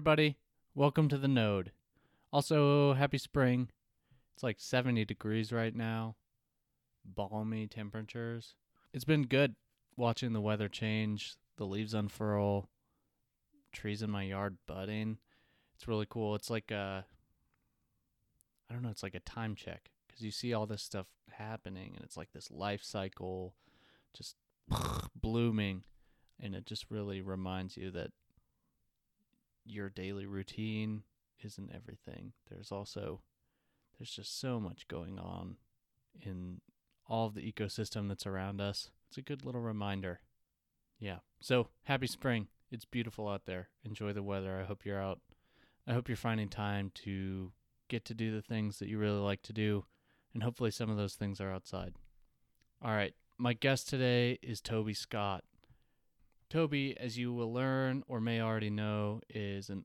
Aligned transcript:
everybody. 0.00 0.38
Welcome 0.74 1.10
to 1.10 1.18
the 1.18 1.28
Node. 1.28 1.72
Also, 2.32 2.94
happy 2.94 3.18
spring. 3.18 3.68
It's 4.32 4.42
like 4.42 4.56
70 4.58 5.04
degrees 5.04 5.52
right 5.52 5.76
now, 5.76 6.16
balmy 7.04 7.66
temperatures. 7.66 8.54
It's 8.94 9.04
been 9.04 9.24
good 9.24 9.56
watching 9.98 10.32
the 10.32 10.40
weather 10.40 10.70
change, 10.70 11.34
the 11.58 11.66
leaves 11.66 11.92
unfurl, 11.92 12.70
trees 13.74 14.00
in 14.00 14.08
my 14.08 14.22
yard 14.22 14.56
budding. 14.66 15.18
It's 15.74 15.86
really 15.86 16.06
cool. 16.08 16.34
It's 16.34 16.48
like 16.48 16.70
a, 16.70 17.04
I 18.70 18.72
don't 18.72 18.82
know, 18.82 18.88
it's 18.88 19.02
like 19.02 19.14
a 19.14 19.20
time 19.20 19.54
check 19.54 19.90
because 20.06 20.22
you 20.22 20.30
see 20.30 20.54
all 20.54 20.64
this 20.64 20.82
stuff 20.82 21.08
happening 21.30 21.92
and 21.94 22.02
it's 22.02 22.16
like 22.16 22.32
this 22.32 22.50
life 22.50 22.82
cycle 22.82 23.54
just 24.16 24.36
blooming. 25.14 25.84
And 26.42 26.54
it 26.54 26.64
just 26.64 26.86
really 26.88 27.20
reminds 27.20 27.76
you 27.76 27.90
that 27.90 28.12
your 29.70 29.88
daily 29.88 30.26
routine 30.26 31.02
isn't 31.42 31.70
everything. 31.74 32.32
There's 32.50 32.72
also 32.72 33.20
there's 33.98 34.10
just 34.10 34.40
so 34.40 34.58
much 34.58 34.88
going 34.88 35.18
on 35.18 35.56
in 36.20 36.60
all 37.06 37.26
of 37.26 37.34
the 37.34 37.52
ecosystem 37.52 38.08
that's 38.08 38.26
around 38.26 38.60
us. 38.60 38.90
It's 39.08 39.18
a 39.18 39.22
good 39.22 39.44
little 39.44 39.60
reminder. 39.60 40.20
Yeah. 40.98 41.18
So, 41.40 41.68
happy 41.84 42.06
spring. 42.06 42.48
It's 42.70 42.84
beautiful 42.84 43.28
out 43.28 43.46
there. 43.46 43.68
Enjoy 43.84 44.12
the 44.12 44.22
weather. 44.22 44.60
I 44.60 44.64
hope 44.64 44.84
you're 44.84 45.02
out. 45.02 45.20
I 45.86 45.92
hope 45.92 46.08
you're 46.08 46.16
finding 46.16 46.48
time 46.48 46.92
to 47.04 47.52
get 47.88 48.04
to 48.06 48.14
do 48.14 48.30
the 48.32 48.42
things 48.42 48.78
that 48.78 48.88
you 48.88 48.98
really 48.98 49.18
like 49.18 49.42
to 49.42 49.52
do, 49.52 49.84
and 50.32 50.42
hopefully 50.42 50.70
some 50.70 50.88
of 50.88 50.96
those 50.96 51.14
things 51.14 51.40
are 51.40 51.52
outside. 51.52 51.94
All 52.82 52.92
right. 52.92 53.14
My 53.36 53.54
guest 53.54 53.88
today 53.88 54.38
is 54.42 54.60
Toby 54.60 54.94
Scott. 54.94 55.44
Toby, 56.50 56.96
as 56.98 57.16
you 57.16 57.32
will 57.32 57.52
learn 57.52 58.02
or 58.08 58.20
may 58.20 58.40
already 58.40 58.70
know, 58.70 59.20
is 59.30 59.70
an 59.70 59.84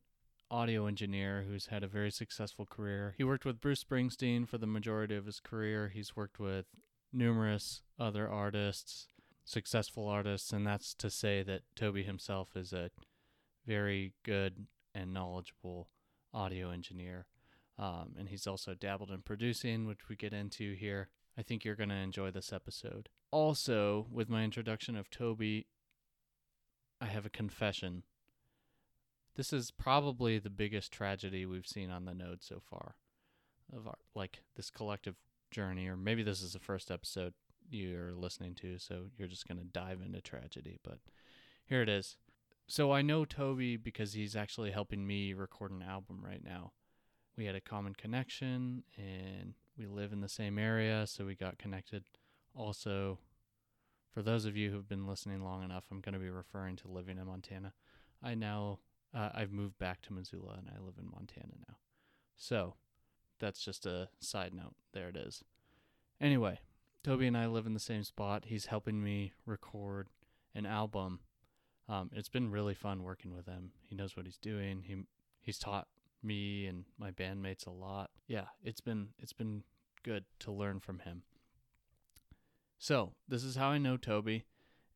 audio 0.49 0.88
engineer 0.88 1.45
who's 1.47 1.67
had 1.67 1.83
a 1.83 1.88
very 1.88 2.11
successful 2.11 2.65
career. 2.65 3.13
He 3.17 3.23
worked 3.23 3.45
with 3.45 3.61
Bruce 3.61 3.83
Springsteen 3.83 4.47
for 4.47 4.57
the 4.57 4.66
majority 4.66 5.16
of 5.16 5.27
his 5.27 5.39
career. 5.39 5.89
He's 5.94 6.16
worked 6.16 6.39
with 6.39 6.66
numerous 7.13 7.83
other 7.99 8.27
artists, 8.27 9.07
successful 9.44 10.07
artists, 10.07 10.52
and 10.52 10.66
that's 10.66 10.95
to 10.95 11.11
say 11.11 11.44
that 11.44 11.61
Toby 11.75 12.03
himself 12.03 12.49
is 12.55 12.73
a 12.73 12.89
very 13.67 14.13
good 14.23 14.66
and 14.95 15.13
knowledgeable 15.13 15.89
audio 16.33 16.72
engineer. 16.72 17.27
Um, 17.77 18.16
and 18.17 18.29
he's 18.29 18.47
also 18.47 18.73
dabbled 18.73 19.11
in 19.11 19.22
producing, 19.22 19.85
which 19.85 20.09
we 20.09 20.16
get 20.16 20.33
into 20.33 20.73
here. 20.73 21.09
I 21.38 21.44
think 21.44 21.63
you're 21.63 21.75
going 21.75 21.89
to 21.89 21.95
enjoy 21.95 22.31
this 22.31 22.52
episode. 22.52 23.09
Also, 23.31 24.07
with 24.09 24.29
my 24.29 24.44
introduction 24.44 24.95
of 24.95 25.09
Toby, 25.09 25.67
I 27.01 27.05
have 27.05 27.25
a 27.25 27.29
confession. 27.29 28.03
This 29.35 29.51
is 29.51 29.71
probably 29.71 30.39
the 30.39 30.49
biggest 30.49 30.91
tragedy 30.91 31.45
we've 31.45 31.67
seen 31.67 31.89
on 31.89 32.05
the 32.05 32.13
node 32.13 32.41
so 32.41 32.61
far 32.69 32.95
of 33.75 33.88
our 33.88 33.97
like 34.13 34.41
this 34.55 34.69
collective 34.69 35.16
journey 35.51 35.88
or 35.88 35.97
maybe 35.97 36.23
this 36.23 36.41
is 36.41 36.53
the 36.53 36.59
first 36.59 36.91
episode 36.91 37.33
you're 37.69 38.13
listening 38.13 38.53
to 38.53 38.77
so 38.77 39.05
you're 39.17 39.27
just 39.27 39.47
going 39.47 39.57
to 39.57 39.63
dive 39.63 39.99
into 40.05 40.21
tragedy 40.21 40.77
but 40.83 40.99
here 41.66 41.81
it 41.81 41.89
is. 41.89 42.17
So 42.67 42.91
I 42.91 43.01
know 43.01 43.25
Toby 43.25 43.77
because 43.77 44.13
he's 44.13 44.35
actually 44.35 44.71
helping 44.71 45.05
me 45.05 45.33
record 45.33 45.71
an 45.71 45.83
album 45.83 46.23
right 46.23 46.43
now. 46.43 46.71
We 47.38 47.45
had 47.45 47.55
a 47.55 47.61
common 47.61 47.93
connection 47.93 48.83
and 48.97 49.53
we 49.77 49.88
live 49.88 50.13
in 50.13 50.21
the 50.21 50.29
same 50.29 50.57
area 50.57 51.05
so 51.07 51.25
we 51.25 51.35
got 51.35 51.57
connected 51.57 52.03
also 52.53 53.19
for 54.16 54.21
those 54.21 54.45
of 54.45 54.55
you 54.55 54.71
who've 54.71 54.88
been 54.88 55.05
listening 55.05 55.44
long 55.44 55.61
enough, 55.61 55.83
I'm 55.91 55.99
going 55.99 56.13
to 56.13 56.19
be 56.19 56.30
referring 56.30 56.77
to 56.77 56.88
living 56.88 57.17
in 57.17 57.27
Montana. 57.27 57.73
I 58.23 58.33
now 58.33 58.80
uh, 59.13 59.30
I've 59.35 59.52
moved 59.52 59.77
back 59.77 60.02
to 60.03 60.13
Missoula 60.13 60.55
and 60.57 60.69
I 60.69 60.81
live 60.81 60.94
in 60.97 61.11
Montana 61.11 61.52
now. 61.67 61.75
So 62.38 62.75
that's 63.41 63.59
just 63.59 63.85
a 63.85 64.07
side 64.22 64.53
note. 64.53 64.73
There 64.94 65.09
it 65.09 65.17
is. 65.17 65.44
Anyway, 66.22 66.59
Toby 67.03 67.27
and 67.27 67.38
I 67.38 67.47
live 67.47 67.66
in 67.66 67.73
the 67.73 67.80
same 67.80 68.06
spot. 68.06 68.45
He's 68.47 68.67
helping 68.67 69.03
me 69.03 69.34
record 69.45 70.07
an 70.56 70.66
album. 70.66 71.19
Um, 71.90 72.09
it's 72.13 72.29
been 72.29 72.51
really 72.51 72.73
fun 72.73 73.03
working 73.03 73.35
with 73.35 73.47
him. 73.47 73.72
He 73.84 73.95
knows 73.95 74.16
what 74.16 74.25
he's 74.25 74.38
doing. 74.38 74.84
He 74.88 74.95
he's 75.41 75.59
taught 75.59 75.88
me 76.23 76.67
and 76.67 76.85
my 76.97 77.11
bandmates 77.11 77.67
a 77.67 77.72
lot. 77.72 78.11
Yeah, 78.28 78.45
it's 78.63 78.81
been 78.81 79.09
it's 79.22 79.34
been 79.34 79.63
good 80.03 80.23
to 80.40 80.53
learn 80.53 80.79
from 80.79 81.00
him. 81.00 81.23
So, 82.78 83.13
this 83.28 83.44
is 83.44 83.56
how 83.56 83.69
I 83.69 83.78
know 83.78 83.97
Toby. 83.97 84.46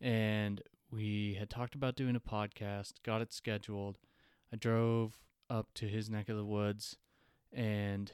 And 0.02 0.62
we 0.92 1.36
had 1.40 1.50
talked 1.50 1.76
about 1.76 1.96
doing 1.96 2.16
a 2.16 2.20
podcast, 2.20 2.94
got 3.04 3.22
it 3.22 3.34
scheduled. 3.34 3.98
I 4.54 4.58
drove 4.58 5.20
up 5.50 5.70
to 5.76 5.88
his 5.88 6.10
neck 6.10 6.30
of 6.30 6.38
the 6.38 6.46
woods 6.46 6.98
and 7.52 8.12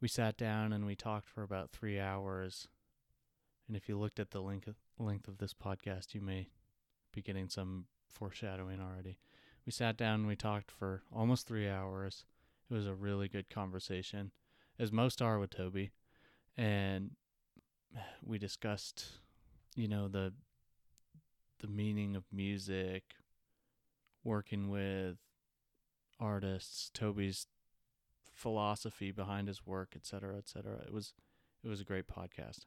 we 0.00 0.08
sat 0.08 0.36
down 0.36 0.72
and 0.72 0.86
we 0.86 0.94
talked 0.96 1.28
for 1.28 1.42
about 1.42 1.70
three 1.70 2.00
hours. 2.00 2.68
And 3.68 3.76
if 3.76 3.88
you 3.88 3.98
looked 3.98 4.18
at 4.18 4.30
the 4.30 4.40
length 4.40 4.68
length 4.98 5.28
of 5.28 5.38
this 5.38 5.54
podcast, 5.54 6.14
you 6.14 6.20
may 6.20 6.48
be 7.12 7.22
getting 7.22 7.48
some 7.48 7.86
foreshadowing 8.08 8.80
already. 8.80 9.18
We 9.66 9.72
sat 9.72 9.96
down 9.96 10.20
and 10.20 10.26
we 10.26 10.36
talked 10.36 10.70
for 10.70 11.02
almost 11.14 11.46
three 11.46 11.68
hours. 11.68 12.24
It 12.70 12.74
was 12.74 12.86
a 12.86 12.94
really 12.94 13.28
good 13.28 13.50
conversation, 13.50 14.32
as 14.78 14.90
most 14.92 15.20
are 15.20 15.38
with 15.38 15.50
Toby. 15.50 15.90
And 16.56 17.12
we 18.24 18.38
discussed, 18.38 19.06
you 19.76 19.88
know, 19.88 20.08
the 20.08 20.32
the 21.60 21.68
meaning 21.68 22.16
of 22.16 22.24
music, 22.32 23.02
working 24.24 24.70
with 24.70 25.18
artists, 26.18 26.90
Toby's 26.94 27.46
philosophy 28.32 29.12
behind 29.12 29.48
his 29.48 29.66
work, 29.66 29.92
et 29.94 30.06
cetera, 30.06 30.36
et 30.38 30.48
cetera. 30.48 30.78
It 30.78 30.92
was 30.92 31.12
it 31.62 31.68
was 31.68 31.80
a 31.80 31.84
great 31.84 32.08
podcast. 32.08 32.60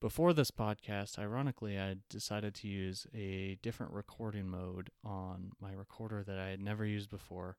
Before 0.00 0.32
this 0.32 0.50
podcast, 0.50 1.18
ironically, 1.18 1.78
I 1.78 1.96
decided 2.10 2.54
to 2.56 2.68
use 2.68 3.06
a 3.14 3.56
different 3.62 3.92
recording 3.92 4.48
mode 4.48 4.90
on 5.04 5.52
my 5.60 5.72
recorder 5.72 6.24
that 6.24 6.38
I 6.38 6.48
had 6.48 6.60
never 6.60 6.84
used 6.84 7.08
before. 7.08 7.56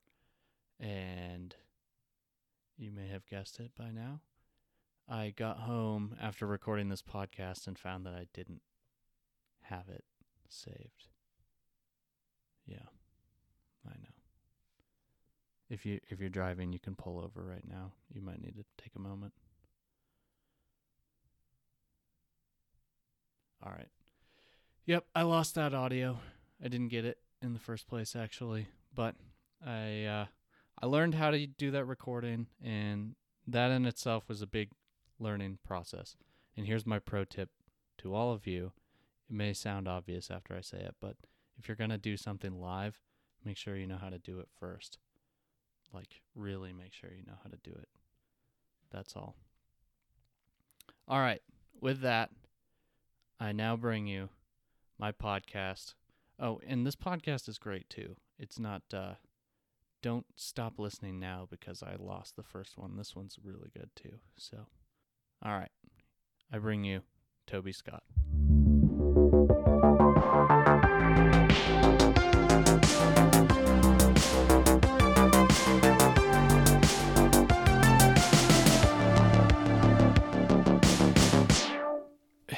And 0.78 1.54
you 2.76 2.90
may 2.90 3.08
have 3.08 3.26
guessed 3.26 3.60
it 3.60 3.70
by 3.74 3.90
now. 3.90 4.20
I 5.08 5.34
got 5.36 5.58
home 5.58 6.16
after 6.20 6.46
recording 6.46 6.88
this 6.88 7.02
podcast 7.02 7.66
and 7.66 7.78
found 7.78 8.06
that 8.06 8.14
I 8.14 8.26
didn't 8.32 8.62
have 9.62 9.88
it 9.88 10.04
saved. 10.48 11.08
Yeah. 12.66 12.86
I 13.86 13.90
know. 13.90 14.14
If 15.68 15.84
you 15.84 16.00
if 16.08 16.20
you're 16.20 16.28
driving, 16.28 16.72
you 16.72 16.78
can 16.78 16.94
pull 16.94 17.18
over 17.18 17.42
right 17.42 17.66
now. 17.68 17.92
You 18.12 18.22
might 18.22 18.40
need 18.40 18.56
to 18.56 18.64
take 18.82 18.92
a 18.96 19.00
moment. 19.00 19.32
All 23.62 23.72
right. 23.72 23.88
Yep, 24.86 25.06
I 25.14 25.22
lost 25.22 25.54
that 25.54 25.74
audio. 25.74 26.18
I 26.62 26.68
didn't 26.68 26.88
get 26.88 27.04
it 27.04 27.18
in 27.40 27.54
the 27.54 27.58
first 27.58 27.88
place 27.88 28.14
actually, 28.14 28.68
but 28.94 29.14
I 29.64 30.04
uh 30.04 30.26
I 30.80 30.86
learned 30.86 31.14
how 31.14 31.30
to 31.30 31.46
do 31.46 31.70
that 31.70 31.84
recording 31.84 32.46
and 32.62 33.14
that 33.46 33.70
in 33.70 33.86
itself 33.86 34.28
was 34.28 34.42
a 34.42 34.46
big 34.46 34.70
learning 35.24 35.58
process. 35.64 36.14
And 36.56 36.66
here's 36.66 36.86
my 36.86 37.00
pro 37.00 37.24
tip 37.24 37.48
to 37.98 38.14
all 38.14 38.32
of 38.32 38.46
you. 38.46 38.72
It 39.28 39.34
may 39.34 39.52
sound 39.52 39.88
obvious 39.88 40.30
after 40.30 40.54
I 40.54 40.60
say 40.60 40.78
it, 40.78 40.94
but 41.00 41.16
if 41.58 41.66
you're 41.66 41.76
going 41.76 41.90
to 41.90 41.98
do 41.98 42.16
something 42.16 42.60
live, 42.60 43.00
make 43.44 43.56
sure 43.56 43.76
you 43.76 43.86
know 43.86 43.98
how 44.00 44.10
to 44.10 44.18
do 44.18 44.38
it 44.38 44.48
first. 44.60 44.98
Like, 45.92 46.20
really 46.34 46.72
make 46.72 46.92
sure 46.92 47.10
you 47.10 47.24
know 47.26 47.38
how 47.42 47.50
to 47.50 47.58
do 47.64 47.70
it. 47.70 47.88
That's 48.92 49.16
all. 49.16 49.34
All 51.08 51.20
right. 51.20 51.42
With 51.80 52.00
that, 52.02 52.30
I 53.40 53.52
now 53.52 53.76
bring 53.76 54.06
you 54.06 54.28
my 54.98 55.10
podcast. 55.10 55.94
Oh, 56.38 56.60
and 56.66 56.86
this 56.86 56.96
podcast 56.96 57.48
is 57.48 57.58
great 57.58 57.88
too. 57.88 58.16
It's 58.38 58.58
not, 58.58 58.82
uh, 58.92 59.14
don't 60.02 60.26
stop 60.36 60.78
listening 60.78 61.18
now 61.18 61.46
because 61.50 61.82
I 61.82 61.96
lost 61.98 62.36
the 62.36 62.42
first 62.42 62.76
one. 62.76 62.96
This 62.96 63.16
one's 63.16 63.38
really 63.42 63.70
good 63.74 63.90
too. 63.96 64.18
So. 64.36 64.66
All 65.46 65.52
right. 65.52 65.70
I 66.50 66.58
bring 66.58 66.84
you 66.84 67.02
Toby 67.46 67.72
Scott. 67.72 68.02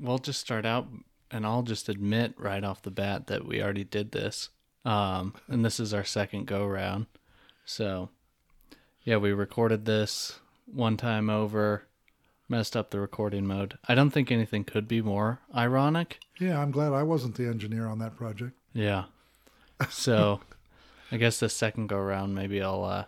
We'll 0.00 0.18
just 0.18 0.40
start 0.40 0.64
out, 0.64 0.86
and 1.30 1.44
I'll 1.44 1.62
just 1.62 1.88
admit 1.88 2.32
right 2.38 2.64
off 2.64 2.80
the 2.80 2.90
bat 2.90 3.26
that 3.26 3.44
we 3.44 3.62
already 3.62 3.84
did 3.84 4.12
this. 4.12 4.48
Um, 4.84 5.34
and 5.48 5.64
this 5.64 5.78
is 5.78 5.92
our 5.92 6.04
second 6.04 6.46
go 6.46 6.64
round. 6.64 7.06
So, 7.66 8.08
yeah, 9.02 9.18
we 9.18 9.32
recorded 9.32 9.84
this 9.84 10.38
one 10.64 10.96
time 10.96 11.28
over 11.28 11.88
messed 12.48 12.76
up 12.76 12.90
the 12.90 13.00
recording 13.00 13.46
mode. 13.46 13.78
I 13.88 13.94
don't 13.94 14.10
think 14.10 14.30
anything 14.32 14.64
could 14.64 14.88
be 14.88 15.02
more 15.02 15.40
ironic. 15.54 16.18
Yeah, 16.38 16.60
I'm 16.60 16.70
glad 16.70 16.92
I 16.92 17.02
wasn't 17.02 17.36
the 17.36 17.46
engineer 17.46 17.86
on 17.86 17.98
that 17.98 18.16
project. 18.16 18.52
Yeah. 18.72 19.04
So 19.90 20.40
I 21.12 21.16
guess 21.16 21.40
the 21.40 21.48
second 21.48 21.88
go 21.88 21.96
around, 21.96 22.34
maybe 22.34 22.62
I'll 22.62 22.84
uh, 22.84 23.04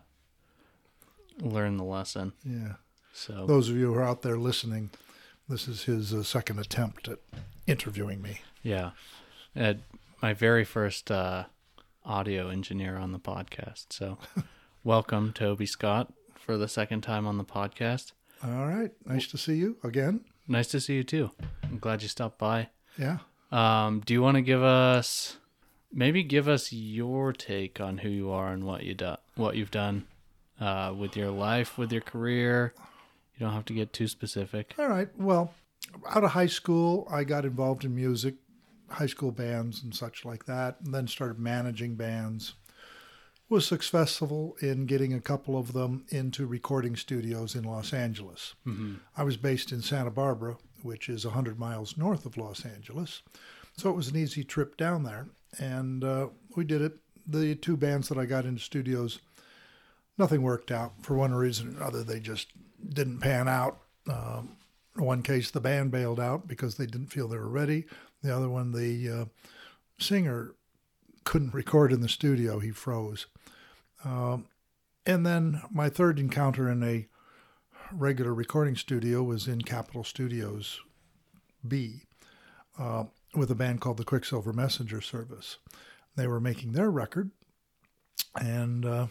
learn 1.41 1.77
the 1.77 1.85
lesson. 1.85 2.33
Yeah. 2.45 2.75
So 3.13 3.47
Those 3.47 3.69
of 3.69 3.77
you 3.77 3.93
who 3.93 3.99
are 3.99 4.05
out 4.05 4.23
there 4.23 4.37
listening, 4.39 4.91
this 5.49 5.67
is 5.69 5.85
his 5.85 6.13
uh, 6.15 6.23
second 6.23 6.59
attempt 6.59 7.09
at 7.09 7.19
interviewing 7.67 8.23
me. 8.23 8.41
yeah, 8.63 8.91
uh, 9.59 9.75
my 10.23 10.33
very 10.33 10.65
first 10.65 11.11
uh, 11.11 11.45
audio 12.05 12.49
engineer 12.51 12.97
on 12.97 13.13
the 13.13 13.19
podcast. 13.19 13.87
So 13.91 14.19
welcome, 14.85 15.33
Toby 15.33 15.67
Scott, 15.67 16.13
for 16.35 16.57
the 16.57 16.69
second 16.69 17.01
time 17.03 17.27
on 17.27 17.37
the 17.39 17.45
podcast. 17.45 18.13
All 18.43 18.67
right. 18.67 18.91
Nice 19.05 19.27
to 19.29 19.39
see 19.39 19.55
you 19.57 19.77
again. 19.85 20.25
Nice 20.49 20.69
to 20.69 20.81
see 20.81 20.95
you 20.95 21.05
too. 21.05 21.31
I'm 21.63 21.79
glad 21.79 22.03
you 22.03 22.09
stopped 22.09 22.39
by. 22.39 22.69
Yeah. 22.99 23.19
Um, 23.53 24.01
do 24.05 24.15
you 24.15 24.23
want 24.23 24.37
to 24.37 24.43
give 24.43 24.63
us 24.63 25.37
maybe 25.93 26.23
give 26.23 26.49
us 26.49 26.73
your 26.73 27.33
take 27.33 27.81
on 27.81 27.99
who 27.99 28.09
you 28.09 28.31
are 28.31 28.53
and 28.53 28.65
what 28.65 28.85
you 28.85 28.95
do, 28.95 29.17
what 29.35 29.57
you've 29.57 29.71
done 29.71 30.07
uh, 30.61 30.95
with 30.97 31.17
your 31.17 31.31
life, 31.31 31.77
with 31.77 31.93
your 31.93 32.01
career? 32.01 32.75
You 33.37 33.47
don't 33.47 33.55
have 33.55 33.65
to 33.67 33.75
get 33.75 33.93
too 33.93 34.09
specific. 34.09 34.75
All 34.79 34.89
right. 34.89 35.09
Well, 35.17 35.55
out 36.09 36.25
of 36.25 36.31
high 36.31 36.47
school, 36.47 37.09
I 37.11 37.25
got 37.25 37.45
involved 37.45 37.85
in 37.85 37.95
music, 37.95 38.35
high 38.89 39.07
school 39.07 39.31
bands 39.33 39.83
and 39.83 39.95
such 39.95 40.25
like 40.25 40.47
that, 40.47 40.77
and 40.85 40.95
then 40.95 41.07
started 41.07 41.39
managing 41.39 41.95
bands. 41.95 42.55
Was 43.51 43.67
successful 43.67 44.57
in 44.63 44.87
getting 44.87 45.13
a 45.13 45.21
couple 45.21 45.59
of 45.59 45.73
them 45.73 46.05
into 46.11 46.47
recording 46.47 46.95
studios 46.95 47.57
in 47.57 47.65
Los 47.65 47.93
Angeles. 47.93 48.55
Mm-hmm. 48.65 48.95
I 49.17 49.25
was 49.25 49.37
based 49.37 49.73
in 49.73 49.83
Santa 49.83 50.13
Barbara, 50.13 50.57
which 50.85 51.09
is 51.09 51.25
100 51.25 51.59
miles 51.59 51.97
north 51.97 52.27
of 52.27 52.37
Los 52.37 52.65
Angeles. 52.65 53.23
So 53.77 53.91
it 53.91 53.97
was 53.97 54.07
an 54.07 54.17
easy 54.17 54.45
trip 54.45 54.77
down 54.77 55.03
there. 55.03 55.27
And 55.59 56.05
uh, 56.05 56.29
we 56.55 56.63
did 56.63 56.81
it. 56.81 56.99
The 57.27 57.57
two 57.57 57.77
bands 57.77 58.09
that 58.09 58.19
I 58.19 58.25
got 58.25 58.45
into 58.45 58.63
studios, 58.63 59.19
nothing 60.17 60.43
worked 60.43 60.71
out 60.71 60.93
for 61.03 61.17
one 61.17 61.35
reason 61.35 61.75
or 61.75 61.77
another. 61.79 62.05
They 62.05 62.21
just 62.21 62.53
didn't 62.89 63.19
pan 63.19 63.49
out. 63.49 63.79
Um, 64.09 64.59
in 64.97 65.03
one 65.05 65.23
case, 65.23 65.51
the 65.51 65.61
band 65.61 65.91
bailed 65.91 66.21
out 66.21 66.47
because 66.47 66.77
they 66.77 66.87
didn't 66.87 67.09
feel 67.09 67.27
they 67.27 67.37
were 67.37 67.49
ready. 67.49 67.87
The 68.23 68.33
other 68.33 68.49
one, 68.49 68.71
the 68.71 69.11
uh, 69.11 69.25
singer 69.99 70.55
couldn't 71.25 71.55
record 71.55 71.93
in 71.93 72.01
the 72.01 72.09
studio, 72.09 72.61
he 72.61 72.71
froze. 72.71 73.27
Um, 74.05 74.47
and 75.07 75.27
then 75.27 75.63
my 75.71 75.89
third 75.89 76.19
encounter 76.19 76.69
in 76.69 76.83
a 76.83 77.07
regular 77.93 78.33
recording 78.33 78.77
studio 78.77 79.23
was 79.23 79.49
in 79.49 79.63
Capitol 79.63 80.05
Studios 80.05 80.81
B 81.67 82.03
uh, 82.79 83.05
with 83.35 83.51
a 83.51 83.55
band 83.55 83.81
called 83.81 83.97
the 83.97 84.05
Quicksilver 84.05 84.53
Messenger 84.53 85.01
Service. 85.01 85.59
They 86.17 86.27
were 86.27 86.41
making 86.41 86.73
their 86.73 86.91
record, 86.91 87.31
and 88.41 88.85
uh, 88.85 89.07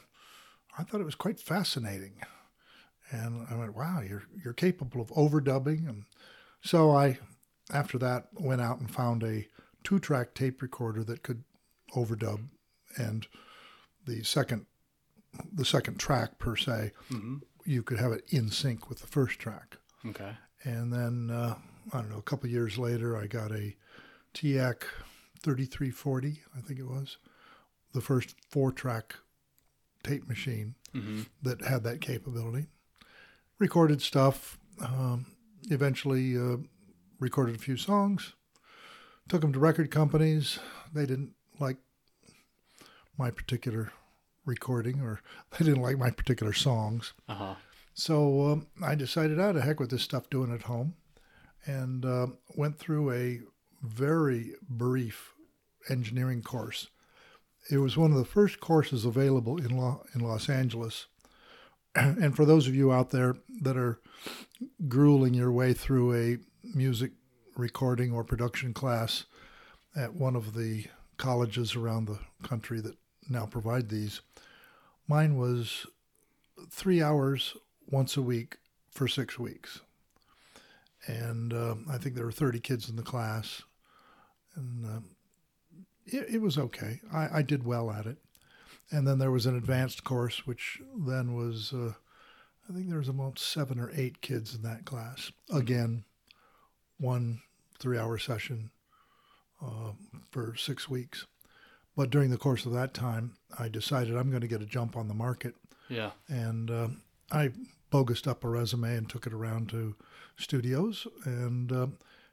I 0.77 0.83
thought 0.83 1.01
it 1.01 1.05
was 1.05 1.15
quite 1.15 1.39
fascinating. 1.39 2.21
And 3.11 3.47
I 3.49 3.55
went, 3.55 3.75
"Wow, 3.75 4.01
you're 4.01 4.23
you're 4.43 4.53
capable 4.53 5.01
of 5.01 5.09
overdubbing." 5.09 5.89
And 5.89 6.03
so 6.61 6.91
I, 6.91 7.17
after 7.71 7.97
that, 7.99 8.27
went 8.33 8.61
out 8.61 8.79
and 8.79 8.91
found 8.91 9.23
a 9.23 9.47
two-track 9.83 10.33
tape 10.35 10.61
recorder 10.61 11.03
that 11.05 11.23
could 11.23 11.43
overdub, 11.95 12.49
and 12.97 13.27
the 14.05 14.23
second 14.23 14.65
the 15.53 15.65
second 15.65 15.99
track 15.99 16.37
per 16.39 16.55
se, 16.55 16.91
Mm-hmm. 17.11 17.37
you 17.65 17.83
could 17.83 17.99
have 17.99 18.11
it 18.11 18.23
in 18.29 18.49
sync 18.49 18.89
with 18.89 18.99
the 18.99 19.07
first 19.07 19.39
track. 19.39 19.77
Okay. 20.05 20.31
And 20.63 20.91
then 20.93 21.29
uh, 21.31 21.55
I 21.93 22.01
don't 22.01 22.09
know, 22.09 22.17
a 22.17 22.21
couple 22.23 22.47
of 22.47 22.51
years 22.51 22.77
later, 22.77 23.15
I 23.17 23.27
got 23.27 23.51
a 23.51 23.75
TEAC 24.33 24.83
3340, 25.41 26.41
I 26.57 26.61
think 26.61 26.79
it 26.79 26.87
was, 26.87 27.17
the 27.93 28.01
first 28.01 28.35
four-track 28.49 29.15
tape 30.03 30.27
machine 30.27 30.75
Mm-hmm. 30.93 31.21
that 31.43 31.61
had 31.63 31.83
that 31.83 32.01
capability. 32.01 32.65
Recorded 33.59 34.01
stuff. 34.01 34.57
Um, 34.83 35.27
eventually, 35.69 36.35
uh, 36.35 36.57
recorded 37.19 37.55
a 37.55 37.59
few 37.59 37.77
songs. 37.77 38.33
Took 39.27 39.41
them 39.41 39.53
to 39.53 39.59
record 39.59 39.91
companies. 39.91 40.57
They 40.91 41.05
didn't 41.05 41.33
like 41.59 41.77
my 43.19 43.29
particular 43.29 43.91
recording, 44.49 45.01
or 45.01 45.21
they 45.51 45.65
didn't 45.65 45.81
like 45.81 45.97
my 45.97 46.09
particular 46.09 46.53
songs. 46.53 47.13
Uh 47.27 47.35
huh. 47.35 47.55
So 47.93 48.47
um, 48.47 48.67
I 48.81 48.95
decided, 48.95 49.39
out 49.39 49.55
of 49.55 49.63
heck 49.63 49.79
with 49.79 49.91
this 49.91 50.03
stuff 50.03 50.29
doing 50.29 50.53
at 50.53 50.63
home, 50.63 50.95
and 51.65 52.05
uh, 52.05 52.27
went 52.55 52.79
through 52.79 53.11
a 53.11 53.41
very 53.81 54.53
brief 54.69 55.33
engineering 55.89 56.41
course. 56.41 56.87
It 57.69 57.77
was 57.77 57.97
one 57.97 58.11
of 58.11 58.17
the 58.17 58.25
first 58.25 58.59
courses 58.59 59.05
available 59.05 59.57
in 59.57 59.77
Lo- 59.77 60.03
in 60.13 60.21
Los 60.21 60.49
Angeles. 60.49 61.07
And 61.95 62.35
for 62.35 62.45
those 62.45 62.67
of 62.67 62.75
you 62.75 62.93
out 62.93 63.09
there 63.09 63.35
that 63.61 63.75
are 63.75 63.99
grueling 64.87 65.33
your 65.33 65.51
way 65.51 65.73
through 65.73 66.13
a 66.13 66.37
music 66.63 67.11
recording 67.57 68.11
or 68.11 68.23
production 68.23 68.73
class 68.73 69.25
at 69.95 70.13
one 70.13 70.35
of 70.35 70.53
the 70.53 70.85
colleges 71.17 71.75
around 71.75 72.05
the 72.05 72.19
country 72.47 72.79
that 72.79 72.95
now 73.29 73.45
provide 73.45 73.89
these, 73.89 74.21
mine 75.07 75.37
was 75.37 75.85
three 76.69 77.01
hours 77.01 77.55
once 77.89 78.17
a 78.17 78.21
week 78.21 78.57
for 78.91 79.07
six 79.07 79.39
weeks. 79.39 79.81
And 81.07 81.53
uh, 81.53 81.75
I 81.89 81.97
think 81.97 82.15
there 82.15 82.25
were 82.25 82.31
30 82.31 82.59
kids 82.59 82.89
in 82.89 82.95
the 82.95 83.03
class. 83.03 83.63
And 84.55 84.85
uh, 84.85 84.99
it, 86.05 86.35
it 86.35 86.41
was 86.41 86.57
okay. 86.57 87.01
I, 87.11 87.39
I 87.39 87.41
did 87.41 87.65
well 87.65 87.91
at 87.91 88.05
it. 88.05 88.17
And 88.91 89.07
then 89.07 89.19
there 89.19 89.31
was 89.31 89.45
an 89.45 89.55
advanced 89.55 90.03
course, 90.03 90.45
which 90.45 90.81
then 90.95 91.35
was, 91.35 91.71
uh, 91.73 91.93
I 92.69 92.73
think 92.73 92.89
there 92.89 92.97
was 92.97 93.09
about 93.09 93.39
seven 93.39 93.79
or 93.79 93.91
eight 93.95 94.21
kids 94.21 94.55
in 94.55 94.63
that 94.63 94.85
class. 94.85 95.31
Again, 95.53 96.03
one 96.99 97.41
three 97.77 97.97
hour 97.97 98.17
session 98.17 98.71
uh, 99.63 99.91
for 100.31 100.55
six 100.55 100.89
weeks. 100.89 101.25
But 101.99 102.11
during 102.11 102.29
the 102.29 102.37
course 102.37 102.65
of 102.65 102.71
that 102.71 102.93
time, 102.93 103.33
I 103.59 103.67
decided 103.67 104.15
I'm 104.15 104.29
going 104.29 104.39
to 104.39 104.47
get 104.47 104.61
a 104.61 104.65
jump 104.65 104.95
on 104.95 105.09
the 105.09 105.13
market 105.13 105.53
Yeah. 105.89 106.11
and 106.29 106.71
uh, 106.71 106.87
I 107.29 107.51
bogus 107.89 108.25
up 108.25 108.45
a 108.45 108.47
resume 108.47 108.95
and 108.95 109.09
took 109.09 109.27
it 109.27 109.33
around 109.33 109.67
to 109.71 109.97
studios 110.37 111.05
and 111.25 111.69
uh, 111.73 111.87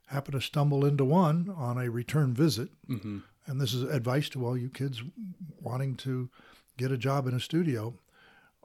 happened 0.07 0.35
to 0.35 0.41
stumble 0.41 0.85
into 0.85 1.05
one 1.05 1.53
on 1.57 1.79
a 1.79 1.91
return 1.91 2.33
visit. 2.33 2.69
Mm-hmm. 2.89 3.19
And 3.47 3.61
this 3.61 3.75
is 3.75 3.83
advice 3.83 4.29
to 4.29 4.47
all 4.47 4.57
you 4.57 4.69
kids 4.69 5.03
wanting 5.61 5.97
to 5.97 6.31
get 6.77 6.93
a 6.93 6.97
job 6.97 7.27
in 7.27 7.35
a 7.35 7.41
studio. 7.41 7.93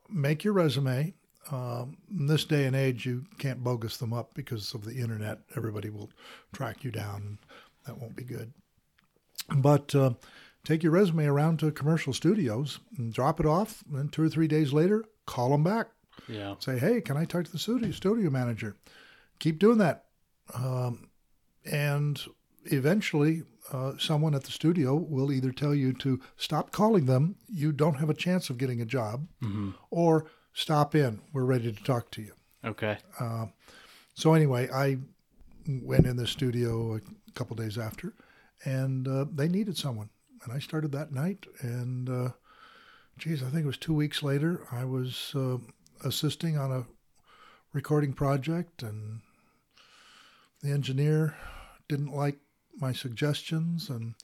Make 0.07 0.43
your 0.43 0.53
resume. 0.53 1.15
Um, 1.51 1.97
in 2.11 2.27
this 2.27 2.45
day 2.45 2.65
and 2.67 2.75
age, 2.75 3.07
you 3.07 3.25
can't 3.39 3.63
bogus 3.63 3.97
them 3.97 4.13
up 4.13 4.35
because 4.35 4.75
of 4.75 4.85
the 4.85 4.97
internet. 4.97 5.39
Everybody 5.57 5.89
will 5.89 6.11
track 6.53 6.83
you 6.83 6.91
down. 6.91 7.39
That 7.87 7.97
won't 7.97 8.15
be 8.15 8.23
good. 8.23 8.53
But 9.49 9.95
uh, 9.95 10.11
take 10.63 10.83
your 10.83 10.91
resume 10.91 11.25
around 11.25 11.59
to 11.59 11.71
commercial 11.71 12.13
studios 12.13 12.79
and 12.97 13.13
drop 13.13 13.39
it 13.39 13.45
off. 13.45 13.83
And 13.93 14.11
two 14.11 14.23
or 14.23 14.29
three 14.29 14.47
days 14.47 14.73
later, 14.73 15.05
call 15.25 15.49
them 15.49 15.63
back. 15.63 15.87
Yeah. 16.27 16.55
Say, 16.59 16.77
hey, 16.77 17.01
can 17.01 17.17
I 17.17 17.25
talk 17.25 17.45
to 17.45 17.51
the 17.51 17.57
studio 17.59 17.91
studio 17.91 18.29
manager? 18.29 18.75
Keep 19.39 19.59
doing 19.59 19.79
that, 19.79 20.05
um, 20.53 21.09
and 21.65 22.21
eventually, 22.65 23.43
uh, 23.71 23.93
someone 23.97 24.35
at 24.35 24.43
the 24.43 24.51
studio 24.51 24.95
will 24.95 25.31
either 25.31 25.51
tell 25.51 25.73
you 25.73 25.93
to 25.93 26.19
stop 26.37 26.71
calling 26.71 27.05
them. 27.05 27.35
You 27.47 27.71
don't 27.71 27.95
have 27.95 28.09
a 28.09 28.13
chance 28.13 28.49
of 28.49 28.57
getting 28.57 28.81
a 28.81 28.85
job, 28.85 29.27
Mm-hmm. 29.41 29.71
or 29.89 30.25
stop 30.53 30.93
in. 30.95 31.21
We're 31.33 31.45
ready 31.45 31.71
to 31.71 31.83
talk 31.83 32.11
to 32.11 32.21
you. 32.21 32.33
Okay. 32.63 32.97
Uh, 33.19 33.47
so 34.13 34.33
anyway, 34.33 34.69
I 34.71 34.97
went 35.67 36.05
in 36.05 36.17
the 36.17 36.27
studio 36.27 36.95
a 36.97 37.01
couple 37.33 37.55
days 37.55 37.77
after, 37.77 38.13
and 38.65 39.07
uh, 39.07 39.25
they 39.33 39.47
needed 39.47 39.77
someone, 39.77 40.09
and 40.43 40.53
I 40.53 40.59
started 40.59 40.91
that 40.91 41.11
night. 41.11 41.45
And 41.61 42.09
uh, 42.09 42.29
geez, 43.17 43.41
I 43.43 43.47
think 43.47 43.63
it 43.63 43.67
was 43.67 43.77
two 43.77 43.93
weeks 43.93 44.23
later, 44.23 44.65
I 44.71 44.85
was 44.85 45.33
uh, 45.35 45.57
assisting 46.03 46.57
on 46.57 46.71
a 46.71 46.85
recording 47.73 48.13
project, 48.13 48.83
and 48.83 49.21
the 50.61 50.71
engineer 50.71 51.35
didn't 51.87 52.13
like 52.13 52.37
my 52.79 52.91
suggestions, 52.93 53.89
and 53.89 54.15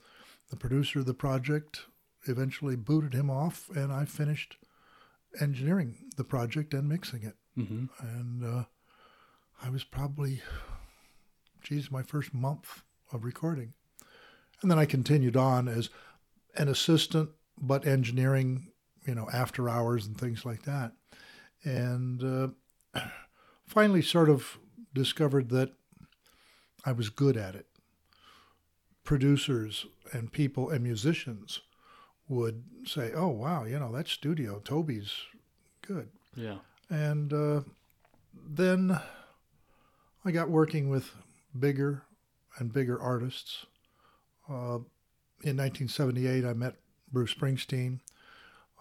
the 0.50 0.56
producer 0.56 1.00
of 1.00 1.06
the 1.06 1.14
project 1.14 1.82
eventually 2.26 2.76
booted 2.76 3.14
him 3.14 3.30
off, 3.30 3.68
and 3.74 3.92
I 3.92 4.04
finished 4.04 4.56
engineering 5.40 5.96
the 6.16 6.24
project 6.24 6.74
and 6.74 6.88
mixing 6.88 7.22
it 7.22 7.36
Mm-hmm. 7.58 7.86
and 8.06 8.44
uh, 8.44 8.64
I 9.60 9.68
was 9.68 9.82
probably, 9.82 10.40
geez, 11.60 11.90
my 11.90 12.02
first 12.02 12.32
month 12.32 12.82
of 13.12 13.24
recording, 13.24 13.72
and 14.62 14.70
then 14.70 14.78
I 14.78 14.84
continued 14.84 15.36
on 15.36 15.66
as 15.66 15.90
an 16.58 16.68
assistant, 16.68 17.30
but 17.60 17.86
engineering, 17.86 18.68
you 19.06 19.14
know, 19.14 19.28
after 19.32 19.68
hours 19.68 20.06
and 20.06 20.18
things 20.18 20.44
like 20.44 20.62
that, 20.64 20.92
and 21.64 22.22
uh, 22.94 23.00
finally, 23.66 24.02
sort 24.02 24.28
of 24.28 24.58
discovered 24.92 25.48
that 25.50 25.72
I 26.84 26.92
was 26.92 27.08
good 27.08 27.36
at 27.36 27.54
it. 27.54 27.66
Producers 29.04 29.86
and 30.12 30.30
people 30.30 30.68
and 30.68 30.82
musicians 30.82 31.60
would 32.28 32.64
say, 32.84 33.12
"Oh 33.14 33.28
wow, 33.28 33.64
you 33.64 33.78
know 33.78 33.92
that 33.92 34.08
studio, 34.08 34.60
Toby's 34.60 35.12
good." 35.86 36.10
Yeah. 36.34 36.58
And 36.90 37.32
uh, 37.32 37.60
then 38.34 38.98
I 40.24 40.30
got 40.30 40.50
working 40.50 40.88
with 40.88 41.10
bigger 41.58 42.02
and 42.58 42.72
bigger 42.72 43.00
artists. 43.00 43.66
Uh, 44.48 44.78
in 45.42 45.56
1978, 45.56 46.44
I 46.44 46.52
met 46.52 46.76
Bruce 47.12 47.34
Springsteen. 47.34 48.00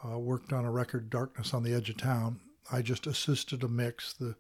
Uh, 0.06 0.20
worked 0.20 0.54
on 0.54 0.66
a 0.66 0.72
record, 0.72 1.10
"Darkness 1.10 1.54
on 1.54 1.64
the 1.64 1.74
Edge 1.74 1.90
of 1.90 1.98
Town." 1.98 2.40
I 2.72 2.82
just 2.82 3.08
assisted 3.08 3.64
a 3.64 3.68
mix. 3.68 4.14
The 4.14 4.36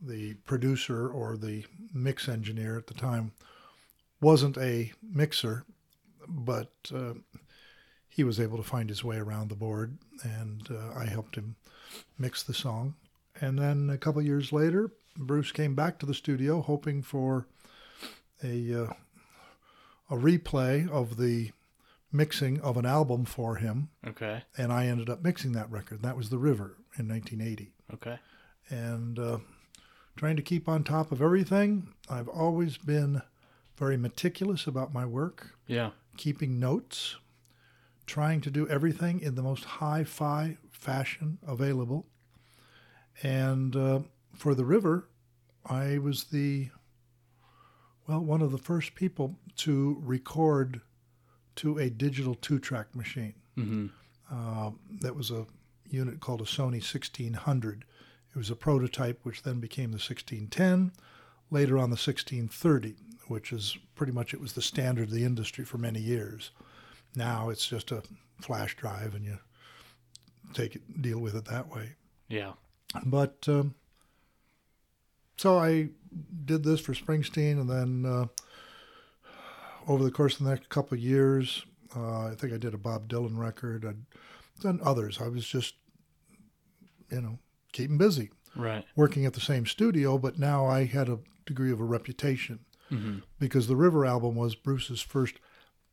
the 0.00 0.34
producer 0.44 1.08
or 1.08 1.36
the 1.36 1.64
mix 1.92 2.28
engineer 2.28 2.76
at 2.78 2.86
the 2.86 2.94
time 2.94 3.32
wasn't 4.20 4.56
a 4.58 4.92
mixer, 5.02 5.64
but 6.28 6.72
uh, 6.94 7.14
he 8.08 8.24
was 8.24 8.38
able 8.38 8.56
to 8.56 8.62
find 8.62 8.88
his 8.88 9.02
way 9.02 9.16
around 9.16 9.48
the 9.48 9.56
board, 9.56 9.98
and 10.22 10.68
uh, 10.70 10.92
I 10.96 11.06
helped 11.06 11.36
him 11.36 11.56
mix 12.18 12.42
the 12.42 12.54
song. 12.54 12.94
And 13.40 13.58
then 13.58 13.90
a 13.90 13.98
couple 13.98 14.22
years 14.22 14.52
later, 14.52 14.92
Bruce 15.16 15.52
came 15.52 15.74
back 15.74 15.98
to 15.98 16.06
the 16.06 16.14
studio 16.14 16.60
hoping 16.60 17.02
for 17.02 17.46
a 18.42 18.84
uh, 18.84 18.92
a 20.10 20.16
replay 20.16 20.88
of 20.88 21.16
the 21.16 21.50
mixing 22.10 22.60
of 22.60 22.76
an 22.76 22.86
album 22.86 23.24
for 23.24 23.56
him, 23.56 23.90
Okay. 24.06 24.42
and 24.56 24.72
I 24.72 24.86
ended 24.86 25.10
up 25.10 25.22
mixing 25.22 25.52
that 25.52 25.70
record. 25.70 26.02
That 26.02 26.16
was 26.16 26.30
The 26.30 26.38
River 26.38 26.78
in 26.98 27.06
1980 27.08 27.72
Okay. 27.94 28.18
and 28.70 29.18
uh, 29.18 29.38
trying 30.16 30.36
to 30.36 30.42
keep 30.42 30.68
on 30.68 30.84
top 30.84 31.12
of 31.12 31.20
everything. 31.20 31.92
I've 32.08 32.28
always 32.28 32.78
been 32.78 33.20
very 33.76 33.96
meticulous 33.96 34.66
about 34.66 34.92
my 34.94 35.04
work, 35.04 35.54
Yeah. 35.66 35.90
keeping 36.16 36.58
notes, 36.58 37.16
trying 38.06 38.40
to 38.40 38.50
do 38.50 38.66
everything 38.68 39.20
in 39.20 39.34
the 39.34 39.42
most 39.42 39.64
hi 39.64 40.02
fi 40.04 40.56
fashion 40.70 41.38
available. 41.46 42.06
And 43.22 43.74
uh, 43.76 44.00
for 44.34 44.54
the 44.54 44.64
river, 44.64 45.08
I 45.66 45.98
was 45.98 46.24
the, 46.24 46.70
well, 48.08 48.20
one 48.20 48.40
of 48.40 48.50
the 48.50 48.58
first 48.58 48.94
people 48.94 49.36
to 49.58 50.00
record 50.02 50.80
to 51.56 51.78
a 51.78 51.90
digital 51.90 52.34
two 52.34 52.58
track 52.58 52.94
machine. 52.94 53.34
Mm-hmm. 53.56 53.86
Uh, 54.32 54.70
that 55.00 55.14
was 55.14 55.30
a 55.30 55.46
unit 55.90 56.20
called 56.20 56.40
a 56.40 56.44
Sony 56.44 56.80
1600. 56.80 57.84
It 58.30 58.38
was 58.38 58.50
a 58.50 58.56
prototype, 58.56 59.20
which 59.24 59.42
then 59.42 59.60
became 59.60 59.90
the 59.90 59.96
1610, 59.96 60.92
later 61.50 61.76
on 61.76 61.90
the 61.90 61.96
1630, 61.96 62.94
which 63.26 63.52
is 63.52 63.76
pretty 63.94 64.12
much 64.12 64.32
it 64.32 64.40
was 64.40 64.52
the 64.52 64.62
standard 64.62 65.08
of 65.08 65.14
the 65.14 65.24
industry 65.24 65.64
for 65.64 65.78
many 65.78 66.00
years. 66.00 66.50
Now 67.14 67.50
it's 67.50 67.66
just 67.66 67.90
a 67.90 68.02
flash 68.40 68.76
drive, 68.76 69.14
and 69.14 69.24
you 69.24 69.38
take 70.54 70.76
it, 70.76 71.02
deal 71.02 71.18
with 71.18 71.34
it 71.34 71.46
that 71.46 71.68
way. 71.68 71.94
Yeah. 72.28 72.52
But 73.04 73.44
um, 73.48 73.74
so 75.38 75.58
I 75.58 75.88
did 76.44 76.62
this 76.64 76.80
for 76.80 76.92
Springsteen, 76.92 77.60
and 77.60 77.68
then 77.70 78.04
uh, 78.04 78.26
over 79.90 80.04
the 80.04 80.10
course 80.10 80.38
of 80.38 80.44
the 80.44 80.50
next 80.50 80.68
couple 80.68 80.96
of 80.96 81.02
years, 81.02 81.64
uh, 81.96 82.26
I 82.26 82.34
think 82.36 82.52
I 82.52 82.58
did 82.58 82.74
a 82.74 82.78
Bob 82.78 83.08
Dylan 83.08 83.38
record. 83.38 83.84
I'd 83.86 84.04
done 84.62 84.80
others. 84.84 85.18
I 85.20 85.28
was 85.28 85.46
just, 85.46 85.74
you 87.10 87.20
know, 87.22 87.38
keeping 87.72 87.96
busy, 87.98 88.30
Right. 88.56 88.84
working 88.96 89.24
at 89.24 89.32
the 89.34 89.40
same 89.40 89.64
studio. 89.66 90.18
But 90.18 90.38
now 90.38 90.66
I 90.66 90.84
had 90.84 91.08
a 91.08 91.20
degree 91.46 91.72
of 91.72 91.80
a 91.80 91.84
reputation 91.84 92.60
Mm-hmm. 92.90 93.18
because 93.38 93.66
the 93.66 93.76
River 93.76 94.06
album 94.06 94.34
was 94.34 94.54
Bruce's 94.54 95.02
first 95.02 95.34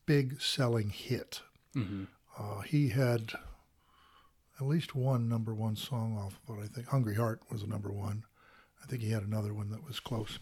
big 0.05 0.41
selling 0.41 0.89
hit. 0.91 1.41
Mm-hmm. 1.75 2.05
Uh, 2.39 2.61
he 2.61 2.87
had 2.89 3.33
at 4.61 4.65
least 4.65 4.95
one 4.95 5.27
number 5.27 5.53
one 5.53 5.75
song 5.75 6.17
off 6.17 6.39
of 6.47 6.57
it. 6.59 6.63
I 6.63 6.67
think 6.73 6.87
"Hungry 6.87 7.15
Heart" 7.15 7.41
was 7.51 7.63
a 7.63 7.67
number 7.67 7.91
one. 7.91 8.23
I 8.85 8.87
think 8.87 9.01
he 9.01 9.11
had 9.11 9.23
another 9.23 9.53
one 9.53 9.71
that 9.71 9.85
was 9.85 9.99
close. 9.99 10.37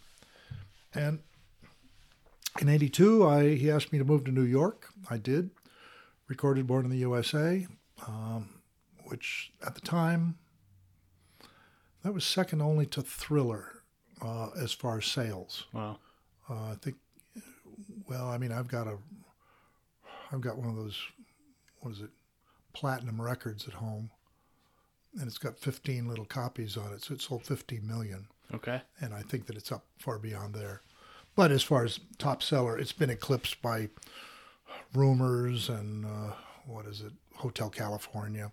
And 0.94 1.20
in 2.60 2.68
'82, 2.68 3.26
I 3.26 3.54
he 3.54 3.70
asked 3.70 3.92
me 3.92 3.98
to 3.98 4.04
move 4.04 4.24
to 4.24 4.30
New 4.30 4.42
York. 4.42 4.88
I 5.08 5.16
did. 5.16 5.50
Recorded 6.28 6.66
"Born 6.66 6.84
in 6.84 6.90
the 6.90 6.98
USA," 6.98 7.66
um, 8.06 8.60
which 9.04 9.52
at 9.66 9.74
the 9.74 9.80
time 9.80 10.36
that 12.02 12.12
was 12.12 12.24
second 12.24 12.60
only 12.60 12.86
to 12.86 13.02
Thriller 13.02 13.82
uh, 14.20 14.50
as 14.60 14.72
far 14.72 14.98
as 14.98 15.06
sales. 15.06 15.64
Wow. 15.72 15.98
Uh, 16.48 16.72
I 16.72 16.74
think. 16.80 16.96
Well, 18.06 18.28
I 18.28 18.36
mean, 18.36 18.52
I've 18.52 18.68
got 18.68 18.86
a, 18.86 18.98
I've 20.30 20.42
got 20.42 20.58
one 20.58 20.68
of 20.68 20.76
those, 20.76 21.00
what 21.80 21.92
is 21.92 22.02
it, 22.02 22.10
platinum 22.74 23.20
records 23.20 23.66
at 23.66 23.74
home, 23.74 24.10
and 25.18 25.26
it's 25.26 25.38
got 25.38 25.58
15 25.58 26.06
little 26.06 26.26
copies 26.26 26.76
on 26.76 26.92
it, 26.92 27.02
so 27.02 27.14
it 27.14 27.22
sold 27.22 27.44
15 27.44 27.86
million, 27.86 28.26
Okay. 28.52 28.82
and 29.00 29.14
I 29.14 29.22
think 29.22 29.46
that 29.46 29.56
it's 29.56 29.72
up 29.72 29.84
far 29.98 30.18
beyond 30.18 30.54
there. 30.54 30.82
But 31.34 31.50
as 31.50 31.62
far 31.62 31.84
as 31.84 31.98
top 32.18 32.42
seller, 32.42 32.78
it's 32.78 32.92
been 32.92 33.10
eclipsed 33.10 33.60
by 33.60 33.88
Rumours 34.94 35.68
and 35.68 36.04
uh, 36.04 36.34
what 36.66 36.86
is 36.86 37.00
it, 37.00 37.12
Hotel 37.36 37.68
California. 37.70 38.52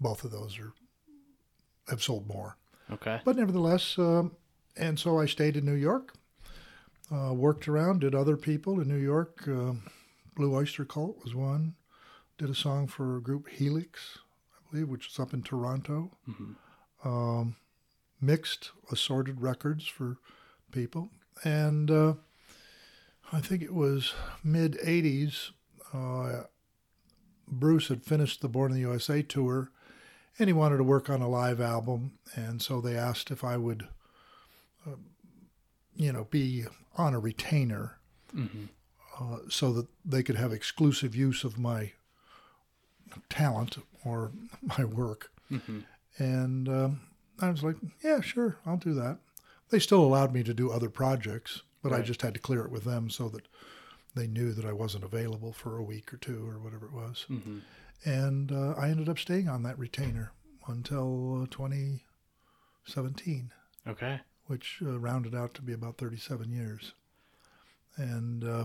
Both 0.00 0.24
of 0.24 0.30
those 0.30 0.58
are 0.58 0.72
have 1.88 2.02
sold 2.02 2.28
more. 2.28 2.56
Okay. 2.90 3.20
But 3.24 3.36
nevertheless, 3.36 3.98
um, 3.98 4.32
and 4.76 4.98
so 4.98 5.18
I 5.18 5.26
stayed 5.26 5.56
in 5.56 5.64
New 5.64 5.72
York, 5.72 6.14
uh, 7.10 7.32
worked 7.32 7.66
around, 7.66 8.00
did 8.00 8.14
other 8.14 8.36
people 8.36 8.80
in 8.80 8.88
New 8.88 8.96
York. 8.96 9.46
Um 9.48 9.82
Blue 10.38 10.54
Oyster 10.54 10.84
Cult 10.84 11.18
was 11.24 11.34
one. 11.34 11.74
Did 12.38 12.48
a 12.48 12.54
song 12.54 12.86
for 12.86 13.16
a 13.16 13.20
group 13.20 13.48
Helix, 13.48 14.18
I 14.54 14.70
believe, 14.70 14.88
which 14.88 15.08
is 15.08 15.18
up 15.18 15.34
in 15.34 15.42
Toronto. 15.42 16.12
Mm-hmm. 16.28 17.08
Um, 17.08 17.56
mixed 18.20 18.70
assorted 18.90 19.40
records 19.40 19.86
for 19.86 20.18
people. 20.72 21.10
And 21.44 21.90
uh, 21.90 22.14
I 23.32 23.40
think 23.40 23.62
it 23.62 23.74
was 23.74 24.14
mid 24.42 24.78
80s. 24.84 25.50
Uh, 25.92 26.44
Bruce 27.46 27.88
had 27.88 28.02
finished 28.02 28.40
the 28.40 28.48
Born 28.48 28.72
in 28.72 28.74
the 28.76 28.82
USA 28.82 29.22
tour 29.22 29.70
and 30.38 30.48
he 30.48 30.52
wanted 30.52 30.76
to 30.76 30.84
work 30.84 31.08
on 31.10 31.22
a 31.22 31.28
live 31.28 31.60
album. 31.60 32.12
And 32.34 32.60
so 32.62 32.80
they 32.80 32.96
asked 32.96 33.30
if 33.30 33.42
I 33.42 33.56
would, 33.56 33.88
uh, 34.86 34.96
you 35.96 36.12
know, 36.12 36.24
be 36.30 36.64
on 36.96 37.14
a 37.14 37.18
retainer 37.18 37.94
Mm-hmm. 38.36 38.64
uh, 39.18 39.38
so 39.48 39.72
that 39.72 39.86
they 40.04 40.22
could 40.22 40.36
have 40.36 40.52
exclusive 40.52 41.16
use 41.16 41.44
of 41.44 41.58
my 41.58 41.92
talent 43.30 43.78
or 44.04 44.32
my 44.78 44.84
work. 44.84 45.30
Mm-hmm. 45.50 45.78
And 46.18 46.68
um, 46.68 47.00
I 47.40 47.50
was 47.50 47.62
like, 47.62 47.76
yeah, 48.02 48.20
sure, 48.20 48.56
I'll 48.66 48.76
do 48.76 48.94
that. 48.94 49.18
They 49.70 49.78
still 49.78 50.02
allowed 50.02 50.32
me 50.32 50.42
to 50.44 50.54
do 50.54 50.70
other 50.70 50.88
projects, 50.88 51.62
but 51.82 51.92
I 51.92 52.00
just 52.02 52.22
had 52.22 52.34
to 52.34 52.40
clear 52.40 52.64
it 52.64 52.70
with 52.70 52.84
them 52.84 53.10
so 53.10 53.28
that 53.28 53.46
they 54.14 54.26
knew 54.26 54.52
that 54.52 54.64
I 54.64 54.72
wasn't 54.72 55.04
available 55.04 55.52
for 55.52 55.76
a 55.76 55.82
week 55.82 56.12
or 56.12 56.16
two 56.16 56.48
or 56.48 56.58
whatever 56.58 56.86
it 56.86 56.92
was. 56.92 57.26
Mm-hmm. 57.30 57.58
And 58.04 58.52
uh, 58.52 58.74
I 58.78 58.88
ended 58.88 59.08
up 59.08 59.18
staying 59.18 59.48
on 59.48 59.62
that 59.64 59.78
retainer 59.78 60.32
until 60.66 61.42
uh, 61.42 61.46
2017, 61.50 63.52
Okay. 63.86 64.20
which 64.46 64.80
uh, 64.84 64.98
rounded 64.98 65.34
out 65.34 65.54
to 65.54 65.62
be 65.62 65.72
about 65.72 65.98
37 65.98 66.50
years. 66.50 66.92
And 67.96 68.44
uh, 68.44 68.64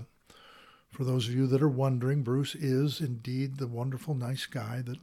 for 0.91 1.03
those 1.03 1.27
of 1.27 1.35
you 1.35 1.47
that 1.47 1.61
are 1.61 1.69
wondering, 1.69 2.23
Bruce 2.23 2.55
is 2.55 3.01
indeed 3.01 3.57
the 3.57 3.67
wonderful, 3.67 4.15
nice 4.15 4.45
guy 4.45 4.81
that 4.85 4.97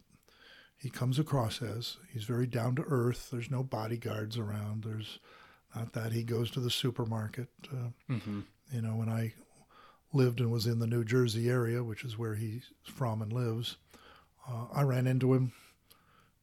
he 0.81 0.89
comes 0.91 1.19
across 1.19 1.61
as. 1.63 1.97
He's 2.13 2.25
very 2.25 2.47
down 2.47 2.75
to 2.77 2.83
earth. 2.89 3.29
There's 3.31 3.51
no 3.51 3.63
bodyguards 3.63 4.39
around. 4.39 4.85
There's 4.85 5.19
not 5.77 5.93
that. 5.93 6.13
He 6.13 6.23
goes 6.25 6.51
to 6.53 6.61
the 6.61 6.71
supermarket. 6.71 7.49
Uh, 7.73 7.91
Mm-hmm. 8.11 8.41
you 8.73 8.83
know, 8.83 8.97
when 8.97 9.09
I 9.09 9.35
lived 10.13 10.41
and 10.41 10.51
was 10.51 10.67
in 10.67 10.79
the 10.79 10.87
New 10.87 11.05
Jersey 11.05 11.49
area, 11.49 11.85
which 11.85 12.03
is 12.05 12.19
where 12.19 12.35
he's 12.35 12.65
from 12.83 13.23
and 13.23 13.33
lives, 13.33 13.77
uh, 14.49 14.67
I 14.73 14.83
ran 14.83 15.07
into 15.07 15.35
him 15.35 15.53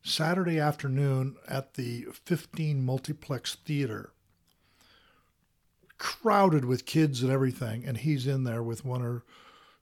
Saturday 0.03 0.59
afternoon 0.59 1.35
at 1.47 1.73
the 1.73 2.05
15 2.25 2.85
Multiplex 2.85 3.55
Theater, 3.55 4.11
crowded 5.97 6.63
with 6.65 6.85
kids 6.85 7.23
and 7.23 7.31
everything, 7.31 7.83
and 7.85 7.97
he's 7.97 8.27
in 8.27 8.43
there 8.43 8.61
with 8.63 8.85
one 8.85 9.01
or 9.01 9.23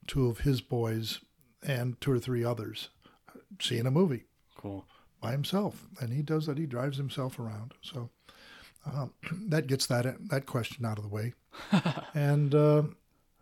two 0.08 0.28
of 0.28 0.40
his 0.40 0.62
boys 0.62 1.20
and 1.62 2.00
two 2.00 2.12
or 2.12 2.20
three 2.20 2.44
others 2.44 2.90
seeing 3.60 3.86
a 3.86 3.92
movie 3.92 4.26
Cool. 4.56 4.86
by 5.22 5.32
himself, 5.32 5.88
and 6.00 6.12
he 6.12 6.22
does 6.22 6.46
that. 6.46 6.58
He 6.58 6.66
drives 6.66 6.98
himself 6.98 7.40
around, 7.40 7.74
so 7.82 8.10
um, 8.86 9.14
that 9.50 9.68
gets 9.68 9.86
that 9.88 10.06
that 10.30 10.46
question 10.46 10.86
out 10.86 10.98
of 10.98 11.04
the 11.04 11.10
way. 11.10 11.34
and 12.14 12.54
uh, 12.54 12.84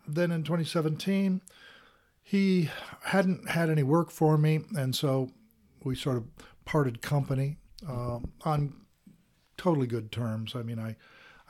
then 0.06 0.30
in 0.30 0.42
2017, 0.42 1.40
he 2.22 2.70
hadn't 3.02 3.48
had 3.48 3.70
any 3.70 3.82
work 3.82 4.10
for 4.10 4.36
me, 4.38 4.60
and 4.76 4.94
so 4.94 5.30
we 5.82 5.94
sort 5.94 6.16
of 6.16 6.24
parted 6.64 7.02
company 7.02 7.58
um, 7.88 8.32
on 8.44 8.74
totally 9.56 9.86
good 9.86 10.10
terms. 10.10 10.54
I 10.54 10.62
mean, 10.62 10.78
I 10.78 10.96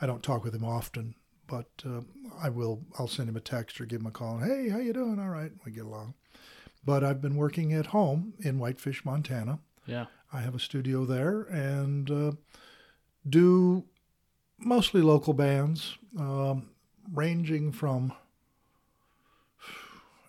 I 0.01 0.05
don't 0.05 0.23
talk 0.23 0.43
with 0.43 0.53
him 0.53 0.65
often, 0.65 1.15
but 1.47 1.69
uh, 1.85 2.01
I 2.41 2.49
will. 2.49 2.81
I'll 2.99 3.07
send 3.07 3.29
him 3.29 3.37
a 3.37 3.41
text 3.41 3.79
or 3.79 3.85
give 3.85 4.01
him 4.01 4.07
a 4.07 4.11
call. 4.11 4.39
Hey, 4.39 4.69
how 4.69 4.79
you 4.79 4.93
doing? 4.93 5.19
All 5.19 5.29
right, 5.29 5.51
we 5.65 5.71
get 5.71 5.85
along. 5.85 6.13
But 6.85 7.03
I've 7.03 7.21
been 7.21 7.35
working 7.35 7.73
at 7.73 7.87
home 7.87 8.33
in 8.39 8.59
Whitefish, 8.59 9.03
Montana. 9.03 9.59
Yeah. 9.85 10.05
I 10.31 10.41
have 10.41 10.55
a 10.55 10.59
studio 10.59 11.05
there 11.05 11.41
and 11.43 12.11
uh, 12.11 12.31
do 13.27 13.85
mostly 14.59 15.01
local 15.01 15.33
bands, 15.33 15.97
um, 16.19 16.69
ranging 17.11 17.71
from 17.71 18.13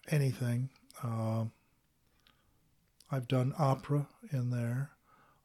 anything. 0.09 0.71
Uh, 1.03 1.45
I've 3.11 3.29
done 3.29 3.55
opera 3.59 4.07
in 4.33 4.51
there. 4.51 4.91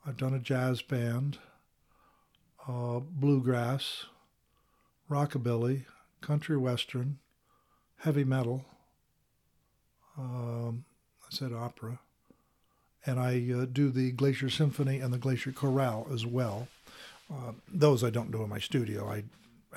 I've 0.06 0.18
done 0.18 0.34
a 0.34 0.40
jazz 0.40 0.82
band, 0.82 1.38
uh, 2.68 3.00
bluegrass, 3.00 4.06
rockabilly, 5.10 5.86
country 6.22 6.58
western, 6.58 7.20
heavy 7.98 8.24
metal. 8.24 8.66
Um, 10.18 10.86
said 11.32 11.54
opera. 11.54 12.00
And 13.06 13.20
I 13.20 13.52
uh, 13.52 13.66
do 13.72 13.90
the 13.90 14.12
Glacier 14.12 14.50
Symphony 14.50 15.00
and 15.00 15.12
the 15.12 15.18
Glacier 15.18 15.52
Chorale 15.52 16.08
as 16.14 16.26
well. 16.26 16.68
Uh, 17.34 17.54
those 17.68 18.04
I 18.04 18.10
don't 18.12 18.32
do 18.32 18.44
in 18.44 18.50
my 18.50 18.60
studio. 18.60 19.10
I 19.10 19.24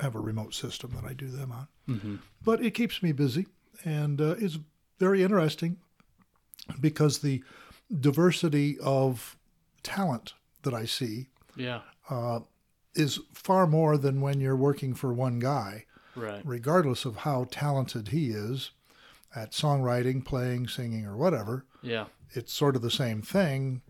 have 0.01 0.13
a 0.15 0.19
remote 0.19 0.53
system 0.53 0.91
that 0.95 1.09
I 1.09 1.13
do 1.13 1.27
them 1.27 1.51
on. 1.51 1.67
Mm-hmm. 1.89 2.15
But 2.43 2.63
it 2.63 2.71
keeps 2.71 3.01
me 3.01 3.13
busy 3.13 3.47
and 3.83 4.19
uh, 4.21 4.35
is 4.35 4.59
very 4.99 5.23
interesting 5.23 5.77
because 6.79 7.19
the 7.19 7.43
diversity 7.99 8.77
of 8.79 9.37
talent 9.83 10.33
that 10.63 10.73
I 10.73 10.85
see 10.85 11.27
Yeah. 11.55 11.81
uh, 12.09 12.41
is 12.93 13.19
far 13.33 13.65
more 13.67 13.97
than 13.97 14.21
when 14.21 14.39
you're 14.39 14.55
working 14.55 14.93
for 14.93 15.13
one 15.13 15.39
guy, 15.39 15.85
Right. 16.15 16.41
regardless 16.45 17.05
of 17.05 17.17
how 17.17 17.47
talented 17.51 18.09
he 18.09 18.29
is 18.29 18.71
at 19.35 19.51
songwriting, 19.51 20.23
playing, 20.23 20.67
singing, 20.67 21.05
or 21.05 21.17
whatever. 21.17 21.65
Yeah. 21.81 22.05
It's 22.31 22.53
sort 22.53 22.75
of 22.75 22.81
the 22.81 22.91
same 22.91 23.21
thing 23.21 23.81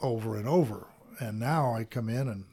over 0.00 0.36
and 0.36 0.48
over. 0.48 0.88
And 1.18 1.38
now 1.38 1.74
I 1.74 1.84
come 1.84 2.08
in 2.08 2.28
and, 2.28 2.44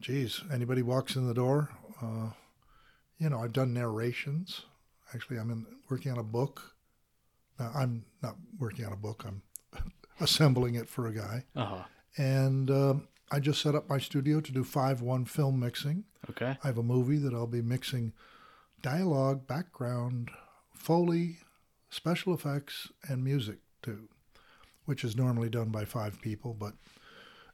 geez, 0.00 0.42
anybody 0.52 0.82
walks 0.82 1.16
in 1.16 1.26
the 1.26 1.34
door, 1.34 1.70
uh, 2.02 2.30
you 3.18 3.28
know, 3.28 3.40
I've 3.40 3.52
done 3.52 3.74
narrations. 3.74 4.62
Actually, 5.14 5.38
I'm 5.38 5.50
in, 5.50 5.66
working 5.88 6.10
on 6.10 6.18
a 6.18 6.24
book. 6.24 6.74
Now, 7.58 7.70
I'm 7.74 8.06
not 8.22 8.36
working 8.58 8.86
on 8.86 8.92
a 8.92 8.96
book. 8.96 9.24
I'm 9.26 9.42
assembling 10.20 10.74
it 10.74 10.88
for 10.88 11.06
a 11.06 11.12
guy. 11.12 11.44
Uh 11.54 11.64
huh. 11.64 11.82
And 12.16 12.70
um, 12.70 13.08
I 13.30 13.38
just 13.38 13.60
set 13.60 13.74
up 13.74 13.88
my 13.88 13.98
studio 13.98 14.40
to 14.40 14.52
do 14.52 14.64
5 14.64 15.02
1 15.02 15.24
film 15.26 15.60
mixing. 15.60 16.04
Okay. 16.30 16.56
I 16.62 16.66
have 16.66 16.78
a 16.78 16.82
movie 16.82 17.18
that 17.18 17.34
I'll 17.34 17.46
be 17.46 17.62
mixing 17.62 18.12
dialogue, 18.82 19.46
background, 19.46 20.30
Foley, 20.80 21.36
special 21.90 22.32
effects, 22.32 22.88
and 23.06 23.22
music 23.22 23.58
too, 23.82 24.08
which 24.86 25.04
is 25.04 25.14
normally 25.14 25.50
done 25.50 25.68
by 25.68 25.84
five 25.84 26.20
people, 26.22 26.56
but 26.58 26.72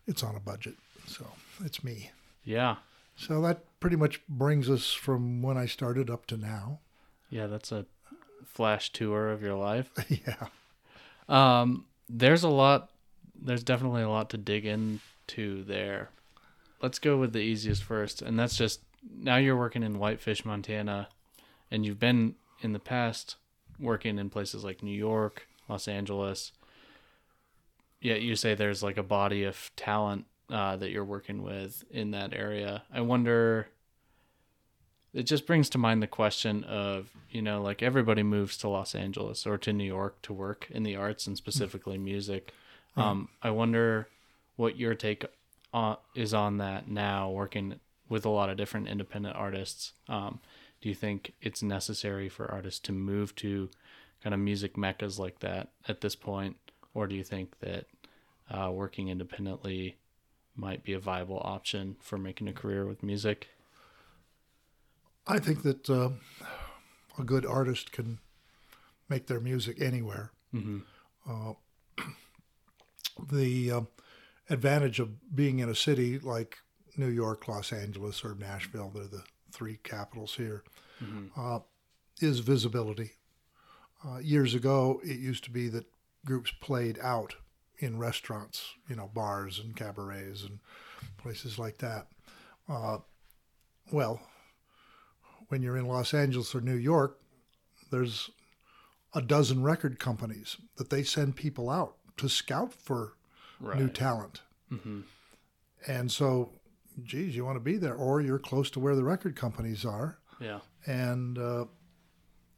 it's 0.06 0.22
on 0.22 0.36
a 0.36 0.40
budget. 0.40 0.74
So 1.08 1.26
it's 1.64 1.82
me. 1.82 2.12
Yeah. 2.44 2.76
So 3.16 3.40
that 3.42 3.64
pretty 3.80 3.96
much 3.96 4.20
brings 4.28 4.70
us 4.70 4.92
from 4.92 5.42
when 5.42 5.58
I 5.58 5.66
started 5.66 6.08
up 6.08 6.26
to 6.26 6.36
now. 6.36 6.78
Yeah. 7.28 7.48
That's 7.48 7.72
a 7.72 7.86
flash 8.44 8.92
tour 8.92 9.30
of 9.30 9.42
your 9.42 9.54
life. 9.54 9.90
yeah. 10.08 10.46
Um, 11.28 11.86
there's 12.08 12.44
a 12.44 12.48
lot. 12.48 12.90
There's 13.34 13.64
definitely 13.64 14.02
a 14.02 14.08
lot 14.08 14.30
to 14.30 14.36
dig 14.36 14.66
into 14.66 15.64
there. 15.64 16.10
Let's 16.80 17.00
go 17.00 17.16
with 17.16 17.32
the 17.32 17.40
easiest 17.40 17.82
first, 17.82 18.22
and 18.22 18.38
that's 18.38 18.56
just 18.56 18.80
now 19.18 19.36
you're 19.36 19.56
working 19.56 19.82
in 19.82 19.98
Whitefish, 19.98 20.44
Montana, 20.44 21.08
and 21.70 21.84
you've 21.84 21.98
been 21.98 22.36
in 22.60 22.72
the 22.72 22.78
past 22.78 23.36
working 23.78 24.18
in 24.18 24.30
places 24.30 24.64
like 24.64 24.82
New 24.82 24.96
York, 24.96 25.46
Los 25.68 25.88
Angeles. 25.88 26.52
Yet 28.00 28.22
you 28.22 28.36
say 28.36 28.54
there's 28.54 28.82
like 28.82 28.96
a 28.96 29.02
body 29.02 29.44
of 29.44 29.70
talent 29.76 30.26
uh, 30.50 30.76
that 30.76 30.90
you're 30.90 31.04
working 31.04 31.42
with 31.42 31.84
in 31.90 32.12
that 32.12 32.32
area. 32.32 32.82
I 32.92 33.00
wonder. 33.00 33.68
It 35.12 35.24
just 35.24 35.46
brings 35.46 35.70
to 35.70 35.78
mind 35.78 36.02
the 36.02 36.06
question 36.06 36.62
of, 36.64 37.10
you 37.30 37.40
know, 37.40 37.62
like 37.62 37.82
everybody 37.82 38.22
moves 38.22 38.58
to 38.58 38.68
Los 38.68 38.94
Angeles 38.94 39.46
or 39.46 39.56
to 39.56 39.72
New 39.72 39.84
York 39.84 40.20
to 40.22 40.34
work 40.34 40.66
in 40.70 40.82
the 40.82 40.94
arts 40.94 41.26
and 41.26 41.38
specifically 41.38 41.96
music. 41.96 42.52
Um, 42.98 43.30
I 43.42 43.50
wonder 43.50 44.08
what 44.56 44.76
your 44.76 44.94
take 44.94 45.24
on, 45.72 45.96
is 46.14 46.34
on 46.34 46.58
that 46.58 46.88
now, 46.88 47.30
working 47.30 47.80
with 48.10 48.26
a 48.26 48.28
lot 48.28 48.50
of 48.50 48.58
different 48.58 48.88
independent 48.88 49.36
artists. 49.36 49.92
Um, 50.06 50.40
do 50.86 50.90
you 50.90 50.94
think 50.94 51.32
it's 51.42 51.64
necessary 51.64 52.28
for 52.28 52.48
artists 52.48 52.78
to 52.78 52.92
move 52.92 53.34
to 53.34 53.68
kind 54.22 54.32
of 54.32 54.38
music 54.38 54.76
meccas 54.76 55.18
like 55.18 55.40
that 55.40 55.70
at 55.88 56.00
this 56.00 56.14
point, 56.14 56.56
or 56.94 57.08
do 57.08 57.16
you 57.16 57.24
think 57.24 57.58
that 57.58 57.86
uh, 58.48 58.70
working 58.70 59.08
independently 59.08 59.96
might 60.54 60.84
be 60.84 60.92
a 60.92 61.00
viable 61.00 61.40
option 61.44 61.96
for 62.00 62.16
making 62.18 62.46
a 62.46 62.52
career 62.52 62.86
with 62.86 63.02
music? 63.02 63.48
I 65.26 65.40
think 65.40 65.64
that 65.64 65.90
uh, 65.90 66.10
a 67.18 67.24
good 67.24 67.44
artist 67.44 67.90
can 67.90 68.20
make 69.08 69.26
their 69.26 69.40
music 69.40 69.82
anywhere. 69.82 70.30
Mm-hmm. 70.54 70.78
Uh, 71.28 71.54
the 73.32 73.72
uh, 73.72 73.80
advantage 74.48 75.00
of 75.00 75.34
being 75.34 75.58
in 75.58 75.68
a 75.68 75.74
city 75.74 76.20
like 76.20 76.58
New 76.96 77.10
York, 77.10 77.48
Los 77.48 77.72
Angeles, 77.72 78.24
or 78.24 78.36
Nashville, 78.36 78.92
they're 78.94 79.08
the 79.08 79.24
three 79.56 79.78
capitals 79.82 80.34
here, 80.34 80.62
Mm-hmm. 81.02 81.38
uh, 81.38 81.58
is 82.20 82.38
visibility. 82.40 83.10
Uh, 84.06 84.18
years 84.18 84.54
ago, 84.54 85.00
it 85.04 85.18
used 85.18 85.44
to 85.44 85.50
be 85.50 85.68
that 85.68 85.84
groups 86.24 86.50
played 86.60 86.98
out 87.02 87.34
in 87.78 87.98
restaurants, 87.98 88.74
you 88.88 88.96
know, 88.96 89.10
bars 89.12 89.58
and 89.58 89.76
cabarets 89.76 90.42
and 90.42 90.58
places 91.18 91.58
like 91.58 91.76
that. 91.78 92.06
Uh, 92.68 92.98
well, 93.92 94.20
when 95.48 95.62
you're 95.62 95.76
in 95.76 95.86
Los 95.86 96.14
Angeles 96.14 96.54
or 96.54 96.60
New 96.62 96.76
York, 96.76 97.18
there's 97.90 98.30
a 99.14 99.20
dozen 99.20 99.62
record 99.62 99.98
companies 99.98 100.56
that 100.76 100.88
they 100.90 101.02
send 101.02 101.36
people 101.36 101.68
out 101.70 101.96
to 102.16 102.28
scout 102.28 102.72
for 102.72 103.12
Right. 103.60 103.78
new 103.78 103.88
talent. 103.88 104.40
mm-hmm. 104.72 105.00
And 105.86 106.10
so, 106.10 106.50
geez, 107.04 107.34
you 107.36 107.44
want 107.44 107.56
to 107.56 107.60
be 107.60 107.76
there, 107.76 107.94
or 107.94 108.20
you're 108.20 108.38
close 108.38 108.70
to 108.70 108.80
where 108.80 108.94
the 108.96 109.04
record 109.04 109.36
companies 109.36 109.84
are. 109.84 110.18
Yeah. 110.40 110.60
And, 110.86 111.38
uh, 111.38 111.64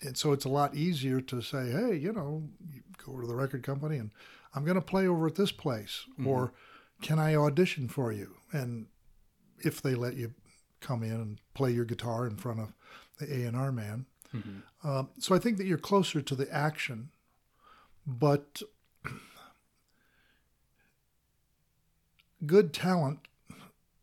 and 0.03 0.17
so 0.17 0.33
it's 0.33 0.45
a 0.45 0.49
lot 0.49 0.75
easier 0.75 1.21
to 1.23 1.41
say, 1.41 1.71
hey, 1.71 1.97
you 1.97 2.13
know, 2.13 2.49
you 2.73 2.83
go 3.05 3.13
over 3.13 3.23
to 3.23 3.27
the 3.29 3.35
record 3.35 3.63
company 3.63 3.97
and 3.97 4.11
I'm 4.55 4.65
going 4.65 4.77
to 4.77 4.81
play 4.81 5.07
over 5.07 5.27
at 5.27 5.35
this 5.35 5.53
place, 5.53 6.05
or 6.25 6.53
can 7.03 7.19
I 7.19 7.35
audition 7.37 7.89
for 7.89 8.13
you? 8.13 8.37
And 8.53 8.87
if 9.61 9.83
they 9.83 9.95
let 9.95 10.15
you 10.15 10.33
come 10.81 11.03
in 11.03 11.13
and 11.13 11.39
play 11.55 11.71
your 11.73 11.85
guitar 11.85 12.27
in 12.27 12.37
front 12.37 12.61
of 12.61 12.73
the 13.19 13.27
A 13.43 13.47
and 13.47 13.57
R 13.57 13.73
man, 13.73 14.07
Mm-hmm. 14.37 14.59
uh, 14.85 15.05
so 15.19 15.35
I 15.35 15.39
think 15.39 15.57
that 15.57 15.67
you're 15.67 15.79
closer 15.79 16.21
to 16.21 16.35
the 16.35 16.53
action, 16.55 17.09
but 18.07 18.61
good 22.47 22.73
talent 22.73 23.21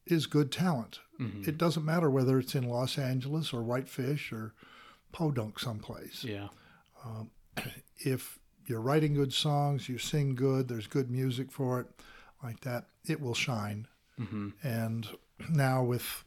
is 0.05 0.25
good 0.25 0.51
talent. 0.51 0.99
Mm-hmm. 1.19 1.49
It 1.49 1.57
doesn't 1.57 1.85
matter 1.85 2.09
whether 2.09 2.39
it's 2.39 2.55
in 2.55 2.69
Los 2.69 2.97
Angeles 2.97 3.53
or 3.53 3.63
Whitefish 3.63 4.31
or 4.31 4.53
Podunk 5.11 5.59
someplace. 5.59 6.23
Yeah. 6.23 6.49
If 7.97 8.39
you're 8.67 8.81
writing 8.81 9.13
good 9.13 9.33
songs, 9.33 9.87
you 9.87 9.97
sing 9.97 10.35
good, 10.35 10.67
there's 10.67 10.87
good 10.87 11.09
music 11.09 11.51
for 11.51 11.79
it, 11.79 11.87
like 12.43 12.59
that, 12.61 12.87
it 13.05 13.21
will 13.21 13.33
shine. 13.33 13.87
Mm-hmm. 14.19 14.49
And 14.63 15.07
now 15.49 15.83
with 15.83 16.25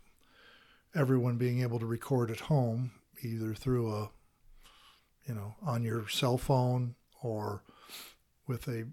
everyone 0.94 1.36
being 1.36 1.60
able 1.60 1.78
to 1.78 1.86
record 1.86 2.30
at 2.30 2.40
home, 2.40 2.92
either 3.22 3.54
through 3.54 3.92
a, 3.92 4.10
you 5.26 5.34
know, 5.34 5.56
on 5.62 5.82
your 5.82 6.08
cell 6.08 6.38
phone 6.38 6.94
or 7.22 7.62
with 8.46 8.66
a 8.66 8.86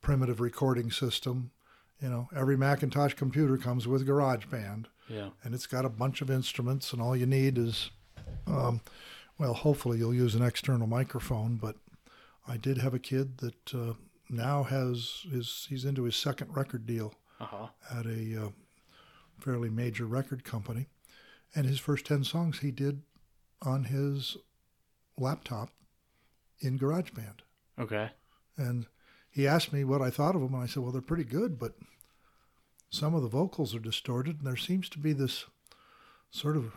primitive 0.00 0.40
recording 0.40 0.90
system, 0.90 1.50
you 2.00 2.08
know, 2.08 2.28
every 2.34 2.56
Macintosh 2.56 3.14
computer 3.14 3.56
comes 3.56 3.86
with 3.88 4.06
GarageBand 4.06 4.86
Yeah. 5.08 5.30
and 5.44 5.54
it's 5.54 5.66
got 5.66 5.84
a 5.84 5.88
bunch 5.90 6.20
of 6.20 6.30
instruments, 6.30 6.92
and 6.92 7.00
all 7.00 7.16
you 7.16 7.26
need 7.26 7.56
is, 7.58 7.90
um, 8.46 8.80
well, 9.38 9.54
hopefully 9.54 9.98
you'll 9.98 10.14
use 10.14 10.34
an 10.34 10.42
external 10.42 10.86
microphone. 10.86 11.56
But 11.56 11.76
I 12.46 12.56
did 12.56 12.78
have 12.78 12.94
a 12.94 12.98
kid 12.98 13.38
that 13.38 13.74
uh, 13.74 13.94
now 14.28 14.62
has 14.64 15.22
his 15.30 15.66
he's 15.68 15.84
into 15.84 16.04
his 16.04 16.16
second 16.16 16.54
record 16.56 16.86
deal 16.86 17.14
Uh 17.40 17.44
huh. 17.46 17.66
at 17.90 18.06
a 18.06 18.46
uh, 18.46 18.50
fairly 19.38 19.70
major 19.70 20.06
record 20.06 20.44
company, 20.44 20.88
and 21.54 21.66
his 21.66 21.78
first 21.80 22.04
ten 22.06 22.24
songs 22.24 22.58
he 22.60 22.70
did 22.70 23.02
on 23.62 23.84
his 23.84 24.36
laptop 25.18 25.70
in 26.60 26.78
GarageBand. 26.78 27.40
Okay. 27.78 28.10
And 28.56 28.86
he 29.36 29.46
asked 29.46 29.72
me 29.72 29.84
what 29.84 30.00
I 30.00 30.10
thought 30.10 30.34
of 30.34 30.40
them, 30.40 30.54
and 30.54 30.62
I 30.62 30.66
said, 30.66 30.82
"Well, 30.82 30.92
they're 30.92 31.00
pretty 31.02 31.24
good, 31.24 31.58
but 31.58 31.74
some 32.90 33.14
of 33.14 33.22
the 33.22 33.28
vocals 33.28 33.74
are 33.74 33.78
distorted, 33.80 34.38
and 34.38 34.46
there 34.46 34.56
seems 34.56 34.88
to 34.90 34.98
be 34.98 35.12
this 35.12 35.44
sort 36.30 36.56
of 36.56 36.72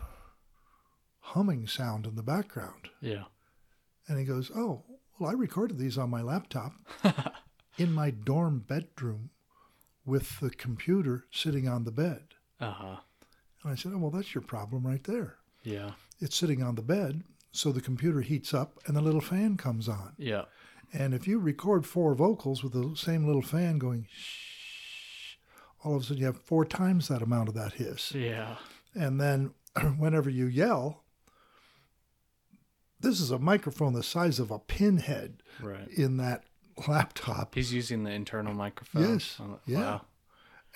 humming 1.20 1.66
sound 1.66 2.06
in 2.06 2.16
the 2.16 2.22
background." 2.22 2.90
Yeah. 3.00 3.24
And 4.08 4.18
he 4.18 4.24
goes, 4.24 4.50
"Oh, 4.54 4.84
Well, 5.18 5.30
I 5.30 5.34
recorded 5.34 5.78
these 5.78 5.98
on 5.98 6.10
my 6.10 6.22
laptop 6.22 6.72
in 7.78 7.92
my 7.92 8.10
dorm 8.10 8.60
bedroom 8.66 9.30
with 10.06 10.40
the 10.40 10.50
computer 10.50 11.24
sitting 11.30 11.68
on 11.68 11.84
the 11.84 11.92
bed. 11.92 12.22
Uh 12.58 12.72
huh. 12.72 12.96
And 13.62 13.72
I 13.72 13.74
said, 13.76 13.92
Oh, 13.94 13.98
well, 13.98 14.10
that's 14.10 14.34
your 14.34 14.42
problem 14.42 14.86
right 14.86 15.04
there. 15.04 15.36
Yeah. 15.62 15.92
It's 16.20 16.36
sitting 16.36 16.62
on 16.62 16.74
the 16.74 16.82
bed, 16.82 17.22
so 17.52 17.70
the 17.70 17.82
computer 17.82 18.22
heats 18.22 18.54
up 18.54 18.78
and 18.86 18.96
the 18.96 19.02
little 19.02 19.20
fan 19.20 19.56
comes 19.58 19.88
on. 19.88 20.14
Yeah. 20.16 20.44
And 20.92 21.14
if 21.14 21.26
you 21.28 21.38
record 21.38 21.86
four 21.86 22.14
vocals 22.14 22.62
with 22.64 22.72
the 22.72 22.94
same 22.96 23.24
little 23.26 23.42
fan 23.42 23.78
going 23.78 24.06
shh, 24.10 25.36
all 25.84 25.96
of 25.96 26.02
a 26.02 26.04
sudden 26.04 26.18
you 26.20 26.26
have 26.26 26.40
four 26.40 26.64
times 26.64 27.08
that 27.08 27.22
amount 27.22 27.48
of 27.48 27.54
that 27.54 27.74
hiss. 27.74 28.12
Yeah. 28.12 28.56
And 28.94 29.20
then 29.20 29.52
whenever 29.98 30.28
you 30.28 30.46
yell, 30.46 31.04
this 33.00 33.20
is 33.20 33.30
a 33.30 33.38
microphone 33.38 33.92
the 33.94 34.02
size 34.02 34.38
of 34.38 34.50
a 34.50 34.58
pinhead 34.58 35.42
Right. 35.62 35.88
in 35.88 36.16
that 36.18 36.44
laptop. 36.88 37.54
He's 37.54 37.72
using 37.72 38.04
the 38.04 38.10
internal 38.10 38.52
microphone. 38.54 39.08
Yes, 39.14 39.36
on 39.40 39.52
it. 39.52 39.60
yeah. 39.66 40.00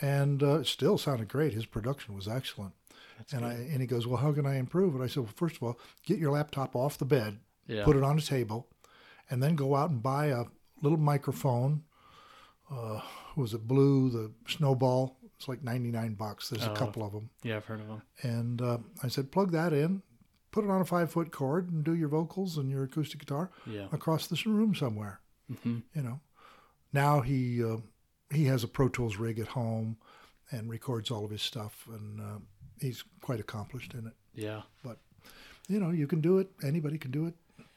And 0.00 0.42
uh, 0.42 0.60
it 0.60 0.66
still 0.66 0.98
sounded 0.98 1.28
great. 1.28 1.54
His 1.54 1.66
production 1.66 2.14
was 2.14 2.26
excellent. 2.26 2.72
That's 3.18 3.32
and 3.32 3.42
good. 3.42 3.48
I 3.48 3.52
and 3.54 3.80
he 3.80 3.86
goes, 3.86 4.06
Well, 4.06 4.16
how 4.18 4.32
can 4.32 4.44
I 4.46 4.56
improve? 4.56 4.94
And 4.94 5.04
I 5.04 5.06
said, 5.06 5.22
Well, 5.22 5.32
first 5.36 5.56
of 5.56 5.62
all, 5.62 5.78
get 6.04 6.18
your 6.18 6.32
laptop 6.32 6.74
off 6.74 6.98
the 6.98 7.04
bed, 7.04 7.38
yeah. 7.68 7.84
put 7.84 7.96
it 7.96 8.02
on 8.02 8.18
a 8.18 8.22
table, 8.22 8.66
and 9.30 9.42
then 9.42 9.56
go 9.56 9.74
out 9.76 9.90
and 9.90 10.02
buy 10.02 10.26
a 10.26 10.44
little 10.82 10.98
microphone. 10.98 11.82
Uh, 12.70 13.00
was 13.36 13.54
it 13.54 13.66
blue? 13.66 14.10
The 14.10 14.32
Snowball. 14.48 15.18
It's 15.36 15.48
like 15.48 15.62
ninety 15.62 15.90
nine 15.90 16.14
bucks. 16.14 16.48
There's 16.48 16.66
Oh. 16.66 16.72
a 16.72 16.76
couple 16.76 17.02
of 17.04 17.12
them. 17.12 17.30
yeah, 17.42 17.56
I've 17.56 17.64
heard 17.66 17.80
of 17.80 17.88
them. 17.88 18.02
And 18.22 18.62
uh, 18.62 18.78
I 19.02 19.08
said, 19.08 19.30
plug 19.32 19.50
that 19.52 19.72
in, 19.72 20.02
put 20.52 20.64
it 20.64 20.70
on 20.70 20.80
a 20.80 20.84
five 20.84 21.10
foot 21.10 21.30
cord, 21.32 21.70
and 21.70 21.84
do 21.84 21.94
your 21.94 22.08
vocals 22.08 22.56
and 22.56 22.70
your 22.70 22.84
acoustic 22.84 23.20
guitar 23.20 23.50
Yeah. 23.66 23.88
across 23.92 24.26
this 24.26 24.46
room 24.46 24.74
somewhere. 24.74 25.20
hmm 25.62 25.78
You 25.94 26.02
know. 26.02 26.20
Now 26.92 27.20
he 27.20 27.62
uh, 27.62 27.78
he 28.30 28.44
has 28.46 28.64
a 28.64 28.68
Pro 28.68 28.88
Tools 28.88 29.16
rig 29.16 29.38
at 29.38 29.48
home, 29.48 29.96
and 30.50 30.70
records 30.70 31.10
all 31.10 31.24
of 31.24 31.30
his 31.30 31.42
stuff, 31.42 31.86
and 31.90 32.20
uh, 32.20 32.38
he's 32.80 33.04
quite 33.20 33.40
accomplished 33.40 33.92
in 33.94 34.06
it. 34.06 34.14
Yeah. 34.34 34.62
But 34.82 34.98
you 35.68 35.80
know, 35.80 35.90
you 35.90 36.06
can 36.06 36.20
do 36.20 36.38
it. 36.38 36.48
Anybody 36.62 36.98
can 36.98 37.10
do 37.10 37.26
it 37.26 37.34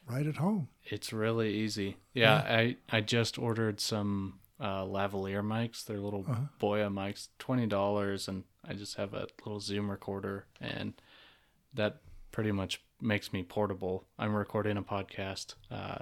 right 0.09 0.25
at 0.25 0.37
home. 0.37 0.69
It's 0.85 1.11
really 1.13 1.53
easy. 1.53 1.97
Yeah, 2.13 2.35
I 2.35 2.77
I 2.89 3.01
just 3.01 3.37
ordered 3.37 3.79
some 3.79 4.39
uh, 4.59 4.83
lavalier 4.83 5.43
mics. 5.43 5.85
They're 5.85 5.99
little 5.99 6.25
Uh-huh. 6.27 6.41
Boya 6.59 6.91
mics, 6.91 7.27
twenty 7.39 7.67
dollars, 7.67 8.27
and 8.27 8.43
I 8.67 8.73
just 8.73 8.95
have 8.97 9.13
a 9.13 9.27
little 9.45 9.59
Zoom 9.59 9.89
recorder, 9.91 10.45
and 10.61 10.93
that 11.73 12.01
pretty 12.31 12.51
much 12.51 12.81
makes 13.01 13.31
me 13.33 13.43
portable. 13.43 14.05
I'm 14.17 14.33
recording 14.35 14.77
a 14.77 14.81
podcast 14.83 15.55
uh, 15.71 15.99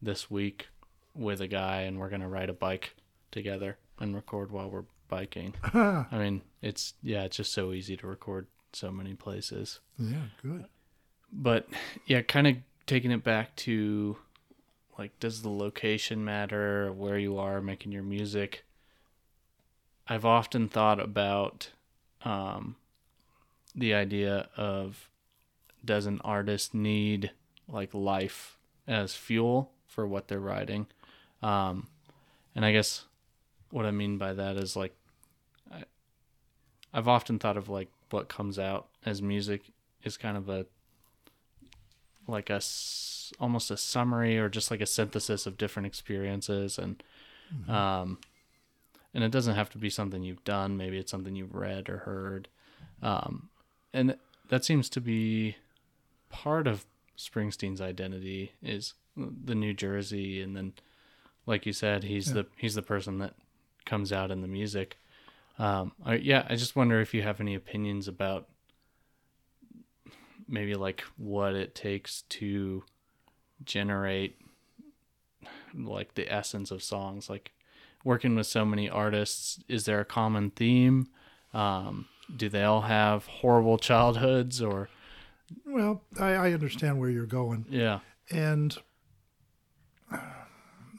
this 0.00 0.30
week 0.30 0.68
with 1.14 1.40
a 1.40 1.48
guy, 1.48 1.82
and 1.82 1.98
we're 1.98 2.10
gonna 2.10 2.28
ride 2.28 2.48
a 2.50 2.54
bike 2.54 2.94
together 3.30 3.78
and 3.98 4.14
record 4.14 4.50
while 4.50 4.70
we're 4.70 4.84
biking. 5.08 5.54
I 5.74 6.06
mean, 6.12 6.42
it's 6.60 6.94
yeah, 7.02 7.24
it's 7.24 7.36
just 7.36 7.52
so 7.52 7.72
easy 7.72 7.96
to 7.96 8.06
record 8.06 8.46
so 8.74 8.90
many 8.90 9.12
places 9.14 9.80
Yeah, 9.98 10.22
good. 10.42 10.64
but 11.30 11.66
yeah, 12.06 12.22
kind 12.22 12.46
of 12.46 12.56
taking 12.86 13.10
it 13.10 13.24
back 13.24 13.54
to 13.56 14.16
like, 14.98 15.18
does 15.20 15.42
the 15.42 15.50
location 15.50 16.24
matter? 16.24 16.92
Where 16.92 17.18
you 17.18 17.38
are 17.38 17.60
making 17.60 17.92
your 17.92 18.02
music? 18.02 18.64
I've 20.06 20.24
often 20.24 20.68
thought 20.68 21.00
about 21.00 21.70
um, 22.24 22.76
the 23.74 23.94
idea 23.94 24.48
of 24.56 25.08
does 25.84 26.06
an 26.06 26.20
artist 26.22 26.74
need 26.74 27.30
like 27.68 27.94
life 27.94 28.58
as 28.86 29.14
fuel 29.14 29.72
for 29.86 30.06
what 30.06 30.28
they're 30.28 30.40
writing? 30.40 30.86
Um, 31.42 31.88
and 32.54 32.64
I 32.64 32.72
guess 32.72 33.04
what 33.70 33.86
I 33.86 33.90
mean 33.90 34.18
by 34.18 34.34
that 34.34 34.56
is 34.56 34.76
like, 34.76 34.94
I, 35.72 35.84
I've 36.92 37.08
often 37.08 37.38
thought 37.38 37.56
of 37.56 37.68
like 37.68 37.88
what 38.10 38.28
comes 38.28 38.58
out 38.58 38.88
as 39.04 39.22
music 39.22 39.62
is 40.04 40.16
kind 40.16 40.36
of 40.36 40.48
a 40.48 40.66
like 42.26 42.50
a 42.50 42.60
almost 43.40 43.70
a 43.70 43.76
summary 43.76 44.38
or 44.38 44.48
just 44.48 44.70
like 44.70 44.80
a 44.80 44.86
synthesis 44.86 45.46
of 45.46 45.56
different 45.56 45.86
experiences 45.86 46.78
and 46.78 47.02
um 47.68 48.18
and 49.14 49.22
it 49.24 49.30
doesn't 49.30 49.54
have 49.56 49.68
to 49.70 49.76
be 49.78 49.90
something 49.90 50.22
you've 50.22 50.42
done. 50.44 50.76
Maybe 50.78 50.96
it's 50.98 51.10
something 51.10 51.36
you've 51.36 51.54
read 51.54 51.88
or 51.90 51.98
heard. 51.98 52.48
Um 53.02 53.48
and 53.92 54.16
that 54.48 54.64
seems 54.64 54.88
to 54.90 55.00
be 55.00 55.56
part 56.30 56.66
of 56.66 56.86
Springsteen's 57.18 57.80
identity 57.80 58.52
is 58.62 58.94
the 59.16 59.54
New 59.54 59.74
Jersey. 59.74 60.40
And 60.40 60.56
then 60.56 60.72
like 61.46 61.66
you 61.66 61.72
said 61.72 62.04
he's 62.04 62.28
Yeah. 62.28 62.34
the 62.34 62.46
he's 62.56 62.74
the 62.74 62.82
person 62.82 63.18
that 63.18 63.34
comes 63.84 64.12
out 64.12 64.30
in 64.30 64.40
the 64.40 64.48
music. 64.48 64.96
Um 65.58 65.92
I, 66.04 66.14
yeah 66.14 66.46
I 66.48 66.56
just 66.56 66.74
wonder 66.76 67.00
if 67.00 67.12
you 67.12 67.22
have 67.22 67.40
any 67.40 67.54
opinions 67.54 68.08
about 68.08 68.48
maybe 70.52 70.74
like 70.74 71.02
what 71.16 71.54
it 71.54 71.74
takes 71.74 72.22
to 72.22 72.84
generate 73.64 74.36
like 75.74 76.14
the 76.14 76.32
essence 76.32 76.70
of 76.70 76.82
songs. 76.82 77.28
Like 77.28 77.52
working 78.04 78.36
with 78.36 78.46
so 78.46 78.64
many 78.64 78.88
artists 78.88 79.58
is 79.66 79.86
there 79.86 80.00
a 80.00 80.04
common 80.04 80.50
theme? 80.50 81.08
Um 81.52 82.06
do 82.34 82.48
they 82.48 82.62
all 82.62 82.82
have 82.82 83.26
horrible 83.26 83.78
childhoods 83.78 84.62
or? 84.62 84.88
Well, 85.66 86.02
I, 86.18 86.32
I 86.32 86.52
understand 86.52 86.98
where 86.98 87.10
you're 87.10 87.26
going. 87.26 87.66
yeah. 87.68 88.00
And 88.30 88.76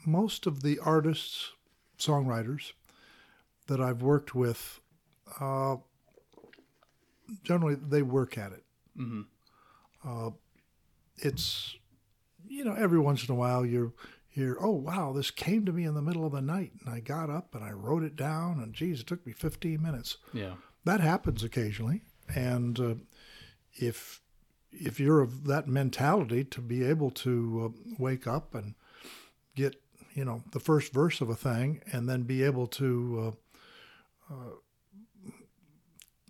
most 0.06 0.46
of 0.46 0.62
the 0.62 0.78
artists, 0.78 1.50
songwriters 1.98 2.72
that 3.66 3.80
I've 3.80 4.02
worked 4.02 4.34
with, 4.34 4.80
uh, 5.40 5.76
generally 7.42 7.74
they 7.74 8.02
work 8.02 8.38
at 8.38 8.52
it. 8.52 8.64
Hmm 10.04 10.28
It's, 11.16 11.74
you 12.46 12.64
know, 12.64 12.74
every 12.74 12.98
once 12.98 13.26
in 13.28 13.32
a 13.34 13.38
while 13.38 13.64
you 13.64 13.92
hear, 14.28 14.56
oh, 14.60 14.72
wow, 14.72 15.12
this 15.12 15.30
came 15.30 15.64
to 15.64 15.72
me 15.72 15.84
in 15.84 15.94
the 15.94 16.02
middle 16.02 16.26
of 16.26 16.32
the 16.32 16.42
night 16.42 16.72
and 16.80 16.92
I 16.92 17.00
got 17.00 17.30
up 17.30 17.54
and 17.54 17.62
I 17.64 17.70
wrote 17.70 18.02
it 18.02 18.16
down 18.16 18.60
and 18.60 18.74
geez, 18.74 19.00
it 19.00 19.06
took 19.06 19.24
me 19.26 19.32
15 19.32 19.80
minutes. 19.80 20.16
yeah 20.32 20.54
That 20.84 21.00
happens 21.00 21.44
occasionally. 21.44 22.02
And 22.34 22.80
uh, 22.80 22.94
if 23.74 24.20
if 24.72 24.98
you're 24.98 25.20
of 25.20 25.44
that 25.44 25.68
mentality 25.68 26.42
to 26.42 26.60
be 26.60 26.82
able 26.84 27.10
to 27.10 27.72
uh, 27.72 27.94
wake 27.98 28.26
up 28.26 28.54
and 28.54 28.74
get 29.54 29.76
you 30.14 30.24
know 30.24 30.42
the 30.52 30.60
first 30.60 30.92
verse 30.92 31.20
of 31.20 31.28
a 31.28 31.36
thing 31.36 31.80
and 31.92 32.08
then 32.08 32.22
be 32.22 32.42
able 32.42 32.66
to 32.66 33.34
uh, 34.30 34.34
uh, 34.34 34.50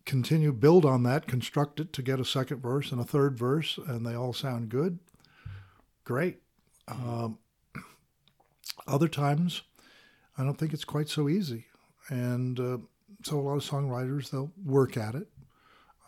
continue 0.05 0.53
build 0.53 0.85
on 0.85 1.03
that 1.05 1.27
construct 1.27 1.81
it 1.81 1.93
to 1.93 2.03
get 2.03 2.21
a 2.21 2.25
second 2.25 2.61
verse 2.61 2.93
and 2.93 3.01
a 3.01 3.05
third 3.05 3.39
verse 3.39 3.79
and 3.87 4.07
they 4.07 4.15
all 4.15 4.33
sound 4.33 4.69
good. 4.69 4.99
Great. 6.05 6.39
Um, 6.89 7.39
other 8.87 9.09
times 9.09 9.63
i 10.37 10.43
don't 10.43 10.59
think 10.59 10.73
it's 10.73 10.85
quite 10.85 11.09
so 11.09 11.29
easy. 11.29 11.67
And 12.09 12.61
uh, 12.61 12.79
so 13.23 13.39
a 13.39 13.41
lot 13.41 13.57
of 13.57 13.65
songwriters 13.65 14.31
they'll 14.31 14.53
work 14.65 14.97
at 14.97 15.15
it. 15.15 15.29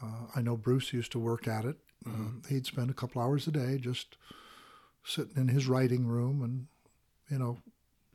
Uh, 0.03 0.27
i 0.35 0.43
know 0.43 0.57
bruce 0.57 0.93
used 0.93 1.13
to 1.13 1.19
work 1.19 1.49
at 1.49 1.65
it. 1.65 1.77
Uh, 2.07 2.49
he'd 2.49 2.67
spend 2.67 2.91
a 2.91 2.95
couple 2.95 3.23
hours 3.23 3.47
a 3.47 3.51
day 3.51 3.79
just 3.79 4.17
sitting 5.05 5.37
in 5.37 5.49
his 5.49 5.67
writing 5.67 6.07
room 6.07 6.43
and 6.43 6.67
you 7.31 7.39
know 7.39 7.59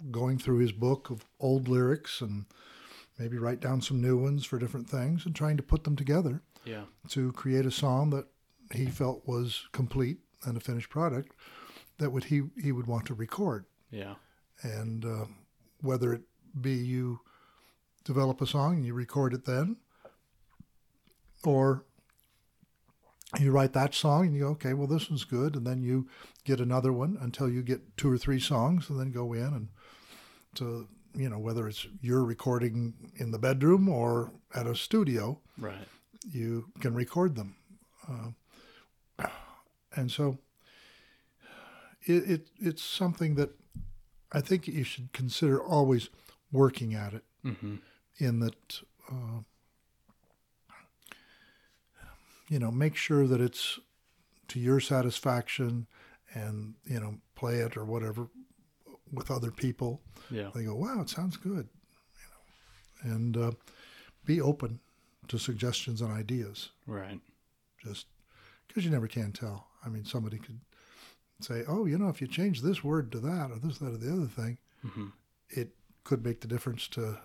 going 0.10 0.38
through 0.38 0.58
his 0.58 0.72
book 0.72 1.10
of 1.10 1.26
old 1.40 1.68
lyrics 1.68 2.22
and 2.22 2.46
maybe 3.22 3.38
write 3.38 3.60
down 3.60 3.80
some 3.82 4.02
new 4.02 4.18
ones 4.18 4.46
for 4.46 4.58
different 4.58 4.90
things 4.90 5.26
and 5.26 5.36
trying 5.36 5.56
to 5.56 5.64
put 5.64 5.84
them 5.84 5.96
together 5.96 6.42
yeah. 6.66 6.84
to 7.08 7.32
create 7.34 7.68
a 7.68 7.72
song 7.72 8.10
that 8.10 8.26
he 8.74 8.88
felt 8.88 9.28
was 9.28 9.68
complete 9.72 10.18
and 10.44 10.58
a 10.58 10.60
finished 10.60 10.90
product 10.90 11.32
that 12.00 12.12
would 12.12 12.26
he 12.26 12.42
he 12.60 12.72
would 12.72 12.88
want 12.88 13.06
to 13.06 13.14
record. 13.14 13.66
Yeah. 13.92 14.16
And 14.64 15.06
uh, 15.06 15.26
whether 15.82 16.14
it 16.14 16.22
be 16.60 16.74
you 16.74 17.20
develop 18.04 18.42
a 18.42 18.48
song 18.48 18.78
and 18.78 18.86
you 18.86 18.96
record 18.96 19.36
it 19.36 19.46
then, 19.46 19.78
or 21.44 21.86
you 23.40 23.52
write 23.52 23.74
that 23.74 23.94
song 23.94 24.26
and 24.26 24.36
you 24.36 24.42
go, 24.42 24.50
okay, 24.50 24.74
well, 24.74 24.88
this 24.88 25.10
one's 25.10 25.24
good, 25.24 25.56
and 25.56 25.66
then 25.66 25.84
you 25.84 26.08
get 26.44 26.60
another 26.60 26.92
one 26.92 27.18
until 27.22 27.50
you 27.50 27.62
get 27.62 27.98
two 27.98 28.12
or 28.12 28.18
three 28.18 28.40
songs, 28.40 28.90
and 28.90 29.00
then 29.00 29.12
go 29.12 29.34
in 29.34 29.44
and 29.44 29.68
to 30.56 30.88
you 31.16 31.30
know 31.30 31.40
whether 31.40 31.68
it's 31.68 31.88
you're 32.02 32.24
recording 32.24 32.94
in 33.16 33.32
the 33.32 33.40
bedroom 33.40 33.90
or 33.90 34.32
at 34.54 34.68
a 34.68 34.76
studio, 34.76 35.40
right 35.58 35.88
you 36.32 36.72
can 36.80 36.94
record 36.94 37.36
them, 37.36 37.56
uh, 38.08 39.28
and 39.96 40.12
so 40.12 40.38
it, 42.04 42.30
it 42.30 42.48
it's 42.60 42.84
something 42.84 43.36
that 43.36 43.50
I 44.32 44.42
think 44.42 44.68
you 44.68 44.84
should 44.84 45.12
consider 45.14 45.62
always 45.62 46.10
working 46.52 46.94
at 46.94 47.14
it. 47.14 47.24
hmm 47.44 47.76
In 48.20 48.40
that, 48.40 48.82
uh, 49.10 49.42
you 52.50 52.60
know, 52.60 52.72
make 52.72 52.96
sure 52.96 53.28
that 53.28 53.42
it's 53.42 53.80
to 54.50 54.60
your 54.60 54.80
satisfaction, 54.80 55.88
and 56.34 56.76
you 56.86 57.00
know, 57.00 57.16
play 57.36 57.58
it 57.58 57.76
or 57.76 57.86
whatever 57.86 58.28
with 59.12 59.30
other 59.32 59.52
people. 59.52 60.02
Yeah. 60.30 60.50
They 60.54 60.64
go, 60.64 60.76
"Wow, 60.76 61.02
it 61.02 61.10
sounds 61.10 61.38
good," 61.38 61.68
you 62.16 63.10
know, 63.10 63.16
and 63.16 63.38
uh, 63.38 63.52
be 64.26 64.40
open 64.42 64.80
to 65.28 65.38
suggestions 65.38 66.02
and 66.02 66.12
ideas. 66.12 66.70
Right. 66.88 67.20
Just 67.84 68.08
because 68.68 68.86
you 68.86 68.92
never 68.92 69.08
can 69.08 69.32
tell. 69.32 69.68
I 69.86 69.90
mean, 69.90 70.06
somebody 70.06 70.38
could 70.38 70.60
say, 71.40 71.64
"Oh, 71.68 71.86
you 71.86 71.98
know, 71.98 72.10
if 72.10 72.22
you 72.22 72.28
change 72.28 72.62
this 72.62 72.84
word 72.84 73.12
to 73.12 73.20
that 73.20 73.52
or 73.52 73.60
this, 73.60 73.78
that, 73.80 73.94
or 73.94 73.98
the 73.98 74.12
other 74.14 74.28
thing, 74.28 74.58
hmm 74.82 75.08
it 75.50 75.76
could 76.06 76.24
make 76.24 76.40
the 76.40 76.48
difference 76.48 76.88
to, 76.88 77.20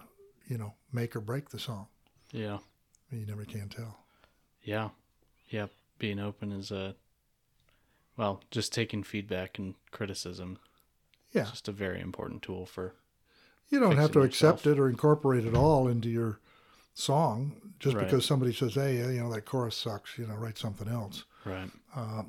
you 0.48 0.58
know, 0.58 0.74
make 0.92 1.14
or 1.14 1.20
break 1.20 1.50
the 1.50 1.58
song." 1.58 1.86
Yeah. 2.32 2.56
I 2.56 3.14
mean, 3.14 3.20
you 3.20 3.26
never 3.26 3.44
can 3.44 3.68
tell. 3.68 3.98
Yeah. 4.62 4.88
Yeah. 5.48 5.66
Being 5.98 6.18
open 6.18 6.50
is 6.50 6.70
a, 6.72 6.96
well, 8.16 8.42
just 8.50 8.72
taking 8.72 9.02
feedback 9.04 9.58
and 9.58 9.74
criticism. 9.92 10.58
Yeah. 11.36 11.42
It's 11.42 11.50
just 11.52 11.68
a 11.68 11.72
very 11.72 12.00
important 12.00 12.42
tool 12.42 12.66
for, 12.66 12.94
You 13.68 13.78
don't 13.80 13.96
have 13.96 14.12
to 14.12 14.22
fixing 14.22 14.48
accept 14.48 14.66
it 14.66 14.78
or 14.78 14.88
incorporate 14.88 15.44
it 15.44 15.54
all 15.54 15.86
into 15.88 16.08
your 16.08 16.40
song 16.94 17.72
just 17.78 17.94
Right. 17.96 18.04
because 18.04 18.24
somebody 18.24 18.52
says, 18.52 18.74
"Hey, 18.74 18.96
you 19.14 19.20
know, 19.20 19.30
that 19.32 19.42
chorus 19.44 19.76
sucks," 19.76 20.16
you 20.18 20.26
know, 20.26 20.34
write 20.36 20.56
something 20.58 20.88
else. 20.88 21.24
right. 21.44 21.70
Uh, 21.94 22.22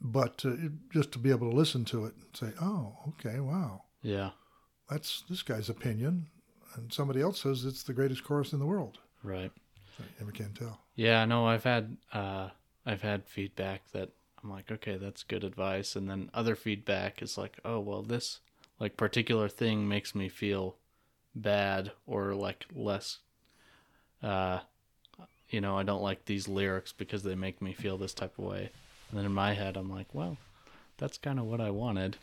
but 0.00 0.44
uh, 0.44 0.56
just 0.90 1.12
to 1.12 1.18
be 1.18 1.30
able 1.30 1.48
to 1.50 1.56
listen 1.56 1.84
to 1.86 2.04
it 2.06 2.14
and 2.16 2.24
say, 2.36 2.52
"Oh, 2.60 2.96
okay, 3.10 3.38
wow, 3.40 3.84
Yeah. 4.02 4.30
that's 4.88 5.22
this 5.28 5.42
guy's 5.42 5.68
opinion," 5.68 6.26
and 6.74 6.92
somebody 6.92 7.20
else 7.20 7.40
says 7.42 7.64
it's 7.64 7.82
the 7.84 7.92
greatest 7.92 8.24
chorus 8.24 8.52
in 8.52 8.58
the 8.58 8.66
world. 8.66 8.98
Right. 9.22 9.52
So 9.96 10.02
you 10.04 10.10
never 10.18 10.32
can 10.32 10.52
tell. 10.54 10.80
Yeah, 10.96 11.24
no, 11.24 11.46
I've 11.46 11.64
had 11.64 11.96
uh 12.12 12.50
I've 12.84 13.02
had 13.02 13.28
feedback 13.28 13.90
that 13.92 14.10
I'm 14.42 14.50
like, 14.50 14.70
okay, 14.72 14.96
that's 14.96 15.22
good 15.22 15.44
advice, 15.44 15.94
and 15.94 16.08
then 16.10 16.30
other 16.34 16.56
feedback 16.56 17.22
is 17.22 17.38
like, 17.38 17.58
oh, 17.64 17.78
well, 17.80 18.02
this 18.02 18.40
like 18.80 18.96
particular 18.96 19.48
thing 19.48 19.88
makes 19.88 20.14
me 20.14 20.28
feel 20.28 20.76
bad 21.34 21.92
or 22.06 22.34
like 22.34 22.66
less 22.74 23.18
uh 24.22 24.58
you 25.48 25.60
know, 25.60 25.76
I 25.78 25.82
don't 25.82 26.02
like 26.02 26.24
these 26.24 26.48
lyrics 26.48 26.92
because 26.92 27.22
they 27.22 27.34
make 27.34 27.60
me 27.60 27.74
feel 27.74 27.98
this 27.98 28.14
type 28.14 28.38
of 28.38 28.44
way. 28.46 28.70
And 29.10 29.18
then 29.18 29.26
in 29.26 29.32
my 29.34 29.52
head 29.52 29.76
I'm 29.76 29.90
like, 29.90 30.14
well, 30.14 30.38
that's 30.96 31.18
kind 31.18 31.38
of 31.38 31.44
what 31.44 31.60
I 31.60 31.70
wanted. 31.70 32.16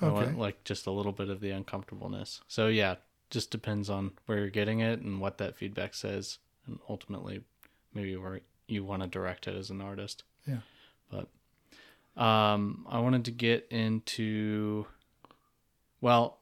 I 0.00 0.08
want 0.08 0.28
Okay. 0.28 0.36
like 0.36 0.64
just 0.64 0.86
a 0.86 0.90
little 0.90 1.12
bit 1.12 1.30
of 1.30 1.40
the 1.40 1.50
uncomfortableness. 1.50 2.40
So 2.48 2.66
yeah, 2.66 2.96
just 3.30 3.50
depends 3.52 3.88
on 3.88 4.12
where 4.26 4.38
you're 4.38 4.50
getting 4.50 4.80
it 4.80 5.00
and 5.00 5.20
what 5.20 5.38
that 5.38 5.56
feedback 5.56 5.94
says 5.94 6.38
and 6.66 6.78
ultimately 6.88 7.42
maybe 7.92 8.16
where 8.16 8.40
you 8.66 8.82
want 8.84 9.02
to 9.02 9.08
direct 9.08 9.46
it 9.46 9.54
as 9.54 9.70
an 9.70 9.80
artist. 9.80 10.24
Yeah. 10.46 10.58
But 11.10 11.28
um 12.16 12.86
I 12.88 13.00
wanted 13.00 13.24
to 13.24 13.30
get 13.30 13.66
into 13.70 14.86
well, 16.00 16.38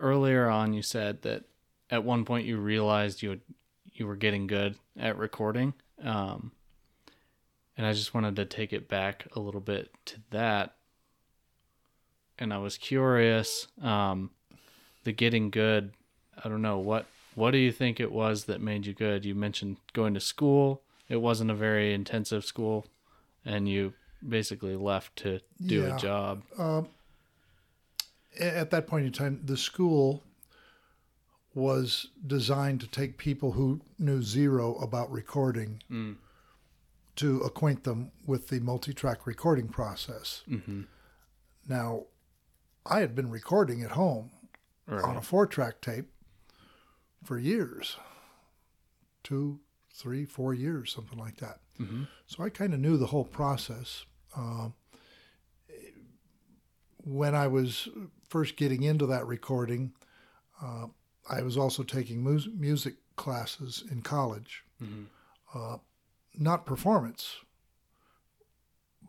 earlier 0.00 0.48
on 0.48 0.72
you 0.72 0.82
said 0.82 1.22
that 1.22 1.44
at 1.90 2.02
one 2.02 2.24
point 2.24 2.46
you 2.46 2.56
realized 2.58 3.22
you 3.22 3.40
you 3.92 4.06
were 4.06 4.16
getting 4.16 4.46
good 4.46 4.76
at 4.98 5.16
recording. 5.16 5.74
Um 6.02 6.52
and 7.76 7.86
I 7.86 7.92
just 7.92 8.14
wanted 8.14 8.36
to 8.36 8.44
take 8.46 8.72
it 8.72 8.88
back 8.88 9.26
a 9.36 9.40
little 9.40 9.60
bit 9.60 9.90
to 10.06 10.16
that. 10.30 10.76
And 12.38 12.52
I 12.52 12.58
was 12.58 12.76
curious 12.76 13.68
um 13.82 14.30
the 15.04 15.12
getting 15.12 15.50
good, 15.50 15.92
I 16.42 16.48
don't 16.48 16.62
know 16.62 16.78
what 16.78 17.06
what 17.36 17.50
do 17.50 17.58
you 17.58 17.70
think 17.70 18.00
it 18.00 18.10
was 18.10 18.44
that 18.46 18.60
made 18.60 18.86
you 18.86 18.94
good? 18.94 19.24
You 19.24 19.34
mentioned 19.34 19.76
going 19.92 20.14
to 20.14 20.20
school. 20.20 20.82
It 21.08 21.16
wasn't 21.16 21.50
a 21.50 21.54
very 21.54 21.94
intensive 21.94 22.44
school 22.44 22.86
and 23.44 23.68
you 23.68 23.92
basically 24.28 24.76
left 24.76 25.16
to 25.16 25.40
do 25.64 25.82
Yeah. 25.82 25.96
a 25.96 25.98
job. 25.98 26.42
Um, 26.58 26.88
at 28.38 28.70
that 28.70 28.86
point 28.86 29.06
in 29.06 29.12
time, 29.12 29.40
the 29.44 29.56
school 29.56 30.22
was 31.54 32.08
designed 32.26 32.80
to 32.82 32.86
take 32.86 33.16
people 33.16 33.52
who 33.52 33.80
knew 33.98 34.22
zero 34.22 34.74
about 34.76 35.10
recording 35.10 35.82
Mm. 35.90 36.16
to 37.16 37.40
acquaint 37.40 37.84
them 37.84 38.12
with 38.26 38.48
the 38.48 38.60
multi-track 38.60 39.26
recording 39.26 39.68
process. 39.68 40.42
Mm-hmm. 40.46 40.82
Now, 41.66 42.04
I 42.84 43.00
had 43.00 43.14
been 43.14 43.30
recording 43.30 43.82
at 43.82 43.92
home 43.92 44.30
on 44.86 45.16
a 45.16 45.22
four-track 45.22 45.80
tape 45.80 46.12
for 47.24 47.38
years, 47.38 47.96
two, 49.24 49.60
three, 49.90 50.26
four 50.26 50.52
years, 50.52 50.92
something 50.92 51.18
like 51.18 51.38
that. 51.38 51.60
Mm-hmm. 51.80 52.04
So 52.26 52.44
I 52.44 52.50
kind 52.50 52.74
of 52.74 52.80
knew 52.80 52.96
the 52.98 53.06
whole 53.06 53.24
process. 53.24 54.04
Um 54.36 54.74
when 57.04 57.34
I 57.34 57.46
was 57.46 57.88
first 58.28 58.56
getting 58.56 58.82
into 58.82 59.06
that 59.06 59.26
recording, 59.26 59.92
uh, 60.60 60.86
I 61.30 61.42
was 61.42 61.56
also 61.56 61.82
taking 61.84 62.22
mus- 62.24 62.48
music 62.52 62.94
classes 63.16 63.84
in 63.90 64.02
college, 64.02 64.64
Mm-hmm. 64.82 65.04
uh, 65.54 65.78
not 66.38 66.66
performance, 66.66 67.36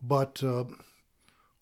but 0.01 0.41
uh, 0.43 0.63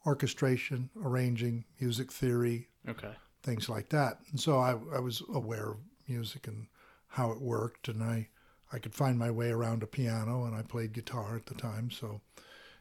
orchestration, 0.05 0.89
arranging, 1.03 1.65
music 1.79 2.11
theory, 2.11 2.67
Okay. 2.87 3.13
things 3.41 3.67
like 3.69 3.89
that. 3.89 4.19
And 4.29 4.39
so 4.39 4.59
I, 4.59 4.71
I 4.93 4.99
was 4.99 5.23
aware 5.33 5.69
of 5.71 5.77
music 6.07 6.47
and 6.47 6.67
how 7.07 7.31
it 7.31 7.41
worked, 7.41 7.87
and 7.87 8.03
I, 8.03 8.27
I 8.71 8.77
could 8.79 8.93
find 8.93 9.17
my 9.17 9.31
way 9.31 9.49
around 9.51 9.81
a 9.83 9.87
piano, 9.87 10.43
and 10.45 10.55
I 10.55 10.61
played 10.61 10.93
guitar 10.93 11.35
at 11.35 11.45
the 11.47 11.55
time, 11.55 11.89
so 11.89 12.21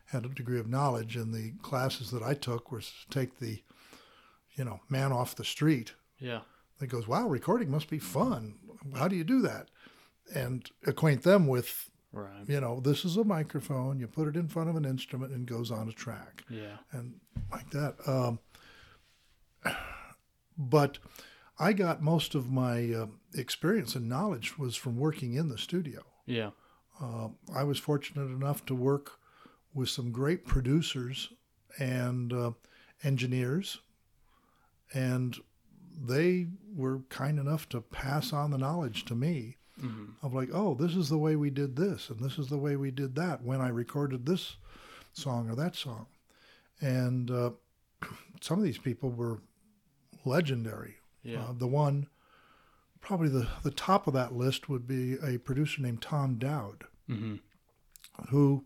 had 0.06 0.24
a 0.24 0.28
degree 0.28 0.58
of 0.60 0.68
knowledge. 0.68 1.16
And 1.16 1.32
the 1.34 1.52
classes 1.62 2.10
that 2.10 2.22
I 2.22 2.34
took 2.34 2.70
was 2.70 2.92
to 3.02 3.18
take 3.18 3.38
the, 3.38 3.62
you 4.54 4.64
know, 4.64 4.80
man 4.88 5.12
off 5.12 5.34
the 5.36 5.44
street 5.44 5.94
Yeah. 6.18 6.42
that 6.78 6.86
goes, 6.88 7.06
"Wow, 7.08 7.28
recording 7.28 7.70
must 7.70 7.88
be 7.90 7.98
fun. 7.98 8.58
How 8.94 9.08
do 9.08 9.16
you 9.16 9.24
do 9.24 9.40
that?" 9.42 9.70
And 10.34 10.70
acquaint 10.86 11.22
them 11.22 11.46
with, 11.46 11.90
Right. 12.12 12.48
you 12.48 12.60
know, 12.60 12.80
this 12.80 13.04
is 13.04 13.16
a 13.16 13.24
microphone. 13.24 13.98
You 13.98 14.06
put 14.06 14.28
it 14.28 14.36
in 14.36 14.48
front 14.48 14.70
of 14.70 14.76
an 14.76 14.84
instrument, 14.84 15.32
and 15.32 15.46
goes 15.46 15.70
on 15.70 15.88
a 15.88 15.92
track 15.92 16.44
Yeah. 16.48 16.78
and 16.92 17.20
like 17.50 17.70
that. 17.70 17.96
Um, 18.08 18.38
but 20.58 20.98
I 21.58 21.72
got 21.72 22.02
most 22.02 22.34
of 22.34 22.50
my 22.50 22.92
uh, 22.92 23.06
experience 23.34 23.94
and 23.94 24.08
knowledge 24.08 24.58
was 24.58 24.76
from 24.76 24.96
working 24.96 25.34
in 25.34 25.48
the 25.48 25.58
studio. 25.58 26.02
Yeah. 26.26 26.50
Uh, 27.00 27.28
I 27.54 27.64
was 27.64 27.78
fortunate 27.78 28.26
enough 28.26 28.64
to 28.66 28.74
work 28.74 29.18
with 29.74 29.88
some 29.88 30.12
great 30.12 30.46
producers 30.46 31.30
and 31.78 32.32
uh, 32.32 32.52
engineers, 33.02 33.80
and 34.92 35.36
they 36.00 36.46
were 36.74 37.00
kind 37.08 37.38
enough 37.38 37.68
to 37.70 37.80
pass 37.80 38.32
on 38.32 38.50
the 38.50 38.58
knowledge 38.58 39.04
to 39.06 39.14
me 39.14 39.56
Mm-hmm. 39.82 40.24
of 40.24 40.32
like, 40.32 40.50
oh, 40.52 40.74
this 40.74 40.94
is 40.94 41.08
the 41.08 41.18
way 41.18 41.34
we 41.34 41.50
did 41.50 41.74
this, 41.74 42.08
and 42.08 42.20
this 42.20 42.38
is 42.38 42.46
the 42.46 42.56
way 42.56 42.76
we 42.76 42.92
did 42.92 43.16
that 43.16 43.42
when 43.42 43.60
I 43.60 43.70
recorded 43.70 44.24
this 44.24 44.54
song 45.14 45.50
or 45.50 45.56
that 45.56 45.74
song. 45.74 46.06
And 46.80 47.28
uh, 47.28 47.50
some 48.40 48.58
of 48.58 48.64
these 48.64 48.78
people 48.78 49.10
were 49.10 49.40
legendary. 50.24 50.98
Yeah. 51.24 51.40
Uh, 51.40 51.54
the 51.58 51.66
one, 51.66 52.06
probably 53.00 53.28
the, 53.28 53.48
the 53.64 53.72
top 53.72 54.06
of 54.06 54.14
that 54.14 54.32
list 54.32 54.68
would 54.68 54.86
be 54.86 55.14
a 55.14 55.38
producer 55.38 55.82
named 55.82 56.02
Tom 56.02 56.36
Dowd, 56.36 56.84
mm-hmm. 57.10 57.36
who, 58.28 58.64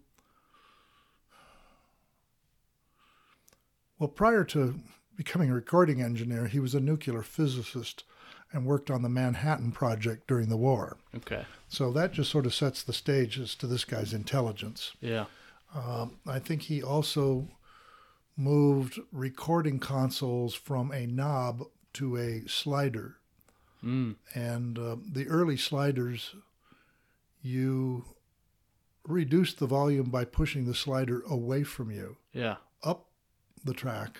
well, 3.98 4.08
prior 4.08 4.44
to 4.44 4.80
becoming 5.16 5.50
a 5.50 5.54
recording 5.54 6.00
engineer, 6.00 6.46
he 6.46 6.60
was 6.60 6.74
a 6.74 6.80
nuclear 6.80 7.22
physicist 7.22 8.04
and 8.52 8.64
worked 8.64 8.90
on 8.90 9.02
the 9.02 9.08
Manhattan 9.08 9.72
Project 9.72 10.26
during 10.26 10.48
the 10.48 10.56
war. 10.56 10.96
Okay. 11.16 11.44
So 11.68 11.92
that 11.92 12.12
just 12.12 12.30
sort 12.30 12.46
of 12.46 12.54
sets 12.54 12.82
the 12.82 12.92
stage 12.92 13.38
as 13.38 13.54
to 13.56 13.66
this 13.66 13.84
guy's 13.84 14.14
intelligence. 14.14 14.92
Yeah. 15.00 15.26
Um, 15.74 16.18
I 16.26 16.38
think 16.38 16.62
he 16.62 16.82
also 16.82 17.48
moved 18.36 19.00
recording 19.12 19.78
consoles 19.78 20.54
from 20.54 20.92
a 20.92 21.06
knob 21.06 21.64
to 21.94 22.16
a 22.16 22.48
slider. 22.48 23.16
Mm. 23.84 24.16
And 24.34 24.78
uh, 24.78 24.96
the 25.12 25.26
early 25.28 25.56
sliders, 25.56 26.34
you 27.42 28.04
reduced 29.04 29.58
the 29.58 29.66
volume 29.66 30.10
by 30.10 30.24
pushing 30.24 30.64
the 30.64 30.74
slider 30.74 31.22
away 31.28 31.64
from 31.64 31.90
you, 31.90 32.16
Yeah. 32.32 32.56
The 33.64 33.74
track. 33.74 34.18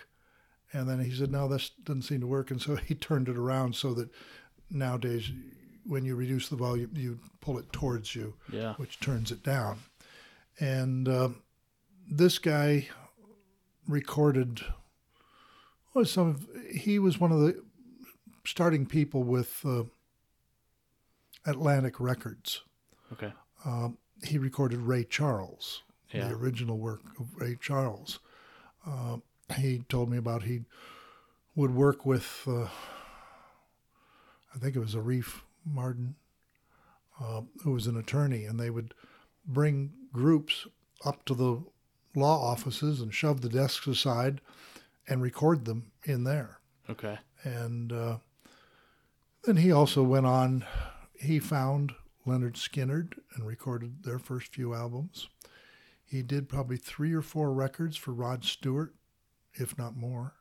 And 0.73 0.89
then 0.89 1.01
he 1.03 1.11
said, 1.15 1.31
no, 1.31 1.49
this 1.49 1.71
doesn't 1.85 2.03
seem 2.03 2.21
to 2.21 2.27
work. 2.27 2.51
And 2.51 2.61
so 2.61 2.77
he 2.77 2.95
turned 2.95 3.29
it 3.29 3.37
around 3.39 3.75
so 3.75 3.95
that 3.95 4.11
nowadays, 4.71 5.31
when 5.87 6.05
you 6.05 6.15
reduce 6.15 6.49
the 6.49 6.57
volume, 6.57 6.91
you 6.95 7.19
pull 7.41 7.59
it 7.59 7.73
towards 7.73 8.15
you 8.15 8.35
Yeah. 8.53 8.75
which 8.75 9.01
turns 9.01 9.31
it 9.33 9.43
down. 9.43 9.79
And 10.61 11.09
uh, 11.09 11.31
this 12.11 12.39
guy 12.39 12.89
recorded. 13.87 14.61
Well, 15.95 16.05
some 16.05 16.29
of, 16.29 16.47
he 16.71 16.99
was 16.99 17.19
one 17.19 17.33
of 17.33 17.41
the 17.41 17.63
starting 18.45 18.85
people 18.85 19.23
with 19.23 19.65
uh, 19.65 19.85
Atlantic 21.47 21.99
Records. 22.01 22.63
Okay. 23.13 23.33
Um, 23.65 23.97
he 24.25 24.37
recorded 24.39 24.81
Ray 24.83 25.05
Charles, 25.05 25.83
Yeah. 26.13 26.29
the 26.29 26.35
original 26.35 26.79
work 26.79 27.01
of 27.19 27.35
Ray 27.37 27.57
Charles. 27.61 28.19
Uh, 28.87 29.19
he 29.57 29.83
told 29.89 30.11
me 30.11 30.17
about 30.19 30.43
he 30.43 30.63
would 31.55 31.75
work 31.75 32.07
with, 32.07 32.43
uh, 32.47 32.69
I 34.55 34.59
think 34.59 34.77
it 34.77 34.81
was 34.81 34.95
Arif 34.95 35.41
Mardin, 35.69 36.15
uh, 37.21 37.43
who 37.63 37.73
was 37.73 37.87
an 37.87 37.97
attorney, 37.97 38.45
and 38.45 38.59
they 38.59 38.71
would 38.71 38.95
bring 39.47 39.93
groups 40.13 40.67
up 41.05 41.25
to 41.25 41.35
the 41.35 41.63
law 42.15 42.51
offices 42.51 43.01
and 43.01 43.15
shove 43.15 43.41
the 43.41 43.49
desks 43.49 43.87
aside 43.87 44.41
and 45.09 45.23
record 45.23 45.65
them 45.65 45.91
in 46.05 46.25
there. 46.25 46.59
Okay. 46.91 47.19
And 47.45 47.93
uh, 47.93 48.19
then 49.45 49.57
he 49.57 49.73
also 49.73 50.03
went 50.03 50.27
on, 50.27 50.65
he 51.19 51.39
found 51.39 51.95
Lynyrd 52.27 52.55
Skynyrd 52.55 53.15
and 53.35 53.47
recorded 53.47 54.05
their 54.05 54.19
first 54.19 54.53
few 54.55 54.75
albums. 54.75 55.29
He 56.09 56.23
did 56.23 56.49
probably 56.49 56.79
three 56.79 57.13
or 57.13 57.21
four 57.21 57.53
records 57.53 57.97
for 57.97 58.13
Rod 58.13 58.43
Stewart, 58.43 58.95
if 59.55 59.77
not 59.77 59.95
more. 59.95 60.35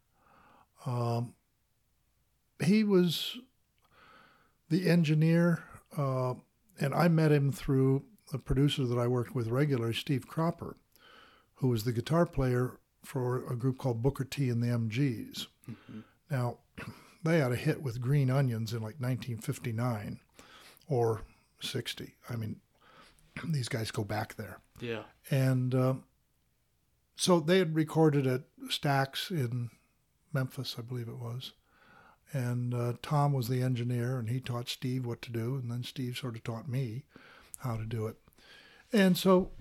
Um, 0.85 1.33
he 2.63 2.85
was 2.85 3.37
the 4.69 4.89
engineer, 4.89 5.63
uh, 5.97 6.35
and 6.79 6.93
I 6.93 7.09
met 7.09 7.31
him 7.33 7.51
through 7.51 8.05
a 8.33 8.37
producer 8.37 8.85
that 8.85 8.97
I 8.97 9.07
worked 9.07 9.35
with 9.35 9.47
regularly, 9.47 9.93
Steve 9.93 10.27
Cropper, 10.27 10.77
who 11.55 11.67
was 11.67 11.83
the 11.83 11.91
guitar 11.91 12.25
player 12.25 12.79
for 13.03 13.45
a 13.51 13.55
group 13.55 13.77
called 13.77 14.01
Booker 14.01 14.23
T 14.23 14.49
and 14.49 14.61
the 14.61 14.67
MGs. 14.67 15.47
Mm-hmm. 15.69 15.99
Now, 16.29 16.59
they 17.23 17.39
had 17.39 17.51
a 17.51 17.57
hit 17.57 17.81
with 17.81 18.01
Green 18.01 18.29
Onions 18.29 18.71
in 18.71 18.79
like 18.79 18.99
1959 18.99 20.19
or 20.87 21.23
60. 21.61 22.15
I 22.29 22.35
mean, 22.37 22.57
these 23.47 23.69
guys 23.69 23.91
go 23.91 24.03
back 24.03 24.35
there. 24.35 24.59
Yeah. 24.79 25.03
And 25.29 25.73
uh, 25.73 25.93
so 27.15 27.39
they 27.39 27.59
had 27.59 27.75
recorded 27.75 28.27
at 28.27 28.43
Stax 28.69 29.31
in 29.31 29.69
Memphis, 30.33 30.75
I 30.77 30.81
believe 30.81 31.07
it 31.07 31.17
was. 31.17 31.53
And 32.33 32.73
uh, 32.73 32.93
Tom 33.01 33.33
was 33.33 33.47
the 33.47 33.61
engineer, 33.61 34.19
and 34.19 34.29
he 34.29 34.39
taught 34.39 34.67
Steve 34.67 35.05
what 35.05 35.21
to 35.23 35.31
do, 35.31 35.55
and 35.55 35.71
then 35.71 35.83
Steve 35.83 36.17
sort 36.17 36.35
of 36.35 36.43
taught 36.43 36.67
me 36.67 37.03
how 37.59 37.77
to 37.77 37.85
do 37.85 38.07
it. 38.07 38.17
And 38.91 39.17
so, 39.17 39.51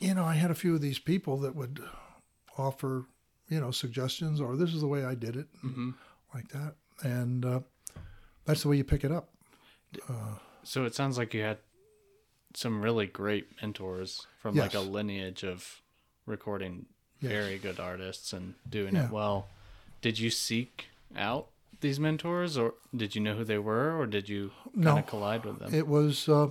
you 0.00 0.14
know, 0.14 0.24
I 0.24 0.34
had 0.34 0.50
a 0.50 0.54
few 0.54 0.74
of 0.74 0.80
these 0.80 0.98
people 0.98 1.38
that 1.38 1.56
would 1.56 1.82
offer, 2.56 3.06
you 3.48 3.60
know, 3.60 3.72
suggestions, 3.72 4.40
or 4.40 4.56
this 4.56 4.72
is 4.72 4.80
the 4.80 4.86
way 4.86 5.04
I 5.04 5.14
did 5.14 5.36
it, 5.36 5.46
mm-hmm. 5.64 5.90
like 6.32 6.48
that. 6.48 6.74
And 7.02 7.44
uh, 7.44 7.60
that's 8.44 8.62
the 8.62 8.68
way 8.68 8.76
you 8.76 8.84
pick 8.84 9.04
it 9.04 9.12
up. 9.12 9.30
Uh, 10.08 10.36
so 10.62 10.84
it 10.84 10.94
sounds 10.94 11.18
like 11.18 11.34
you 11.34 11.42
had 11.42 11.58
some 12.54 12.82
really 12.82 13.06
great 13.06 13.48
mentors 13.60 14.26
from 14.38 14.56
yes. 14.56 14.62
like 14.62 14.74
a 14.74 14.80
lineage 14.80 15.42
of 15.42 15.80
recording 16.26 16.86
yes. 17.20 17.32
very 17.32 17.58
good 17.58 17.80
artists 17.80 18.32
and 18.32 18.54
doing 18.68 18.94
yeah. 18.94 19.06
it 19.06 19.10
well. 19.10 19.48
Did 20.00 20.18
you 20.18 20.30
seek 20.30 20.86
out 21.16 21.48
these 21.80 22.00
mentors, 22.00 22.56
or 22.56 22.74
did 22.94 23.14
you 23.14 23.20
know 23.20 23.34
who 23.34 23.44
they 23.44 23.58
were, 23.58 23.98
or 23.98 24.06
did 24.06 24.28
you 24.28 24.52
kind 24.72 24.84
no, 24.84 24.98
of 24.98 25.06
collide 25.06 25.44
with 25.44 25.58
them? 25.58 25.74
It 25.74 25.86
was 25.86 26.28
uh, 26.28 26.48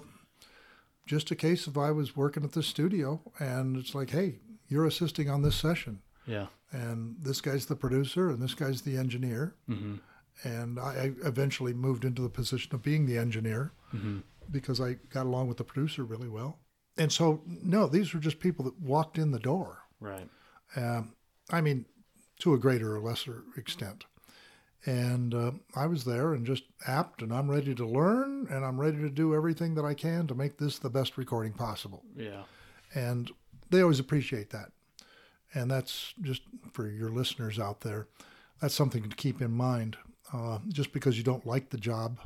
just 1.06 1.32
a 1.32 1.36
case 1.36 1.68
of 1.68 1.78
I 1.78 1.92
was 1.92 2.16
working 2.16 2.44
at 2.44 2.52
the 2.52 2.64
studio, 2.64 3.22
and 3.40 3.78
it's 3.78 3.96
like, 3.96 4.12
hey, 4.12 4.36
you're 4.68 4.86
assisting 4.86 5.30
on 5.30 5.42
this 5.42 5.56
session. 5.56 6.02
Yeah. 6.26 6.48
And 6.72 7.16
this 7.20 7.42
guy's 7.42 7.66
the 7.66 7.76
producer, 7.76 8.30
and 8.30 8.42
this 8.42 8.54
guy's 8.54 8.84
the 8.84 8.98
engineer. 8.98 9.56
Mm-hmm. 9.70 9.96
And 10.44 10.80
I, 10.80 10.84
I, 10.84 11.28
eventually 11.28 11.74
moved 11.74 12.06
into 12.06 12.22
the 12.22 12.30
position 12.30 12.74
of 12.74 12.82
being 12.82 13.06
the 13.06 13.18
engineer 13.18 13.74
mm-hmm. 13.94 14.20
Because 14.49 14.82
I 14.82 14.93
got 15.10 15.25
along 15.25 15.47
with 15.47 15.58
the 15.58 15.63
producer 15.63 16.04
really 16.04 16.30
well. 16.30 16.60
And 16.97 17.12
so, 17.12 17.41
no, 17.45 17.88
these 17.88 18.13
were 18.13 18.19
just 18.19 18.39
people 18.39 18.65
that 18.65 18.80
walked 18.80 19.17
in 19.17 19.32
the 19.32 19.39
door. 19.39 19.80
Right. 19.99 20.27
Um, 20.75 21.13
I 21.49 21.62
mean, 21.62 21.86
to 22.39 22.54
a 22.54 22.60
greater 22.60 22.95
or 22.95 22.99
lesser 22.99 23.43
extent. 23.56 24.06
And 24.86 25.36
uh, 25.36 25.51
I 25.75 25.86
was 25.86 26.06
there 26.06 26.34
and 26.34 26.45
just 26.45 26.63
apt, 26.88 27.21
and 27.21 27.32
I'm 27.32 27.49
ready 27.49 27.75
to 27.75 27.86
learn, 27.86 28.47
and 28.49 28.65
I'm 28.65 28.82
ready 28.82 28.97
to 28.97 29.10
do 29.10 29.36
everything 29.36 29.75
that 29.75 29.86
I 29.86 29.93
can 29.93 30.25
to 30.27 30.34
make 30.34 30.58
this 30.58 30.80
the 30.80 30.89
best 30.89 31.17
recording 31.17 31.54
possible. 31.54 32.04
Yeah. 32.15 32.43
And 32.95 33.30
they 33.69 33.82
always 33.82 33.99
appreciate 33.99 34.49
that. 34.49 34.71
And 35.54 35.69
that's 35.69 36.13
just 36.21 36.41
for 36.71 36.88
your 36.88 37.10
listeners 37.10 37.60
out 37.60 37.82
there, 37.82 38.08
that's 38.60 38.73
something 38.73 39.08
to 39.08 39.15
keep 39.15 39.41
in 39.41 39.51
mind. 39.51 39.97
Uh, 40.34 40.60
just 40.69 40.93
because 40.93 41.17
you 41.17 41.23
don't 41.23 41.45
like 41.45 41.69
the 41.69 41.77
job, 41.77 42.19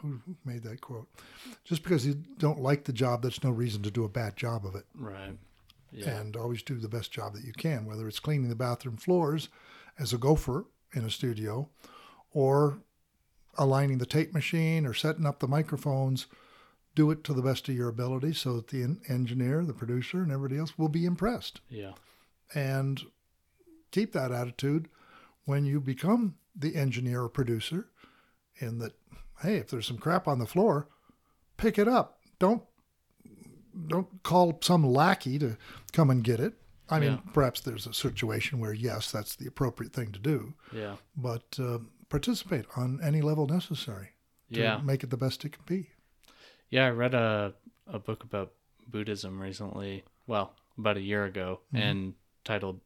who 0.00 0.36
made 0.44 0.62
that 0.64 0.80
quote? 0.80 1.08
Just 1.64 1.82
because 1.82 2.06
you 2.06 2.14
don't 2.38 2.60
like 2.60 2.84
the 2.84 2.92
job, 2.92 3.22
that's 3.22 3.44
no 3.44 3.50
reason 3.50 3.82
to 3.82 3.90
do 3.90 4.04
a 4.04 4.08
bad 4.08 4.36
job 4.36 4.64
of 4.64 4.74
it. 4.74 4.84
Right. 4.94 5.36
Yeah. 5.92 6.10
And 6.10 6.36
always 6.36 6.62
do 6.62 6.76
the 6.76 6.88
best 6.88 7.12
job 7.12 7.34
that 7.34 7.44
you 7.44 7.52
can, 7.52 7.84
whether 7.84 8.06
it's 8.06 8.20
cleaning 8.20 8.48
the 8.48 8.54
bathroom 8.54 8.96
floors 8.96 9.48
as 9.98 10.12
a 10.12 10.18
gopher 10.18 10.66
in 10.94 11.04
a 11.04 11.10
studio 11.10 11.68
or 12.32 12.78
aligning 13.58 13.98
the 13.98 14.06
tape 14.06 14.32
machine 14.32 14.86
or 14.86 14.94
setting 14.94 15.26
up 15.26 15.40
the 15.40 15.48
microphones. 15.48 16.26
Do 16.94 17.10
it 17.10 17.22
to 17.24 17.32
the 17.32 17.42
best 17.42 17.68
of 17.68 17.76
your 17.76 17.88
ability 17.88 18.32
so 18.34 18.56
that 18.56 18.68
the 18.68 18.96
engineer, 19.08 19.64
the 19.64 19.72
producer, 19.72 20.22
and 20.22 20.32
everybody 20.32 20.58
else 20.58 20.76
will 20.76 20.88
be 20.88 21.04
impressed. 21.04 21.60
Yeah. 21.68 21.92
And 22.52 23.00
keep 23.92 24.12
that 24.12 24.32
attitude 24.32 24.88
when 25.44 25.64
you 25.64 25.80
become 25.80 26.34
the 26.54 26.74
engineer 26.74 27.22
or 27.22 27.28
producer, 27.28 27.86
in 28.56 28.78
that, 28.78 28.92
hey, 29.42 29.56
if 29.56 29.68
there's 29.68 29.86
some 29.86 29.98
crap 29.98 30.28
on 30.28 30.38
the 30.38 30.46
floor, 30.46 30.88
pick 31.56 31.78
it 31.78 31.88
up. 31.88 32.20
Don't 32.38 32.62
don't 33.86 34.22
call 34.22 34.58
some 34.62 34.84
lackey 34.84 35.38
to 35.38 35.56
come 35.92 36.10
and 36.10 36.24
get 36.24 36.40
it. 36.40 36.54
I 36.88 36.98
mean, 36.98 37.12
yeah. 37.12 37.32
perhaps 37.32 37.60
there's 37.60 37.86
a 37.86 37.94
situation 37.94 38.58
where 38.58 38.72
yes, 38.72 39.12
that's 39.12 39.36
the 39.36 39.46
appropriate 39.46 39.92
thing 39.92 40.10
to 40.12 40.18
do. 40.18 40.54
Yeah. 40.72 40.96
But 41.16 41.58
uh, 41.58 41.78
participate 42.08 42.66
on 42.76 43.00
any 43.02 43.20
level 43.20 43.46
necessary. 43.46 44.10
To 44.52 44.60
yeah. 44.60 44.78
Make 44.78 45.04
it 45.04 45.10
the 45.10 45.16
best 45.16 45.44
it 45.44 45.52
can 45.52 45.62
be. 45.66 45.90
Yeah, 46.68 46.86
I 46.86 46.90
read 46.90 47.14
a 47.14 47.54
a 47.86 47.98
book 47.98 48.24
about 48.24 48.52
Buddhism 48.88 49.40
recently. 49.40 50.04
Well, 50.26 50.54
about 50.76 50.96
a 50.96 51.02
year 51.02 51.24
ago, 51.24 51.60
mm-hmm. 51.72 51.82
and 51.82 52.14
titled 52.44 52.80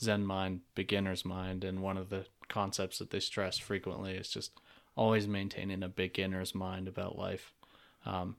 Zen 0.00 0.24
Mind, 0.24 0.60
Beginner's 0.74 1.24
Mind, 1.24 1.64
and 1.64 1.80
one 1.80 1.96
of 1.96 2.08
the 2.08 2.26
concepts 2.48 2.98
that 2.98 3.10
they 3.10 3.20
stress 3.20 3.58
frequently 3.58 4.14
is 4.14 4.28
just 4.28 4.52
always 4.96 5.26
maintaining 5.26 5.82
a 5.82 5.88
beginner's 5.88 6.54
mind 6.54 6.88
about 6.88 7.18
life, 7.18 7.52
um, 8.06 8.36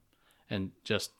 and 0.48 0.70
just 0.84 1.10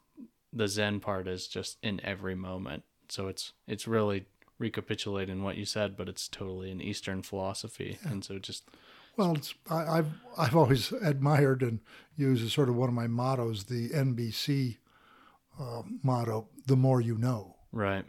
the 0.53 0.68
Zen 0.68 1.01
part 1.01 1.29
is 1.29 1.46
just 1.46 1.79
in 1.83 2.01
every 2.05 2.35
moment. 2.35 2.85
So 3.09 3.29
it's 3.29 3.53
it's 3.66 3.87
really 3.87 4.27
recapitulating 4.59 5.42
what 5.42 5.57
you 5.57 5.64
said, 5.64 5.96
but 5.96 6.09
it's 6.09 6.29
totally 6.29 6.70
an 6.70 6.81
Eastern 6.81 7.22
philosophy, 7.22 7.99
yeah. 8.03 8.11
and 8.11 8.25
so 8.25 8.38
just 8.38 8.68
well, 9.16 9.35
it's 9.35 9.55
I, 9.70 9.96
have 9.96 10.12
I've 10.37 10.57
always 10.57 10.92
admired 10.92 11.62
and 11.62 11.81
used 12.16 12.44
as 12.44 12.53
sort 12.53 12.68
of 12.68 12.77
one 12.77 12.88
of 12.88 12.94
my 12.94 13.07
mottos 13.07 13.64
the 13.64 13.88
NBC 13.90 14.79
uh, 15.61 15.83
motto: 16.03 16.49
"The 16.66 16.77
more 16.77 17.01
you 17.01 17.16
know." 17.16 17.57
Right. 17.72 18.05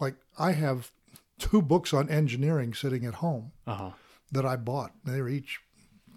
Like 0.00 0.16
I 0.38 0.52
have 0.52 0.90
two 1.38 1.62
books 1.62 1.92
on 1.92 2.08
engineering 2.08 2.74
sitting 2.74 3.04
at 3.04 3.14
home 3.14 3.52
uh-huh. 3.66 3.90
that 4.30 4.46
I 4.46 4.56
bought. 4.56 4.92
They're 5.04 5.28
each 5.28 5.60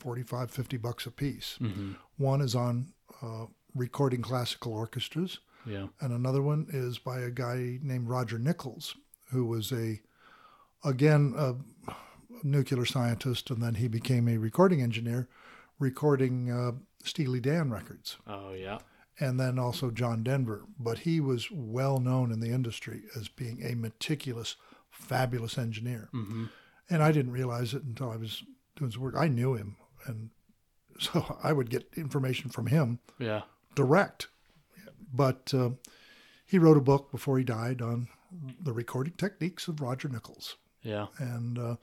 45, 0.05 0.51
50 0.51 0.77
bucks 0.77 1.07
a 1.07 1.11
piece. 1.11 1.57
Mm-hmm. 1.59 1.93
One 2.17 2.39
is 2.39 2.53
on 2.53 2.93
uh, 3.23 3.47
recording 3.73 4.21
classical 4.21 4.71
orchestras. 4.71 5.39
Yeah. 5.65 5.87
And 5.99 6.13
another 6.13 6.43
one 6.43 6.67
is 6.69 6.99
by 6.99 7.21
a 7.21 7.31
guy 7.31 7.79
named 7.81 8.07
Roger 8.07 8.37
Nichols, 8.37 8.95
who 9.31 9.47
was 9.47 9.71
a, 9.71 9.99
again, 10.83 11.33
a 11.35 11.55
nuclear 12.43 12.85
scientist, 12.85 13.49
and 13.49 13.63
then 13.63 13.73
he 13.73 13.87
became 13.87 14.27
a 14.27 14.37
recording 14.37 14.79
engineer, 14.79 15.27
recording 15.79 16.51
uh, 16.51 16.73
Steely 17.03 17.39
Dan 17.39 17.71
records. 17.71 18.17
Oh, 18.27 18.53
yeah. 18.53 18.77
And 19.19 19.39
then 19.39 19.57
also 19.57 19.89
John 19.89 20.21
Denver. 20.21 20.65
But 20.79 20.99
he 20.99 21.19
was 21.19 21.49
well 21.49 21.97
known 21.97 22.31
in 22.31 22.41
the 22.41 22.51
industry 22.51 23.01
as 23.17 23.27
being 23.27 23.63
a 23.65 23.73
meticulous, 23.73 24.55
fabulous 24.91 25.57
engineer. 25.57 26.09
Mm-hmm. 26.13 26.45
And 26.91 27.01
I 27.01 27.11
didn't 27.11 27.31
realize 27.31 27.73
it 27.73 27.81
until 27.81 28.11
I 28.11 28.17
was 28.17 28.43
doing 28.75 28.91
some 28.91 29.01
work. 29.01 29.15
I 29.17 29.27
knew 29.27 29.55
him. 29.55 29.77
And 30.05 30.29
so 30.99 31.37
I 31.43 31.53
would 31.53 31.69
get 31.69 31.87
information 31.95 32.49
from 32.49 32.67
him. 32.67 32.99
Yeah. 33.19 33.41
Direct. 33.75 34.27
But 35.13 35.53
uh, 35.53 35.71
he 36.45 36.59
wrote 36.59 36.77
a 36.77 36.81
book 36.81 37.11
before 37.11 37.37
he 37.37 37.43
died 37.43 37.81
on 37.81 38.07
the 38.61 38.73
recording 38.73 39.13
techniques 39.17 39.67
of 39.67 39.81
Roger 39.81 40.09
Nichols. 40.09 40.57
Yeah. 40.81 41.07
And 41.17 41.57
uh, 41.57 41.75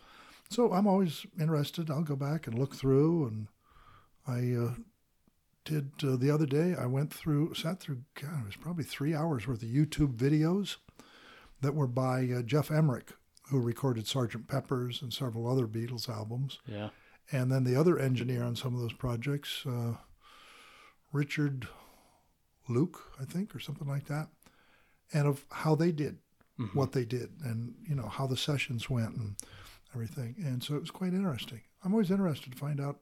so 0.50 0.72
I'm 0.72 0.86
always 0.86 1.26
interested. 1.40 1.90
I'll 1.90 2.02
go 2.02 2.16
back 2.16 2.46
and 2.46 2.58
look 2.58 2.74
through. 2.74 3.26
And 3.26 3.46
I 4.26 4.54
uh, 4.60 4.74
did 5.64 5.90
uh, 6.04 6.16
the 6.16 6.30
other 6.30 6.46
day, 6.46 6.74
I 6.78 6.86
went 6.86 7.12
through, 7.12 7.54
sat 7.54 7.80
through, 7.80 8.02
God, 8.20 8.42
it 8.42 8.46
was 8.46 8.56
probably 8.56 8.84
three 8.84 9.14
hours 9.14 9.46
worth 9.46 9.62
of 9.62 9.68
YouTube 9.68 10.16
videos 10.16 10.76
that 11.60 11.74
were 11.74 11.86
by 11.86 12.28
uh, 12.30 12.42
Geoff 12.42 12.70
Emerick, 12.70 13.12
who 13.50 13.60
recorded 13.60 14.04
Sgt. 14.04 14.46
Pepper's 14.48 15.00
and 15.02 15.12
several 15.12 15.50
other 15.50 15.66
Beatles 15.66 16.08
albums. 16.08 16.58
Yeah. 16.66 16.90
And 17.30 17.50
then 17.50 17.64
the 17.64 17.76
other 17.76 17.98
engineer 17.98 18.42
on 18.42 18.56
some 18.56 18.74
of 18.74 18.80
those 18.80 18.92
projects, 18.92 19.64
uh, 19.66 19.94
Richard 21.12 21.68
Lush, 22.68 22.88
I 23.20 23.24
think, 23.24 23.54
or 23.54 23.60
something 23.60 23.88
like 23.88 24.06
that, 24.06 24.28
and 25.12 25.26
of 25.26 25.44
how 25.50 25.74
they 25.74 25.92
did. 25.92 26.18
Mhm. 26.58 26.74
what 26.74 26.92
they 26.92 27.06
did 27.06 27.30
and 27.42 27.74
you 27.88 27.94
know 27.94 28.06
how 28.08 28.26
the 28.26 28.36
sessions 28.36 28.90
went 28.90 29.16
and 29.16 29.36
everything. 29.94 30.34
And 30.44 30.62
so 30.62 30.74
it 30.74 30.80
was 30.80 30.90
quite 30.90 31.14
interesting. 31.14 31.62
I'm 31.82 31.92
always 31.92 32.10
interested 32.10 32.52
to 32.52 32.58
find 32.58 32.78
out 32.78 33.00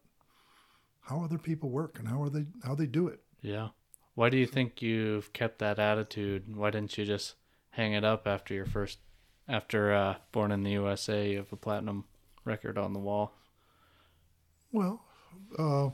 how 1.01 1.23
other 1.25 1.37
people 1.37 1.69
work 1.69 1.99
and 1.99 2.07
how 2.07 2.23
are 2.23 2.31
they 2.31 2.47
how 2.63 2.77
they 2.77 2.87
do 2.87 3.09
it. 3.09 3.21
Yeah. 3.43 3.71
Why 4.15 4.31
do 4.31 4.37
you 4.37 4.47
think 4.47 4.81
you've 4.81 5.33
kept 5.33 5.59
that 5.59 5.81
attitude? 5.81 6.55
Why 6.55 6.71
didn't 6.71 6.97
you 6.97 7.05
just 7.05 7.35
hang 7.71 7.93
it 7.93 8.05
up 8.05 8.27
after 8.27 8.55
your 8.55 8.67
first, 8.67 9.01
after 9.49 9.93
uh, 9.93 10.19
Born 10.31 10.53
in 10.53 10.63
the 10.63 10.71
USA, 10.73 11.33
you 11.33 11.39
have 11.39 11.53
a 11.53 11.57
platinum 11.57 12.05
record 12.45 12.79
on 12.79 12.93
the 12.93 13.01
wall? 13.01 13.35
Well, 14.73 15.03
uh, 15.59 15.91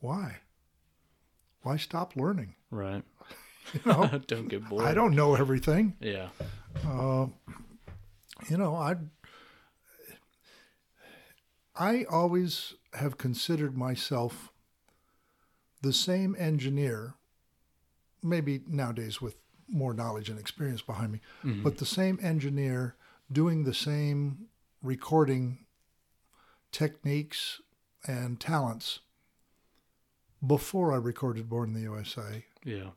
why? 0.00 0.36
Why 1.62 1.76
stop 1.76 2.16
learning? 2.16 2.54
Right. 2.70 3.02
You 3.74 3.80
know, 3.84 4.06
don't 4.28 4.46
get 4.46 4.68
bored. 4.68 4.84
I 4.84 4.94
don't 4.94 5.16
know 5.16 5.34
everything. 5.34 5.96
Yeah. 5.98 6.28
Uh, 6.86 7.26
you 8.48 8.56
know, 8.56 8.76
I 8.76 8.94
I 11.74 12.04
always 12.04 12.74
have 12.94 13.18
considered 13.18 13.76
myself 13.76 14.52
the 15.82 15.92
same 15.92 16.36
engineer, 16.38 17.14
maybe 18.22 18.62
nowadays 18.68 19.20
with 19.20 19.34
more 19.68 19.92
knowledge 19.92 20.30
and 20.30 20.38
experience 20.38 20.80
behind 20.80 21.10
me, 21.10 21.20
Mhm. 21.42 21.64
but 21.64 21.78
the 21.78 21.86
same 21.86 22.20
engineer 22.22 22.94
doing 23.30 23.64
the 23.64 23.74
same 23.74 24.46
recording 24.80 25.65
techniques 26.80 27.62
and 28.06 28.38
talents 28.38 29.00
before 30.46 30.92
I 30.92 30.96
recorded 30.96 31.48
Born 31.48 31.70
in 31.70 31.74
the 31.74 31.80
USA 31.80 32.44
Yeah. 32.64 32.90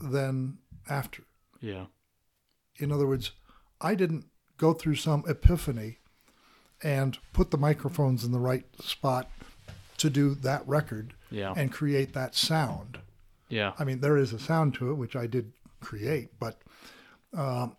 than 0.00 0.56
after. 0.88 1.24
Yeah. 1.60 1.86
In 2.78 2.90
other 2.92 3.06
words, 3.06 3.32
I 3.82 3.94
didn't 3.94 4.24
go 4.56 4.72
through 4.72 4.94
some 4.94 5.22
epiphany 5.28 5.98
and 6.82 7.18
put 7.34 7.50
the 7.50 7.58
microphones 7.58 8.24
in 8.24 8.32
the 8.32 8.38
right 8.38 8.64
spot 8.80 9.30
to 9.98 10.08
do 10.08 10.34
that 10.36 10.66
record 10.66 11.12
Yeah. 11.30 11.52
and 11.54 11.70
create 11.70 12.14
that 12.14 12.34
sound. 12.34 13.00
Yeah. 13.50 13.74
I 13.78 13.84
mean, 13.84 14.00
there 14.00 14.16
is 14.16 14.32
a 14.32 14.38
sound 14.38 14.72
to 14.76 14.90
it, 14.90 14.94
which 14.94 15.14
I 15.14 15.26
did 15.26 15.52
create, 15.80 16.38
but 16.40 16.62
um, 17.34 17.76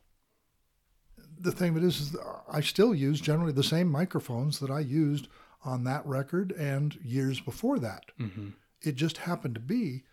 the 1.42 1.52
thing 1.52 1.72
of 1.72 1.78
it 1.78 1.84
is, 1.84 2.00
is 2.02 2.16
I 2.52 2.62
still 2.62 2.94
use 2.94 3.20
generally 3.22 3.52
the 3.52 3.64
same 3.64 3.88
microphones 3.88 4.60
that 4.60 4.70
I 4.70 4.80
used 4.80 5.28
on 5.64 5.84
that 5.84 6.06
record 6.06 6.52
and 6.54 6.96
years 7.04 7.40
before 7.40 7.80
that. 7.80 8.06
Mm-hmm. 8.20 8.50
It 8.82 8.96
just 8.96 9.18
happened 9.18 9.56
to 9.56 9.62
be 9.62 10.04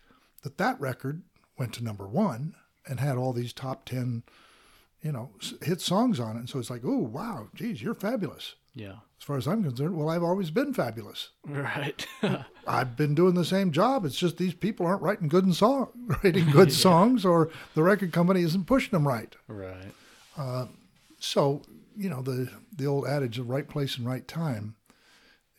that 0.43 0.57
that 0.57 0.79
record 0.79 1.23
went 1.57 1.73
to 1.73 1.83
number 1.83 2.07
one 2.07 2.55
and 2.87 2.99
had 2.99 3.17
all 3.17 3.33
these 3.33 3.51
top 3.53 3.85
10, 3.85 4.23
you 5.01 5.11
know, 5.11 5.31
hit 5.61 5.81
songs 5.81 6.19
on 6.19 6.35
it. 6.35 6.39
And 6.39 6.49
so 6.49 6.59
it's 6.59 6.69
like, 6.69 6.81
oh, 6.85 6.97
wow, 6.99 7.47
geez, 7.55 7.81
you're 7.81 7.95
fabulous. 7.95 8.55
Yeah. 8.75 8.97
As 9.19 9.25
far 9.25 9.35
as 9.37 9.47
I'm 9.47 9.63
concerned, 9.63 9.97
well, 9.97 10.07
I've 10.09 10.23
always 10.23 10.51
been 10.51 10.73
fabulous. 10.73 11.29
Right. 11.45 12.05
I've 12.67 12.95
been 12.95 13.15
doing 13.15 13.33
the 13.33 13.43
same 13.43 13.71
job. 13.71 14.05
It's 14.05 14.17
just 14.17 14.37
these 14.37 14.53
people 14.53 14.85
aren't 14.85 15.01
writing 15.01 15.27
good 15.27 15.43
and 15.43 15.55
song, 15.55 15.89
writing 16.23 16.49
good 16.51 16.69
Yeah. 16.71 16.75
songs, 16.75 17.25
or 17.25 17.49
the 17.73 17.83
record 17.83 18.13
company 18.13 18.41
isn't 18.43 18.67
pushing 18.67 18.91
them 18.91 19.07
right. 19.07 19.35
right. 19.47 19.93
So 21.19 21.61
you 21.95 22.09
know 22.09 22.21
the 22.21 22.49
the 22.75 22.87
old 22.87 23.05
adage 23.05 23.37
of 23.39 23.49
right 23.49 23.67
place 23.67 23.97
and 23.97 24.07
right 24.07 24.27
time 24.27 24.75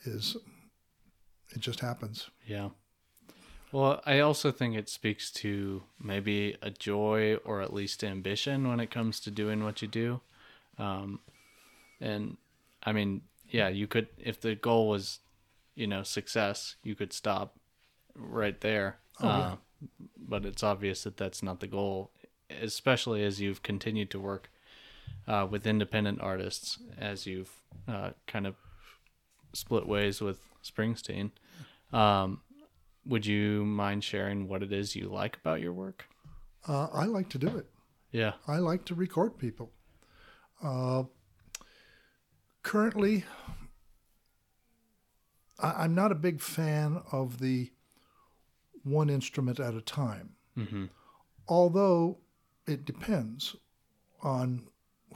is 0.05 0.37
it 1.51 1.61
just 1.61 1.81
happens. 1.81 2.31
Yeah. 2.47 2.71
Well, 3.73 4.03
I 4.05 4.19
also 4.19 4.51
think 4.51 4.75
it 4.75 4.89
speaks 4.89 5.31
to 5.33 5.85
maybe 6.01 6.57
a 6.61 6.71
joy 6.71 7.37
or 7.45 7.61
at 7.61 7.73
least 7.73 8.03
ambition 8.03 8.69
when 8.69 8.81
it 8.81 8.91
comes 8.91 9.21
to 9.21 9.31
doing 9.31 9.63
what 9.63 9.81
you 9.81 9.87
do. 9.87 10.21
Um, 10.77 11.21
and 12.01 12.37
I 12.83 12.93
mean, 12.93 13.23
yeah, 13.49 13.69
you 13.69 13.87
could, 13.87 14.09
if 14.19 14.41
the 14.41 14.57
goal 14.57 14.89
was, 14.89 15.21
you 15.77 15.87
know, 15.87 16.03
success, 16.03 16.77
you 16.83 16.97
could 16.97 17.13
stop 17.13 17.57
right 18.17 18.61
there. 18.61 18.99
Oh, 19.21 19.27
yeah. 19.27 19.39
Uh, 19.39 19.57
but 20.19 20.45
it's 20.45 20.65
obvious 20.65 21.05
that 21.05 21.17
that's 21.17 21.43
not 21.43 21.61
the 21.61 21.67
goal, 21.67 22.11
especially 22.51 23.25
as 23.25 23.41
you've 23.41 23.63
continued 23.63 24.11
to 24.11 24.19
work 24.19 24.50
uh, 25.31 25.47
with 25.51 25.67
independent 25.67 26.21
artists, 26.21 26.79
as 26.99 27.27
you've 27.27 27.53
uh, 27.87 28.11
kind 28.27 28.47
of 28.47 28.55
split 29.53 29.87
ways 29.87 30.21
with 30.21 30.39
Springsteen. 30.65 31.31
Um, 31.93 32.41
would 33.07 33.25
you 33.27 33.65
mind 33.65 34.03
sharing 34.05 34.49
what 34.49 34.63
it 34.63 34.73
is 34.73 34.95
you 34.97 35.09
like 35.09 35.37
about 35.43 35.61
your 35.61 35.73
work? 35.73 36.07
Uh, 36.69 36.89
I 36.93 37.05
like 37.07 37.29
to 37.31 37.39
do 37.39 37.49
it. 37.57 37.67
Yeah. 38.13 38.33
I 38.47 38.57
like 38.59 38.85
to 38.87 38.95
record 38.95 39.39
people. 39.39 39.71
Uh, 40.63 41.05
currently, 42.63 43.25
I, 45.59 45.85
I'm 45.85 45.95
not 45.95 46.13
a 46.13 46.17
big 46.17 46.41
fan 46.41 47.03
of 47.13 47.39
the 47.39 47.71
one 48.83 49.11
instrument 49.11 49.61
at 49.61 49.75
a 49.75 49.81
time, 49.81 50.31
Mm-hmm. 50.59 50.87
although 51.49 52.19
it 52.67 52.85
depends 52.85 53.55
on 54.23 54.67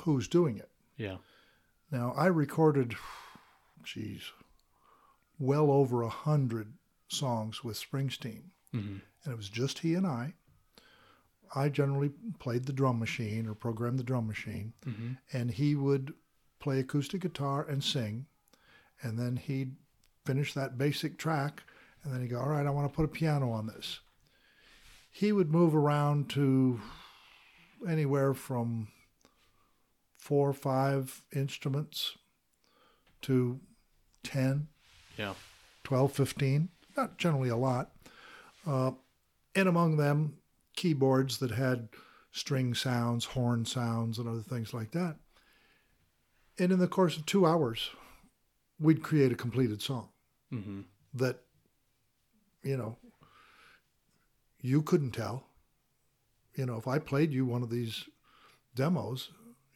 who's 0.01 0.29
doing 0.29 0.57
it. 0.59 0.71
Yeah. 0.97 1.17
Now, 1.91 2.13
I 2.17 2.27
recorded, 2.27 2.95
geez, 3.83 4.23
well 5.39 5.71
over 5.71 6.03
a 6.03 6.09
hundred 6.09 6.73
songs 7.09 7.63
with 7.65 7.77
Springsteen, 7.79 8.43
Mm-hmm. 8.75 8.97
and 9.25 9.33
it 9.33 9.37
was 9.37 9.49
just 9.49 9.79
he 9.81 9.95
and 9.95 10.07
I. 10.07 10.35
I 11.55 11.69
generally 11.69 12.11
played 12.41 12.65
the 12.65 12.73
drum 12.73 12.99
machine 12.99 13.47
or 13.47 13.55
programmed 13.55 13.99
the 14.01 14.03
drum 14.05 14.27
machine, 14.27 14.73
Mm-hmm. 14.87 15.13
and 15.33 15.51
he 15.53 15.75
would 15.77 16.13
play 16.59 16.81
acoustic 16.81 17.21
guitar 17.23 17.65
and 17.69 17.85
sing, 17.85 18.27
and 19.03 19.19
then 19.19 19.37
he'd 19.37 19.77
finish 20.25 20.55
that 20.55 20.79
basic 20.79 21.19
track, 21.19 21.63
and 22.03 22.13
then 22.13 22.23
he'd 22.23 22.29
go, 22.31 22.41
"All 22.41 22.49
right, 22.49 22.67
I 22.67 22.71
want 22.71 22.91
to 22.91 22.95
put 22.97 23.05
a 23.05 23.09
piano 23.09 23.51
on 23.51 23.67
this." 23.67 24.01
He 25.11 25.31
would 25.31 25.53
move 25.53 25.75
around 25.77 26.29
to 26.31 26.81
anywhere 27.89 28.35
from 28.35 28.89
four 30.25 30.49
or 30.49 30.53
five 30.55 31.21
instruments 31.37 32.17
to 33.21 33.61
10, 34.23 34.69
Yeah. 35.19 35.35
12, 35.85 36.13
15, 36.13 36.71
not 36.97 37.19
generally 37.19 37.51
a 37.51 37.57
lot. 37.59 37.93
Uh, 38.67 38.93
and 39.55 39.69
among 39.69 39.99
them, 39.99 40.39
keyboards 40.77 41.37
that 41.39 41.51
had 41.51 41.91
string 42.33 42.73
sounds, 42.75 43.27
horn 43.27 43.67
sounds, 43.67 44.19
and 44.19 44.27
other 44.27 44.41
things 44.41 44.73
like 44.73 44.93
that. 44.93 45.17
And 46.59 46.73
in 46.73 46.79
the 46.79 46.89
course 46.89 47.19
of 47.19 47.27
two 47.27 47.45
hours, 47.45 47.91
we'd 48.81 49.03
create 49.03 49.31
a 49.31 49.37
completed 49.37 49.83
song 49.83 50.09
Mm-hmm. 50.51 50.81
that, 51.15 51.41
you 52.63 52.79
know, 52.79 52.97
you 54.63 54.81
couldn't 54.81 55.11
tell. 55.11 55.49
You 56.55 56.65
know, 56.65 56.77
if 56.79 56.89
I 56.89 56.99
played 56.99 57.31
you 57.31 57.45
one 57.45 57.63
of 57.63 57.69
these 57.69 58.05
demos, 58.75 59.29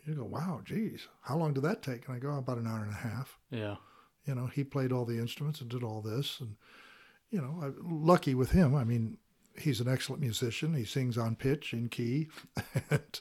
you 0.09 0.15
go, 0.15 0.25
wow, 0.25 0.61
geez, 0.65 1.09
how 1.23 1.37
long 1.37 1.53
did 1.53 1.65
that 1.65 1.83
take? 1.83 2.07
And 2.07 2.17
I 2.17 2.19
go, 2.19 2.37
about 2.37 2.59
an 2.59 2.67
hour 2.67 2.83
and 2.83 2.93
a 2.93 2.97
half. 2.97 3.39
Yeah. 3.51 3.77
You 4.25 4.35
know, 4.35 4.47
he 4.47 4.65
played 4.65 4.93
all 4.93 5.05
the 5.05 5.19
instruments 5.19 5.61
and 5.61 5.71
did 5.71 5.83
all 5.83 6.03
this. 6.03 6.41
And, 6.41 6.57
you 7.31 7.41
know, 7.41 7.59
I, 7.63 7.71
lucky 7.83 8.35
with 8.35 8.51
him. 8.51 8.75
I 8.75 8.85
mean, 8.85 9.19
he's 9.59 9.81
an 9.81 9.89
excellent 9.89 10.21
musician. 10.21 10.75
He 10.75 10.85
sings 10.85 11.19
on 11.19 11.37
pitch, 11.37 11.73
in 11.73 11.89
key, 11.89 12.29
and, 12.91 13.21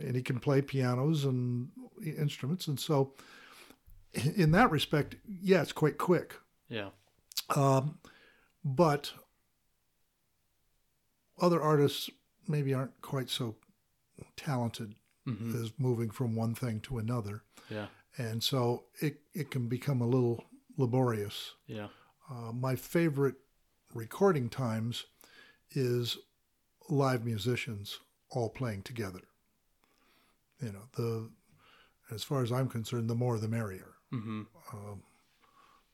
and 0.00 0.16
he 0.16 0.22
can 0.22 0.38
play 0.38 0.62
pianos 0.62 1.24
and 1.24 1.68
instruments. 2.04 2.66
And 2.66 2.78
so, 2.78 3.14
in 4.36 4.50
that 4.52 4.70
respect, 4.70 5.16
yeah, 5.26 5.62
it's 5.62 5.72
quite 5.72 5.98
quick. 5.98 6.34
Yeah. 6.68 6.90
Um, 7.54 7.98
but 8.64 9.12
other 11.40 11.60
artists 11.60 12.10
maybe 12.46 12.74
aren't 12.74 13.00
quite 13.00 13.30
so 13.30 13.56
talented 14.36 14.94
Mm-hmm. 15.26 15.62
as 15.62 15.70
moving 15.78 16.10
from 16.10 16.34
one 16.34 16.54
thing 16.54 16.80
to 16.80 16.98
another. 16.98 17.42
Yeah. 17.70 17.86
And 18.18 18.42
so 18.42 18.84
it, 19.00 19.20
it 19.34 19.50
can 19.52 19.68
become 19.68 20.00
a 20.00 20.06
little 20.06 20.44
laborious. 20.76 21.52
Yeah. 21.66 21.88
Uh, 22.30 22.52
my 22.52 22.74
favorite 22.74 23.36
recording 23.94 24.48
times 24.48 25.04
is 25.70 26.18
live 26.88 27.24
musicians 27.24 28.00
all 28.30 28.48
playing 28.50 28.82
together. 28.82 29.20
You 30.60 30.72
know, 30.72 30.82
the 30.96 31.30
as 32.14 32.22
far 32.24 32.42
as 32.42 32.50
I'm 32.52 32.68
concerned, 32.68 33.08
the 33.08 33.14
more 33.14 33.38
the 33.38 33.48
merrier. 33.48 33.92
Mm-hmm. 34.12 34.42
Um, 34.72 35.02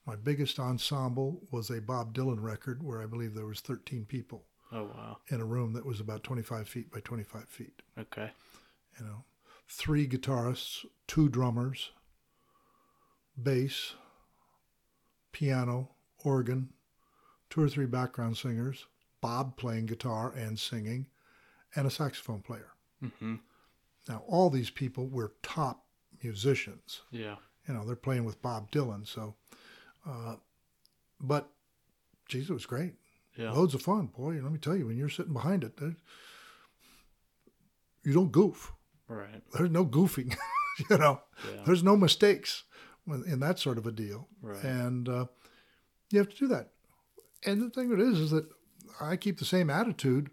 my 0.06 0.16
biggest 0.16 0.58
ensemble 0.58 1.42
was 1.50 1.70
a 1.70 1.80
Bob 1.80 2.14
Dylan 2.14 2.42
record 2.42 2.82
where 2.82 3.02
I 3.02 3.06
believe 3.06 3.34
there 3.34 3.46
was 3.46 3.60
13 3.60 4.06
people 4.06 4.44
Oh 4.72 4.84
wow. 4.84 5.18
in 5.28 5.40
a 5.40 5.44
room 5.44 5.74
that 5.74 5.84
was 5.86 6.00
about 6.00 6.24
25 6.24 6.66
feet 6.68 6.90
by 6.90 7.00
25 7.00 7.44
feet. 7.44 7.82
Okay. 7.98 8.30
You 8.98 9.06
know, 9.06 9.24
three 9.68 10.08
guitarists, 10.08 10.84
two 11.06 11.28
drummers, 11.28 11.90
bass, 13.40 13.94
piano, 15.32 15.90
organ, 16.24 16.70
two 17.50 17.62
or 17.62 17.68
three 17.68 17.86
background 17.86 18.36
singers, 18.36 18.86
Bob 19.20 19.56
playing 19.56 19.86
guitar 19.86 20.32
and 20.36 20.58
singing, 20.58 21.06
and 21.76 21.86
a 21.86 21.90
saxophone 21.90 22.40
player. 22.40 22.72
Mm-hmm. 23.02 23.36
Now, 24.08 24.22
all 24.26 24.50
these 24.50 24.70
people 24.70 25.06
were 25.06 25.34
top 25.42 25.84
musicians. 26.22 27.02
Yeah. 27.10 27.36
You 27.68 27.74
know, 27.74 27.84
they're 27.84 27.94
playing 27.94 28.24
with 28.24 28.40
Bob 28.42 28.70
Dylan. 28.70 29.06
So, 29.06 29.34
uh, 30.08 30.36
but, 31.20 31.50
geez, 32.28 32.48
it 32.48 32.54
was 32.54 32.66
great. 32.66 32.94
Yeah. 33.36 33.52
Loads 33.52 33.74
of 33.74 33.82
fun, 33.82 34.06
boy. 34.06 34.40
Let 34.42 34.50
me 34.50 34.58
tell 34.58 34.74
you, 34.74 34.86
when 34.86 34.96
you're 34.96 35.08
sitting 35.08 35.34
behind 35.34 35.62
it, 35.62 35.78
you 38.02 38.12
don't 38.12 38.32
goof. 38.32 38.72
Right. 39.08 39.42
There's 39.52 39.70
no 39.70 39.84
goofing. 39.86 40.36
you 40.90 40.98
know, 40.98 41.22
Yeah. 41.44 41.62
there's 41.64 41.82
no 41.82 41.96
mistakes 41.96 42.64
in 43.06 43.40
that 43.40 43.58
sort 43.58 43.78
of 43.78 43.86
a 43.86 43.92
deal. 43.92 44.28
Right. 44.42 44.62
And 44.62 45.08
uh, 45.08 45.26
you 46.10 46.18
have 46.18 46.28
to 46.28 46.36
do 46.36 46.46
that. 46.48 46.70
And 47.46 47.62
the 47.62 47.70
thing 47.70 47.90
it 47.92 48.00
is, 48.00 48.18
is 48.18 48.30
that 48.32 48.46
I 49.00 49.16
keep 49.16 49.38
the 49.38 49.44
same 49.44 49.70
attitude, 49.70 50.30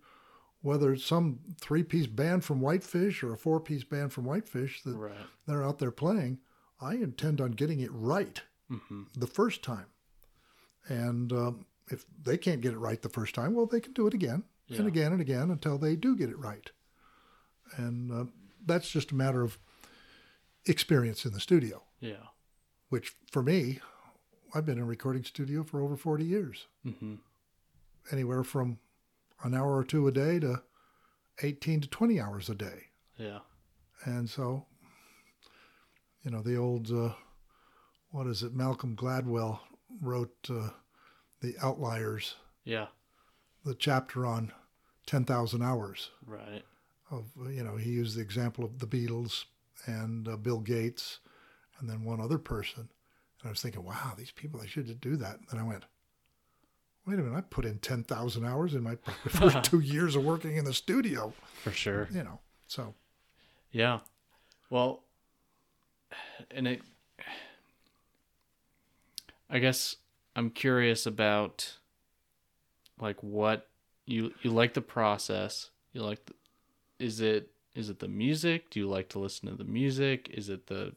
whether 0.62 0.92
it's 0.94 1.06
some 1.06 1.40
three-piece 1.62 2.08
band 2.08 2.44
from 2.44 2.60
Whitefish 2.60 3.24
or 3.24 3.34
a 3.34 3.38
four-piece 3.38 3.84
band 3.86 4.12
from 4.12 4.26
Whitefish 4.26 4.82
that 4.84 4.96
Right. 4.96 5.14
they're 5.48 5.64
out 5.64 5.80
there 5.80 5.92
playing. 5.92 6.40
I 6.82 6.96
intend 6.96 7.40
on 7.42 7.52
getting 7.52 7.80
it 7.80 7.92
right 7.94 8.42
Mm-hmm. 8.72 9.04
the 9.16 9.28
first 9.28 9.62
time. 9.64 9.86
And 10.88 11.32
um, 11.32 11.66
if 11.92 12.04
they 12.22 12.36
can't 12.38 12.62
get 12.62 12.74
it 12.74 12.80
right 12.80 13.00
the 13.02 13.10
first 13.10 13.36
time, 13.36 13.54
well, 13.54 13.68
they 13.68 13.80
can 13.80 13.94
do 13.94 14.08
it 14.08 14.14
again 14.16 14.44
Yeah. 14.68 14.80
and 14.80 14.88
again 14.88 15.12
and 15.12 15.22
again 15.22 15.52
until 15.52 15.78
they 15.78 15.96
do 15.96 16.16
get 16.16 16.30
it 16.30 16.38
right. 16.40 16.70
And 17.78 18.12
uh, 18.12 18.26
that's 18.66 18.90
just 18.90 19.12
a 19.12 19.16
matter 19.16 19.42
of 19.42 19.58
experience 20.66 21.26
in 21.26 21.34
the 21.34 21.40
studio, 21.40 21.84
Yeah. 22.00 22.28
which 22.90 23.16
for 23.32 23.44
me, 23.44 23.80
I've 24.54 24.66
been 24.66 24.78
in 24.78 24.84
a 24.84 24.88
recording 24.88 25.24
studio 25.24 25.64
for 25.64 25.82
over 25.82 25.96
40 25.98 26.26
years, 26.26 26.68
Mm-hmm. 26.86 27.16
anywhere 28.12 28.44
from 28.44 28.80
an 29.44 29.54
hour 29.54 29.76
or 29.78 29.84
two 29.84 30.08
a 30.08 30.12
day 30.12 30.40
to 30.40 30.64
18 31.42 31.82
to 31.82 31.88
20 31.90 32.20
hours 32.20 32.50
a 32.50 32.56
day. 32.56 32.88
Yeah. 33.18 33.40
And 34.06 34.30
so, 34.30 34.66
you 36.24 36.32
know, 36.32 36.42
the 36.42 36.56
old, 36.56 36.90
uh, 36.92 37.14
what 38.12 38.28
is 38.28 38.44
it? 38.44 38.54
Malcolm 38.54 38.96
Gladwell 38.96 39.60
wrote 40.02 40.36
uh, 40.50 40.70
The 41.42 41.56
Outliers, 41.62 42.36
Yeah. 42.64 42.88
the 43.64 43.76
chapter 43.76 44.26
on 44.26 44.52
10,000 45.06 45.62
hours. 45.62 46.12
Right. 46.26 46.64
Of, 47.18 47.52
you 47.52 47.64
know, 47.64 47.76
he 47.78 47.92
used 47.92 48.18
the 48.18 48.22
example 48.22 48.64
of 48.66 48.80
the 48.80 48.88
Beatles 48.88 49.46
and 49.86 50.28
uh, 50.28 50.36
Bill 50.38 50.60
Gates 50.60 51.20
and 51.80 51.90
then 51.90 52.04
one 52.04 52.20
other 52.22 52.38
person. 52.38 52.90
And 53.42 53.48
I 53.48 53.50
was 53.50 53.62
thinking, 53.62 53.84
wow, 53.84 54.14
these 54.18 54.32
people, 54.32 54.60
they 54.60 54.68
should 54.68 55.00
do 55.02 55.16
that. 55.18 55.38
And 55.38 55.46
then 55.52 55.60
I 55.60 55.64
went, 55.64 55.84
wait 57.06 57.20
a 57.20 57.22
minute, 57.22 57.38
I 57.38 57.42
put 57.42 57.66
in 57.66 57.78
10,000 57.80 58.46
hours 58.46 58.74
in 58.74 58.84
my 58.84 58.98
first 59.28 59.64
two 59.70 59.80
years 59.80 60.16
of 60.16 60.24
working 60.24 60.58
in 60.58 60.66
the 60.66 60.74
studio, 60.74 61.34
For 61.64 61.72
sure. 61.72 62.08
you 62.12 62.24
know. 62.24 62.40
So, 62.68 62.96
Yeah. 63.72 64.00
Well, 64.70 65.04
and 66.52 66.68
it, 66.68 66.82
I 69.50 69.60
guess 69.60 69.98
I'm 70.36 70.50
curious 70.50 71.06
about 71.06 71.78
like 73.00 73.22
what 73.22 73.68
you 74.06 74.34
you 74.42 74.52
like 74.52 74.74
the 74.74 74.82
process. 74.82 75.70
You 75.94 76.02
like 76.02 76.26
the, 76.26 76.34
is 77.00 77.20
it 77.22 77.52
is 77.74 77.90
it 77.90 78.00
the 78.00 78.08
music? 78.08 78.70
Do 78.70 78.80
you 78.80 78.88
like 78.88 79.10
to 79.10 79.20
listen 79.20 79.50
to 79.50 79.56
the 79.56 79.64
music? 79.70 80.30
Is 80.34 80.50
it 80.50 80.68
the 80.68 80.94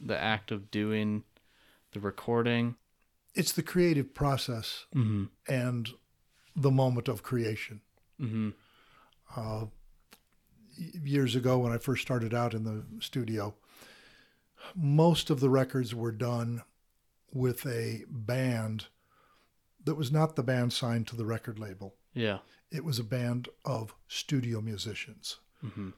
the 0.00 0.18
act 0.18 0.50
of 0.50 0.70
doing 0.70 1.24
the 1.92 2.00
recording? 2.00 2.76
it's 3.34 3.52
the 3.52 3.62
creative 3.62 4.14
process 4.14 4.86
Mm-hmm. 4.96 5.24
and 5.46 5.90
the 6.56 6.70
moment 6.72 7.06
of 7.08 7.22
creation. 7.22 7.82
Mm-hmm. 8.20 8.50
Uh, 9.36 9.66
years 10.76 11.36
ago, 11.36 11.58
when 11.58 11.70
I 11.72 11.78
first 11.78 12.02
started 12.02 12.34
out 12.34 12.52
in 12.54 12.64
the 12.64 12.84
studio, 13.00 13.54
most 14.74 15.30
of 15.30 15.38
the 15.38 15.50
records 15.50 15.94
were 15.94 16.10
done 16.10 16.62
with 17.32 17.64
a 17.66 18.04
band 18.08 18.86
that 19.84 19.94
was 19.94 20.10
not 20.10 20.34
the 20.34 20.42
band 20.42 20.72
signed 20.72 21.06
to 21.08 21.16
the 21.16 21.26
record 21.26 21.58
label. 21.60 21.94
Yeah. 22.18 22.38
It 22.70 22.84
was 22.84 22.98
a 22.98 23.04
band 23.04 23.48
of 23.64 23.94
studio 24.08 24.60
musicians. 24.60 25.38
Mm-hmm. 25.64 25.90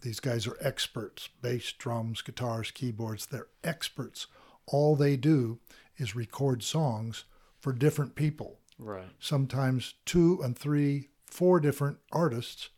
These 0.00 0.20
guys 0.20 0.46
are 0.46 0.56
experts 0.60 1.28
bass, 1.42 1.72
drums, 1.72 2.22
guitars, 2.22 2.70
keyboards. 2.70 3.26
They're 3.26 3.48
experts. 3.64 4.26
All 4.66 4.96
they 4.96 5.16
do 5.16 5.58
is 5.96 6.14
record 6.16 6.62
songs 6.62 7.24
for 7.60 7.72
different 7.72 8.14
people 8.14 8.58
Right. 8.78 9.08
sometimes 9.18 9.94
two 10.04 10.40
and 10.44 10.56
three, 10.56 11.08
four 11.26 11.60
different 11.60 11.98
artists, 12.12 12.68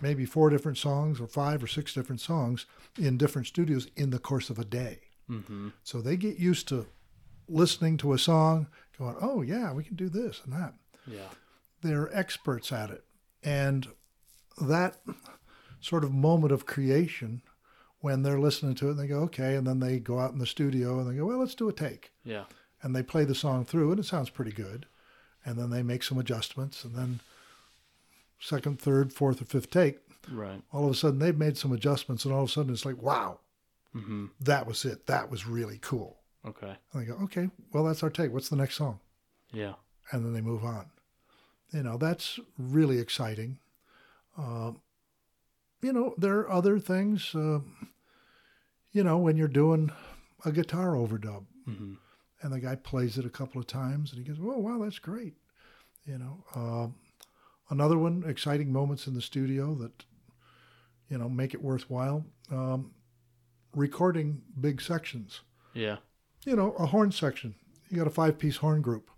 maybe 0.00 0.24
four 0.26 0.50
different 0.50 0.78
songs 0.78 1.20
or 1.20 1.26
five 1.28 1.62
or 1.62 1.68
six 1.68 1.94
different 1.94 2.20
songs 2.20 2.66
in 2.98 3.16
different 3.16 3.46
studios 3.46 3.86
in 3.96 4.10
the 4.10 4.18
course 4.18 4.50
of 4.50 4.58
a 4.58 4.64
day. 4.64 4.98
Mm-hmm. 5.30 5.68
So 5.84 6.00
they 6.00 6.16
get 6.16 6.38
used 6.38 6.68
to 6.68 6.86
listening 7.48 7.96
to 7.98 8.12
a 8.12 8.18
song, 8.18 8.66
going, 8.98 9.16
oh, 9.20 9.42
yeah, 9.42 9.72
we 9.72 9.84
can 9.84 9.96
do 9.96 10.08
this 10.08 10.40
and 10.44 10.52
that. 10.52 10.74
Yeah. 11.06 11.28
They're 11.84 12.14
experts 12.16 12.72
at 12.72 12.90
it. 12.90 13.04
And 13.42 13.86
that 14.60 14.96
sort 15.80 16.02
of 16.04 16.12
moment 16.12 16.52
of 16.52 16.64
creation, 16.66 17.42
when 18.00 18.22
they're 18.22 18.40
listening 18.40 18.74
to 18.76 18.88
it 18.88 18.92
and 18.92 18.98
they 19.00 19.06
go, 19.06 19.20
okay, 19.20 19.54
and 19.54 19.66
then 19.66 19.80
they 19.80 19.98
go 19.98 20.18
out 20.18 20.32
in 20.32 20.38
the 20.38 20.46
studio 20.46 20.98
and 20.98 21.08
they 21.10 21.16
go, 21.16 21.26
well, 21.26 21.38
let's 21.38 21.54
do 21.54 21.68
a 21.68 21.72
take 21.72 22.12
Yeah. 22.24 22.44
and 22.82 22.96
they 22.96 23.02
play 23.02 23.24
the 23.24 23.34
song 23.34 23.64
through 23.64 23.90
and 23.90 24.00
it 24.00 24.06
sounds 24.06 24.30
pretty 24.30 24.52
good 24.52 24.86
and 25.44 25.58
then 25.58 25.68
they 25.70 25.82
make 25.82 26.02
some 26.02 26.18
adjustments 26.18 26.84
and 26.84 26.94
then 26.94 27.20
second 28.40 28.78
third 28.80 29.12
fourth 29.12 29.40
or 29.42 29.44
fifth 29.46 29.70
take 29.70 29.98
Right. 30.30 30.62
all 30.72 30.86
of 30.86 30.90
a 30.90 30.94
sudden 30.94 31.18
they've 31.18 31.36
made 31.36 31.58
some 31.58 31.72
adjustments 31.72 32.24
and 32.24 32.32
all 32.32 32.44
of 32.44 32.48
a 32.48 32.52
sudden 32.52 32.72
it's 32.72 32.84
like 32.86 33.00
wow 33.02 33.40
Mm-hmm. 33.94 34.26
that 34.40 34.66
was 34.66 34.84
it 34.84 35.06
that 35.06 35.30
was 35.30 35.46
really 35.46 35.78
cool 35.80 36.18
Okay. 36.44 36.74
and 36.92 37.02
they 37.02 37.06
go 37.06 37.14
okay 37.24 37.48
well 37.72 37.84
that's 37.84 38.02
our 38.02 38.10
take 38.10 38.32
what's 38.32 38.48
the 38.48 38.56
next 38.56 38.74
song 38.76 38.98
Yeah. 39.52 39.74
and 40.10 40.24
then 40.24 40.32
they 40.32 40.40
move 40.40 40.64
on 40.64 40.86
you 41.74 41.82
know 41.82 41.98
that's 41.98 42.38
really 42.58 42.98
exciting. 42.98 43.58
Uh, 44.38 44.72
you 45.82 45.92
know 45.92 46.14
there 46.16 46.38
are 46.38 46.50
other 46.50 46.78
things 46.78 47.34
uh, 47.34 47.58
you 48.92 49.04
know 49.04 49.18
when 49.18 49.36
you're 49.36 49.48
doing 49.48 49.90
a 50.44 50.52
guitar 50.52 50.92
overdub 50.94 51.44
Mm-hmm. 51.68 51.94
and 52.42 52.52
the 52.52 52.60
guy 52.60 52.74
plays 52.74 53.16
it 53.16 53.24
a 53.24 53.30
couple 53.30 53.58
of 53.58 53.66
times 53.66 54.12
and 54.12 54.18
he 54.22 54.28
goes 54.28 54.38
oh 54.42 54.58
wow 54.58 54.78
that's 54.82 54.98
great 54.98 55.32
you 56.04 56.18
know. 56.18 56.44
Um, 56.54 56.94
another 57.70 57.96
one 57.98 58.22
exciting 58.26 58.70
moments 58.70 59.06
in 59.06 59.14
the 59.14 59.22
studio 59.22 59.74
that 59.76 60.04
you 61.08 61.16
know 61.16 61.28
make 61.30 61.54
it 61.54 61.62
worthwhile 61.62 62.26
um, 62.50 62.90
recording 63.74 64.42
big 64.60 64.82
sections. 64.82 65.40
Yeah. 65.72 65.96
you 66.44 66.54
know 66.56 66.72
a 66.78 66.84
horn 66.86 67.10
section. 67.12 67.54
You 67.88 67.96
got 67.96 68.06
a 68.06 68.10
five 68.10 68.38
piece 68.38 68.56
horn 68.58 68.82
group 68.82 69.10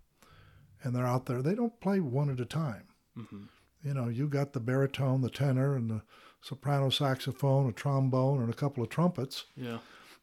and 0.82 0.94
they're 0.94 1.06
out 1.06 1.26
there 1.26 1.42
they 1.42 1.54
don't 1.54 1.80
play 1.80 2.00
one 2.00 2.30
at 2.30 2.40
a 2.40 2.44
time 2.44 2.84
Mm-hmm. 3.18 3.42
you 3.82 3.94
know 3.94 4.08
you 4.08 4.28
got 4.28 4.52
the 4.52 4.60
baritone 4.60 5.22
the 5.22 5.30
tenor 5.30 5.74
and 5.74 5.88
the 5.90 6.02
soprano 6.42 6.90
saxophone 6.90 7.68
a 7.68 7.72
trombone 7.72 8.40
and 8.42 8.50
a 8.50 8.56
couple 8.56 8.82
of 8.82 8.90
trumpets 8.90 9.46
Yeah. 9.56 9.78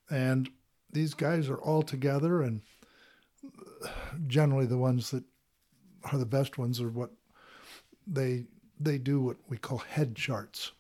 and 0.10 0.50
these 0.92 1.14
guys 1.16 1.50
are 1.50 1.58
all 1.58 1.82
together 1.82 2.44
and 2.44 2.62
generally 4.28 4.66
the 4.66 4.78
ones 4.78 5.12
that 5.12 5.24
are 6.12 6.18
the 6.18 6.26
best 6.26 6.58
ones 6.58 6.80
are 6.82 6.90
what 6.90 7.12
they 8.06 8.46
they 8.80 8.98
do 8.98 9.22
what 9.22 9.38
we 9.50 9.58
call 9.58 9.78
head 9.80 10.16
charts 10.16 10.72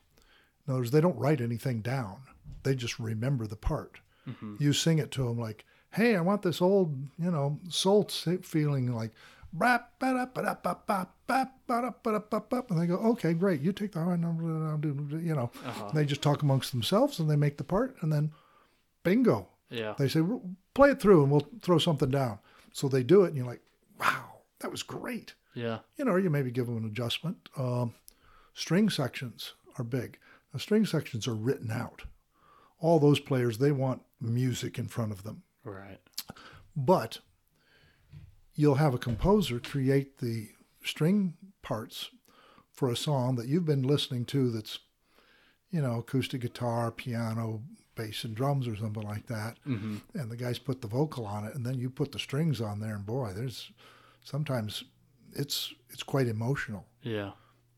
in 0.67 0.71
other 0.71 0.81
words 0.81 0.91
they 0.91 1.01
don't 1.01 1.17
write 1.17 1.41
anything 1.41 1.81
down 1.81 2.17
they 2.63 2.75
just 2.75 2.99
remember 2.99 3.47
the 3.47 3.55
part 3.55 3.99
Mm-hmm. 4.29 4.55
you 4.57 4.71
sing 4.71 4.99
it 4.99 5.11
to 5.11 5.23
them 5.25 5.37
like 5.37 5.65
hey 5.91 6.15
i 6.15 6.21
want 6.21 6.43
this 6.43 6.61
old 6.61 6.95
you 7.19 7.29
know 7.29 7.59
soul 7.67 8.03
feeling 8.41 8.93
like 8.95 9.11
And 12.69 12.81
they 12.81 12.87
go 12.87 12.95
okay 13.11 13.33
great 13.33 13.61
you 13.61 13.71
take 13.71 13.91
the 13.91 14.03
high 14.03 14.15
number 14.15 14.43
you 15.19 15.35
know 15.35 15.51
Uh-huh. 15.65 15.91
they 15.93 16.05
just 16.05 16.21
talk 16.21 16.41
amongst 16.41 16.71
themselves 16.71 17.19
and 17.19 17.29
they 17.29 17.35
make 17.35 17.57
the 17.57 17.63
part 17.63 17.95
and 18.01 18.11
then 18.11 18.31
bingo 19.03 19.47
Yeah. 19.69 19.93
they 19.97 20.07
say, 20.07 20.21
play 20.73 20.89
it 20.91 20.99
through 21.01 21.23
and 21.23 21.31
we'll 21.31 21.47
throw 21.61 21.77
something 21.77 22.09
down. 22.11 22.39
So 22.71 22.87
they 22.87 23.03
do 23.03 23.23
it, 23.23 23.27
and 23.27 23.37
you're 23.37 23.45
like, 23.45 23.61
wow, 23.99 24.39
that 24.59 24.71
was 24.71 24.81
great. 24.81 25.35
Yeah. 25.53 25.79
You 25.97 26.05
know, 26.05 26.15
you 26.15 26.29
maybe 26.31 26.49
give 26.51 26.65
them 26.65 26.77
an 26.77 26.85
adjustment. 26.85 27.37
Um, 27.55 27.93
string 28.55 28.89
sections 28.89 29.53
are 29.77 29.83
big. 29.83 30.17
Now, 30.51 30.57
string 30.59 30.85
sections 30.85 31.27
are 31.27 31.35
written 31.35 31.69
out. 31.69 32.03
All 32.79 32.99
those 32.99 33.19
players, 33.19 33.57
they 33.59 33.71
want 33.71 34.01
music 34.19 34.79
in 34.79 34.87
front 34.87 35.11
of 35.11 35.21
them. 35.23 35.43
Right. 35.63 35.99
But 36.75 37.19
you'll 38.55 38.75
have 38.75 38.93
a 38.93 38.97
composer 38.99 39.59
create 39.59 40.19
the 40.19 40.49
string 40.83 41.35
parts 41.61 42.09
for 42.71 42.89
a 42.89 42.95
song 42.95 43.35
that 43.35 43.47
you've 43.47 43.65
been 43.65 43.83
listening 43.83 44.25
to 44.25 44.49
that's, 44.51 44.79
you 45.71 45.81
know, 45.81 45.99
acoustic 45.99 46.41
guitar, 46.41 46.91
piano, 46.91 47.61
bass, 47.95 48.23
and 48.23 48.35
drums 48.35 48.67
or 48.67 48.75
something 48.75 49.03
like 49.03 49.27
that. 49.27 49.57
Mm-hmm. 49.67 49.97
And 50.15 50.31
the 50.31 50.35
guys 50.37 50.59
put 50.59 50.81
the 50.81 50.87
vocal 50.87 51.25
on 51.25 51.45
it, 51.45 51.53
and 51.55 51.65
then 51.65 51.77
you 51.79 51.89
put 51.89 52.11
the 52.11 52.19
strings 52.19 52.59
on 52.61 52.79
there, 52.79 52.95
and 52.95 53.05
boy, 53.05 53.31
there's 53.35 53.71
sometimes 54.23 54.83
it's 55.33 55.73
it's 55.89 56.03
quite 56.03 56.27
emotional. 56.27 56.85
Yeah. 57.01 57.31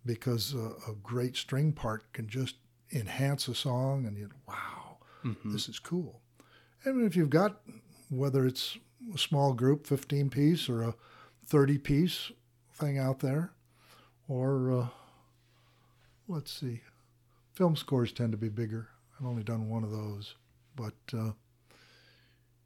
because 0.06 0.54
a, 0.54 0.92
a 0.92 0.96
great 1.02 1.36
string 1.36 1.74
part 1.74 2.14
can 2.14 2.28
just 2.28 2.56
enhance 2.94 3.48
a 3.48 3.56
song 3.56 4.06
and 4.06 4.16
you 4.18 4.30
wow, 4.48 4.98
Mhm. 5.24 5.52
this 5.52 5.68
is 5.68 5.80
cool. 5.80 6.22
And 6.84 7.04
if 7.06 7.16
you've 7.16 7.32
got 7.32 7.62
whether 8.12 8.46
it's 8.46 8.78
small 9.18 9.54
group, 9.54 9.86
15 9.88 10.30
piece 10.30 10.70
or 10.70 10.82
a 10.84 10.96
30 11.46 11.78
piece 11.78 12.32
thing 12.74 12.98
out 12.98 13.20
there, 13.20 13.52
or 14.28 14.72
uh, 14.72 14.88
let's 16.28 16.52
see, 16.52 16.82
film 17.54 17.76
scores 17.76 18.12
tend 18.12 18.32
to 18.32 18.38
be 18.38 18.50
bigger. 18.50 18.90
I've 19.20 19.26
only 19.26 19.44
done 19.44 19.70
one 19.70 19.84
of 19.84 19.92
those, 19.92 20.36
but 20.76 20.94
uh, 21.14 21.32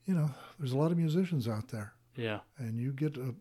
you 0.05 0.13
know, 0.15 0.31
there's 0.57 0.71
a 0.71 0.77
lot 0.77 0.91
of 0.91 0.97
musicians 0.97 1.47
out 1.47 1.67
there, 1.67 1.93
Yeah. 2.15 2.39
and 2.57 2.79
you 2.79 2.91
get 2.91 3.17
a, 3.17 3.35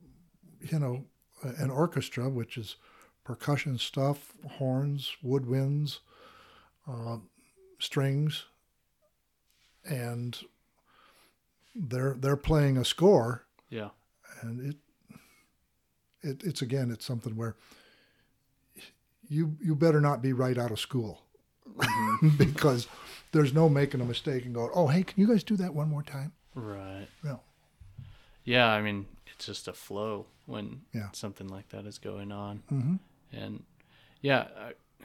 you 0.60 0.78
know, 0.78 1.04
an 1.42 1.70
orchestra 1.70 2.28
which 2.28 2.58
is 2.58 2.76
percussion 3.24 3.78
stuff, 3.78 4.32
horns, 4.46 5.16
woodwinds, 5.24 6.00
uh, 6.86 7.18
strings, 7.78 8.44
and 9.88 10.38
they're 11.74 12.14
they're 12.18 12.36
playing 12.36 12.76
a 12.76 12.84
score 12.84 13.44
Yeah. 13.70 13.90
and 14.42 14.60
it, 14.70 14.76
it 16.22 16.42
it's 16.44 16.62
again 16.62 16.90
it's 16.90 17.04
something 17.06 17.36
where 17.36 17.56
you 19.28 19.56
you 19.62 19.74
better 19.74 20.00
not 20.00 20.22
be 20.22 20.32
right 20.32 20.56
out 20.58 20.70
of 20.70 20.80
school 20.80 21.22
because 22.38 22.88
there's 23.32 23.52
no 23.52 23.68
making 23.68 24.00
a 24.00 24.04
mistake 24.04 24.44
and 24.44 24.54
going 24.54 24.70
oh 24.74 24.86
hey 24.86 25.02
can 25.02 25.20
you 25.20 25.26
guys 25.28 25.44
do 25.44 25.56
that 25.56 25.74
one 25.74 25.88
more 25.88 26.02
time 26.02 26.32
Right. 26.54 27.06
no 27.22 27.40
Yeah, 28.44 28.66
I 28.68 28.80
mean, 28.82 29.06
it's 29.32 29.46
just 29.46 29.68
a 29.68 29.72
flow 29.72 30.26
when 30.46 30.80
Yeah. 30.92 31.10
something 31.12 31.46
like 31.48 31.68
that 31.68 31.84
is 31.86 31.98
going 31.98 32.32
on. 32.32 32.62
mm-hmm. 32.72 32.96
And 33.32 33.62
yeah, 34.22 34.48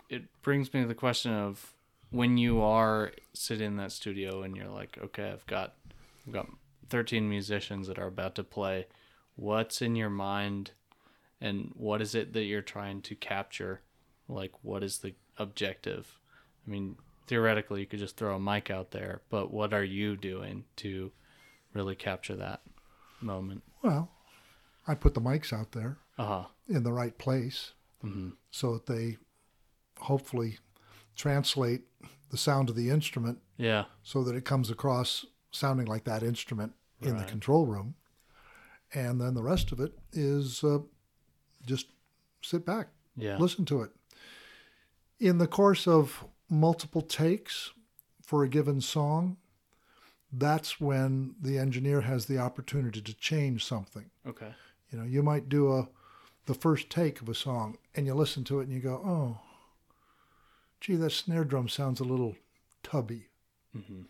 it 0.09 0.24
brings 0.41 0.74
me 0.74 0.82
to 0.82 0.88
the 0.88 0.95
question 0.95 1.32
of 1.34 1.74
when 2.09 2.38
you 2.38 2.61
are 2.61 3.11
sitting 3.34 3.68
in 3.68 3.76
that 3.78 3.91
studio 3.91 4.41
and 4.41 4.55
you're 4.55 4.70
like, 4.70 4.97
okay, 5.03 5.30
I've 5.32 5.45
got, 5.45 5.74
I've 6.26 6.34
got 6.34 6.47
13 6.89 7.30
musicians 7.30 7.88
that 7.88 7.99
are 7.99 8.07
about 8.07 8.36
to 8.36 8.43
play. 8.43 8.88
What's 9.36 9.82
in 9.82 9.95
your 9.95 10.09
mind, 10.09 10.71
and 11.41 11.71
what 11.76 12.01
is 12.01 12.13
it 12.15 12.34
that 12.34 12.43
you're 12.43 12.61
trying 12.61 13.01
to 13.03 13.15
capture? 13.15 13.82
Like, 14.28 14.51
what 14.61 14.84
is 14.84 14.99
the 14.99 15.15
objective? 15.38 16.19
I 16.65 16.69
mean, 16.69 16.97
theoretically, 17.28 17.82
you 17.82 17.86
could 17.88 17.99
just 17.99 18.15
throw 18.17 18.36
a 18.36 18.39
mic 18.39 18.69
out 18.69 18.91
there, 18.91 19.21
but 19.30 19.51
what 19.51 19.74
are 19.74 19.84
you 19.84 20.15
doing 20.15 20.65
to 20.78 21.11
really 21.74 21.95
capture 21.95 22.36
that 22.36 22.61
moment? 23.21 23.63
well 23.82 24.11
i 24.88 24.93
put 24.93 25.13
the 25.13 25.21
mics 25.21 25.51
out 25.53 25.71
there 25.71 25.97
Uh 26.17 26.26
huh. 26.26 26.43
in 26.67 26.84
the 26.84 26.91
right 26.93 27.17
place 27.17 27.71
hmm 28.01 28.30
so 28.51 28.74
that 28.74 28.86
they 28.86 29.17
hopefully 29.99 30.57
translate 31.15 31.82
the 32.32 32.38
sound 32.38 32.69
of 32.69 32.76
the 32.76 32.89
instrument 32.89 33.39
Yeah. 33.57 33.86
so 34.03 34.24
that 34.26 34.36
it 34.36 34.43
comes 34.45 34.69
across 34.69 35.26
sounding 35.54 35.86
like 35.86 36.04
that 36.04 36.24
instrument 36.24 36.74
in 37.01 37.18
the 37.18 37.24
control 37.32 37.66
room. 37.66 37.95
And 38.93 39.20
then 39.22 39.34
the 39.34 39.43
rest 39.43 39.72
of 39.72 39.80
it 39.80 39.97
is 40.12 40.64
uh, 40.64 40.80
just 41.66 41.88
sit 42.41 42.66
back, 42.66 42.89
Yeah. 43.16 43.38
listen 43.38 43.66
to 43.66 43.82
it. 43.82 43.91
In 45.20 45.38
the 45.38 45.47
course 45.47 45.88
of 45.88 46.26
multiple 46.49 47.01
takes 47.01 47.72
for 48.22 48.43
a 48.43 48.49
given 48.49 48.82
song, 48.82 49.38
that's 50.32 50.80
when 50.82 51.36
the 51.41 51.58
engineer 51.58 52.01
has 52.01 52.26
the 52.26 52.39
opportunity 52.39 53.01
to 53.01 53.14
change 53.14 53.64
something. 53.66 54.10
Okay. 54.26 54.54
You 54.91 54.99
know, 54.99 55.06
you 55.06 55.24
might 55.24 55.49
do 55.49 55.72
a 55.74 55.89
the 56.45 56.54
first 56.54 56.89
take 56.89 57.22
of 57.22 57.30
a 57.30 57.36
song 57.36 57.78
and 57.95 58.06
you 58.06 58.14
listen 58.14 58.43
to 58.43 58.60
it 58.60 58.64
and 58.64 58.74
you 58.74 58.80
go, 58.82 59.01
"Oh, 59.06 59.39
gee, 60.82 60.95
that 60.97 61.12
snare 61.12 61.45
drum 61.45 61.70
sounds 61.70 61.99
a 61.99 62.04
little 62.04 62.36
tubby." 62.82 63.28
hmm 63.72 64.01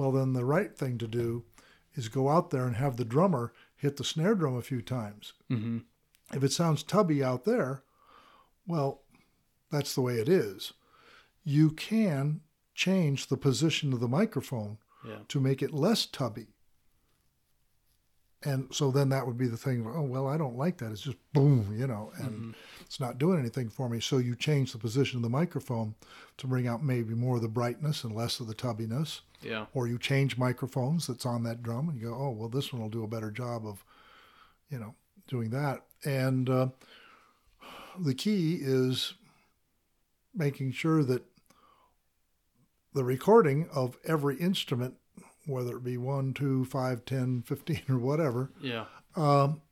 Well, 0.00 0.12
then 0.12 0.32
the 0.32 0.46
right 0.46 0.74
thing 0.74 0.96
to 0.96 1.06
do 1.06 1.44
is 1.94 2.08
go 2.08 2.30
out 2.30 2.48
there 2.48 2.64
and 2.66 2.76
have 2.76 2.96
the 2.96 3.04
drummer 3.04 3.52
hit 3.76 3.98
the 3.98 4.04
snare 4.04 4.34
drum 4.34 4.56
a 4.56 4.62
few 4.62 4.80
times. 4.80 5.34
hmm 5.48 5.80
If 6.32 6.42
it 6.42 6.52
sounds 6.52 6.82
tubby 6.82 7.22
out 7.22 7.44
there, 7.44 7.82
well, 8.66 9.02
that's 9.70 9.94
the 9.94 10.00
way 10.00 10.14
it 10.14 10.26
is. 10.26 10.72
You 11.44 11.68
can 11.72 12.40
change 12.74 13.26
the 13.26 13.36
position 13.36 13.92
of 13.92 14.00
the 14.00 14.08
microphone 14.08 14.78
Yeah. 15.06 15.18
to 15.28 15.38
make 15.38 15.60
it 15.62 15.74
less 15.74 16.06
tubby. 16.06 16.54
And 18.42 18.74
so 18.74 18.90
then 18.90 19.10
that 19.10 19.26
would 19.26 19.36
be 19.36 19.48
the 19.48 19.56
thing, 19.58 19.86
oh, 19.86 20.00
well, 20.00 20.26
I 20.26 20.38
don't 20.38 20.56
like 20.56 20.78
that. 20.78 20.90
It's 20.92 21.02
just 21.02 21.18
boom, 21.34 21.76
you 21.78 21.86
know, 21.86 22.10
and 22.16 22.54
it's 22.80 22.98
not 22.98 23.18
doing 23.18 23.38
anything 23.38 23.68
for 23.68 23.86
me. 23.88 24.00
So 24.00 24.16
you 24.16 24.34
change 24.34 24.72
the 24.72 24.78
position 24.78 25.18
of 25.18 25.22
the 25.22 25.28
microphone 25.28 25.94
to 26.38 26.46
bring 26.46 26.66
out 26.66 26.82
maybe 26.82 27.12
more 27.12 27.36
of 27.36 27.42
the 27.42 27.48
brightness 27.48 28.02
and 28.02 28.14
less 28.14 28.40
of 28.40 28.46
the 28.46 28.54
tubbiness 28.54 29.20
Yeah. 29.42 29.66
or 29.74 29.86
you 29.88 29.98
change 29.98 30.38
microphones 30.38 31.06
that's 31.06 31.26
on 31.26 31.42
that 31.42 31.62
drum 31.62 31.90
and 31.90 32.00
you 32.00 32.08
go, 32.08 32.14
oh, 32.14 32.30
well, 32.30 32.48
this 32.48 32.72
one 32.72 32.80
will 32.80 32.88
do 32.88 33.04
a 33.04 33.08
better 33.08 33.30
job 33.30 33.66
of, 33.66 33.84
you 34.70 34.78
know, 34.78 34.94
doing 35.28 35.50
that. 35.50 35.82
And 36.06 36.48
uh, 36.48 36.68
the 37.98 38.14
key 38.14 38.58
is 38.62 39.12
making 40.34 40.72
sure 40.72 41.04
that 41.04 41.24
the 42.94 43.04
recording 43.04 43.68
of 43.74 43.98
every 44.04 44.36
instrument, 44.36 44.94
whether 45.46 45.76
it 45.76 45.84
be 45.84 45.96
one, 45.96 46.32
two, 46.34 46.64
five, 46.66 47.04
ten, 47.04 47.42
fifteen, 47.46 47.82
or 47.88 47.98
whatever, 47.98 48.50
Yeah. 48.60 48.86
um, 49.16 49.62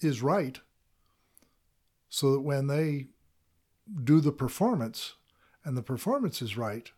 is 0.00 0.22
right 0.22 0.58
so 2.08 2.32
that 2.32 2.40
when 2.40 2.66
they 2.66 3.08
do 4.04 4.20
the 4.20 4.32
performance 4.32 5.14
and 5.64 5.76
the 5.76 5.82
performance 5.82 6.40
is 6.42 6.56
right, 6.56 6.90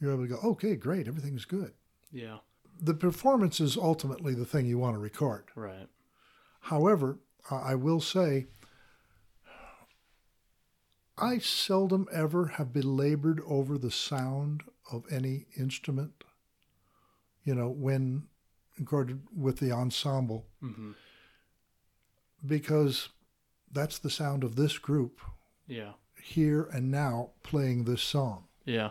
you're 0.00 0.12
able 0.12 0.24
to 0.24 0.28
go, 0.28 0.40
okay, 0.50 0.74
great, 0.76 1.06
everything's 1.06 1.44
good. 1.44 1.72
Yeah. 2.12 2.38
The 2.80 2.94
performance 2.94 3.60
is 3.60 3.76
ultimately 3.76 4.34
the 4.34 4.44
thing 4.46 4.66
you 4.66 4.78
want 4.78 4.94
to 4.94 4.98
record. 4.98 5.44
Right. 5.54 5.86
However, 6.62 7.18
I 7.50 7.74
will 7.74 8.00
say, 8.00 8.46
I 11.18 11.38
seldom 11.38 12.06
ever 12.12 12.46
have 12.46 12.72
belabored 12.72 13.40
over 13.46 13.76
the 13.76 13.90
sound 13.90 14.62
of 14.90 15.04
any 15.12 15.46
instrument, 15.58 16.24
you 17.50 17.56
know, 17.56 17.68
when 17.68 18.22
recorded 18.78 19.20
with 19.36 19.58
the 19.58 19.72
ensemble, 19.72 20.46
hmm 20.60 20.92
because 22.46 23.10
that's 23.70 23.98
the 23.98 24.08
sound 24.08 24.42
of 24.44 24.56
this 24.56 24.78
group 24.78 25.20
Yeah. 25.66 25.92
here 26.22 26.62
and 26.72 26.90
now 26.90 27.32
playing 27.42 27.84
this 27.84 28.02
song. 28.02 28.44
Yeah. 28.64 28.90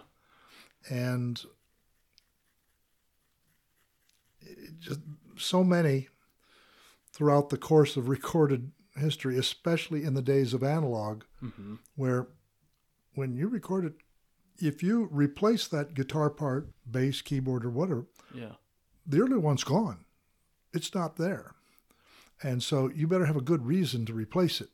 and 0.90 1.42
just 4.80 5.00
so 5.38 5.64
many 5.64 6.08
throughout 7.12 7.50
the 7.50 7.58
course 7.58 7.98
of 7.98 8.08
recorded 8.10 8.72
history, 8.96 9.38
especially 9.38 10.04
in 10.04 10.14
the 10.14 10.22
days 10.22 10.54
of 10.54 10.64
analog, 10.64 11.24
hmm 11.40 11.76
where 11.96 12.28
when 13.16 13.34
you 13.34 13.48
record 13.48 13.84
it, 13.86 13.96
if 14.62 14.84
you 14.84 15.08
replace 15.12 15.68
that 15.68 15.94
guitar 15.94 16.30
part, 16.30 16.70
bass, 16.90 17.22
keyboard, 17.22 17.66
or 17.66 17.70
whatever, 17.70 18.06
Yeah. 18.34 18.54
the 19.06 19.22
earlier 19.22 19.40
one's 19.40 19.64
gone. 19.64 20.06
It's 20.74 20.94
not 20.94 21.16
there. 21.18 21.56
And 22.44 22.62
so 22.64 22.90
you 22.90 23.08
better 23.08 23.26
have 23.26 23.36
a 23.36 23.42
good 23.42 23.66
reason 23.66 24.06
to 24.06 24.14
replace 24.14 24.62
it. 24.62 24.70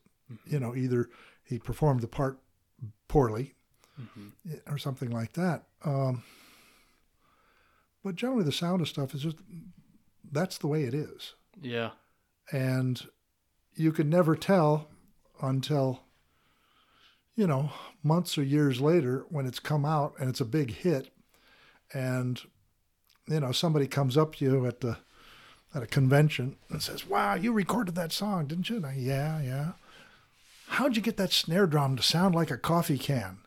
You 0.45 0.59
know, 0.59 0.75
either 0.75 1.09
he 1.43 1.57
performed 1.59 2.01
the 2.01 2.07
part 2.07 2.39
poorly 3.07 3.53
hmm 3.95 4.29
or 4.67 4.77
something 4.77 5.09
like 5.09 5.33
that. 5.33 5.67
Um, 5.83 6.23
but 8.03 8.15
generally, 8.15 8.43
the 8.43 8.51
sound 8.51 8.81
of 8.81 8.87
stuff 8.89 9.13
is 9.15 9.21
just 9.21 9.37
that's 10.31 10.57
the 10.57 10.67
way 10.67 10.83
it 10.83 10.93
is, 10.93 11.33
Yeah. 11.61 11.91
and 12.51 13.01
you 13.75 13.91
could 13.91 14.07
never 14.07 14.35
tell 14.35 14.89
until 15.41 16.03
you 17.35 17.47
know 17.47 17.71
months 18.03 18.37
or 18.37 18.43
years 18.43 18.79
later 18.81 19.25
when 19.29 19.45
it's 19.45 19.59
come 19.59 19.85
out 19.85 20.13
and 20.19 20.29
it's 20.29 20.41
a 20.41 20.45
big 20.45 20.71
hit, 20.71 21.11
and 21.93 22.41
you 23.27 23.39
know 23.39 23.51
somebody 23.51 23.87
comes 23.87 24.17
up 24.17 24.35
to 24.35 24.45
you 24.45 24.65
at 24.65 24.81
the 24.81 24.97
at 25.73 25.83
a 25.83 25.87
convention 25.87 26.55
and 26.69 26.81
says, 26.81 27.07
"Wow, 27.07 27.35
you 27.35 27.51
recorded 27.51 27.95
that 27.95 28.11
song, 28.11 28.47
didn't 28.47 28.69
you?" 28.69 28.77
And 28.77 28.85
I, 28.85 28.93
yeah, 28.93 29.41
yeah. 29.41 29.71
How'd 30.67 30.95
you 30.95 31.01
get 31.01 31.17
that 31.17 31.31
snare 31.31 31.67
drum 31.67 31.95
to 31.95 32.03
sound 32.03 32.33
like 32.33 32.49
a 32.51 32.57
coffee 32.57 32.97
can? 32.97 33.39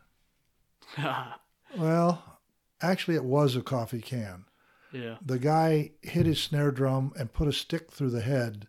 Well, 1.76 2.39
actually, 2.80 3.16
it 3.16 3.24
was 3.24 3.55
a 3.55 3.61
coffee 3.61 4.01
can. 4.01 4.47
yeah. 4.91 5.16
The 5.24 5.39
guy 5.39 5.91
hit 6.01 6.24
his 6.24 6.41
snare 6.41 6.70
drum 6.70 7.12
and 7.18 7.30
put 7.32 7.47
a 7.47 7.53
stick 7.53 7.91
through 7.91 8.09
the 8.11 8.22
head, 8.22 8.68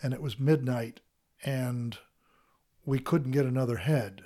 and 0.00 0.14
it 0.14 0.22
was 0.22 0.38
midnight, 0.38 1.00
and 1.44 1.98
we 2.84 3.00
couldn't 3.00 3.32
get 3.32 3.44
another 3.44 3.78
head. 3.78 4.22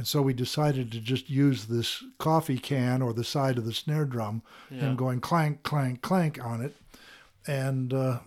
And 0.00 0.06
so 0.06 0.22
we 0.22 0.32
decided 0.32 0.90
to 0.92 0.98
just 0.98 1.28
use 1.28 1.66
this 1.66 2.02
coffee 2.16 2.56
can 2.56 3.02
or 3.02 3.12
the 3.12 3.22
side 3.22 3.58
of 3.58 3.66
the 3.66 3.74
snare 3.74 4.06
drum 4.06 4.42
Yeah. 4.70 4.86
and 4.86 4.96
going 4.96 5.20
clank, 5.20 5.62
clank, 5.62 6.00
clank 6.00 6.42
on 6.42 6.62
it, 6.62 6.74
and 7.46 7.92
uh, 7.92 8.20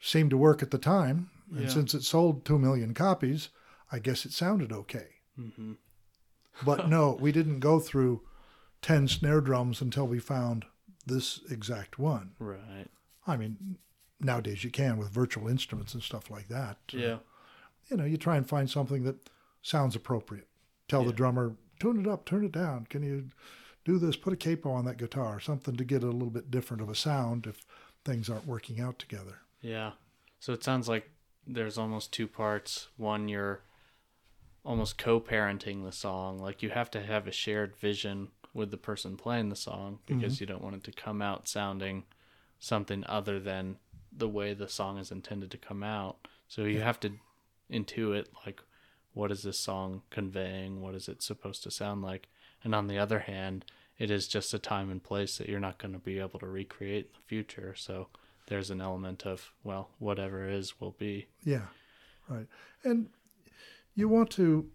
seemed 0.00 0.30
to 0.30 0.38
work 0.38 0.62
at 0.62 0.70
the 0.70 0.78
time. 0.78 1.28
And 1.50 1.64
Yeah. 1.64 1.68
since 1.68 1.92
it 1.92 2.02
sold 2.02 2.46
two 2.46 2.58
million 2.58 2.94
copies, 2.94 3.50
I 3.90 3.98
guess 3.98 4.24
it 4.24 4.32
sounded 4.32 4.72
okay. 4.72 5.08
Mm-hmm. 5.38 5.72
But 6.64 6.88
no, 6.96 7.18
we 7.20 7.30
didn't 7.30 7.60
go 7.60 7.78
through 7.78 8.22
10 8.80 9.08
snare 9.08 9.42
drums 9.42 9.82
until 9.82 10.06
we 10.06 10.18
found 10.18 10.64
this 11.04 11.40
exact 11.50 11.98
one. 11.98 12.30
Right. 12.38 12.88
I 13.26 13.36
mean, 13.36 13.76
nowadays 14.18 14.64
you 14.64 14.70
can 14.70 14.96
with 14.96 15.10
virtual 15.10 15.46
instruments 15.46 15.92
and 15.92 16.02
stuff 16.02 16.30
like 16.30 16.48
that. 16.48 16.78
Yeah. 16.90 17.18
You 17.90 17.98
know, 17.98 18.06
you 18.06 18.16
try 18.16 18.38
and 18.38 18.48
find 18.48 18.70
something 18.70 19.02
that 19.02 19.28
sounds 19.62 19.96
appropriate. 19.96 20.48
Tell 20.88 21.04
the 21.04 21.12
drummer, 21.12 21.56
tune 21.80 22.00
it 22.00 22.06
up, 22.06 22.26
turn 22.26 22.44
it 22.44 22.52
down. 22.52 22.86
Can 22.90 23.02
you 23.02 23.30
do 23.84 23.98
this? 23.98 24.16
Put 24.16 24.34
a 24.34 24.36
capo 24.36 24.70
on 24.70 24.84
that 24.84 24.98
guitar, 24.98 25.40
something 25.40 25.76
to 25.76 25.84
get 25.84 26.02
a 26.02 26.06
little 26.06 26.30
bit 26.30 26.50
different 26.50 26.82
of 26.82 26.90
a 26.90 26.94
sound 26.94 27.46
if 27.46 27.64
things 28.04 28.28
aren't 28.28 28.46
working 28.46 28.80
out 28.80 28.98
together. 28.98 29.38
Yeah. 29.60 29.92
So 30.40 30.52
it 30.52 30.62
sounds 30.62 30.88
like 30.88 31.08
there's 31.46 31.78
almost 31.78 32.12
two 32.12 32.26
parts. 32.26 32.88
One, 32.96 33.28
you're 33.28 33.62
almost 34.64 34.98
co 34.98 35.20
parenting 35.20 35.84
the 35.84 35.92
song. 35.92 36.38
Like 36.38 36.62
you 36.62 36.70
have 36.70 36.90
to 36.92 37.02
have 37.02 37.26
a 37.26 37.32
shared 37.32 37.76
vision 37.76 38.28
with 38.54 38.70
the 38.70 38.76
person 38.76 39.16
playing 39.16 39.48
the 39.48 39.56
song 39.56 40.00
because 40.06 40.34
mm-hmm. 40.34 40.42
you 40.42 40.46
don't 40.46 40.62
want 40.62 40.76
it 40.76 40.84
to 40.84 40.92
come 40.92 41.22
out 41.22 41.48
sounding 41.48 42.04
something 42.58 43.04
other 43.06 43.40
than 43.40 43.76
the 44.12 44.28
way 44.28 44.52
the 44.52 44.68
song 44.68 44.98
is 44.98 45.10
intended 45.10 45.50
to 45.50 45.56
come 45.56 45.82
out. 45.82 46.28
So 46.48 46.64
you 46.64 46.80
have 46.80 47.00
to 47.00 47.12
intuit, 47.70 48.26
like, 48.44 48.60
what 49.14 49.30
is 49.30 49.42
this 49.42 49.58
song 49.58 50.02
conveying? 50.10 50.80
What 50.80 50.94
is 50.94 51.08
it 51.08 51.22
supposed 51.22 51.62
to 51.64 51.70
sound 51.70 52.02
like? 52.02 52.28
And 52.64 52.74
on 52.74 52.86
the 52.86 52.98
other 52.98 53.20
hand, 53.20 53.64
it 53.98 54.10
is 54.10 54.26
just 54.26 54.54
a 54.54 54.58
time 54.58 54.90
and 54.90 55.02
place 55.02 55.38
that 55.38 55.48
you're 55.48 55.60
not 55.60 55.78
going 55.78 55.92
to 55.92 55.98
be 55.98 56.18
able 56.18 56.38
to 56.40 56.46
recreate 56.46 57.06
in 57.06 57.12
the 57.14 57.26
future. 57.26 57.74
So 57.76 58.08
there's 58.48 58.70
an 58.70 58.80
element 58.80 59.26
of 59.26 59.52
well 59.62 59.90
whatever 59.98 60.48
is 60.48 60.80
will 60.80 60.96
be 60.98 61.28
Yeah, 61.44 61.66
right. 62.28 62.46
And 62.84 63.08
you 63.94 64.08
want 64.08 64.30
to 64.32 64.70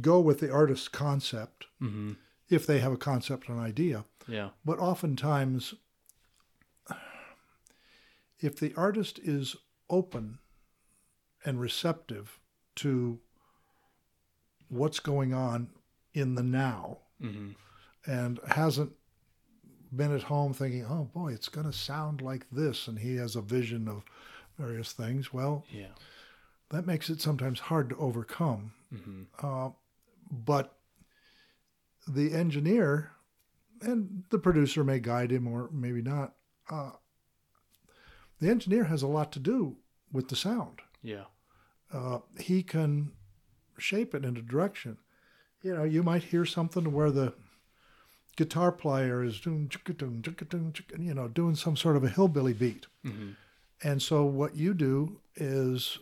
go 0.00 0.20
with 0.20 0.40
the 0.40 0.52
artist's 0.52 0.88
concept 0.88 1.66
mm-hmm. 1.80 2.12
if 2.48 2.66
they 2.66 2.80
have 2.80 2.92
a 2.92 2.96
concept 2.96 3.48
or 3.48 3.52
an 3.52 3.60
idea. 3.60 4.04
yeah 4.26 4.50
But 4.64 4.78
oftentimes, 4.78 5.74
if 8.40 8.58
the 8.58 8.72
artist 8.76 9.18
is 9.22 9.56
open 9.90 10.38
and 11.44 11.60
receptive 11.60 12.40
to 12.76 13.20
what's 14.68 15.00
going 15.00 15.34
on 15.34 15.68
in 16.12 16.34
the 16.34 16.42
now 16.42 16.98
mm-hmm. 17.22 17.50
and 18.10 18.40
hasn't 18.48 18.92
been 19.94 20.14
at 20.14 20.22
home 20.22 20.52
thinking, 20.52 20.84
oh 20.84 21.08
boy, 21.14 21.32
it's 21.32 21.48
going 21.48 21.66
to 21.66 21.72
sound 21.72 22.20
like 22.20 22.46
this, 22.50 22.88
and 22.88 22.98
he 22.98 23.16
has 23.16 23.36
a 23.36 23.40
vision 23.40 23.88
of 23.88 24.02
various 24.58 24.92
things, 24.92 25.32
well, 25.32 25.64
yeah 25.70 25.88
that 26.70 26.86
makes 26.86 27.08
it 27.08 27.20
sometimes 27.20 27.60
hard 27.60 27.88
to 27.90 27.96
overcome. 27.96 28.72
mm-hmm. 28.92 29.22
Uh, 29.40 29.70
but 30.30 30.76
the 32.08 32.32
engineer 32.32 33.12
and 33.80 34.24
the 34.30 34.38
producer 34.38 34.82
may 34.82 34.98
guide 34.98 35.30
him 35.30 35.46
or 35.46 35.68
maybe 35.72 36.02
not. 36.02 36.34
Uh, 36.68 36.90
the 38.40 38.48
engineer 38.48 38.84
has 38.84 39.02
a 39.02 39.06
lot 39.06 39.30
to 39.32 39.38
do 39.38 39.76
with 40.12 40.28
the 40.28 40.36
sound. 40.36 40.80
yeah 41.02 41.24
Uh, 41.92 42.18
he 42.38 42.62
can 42.62 43.12
shape 43.78 44.14
it 44.14 44.24
in 44.24 44.36
a 44.36 44.42
direction. 44.42 44.98
You 45.62 45.74
know, 45.74 45.84
you 45.84 46.02
might 46.02 46.24
hear 46.24 46.44
something 46.44 46.92
where 46.92 47.10
the 47.10 47.32
guitar 48.36 48.72
player 48.72 49.22
is 49.22 49.40
doing, 49.40 49.68
chicka-doom, 49.68 50.22
chicka-doom, 50.22 50.72
chicka- 50.72 51.02
you 51.04 51.14
know, 51.14 51.28
doing 51.28 51.54
some 51.54 51.76
sort 51.76 51.96
of 51.96 52.04
a 52.04 52.08
hillbilly 52.08 52.52
beat. 52.52 52.86
mm-hmm. 53.04 53.30
And 53.82 54.00
so 54.02 54.24
what 54.24 54.56
you 54.56 54.72
do 54.74 55.20
is 55.36 55.98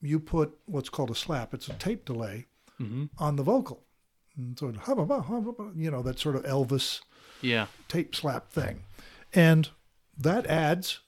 you 0.00 0.20
put 0.20 0.56
what's 0.66 0.88
called 0.88 1.10
a 1.10 1.14
slap. 1.14 1.52
It's 1.54 1.68
a 1.68 1.74
tape 1.74 2.04
delay 2.04 2.46
Mm-hmm. 2.80 3.04
on 3.18 3.36
the 3.36 3.42
vocal. 3.44 3.84
And 4.36 4.58
so, 4.58 4.66
you 5.76 5.90
know, 5.90 6.02
that 6.02 6.18
sort 6.18 6.34
of 6.34 6.42
Elvis 6.42 7.00
yeah 7.40 7.66
tape 7.86 8.14
slap 8.16 8.50
thing. 8.50 8.80
And 9.32 9.68
that 10.18 10.46
adds 10.46 11.00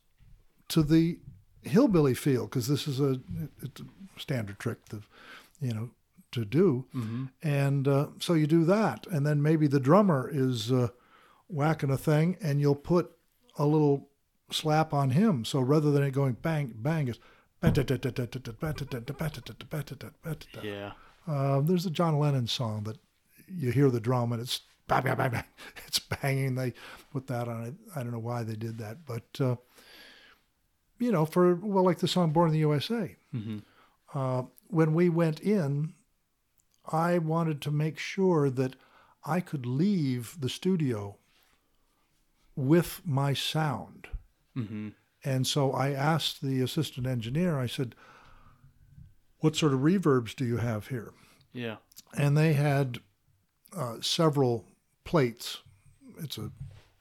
to 0.69 0.83
the 0.83 1.19
hillbilly 1.63 2.15
feel 2.15 2.45
because 2.45 2.69
this 2.69 2.87
is 2.87 3.01
a, 3.01 3.21
it's 3.63 3.81
a 3.81 3.85
standard 4.21 4.59
trick 4.61 4.85
to, 4.91 5.03
you 5.65 5.73
know, 5.73 5.91
to 6.33 6.45
do. 6.45 6.87
mm-hmm. 6.95 7.25
And 7.43 7.89
uh, 7.89 8.09
so 8.19 8.35
you 8.35 8.47
do 8.47 8.65
that. 8.65 9.07
And 9.11 9.27
then 9.27 9.43
maybe 9.43 9.67
the 9.67 9.81
drummer 9.81 10.31
is 10.33 10.73
uh, 10.73 10.89
whacking 11.49 11.91
a 11.91 11.97
thing 11.97 12.37
and 12.43 12.61
you'll 12.61 12.75
put 12.75 13.13
a 13.57 13.67
little 13.67 14.09
slap 14.51 14.93
on 14.93 15.11
him. 15.11 15.45
So 15.45 15.61
rather 15.61 15.91
than 15.91 16.03
it 16.03 16.11
going 16.11 16.35
bang, 16.35 16.75
bang, 16.77 17.09
it's 17.09 17.19
yeah 20.63 20.93
uh, 21.27 21.61
there's 21.61 21.87
a 21.87 21.91
John 21.91 22.19
Lennon 22.19 22.47
song 22.47 22.85
that 22.85 22.99
you 23.49 23.71
hear 23.71 23.91
the 23.91 24.01
drum 24.01 24.33
and 24.33 24.43
it's 24.43 24.61
bang, 24.89 25.03
bang, 25.03 25.17
bang, 25.17 25.31
bang. 25.31 25.45
It's 25.87 25.99
banging. 25.99 26.55
They 26.55 26.75
put 27.13 27.27
that 27.29 27.49
on 27.49 27.65
it. 27.65 27.75
I 27.95 28.03
don't 28.03 28.13
know 28.13 28.19
why 28.19 28.43
they 28.43 28.57
did 28.57 28.79
that, 28.79 29.07
but 29.07 29.41
uh, 29.41 29.57
you 30.99 31.13
know, 31.13 31.25
for 31.25 31.55
well, 31.55 31.85
like 31.85 31.99
the 31.99 32.09
song 32.09 32.33
"Born 32.33 32.49
in 32.49 32.53
the 32.53 32.61
USA." 32.61 33.17
mm-hmm. 33.35 33.59
Uh, 34.15 34.45
when 34.69 34.95
we 34.95 35.09
went 35.09 35.41
in, 35.41 35.95
I 36.91 37.19
wanted 37.19 37.61
to 37.63 37.71
make 37.71 37.99
sure 37.99 38.49
that 38.51 38.77
I 39.25 39.41
could 39.41 39.67
leave 39.67 40.37
the 40.41 40.49
studio 40.49 41.17
with 42.57 43.03
my 43.05 43.35
sound. 43.35 44.09
Mm-hmm. 44.57 44.91
And 45.25 45.47
so 45.47 45.73
I 45.73 45.91
asked 45.91 46.43
the 46.43 46.61
assistant 46.61 47.07
engineer, 47.07 47.59
I 47.59 47.67
said, 47.67 47.95
What 49.39 49.57
sort 49.57 49.73
of 49.73 49.81
reverbs 49.81 50.37
do 50.37 50.45
you 50.45 50.59
have 50.59 50.89
here? 50.89 51.13
yeah 51.53 51.77
And 52.17 52.37
they 52.37 52.53
had 52.53 52.99
uh, 53.75 53.97
several 54.01 54.67
plates. 55.05 55.59
It's 56.19 56.39
a 56.39 56.51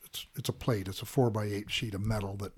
it's 0.06 0.26
it's 0.36 0.50
a 0.50 0.54
plate. 0.54 0.88
It's 0.88 1.02
a 1.02 1.06
four 1.06 1.30
by 1.30 1.46
eight 1.46 1.70
sheet 1.70 1.94
of 1.94 2.06
metal 2.06 2.36
that 2.38 2.54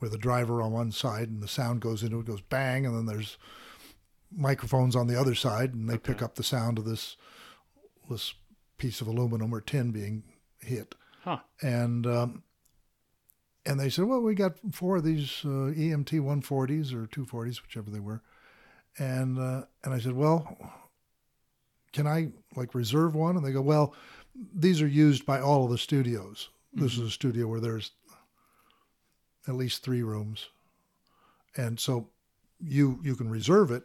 with 0.00 0.12
a 0.12 0.18
driver 0.18 0.60
on 0.60 0.72
one 0.72 0.92
side 0.92 1.28
and 1.28 1.42
the 1.42 1.48
sound 1.48 1.80
goes 1.80 2.02
into 2.02 2.20
it 2.20 2.26
goes 2.26 2.40
bang, 2.40 2.84
and 2.84 2.96
then 2.96 3.06
there's 3.06 3.38
microphones 4.30 4.96
on 4.96 5.06
the 5.06 5.18
other 5.18 5.34
side, 5.34 5.74
and 5.74 5.88
they 5.88 5.98
pick 5.98 6.22
up 6.22 6.34
the 6.34 6.42
sound 6.42 6.78
of 6.78 6.84
this 6.84 7.16
this 8.08 8.34
piece 8.78 9.00
of 9.00 9.06
aluminum 9.06 9.52
or 9.52 9.60
tin 9.60 9.90
being 9.90 10.22
hit. 10.60 10.94
huh 11.22 11.38
And 11.62 12.06
um, 12.06 12.42
and 13.64 13.80
they 13.80 13.90
said, 13.90 14.04
well, 14.04 14.20
we 14.20 14.34
got 14.34 14.54
four 14.72 14.96
of 14.96 15.04
these 15.04 15.40
uh, 15.44 15.74
EMT 15.74 16.20
140s 16.20 16.92
or 16.92 17.08
240s, 17.08 17.62
whichever 17.62 17.90
they 17.90 18.00
were. 18.00 18.22
And 18.98 19.38
uh, 19.38 19.62
and 19.84 19.92
I 19.92 19.98
said, 19.98 20.14
well, 20.14 20.56
can 21.92 22.06
I 22.06 22.28
like 22.54 22.74
reserve 22.74 23.14
one? 23.14 23.36
And 23.36 23.44
they 23.44 23.52
go, 23.52 23.62
well, 23.62 23.94
these 24.54 24.80
are 24.80 24.86
used 24.86 25.26
by 25.26 25.40
all 25.40 25.64
of 25.64 25.70
the 25.70 25.78
studios. 25.78 26.50
This 26.72 26.92
is 26.92 27.00
a 27.00 27.10
studio 27.10 27.46
where 27.46 27.60
there's 27.60 27.92
at 29.48 29.54
least 29.54 29.82
three 29.82 30.02
rooms, 30.02 30.48
and 31.56 31.78
so 31.80 32.08
you 32.60 33.00
you 33.02 33.16
can 33.16 33.28
reserve 33.30 33.70
it, 33.70 33.84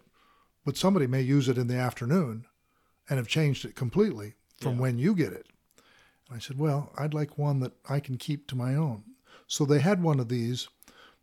but 0.65 0.77
somebody 0.77 1.07
may 1.07 1.21
use 1.21 1.49
it 1.49 1.57
in 1.57 1.67
the 1.67 1.77
afternoon, 1.77 2.45
and 3.09 3.17
have 3.17 3.27
changed 3.27 3.65
it 3.65 3.75
completely 3.75 4.35
from 4.59 4.75
Yeah. 4.75 4.81
when 4.81 4.99
you 4.99 5.15
get 5.15 5.33
it. 5.33 5.47
And 6.27 6.37
I 6.37 6.39
said, 6.39 6.57
well, 6.57 6.91
I'd 6.97 7.13
like 7.13 7.37
one 7.37 7.59
that 7.61 7.73
I 7.89 7.99
can 7.99 8.17
keep 8.17 8.47
to 8.47 8.55
my 8.55 8.75
own. 8.75 9.03
So 9.47 9.65
they 9.65 9.79
had 9.79 10.01
one 10.03 10.19
of 10.19 10.29
these 10.29 10.67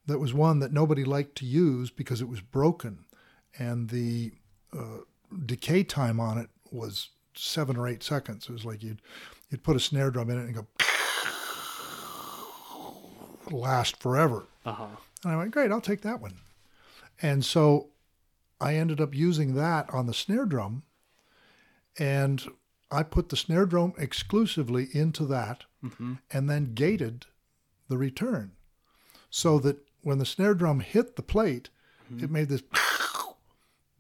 that 0.07 0.19
was 0.19 0.35
one 0.35 0.59
that 0.61 0.73
nobody 0.73 1.05
liked 1.05 1.37
to 1.37 1.47
use 1.47 1.91
because 1.91 2.21
it 2.21 2.29
was 2.29 2.41
broken, 2.41 3.05
and 3.59 3.89
the 3.91 4.33
uh, 4.77 4.99
decay 5.47 5.83
time 5.85 6.19
on 6.21 6.39
it 6.39 6.51
was 6.71 7.09
seven 7.35 7.77
or 7.77 7.87
eight 7.89 8.03
seconds. 8.03 8.49
It 8.49 8.53
was 8.53 8.65
like 8.65 8.83
you'd 8.83 9.01
you'd 9.51 9.63
put 9.63 9.77
a 9.77 9.81
snare 9.81 10.11
drum 10.11 10.31
in 10.31 10.39
it 10.39 10.45
and 10.47 10.55
go 10.55 10.67
last 13.51 13.97
forever. 14.01 14.45
uh-huh 14.67 14.87
And 15.25 15.33
I 15.33 15.37
went, 15.37 15.51
great, 15.53 15.71
I'll 15.73 15.81
take 15.81 16.03
that 16.03 16.21
one. 16.21 16.35
And 17.23 17.45
so 17.45 17.89
I 18.61 18.75
ended 18.75 19.01
up 19.01 19.15
using 19.15 19.55
that 19.55 19.89
on 19.91 20.07
the 20.07 20.15
snare 20.15 20.47
drum. 20.47 20.83
And 21.99 22.45
I 22.91 23.03
put 23.03 23.29
the 23.29 23.37
snare 23.37 23.67
drum 23.67 23.93
exclusively 23.99 24.89
into 24.93 25.27
that 25.27 25.65
mm-hmm. 25.85 26.15
and 26.31 26.49
then 26.49 26.75
gated 26.75 27.27
the 27.89 27.99
return 27.99 28.53
so 29.31 29.59
that 29.61 29.79
when 30.03 30.19
the 30.19 30.27
snare 30.27 30.55
drum 30.55 30.81
hit 30.81 31.17
the 31.17 31.23
plate, 31.23 31.71
it 32.19 32.31
made 32.31 32.49
this. 32.49 32.63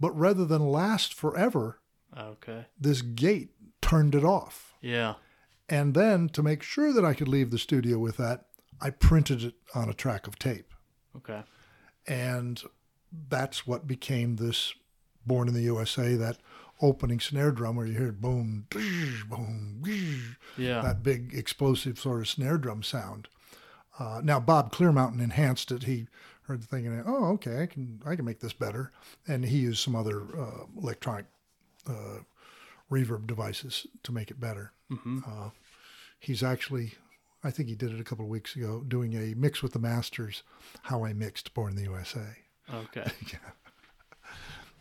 But 0.01 0.17
rather 0.17 0.45
than 0.45 0.71
last 0.71 1.13
forever, 1.13 1.81
okay 2.17 2.67
this 2.81 3.03
gate 3.03 3.51
turned 3.83 4.15
it 4.15 4.25
off. 4.25 4.75
yeah 4.81 5.15
And 5.69 5.93
then 5.93 6.29
to 6.31 6.43
make 6.43 6.63
sure 6.63 6.93
that 6.93 7.05
I 7.05 7.15
could 7.15 7.27
leave 7.27 7.51
the 7.51 7.59
studio 7.59 7.99
with 7.99 8.17
that, 8.17 8.45
I 8.81 8.91
printed 8.91 9.43
it 9.43 9.55
on 9.75 9.89
a 9.89 9.95
track 9.95 10.29
of 10.29 10.39
tape. 10.39 10.73
okay 11.17 11.43
and 12.07 12.63
that's 13.29 13.67
what 13.67 13.87
became 13.87 14.37
this 14.37 14.75
born 15.27 15.49
in 15.49 15.55
the 15.55 15.63
usa 15.63 16.15
that 16.17 16.39
opening 16.81 17.19
snare 17.21 17.51
drum 17.51 17.77
where 17.77 17.87
you 17.87 17.99
hear 17.99 18.13
boom 18.13 18.67
boom 19.29 19.81
yeah 20.57 20.81
that 20.81 21.03
big 21.03 21.35
explosive 21.35 21.99
sort 21.99 22.21
of 22.21 22.29
snare 22.29 22.59
drum 22.59 22.83
sound 22.83 23.29
Uh, 23.99 24.21
now 24.23 24.39
Bob 24.39 24.73
Clearmountain 24.73 25.21
enhanced 25.21 25.73
it. 25.73 25.83
He 25.83 26.07
heard 26.43 26.63
the 26.63 26.67
thing 26.69 26.87
and 26.87 27.03
oh, 27.05 27.33
okay, 27.33 27.63
I 27.63 27.67
can 27.67 28.01
I 28.07 28.15
can 28.15 28.25
make 28.25 28.39
this 28.39 28.53
better, 28.53 28.93
and 29.27 29.45
he 29.45 29.59
used 29.59 29.81
some 29.83 29.97
other 29.97 30.23
uh, 30.39 30.65
electronic 30.81 31.27
uh, 31.89 32.21
reverb 32.91 33.27
devices 33.27 33.87
to 34.05 34.13
make 34.13 34.31
it 34.31 34.39
better. 34.41 34.73
Mm-hmm. 34.91 35.19
Uh, 35.27 35.51
he's 36.21 36.43
actually, 36.45 36.95
I 37.43 37.51
think 37.51 37.69
he 37.69 37.75
did 37.75 37.93
it 37.93 38.01
a 38.01 38.05
couple 38.05 38.25
of 38.25 38.31
weeks 38.31 38.55
ago, 38.57 38.85
doing 38.87 39.15
a 39.15 39.35
mix 39.35 39.63
with 39.63 39.73
the 39.73 39.79
masters, 39.81 40.45
how 40.83 41.05
I 41.05 41.13
mixed 41.13 41.53
Born 41.53 41.71
in 41.73 41.77
the 41.77 41.91
USA. 41.91 42.45
Okay. 42.73 43.11
yeah. 43.33 43.39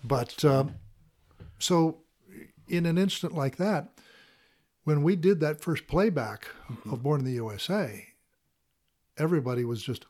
But 0.04 0.44
um, 0.46 0.76
so, 1.60 2.00
in 2.68 2.86
an 2.86 2.98
instant 2.98 3.34
like 3.34 3.58
that, 3.58 3.90
when 4.84 5.04
we 5.04 5.16
did 5.16 5.40
that 5.40 5.62
first 5.62 5.88
playback 5.88 6.48
of 6.90 7.04
Born 7.04 7.20
in 7.20 7.26
the 7.26 7.34
USA, 7.34 8.08
everybody 9.18 9.66
was 9.66 9.82
just 9.82 10.06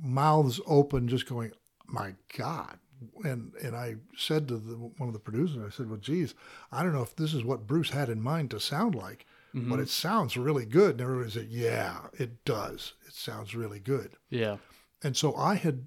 mouths 0.00 0.60
open, 0.66 1.08
just 1.08 1.28
going, 1.28 1.52
"My 1.86 2.14
God!" 2.36 2.78
And 3.24 3.52
and 3.62 3.74
I 3.74 3.96
said 4.16 4.48
to 4.48 4.56
the, 4.56 4.74
one 4.74 5.08
of 5.08 5.12
the 5.12 5.18
producers, 5.18 5.64
I 5.66 5.74
said, 5.74 5.88
"Well, 5.88 5.98
geez, 5.98 6.34
I 6.70 6.82
don't 6.82 6.92
know 6.92 7.02
if 7.02 7.16
this 7.16 7.34
is 7.34 7.44
what 7.44 7.66
Bruce 7.66 7.90
had 7.90 8.08
in 8.08 8.20
mind 8.20 8.50
to 8.50 8.60
sound 8.60 8.94
like, 8.94 9.26
but 9.54 9.80
it 9.80 9.88
sounds 9.88 10.36
really 10.36 10.66
good." 10.66 10.92
And 10.92 11.00
everybody 11.00 11.30
said, 11.30 11.48
"Yeah, 11.48 11.98
it 12.12 12.44
does. 12.44 12.94
It 13.06 13.14
sounds 13.14 13.54
really 13.54 13.80
good." 13.80 14.16
Yeah. 14.30 14.58
And 15.02 15.16
so 15.16 15.34
I 15.36 15.56
had, 15.56 15.86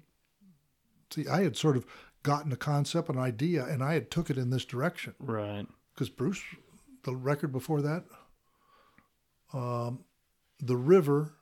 see, 1.10 1.26
I 1.28 1.42
had 1.42 1.56
sort 1.56 1.76
of 1.76 1.86
gotten 2.22 2.52
a 2.52 2.56
concept, 2.56 3.08
an 3.08 3.18
idea, 3.18 3.64
and 3.64 3.82
I 3.82 3.94
had 3.94 4.10
took 4.10 4.28
it 4.30 4.38
in 4.38 4.50
this 4.50 4.64
direction 4.64 5.14
Right. 5.18 5.66
because 5.94 6.08
Bruce, 6.10 6.42
the 7.04 7.14
record 7.16 7.52
before 7.52 7.80
that, 7.82 8.04
um, 9.52 10.04
the 10.60 10.76
river, 10.76 11.34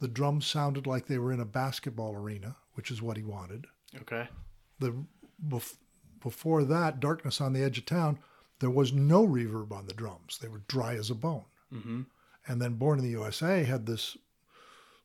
the 0.00 0.08
drums 0.08 0.46
sounded 0.46 0.86
like 0.86 1.06
they 1.06 1.18
were 1.18 1.32
in 1.32 1.40
a 1.40 1.44
basketball 1.44 2.14
arena, 2.14 2.56
which 2.74 2.90
is 2.90 3.02
what 3.02 3.16
he 3.16 3.22
wanted. 3.22 3.66
Okay. 4.02 4.28
The 4.78 4.94
bef- 5.46 5.76
before 6.20 6.64
that, 6.64 7.00
darkness 7.00 7.40
on 7.40 7.52
the 7.52 7.62
edge 7.62 7.78
of 7.78 7.86
town, 7.86 8.18
there 8.58 8.70
was 8.70 8.92
no 8.92 9.26
reverb 9.26 9.72
on 9.72 9.86
the 9.86 9.94
drums; 9.94 10.38
they 10.38 10.48
were 10.48 10.62
dry 10.68 10.94
as 10.94 11.10
a 11.10 11.14
bone. 11.14 11.44
Mm-hmm. 11.72 12.02
And 12.48 12.62
then 12.62 12.74
Born 12.74 12.98
in 12.98 13.04
the 13.04 13.10
USA 13.10 13.64
had 13.64 13.86
this 13.86 14.16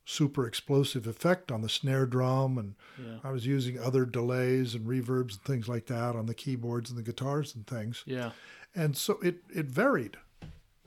super 0.05 0.45
explosive 0.47 1.05
effect 1.07 1.51
on 1.51 1.61
the 1.61 1.69
snare 1.69 2.05
drum 2.05 2.57
and 2.57 2.75
Yeah. 2.97 3.19
I 3.23 3.31
was 3.31 3.45
using 3.45 3.79
other 3.79 4.05
delays 4.05 4.73
and 4.75 4.85
reverbs 4.87 5.33
and 5.33 5.41
things 5.43 5.67
like 5.69 5.85
that 5.87 6.15
on 6.15 6.25
the 6.25 6.33
keyboards 6.33 6.89
and 6.89 6.97
the 6.99 7.03
guitars 7.03 7.55
and 7.55 7.65
things. 7.67 8.03
Yeah. 8.05 8.31
And 8.75 8.97
so 8.97 9.19
it, 9.21 9.37
it 9.53 9.67
varied. 9.67 10.17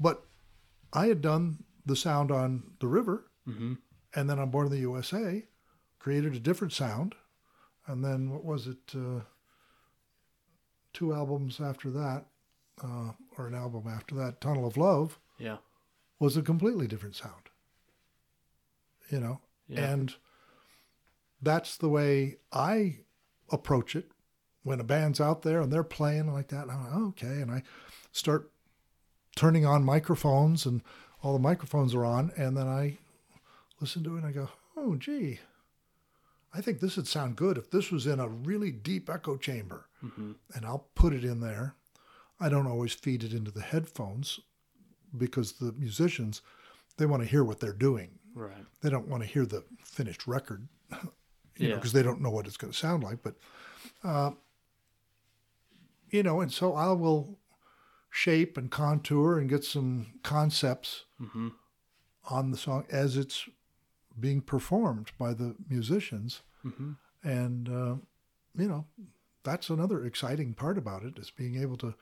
But 0.00 0.24
I 0.92 1.06
had 1.06 1.20
done 1.20 1.64
the 1.86 1.96
sound 1.96 2.30
on 2.30 2.72
The 2.80 2.86
River 2.88 3.26
Mm-hmm. 3.48 3.74
and 4.14 4.30
then 4.30 4.38
on 4.38 4.50
Born 4.50 4.66
in 4.66 4.72
the 4.72 4.78
USA, 4.78 5.44
created 5.98 6.34
a 6.34 6.40
different 6.40 6.72
sound. 6.72 7.14
And 7.86 8.02
then 8.04 8.30
what 8.30 8.42
was 8.44 8.66
it? 8.66 8.78
Uh, 8.94 9.20
two 10.92 11.12
albums 11.12 11.60
after 11.60 11.90
that, 11.90 12.24
uh, 12.82 13.12
or 13.36 13.46
an 13.46 13.54
album 13.54 13.84
after 13.88 14.14
that, 14.14 14.40
Tunnel 14.40 14.66
of 14.66 14.76
Love, 14.76 15.18
Yeah. 15.38 15.58
was 16.18 16.36
a 16.36 16.42
completely 16.42 16.86
different 16.86 17.16
sound. 17.16 17.43
You 19.10 19.20
know, 19.20 19.40
Yeah. 19.68 19.90
and 19.92 20.14
that's 21.42 21.76
the 21.76 21.88
way 21.88 22.38
I 22.52 23.00
approach 23.50 23.94
it 23.94 24.10
when 24.62 24.80
a 24.80 24.84
band's 24.84 25.20
out 25.20 25.42
there 25.42 25.60
and 25.60 25.70
they're 25.72 25.84
playing 25.84 26.32
like 26.32 26.48
that. 26.48 26.70
I'm 26.70 26.84
like, 26.84 27.08
okay. 27.10 27.40
And 27.42 27.50
I 27.50 27.62
start 28.12 28.50
turning 29.36 29.66
on 29.66 29.84
microphones 29.84 30.64
and 30.64 30.82
all 31.22 31.32
the 31.34 31.38
microphones 31.38 31.94
are 31.94 32.04
on. 32.04 32.32
And 32.36 32.56
then 32.56 32.66
I 32.66 32.96
listen 33.80 34.02
to 34.04 34.14
it 34.14 34.18
and 34.20 34.26
I 34.26 34.32
go, 34.32 34.48
oh, 34.76 34.96
gee, 34.96 35.40
I 36.54 36.60
think 36.62 36.80
this 36.80 36.96
would 36.96 37.08
sound 37.08 37.36
good 37.36 37.58
if 37.58 37.70
this 37.70 37.90
was 37.90 38.06
in 38.06 38.20
a 38.20 38.28
really 38.28 38.70
deep 38.70 39.10
echo 39.10 39.36
chamber. 39.36 39.86
Mm-hmm. 40.02 40.32
And 40.54 40.64
I'll 40.64 40.88
put 40.94 41.12
it 41.12 41.24
in 41.24 41.40
there. 41.40 41.74
I 42.40 42.48
don't 42.48 42.66
always 42.66 42.94
feed 42.94 43.22
it 43.22 43.32
into 43.34 43.50
the 43.50 43.62
headphones 43.62 44.40
because 45.16 45.52
the 45.52 45.72
musicians, 45.72 46.40
they 46.96 47.06
want 47.06 47.22
to 47.22 47.28
hear 47.28 47.44
what 47.44 47.60
they're 47.60 47.72
doing 47.72 48.18
Right. 48.34 48.64
they 48.82 48.90
don't 48.90 49.08
want 49.08 49.22
to 49.22 49.28
hear 49.28 49.46
the 49.46 49.64
finished 49.84 50.26
record, 50.26 50.66
you 51.56 51.68
know, 51.68 51.76
because 51.76 51.92
they 51.92 52.02
don't 52.02 52.20
know 52.20 52.30
what 52.30 52.46
it's 52.46 52.56
going 52.56 52.72
to 52.72 52.78
sound 52.78 53.02
like. 53.04 53.22
But, 53.22 53.34
uh, 54.02 54.32
you 56.10 56.22
know, 56.22 56.40
and 56.40 56.52
so 56.52 56.74
I 56.74 56.92
will 56.92 57.38
shape 58.10 58.56
and 58.56 58.70
contour 58.70 59.38
and 59.38 59.48
get 59.48 59.64
some 59.64 60.06
concepts 60.22 61.04
Mm-hmm. 61.22 61.48
on 62.30 62.50
the 62.50 62.56
song 62.56 62.84
as 62.90 63.16
it's 63.16 63.48
being 64.18 64.40
performed 64.40 65.10
by 65.18 65.32
the 65.32 65.54
musicians. 65.68 66.42
Mm-hmm. 66.64 66.92
And, 67.22 67.68
uh, 67.68 67.94
you 68.56 68.68
know, 68.68 68.86
that's 69.44 69.70
another 69.70 70.04
exciting 70.04 70.54
part 70.54 70.76
about 70.78 71.02
it 71.04 71.18
is 71.18 71.30
being 71.30 71.60
able 71.60 71.76
to 71.78 71.94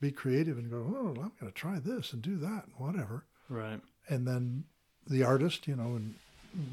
be 0.00 0.10
creative 0.10 0.58
and 0.58 0.70
go, 0.70 0.78
oh, 0.78 1.08
I'm 1.20 1.32
going 1.40 1.46
to 1.46 1.52
try 1.52 1.78
this 1.78 2.12
and 2.12 2.20
do 2.22 2.36
that, 2.38 2.64
and 2.66 2.72
whatever 2.76 3.24
Right. 3.48 3.80
and 4.08 4.26
then 4.26 4.64
the 5.08 5.22
artist, 5.24 5.66
you 5.66 5.76
know, 5.76 5.96
in 5.96 6.14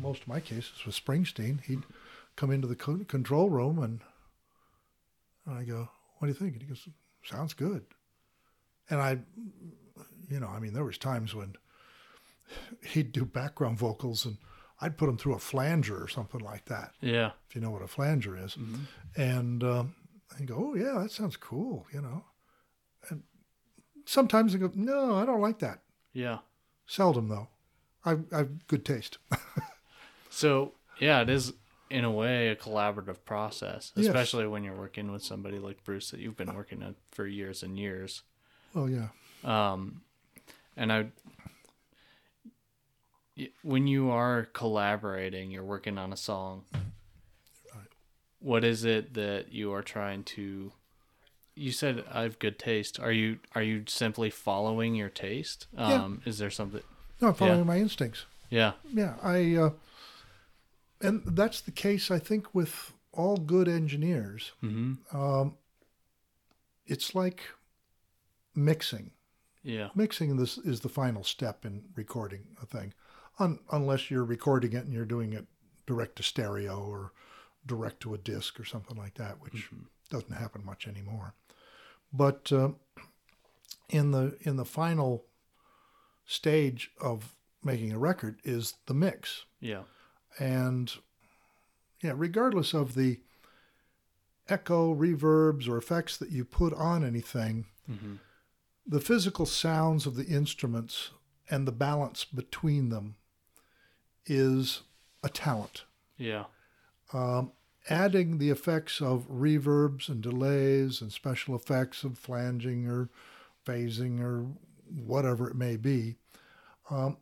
most 0.02 0.22
of 0.24 0.28
my 0.28 0.40
cases 0.40 0.86
with 0.86 0.96
Springsteen, 0.96 1.62
he'd 1.64 1.84
come 2.36 2.52
into 2.52 2.68
the 2.68 2.76
control 2.76 3.50
room 3.50 3.80
and, 3.82 4.02
and 5.46 5.58
I 5.58 5.64
go, 5.64 5.90
"What 6.18 6.28
do 6.28 6.34
you 6.34 6.34
think?" 6.40 6.54
And 6.54 6.62
he 6.62 6.68
goes, 6.68 6.88
"Sounds 7.24 7.54
good." 7.54 7.86
And 8.90 9.02
I, 9.02 9.20
you 10.30 10.40
know, 10.40 10.48
I 10.48 10.60
mean, 10.60 10.74
there 10.74 10.84
was 10.86 10.98
times 10.98 11.34
when 11.34 11.56
he'd 12.84 13.12
do 13.12 13.26
background 13.26 13.78
vocals 13.80 14.26
and 14.26 14.38
I'd 14.82 14.98
put 14.98 15.10
him 15.10 15.18
through 15.18 15.34
a 15.36 15.40
flanger 15.40 16.04
or 16.04 16.08
something 16.08 16.42
like 16.42 16.66
that, 16.66 16.92
Yeah. 17.02 17.32
if 17.50 17.56
you 17.56 17.62
know 17.62 17.72
what 17.72 17.82
a 17.82 17.88
flanger 17.88 18.38
is, 18.38 18.56
Mm-hmm. 18.56 18.84
and 19.22 19.64
um, 19.64 19.96
I 20.40 20.44
go, 20.44 20.56
"Oh 20.72 20.76
yeah, 20.76 21.00
that 21.02 21.12
sounds 21.12 21.38
cool," 21.38 21.86
you 21.94 22.02
know. 22.02 22.26
And 23.10 23.24
sometimes 24.06 24.54
I 24.54 24.58
go, 24.58 24.72
"No, 24.76 25.16
I 25.16 25.26
don't 25.26 25.42
like 25.42 25.60
that." 25.60 25.80
Yeah. 26.14 26.40
Seldom 26.86 27.30
though. 27.30 27.48
I've, 28.06 28.24
I've 28.32 28.68
good 28.68 28.86
taste. 28.86 29.18
So 30.30 30.74
yeah, 30.99 31.22
it 31.22 31.30
is 31.30 31.53
in 31.89 32.03
a 32.03 32.12
way 32.12 32.49
a 32.49 32.58
collaborative 32.58 33.24
process, 33.24 33.93
Yes. 33.95 34.08
especially 34.08 34.45
when 34.47 34.66
you're 34.66 34.76
working 34.76 35.12
with 35.14 35.24
somebody 35.24 35.60
like 35.60 35.82
Bruce 35.86 36.12
that 36.12 36.20
you've 36.20 36.36
been 36.36 36.53
working 36.53 36.80
with 36.80 36.95
for 37.12 37.26
years 37.26 37.64
and 37.64 37.78
years. 37.80 38.24
oh 38.76 38.88
yeah. 38.88 39.08
Um, 39.45 40.01
and 40.76 40.91
I, 40.91 41.06
when 43.64 43.88
you 43.88 44.10
are 44.12 44.47
collaborating, 44.53 45.51
you're 45.51 45.64
working 45.64 45.97
on 45.97 46.14
a 46.14 46.18
song. 46.18 46.64
What 48.39 48.64
is 48.64 48.86
it 48.86 49.14
that 49.16 49.51
you 49.53 49.74
are 49.74 49.82
trying 49.82 50.24
to? 50.36 50.72
You 51.56 51.72
said 51.72 52.03
I 52.12 52.24
have 52.24 52.39
good 52.39 52.60
taste. 52.60 52.99
Are 52.99 53.12
you 53.12 53.39
are 53.56 53.64
you 53.64 53.84
simply 53.88 54.30
following 54.30 54.95
your 54.95 55.10
taste? 55.10 55.68
Um, 55.78 56.22
Is 56.26 56.38
there 56.38 56.51
something? 56.51 56.82
No, 57.22 57.30
I'm 57.30 57.34
following 57.34 57.59
Yeah. 57.59 57.63
my 57.66 57.78
instincts. 57.80 58.26
Yeah. 58.49 58.74
Yeah, 58.93 59.16
I, 59.24 59.55
uh, 59.55 59.70
and 61.01 61.24
that's 61.26 61.61
the 61.61 61.72
case. 61.72 62.11
I 62.11 62.20
think 62.20 62.53
with 62.53 62.93
all 63.11 63.38
good 63.38 63.68
engineers, 63.68 64.51
Mm-hmm. 64.63 65.16
um, 65.18 65.57
it's 66.86 67.16
like 67.16 67.41
mixing. 68.53 69.11
Yeah. 69.63 69.89
Mixing 69.95 70.36
this 70.38 70.57
is 70.57 70.82
the 70.82 70.89
final 70.89 71.24
step 71.24 71.66
in 71.66 71.86
recording 71.95 72.43
a 72.61 72.66
thing, 72.66 72.93
Un- 73.39 73.59
unless 73.72 74.11
you're 74.11 74.24
recording 74.24 74.74
it 74.74 74.86
and 74.86 74.93
you're 74.93 75.05
doing 75.05 75.34
it 75.34 75.47
direct 75.88 76.16
to 76.18 76.24
stereo 76.24 76.78
or 76.80 77.11
direct 77.66 77.99
to 78.01 78.13
a 78.13 78.18
disc 78.18 78.59
or 78.59 78.66
something 78.66 78.95
like 78.97 79.16
that, 79.16 79.41
which 79.41 79.70
doesn't 80.09 80.34
happen 80.34 80.63
much 80.63 80.88
anymore. 80.88 81.34
But 82.13 82.51
uh, 82.51 82.70
in 83.89 84.11
the 84.11 84.38
in 84.41 84.55
the 84.57 84.66
final 84.66 85.26
stage 86.26 86.91
of 87.01 87.34
making 87.63 87.91
a 87.91 87.99
record 87.99 88.39
is 88.43 88.76
the 88.86 88.93
mix, 88.93 89.45
Yeah. 89.59 89.84
and 90.39 90.91
yeah, 92.01 92.13
regardless 92.15 92.73
of 92.73 92.93
the 92.95 93.19
echo, 94.47 94.93
reverbs, 94.93 95.67
or 95.67 95.78
effects 95.78 96.17
that 96.17 96.30
you 96.30 96.45
put 96.45 96.73
on 96.73 97.03
anything, 97.03 97.65
Mm-hmm. 97.89 98.15
the 98.88 98.99
physical 99.01 99.45
sounds 99.45 100.05
of 100.07 100.15
the 100.15 100.26
instruments 100.26 101.11
and 101.49 101.67
the 101.67 101.71
balance 101.71 102.26
between 102.26 102.89
them 102.89 103.15
is 104.26 104.82
a 105.23 105.30
talent. 105.30 105.84
Yeah. 106.17 106.45
Um, 107.13 107.51
adding 107.89 108.39
the 108.39 108.49
effects 108.49 109.01
of 109.01 109.28
reverbs 109.30 110.09
and 110.09 110.21
delays 110.21 110.99
and 111.01 111.11
special 111.11 111.55
effects 111.55 112.03
of 112.03 112.17
flanging 112.17 112.88
or 112.88 113.09
phasing 113.65 114.19
or 114.19 114.47
whatever 114.90 115.50
it 115.50 115.56
may 115.56 115.78
be, 115.78 116.16
um, 116.90 117.18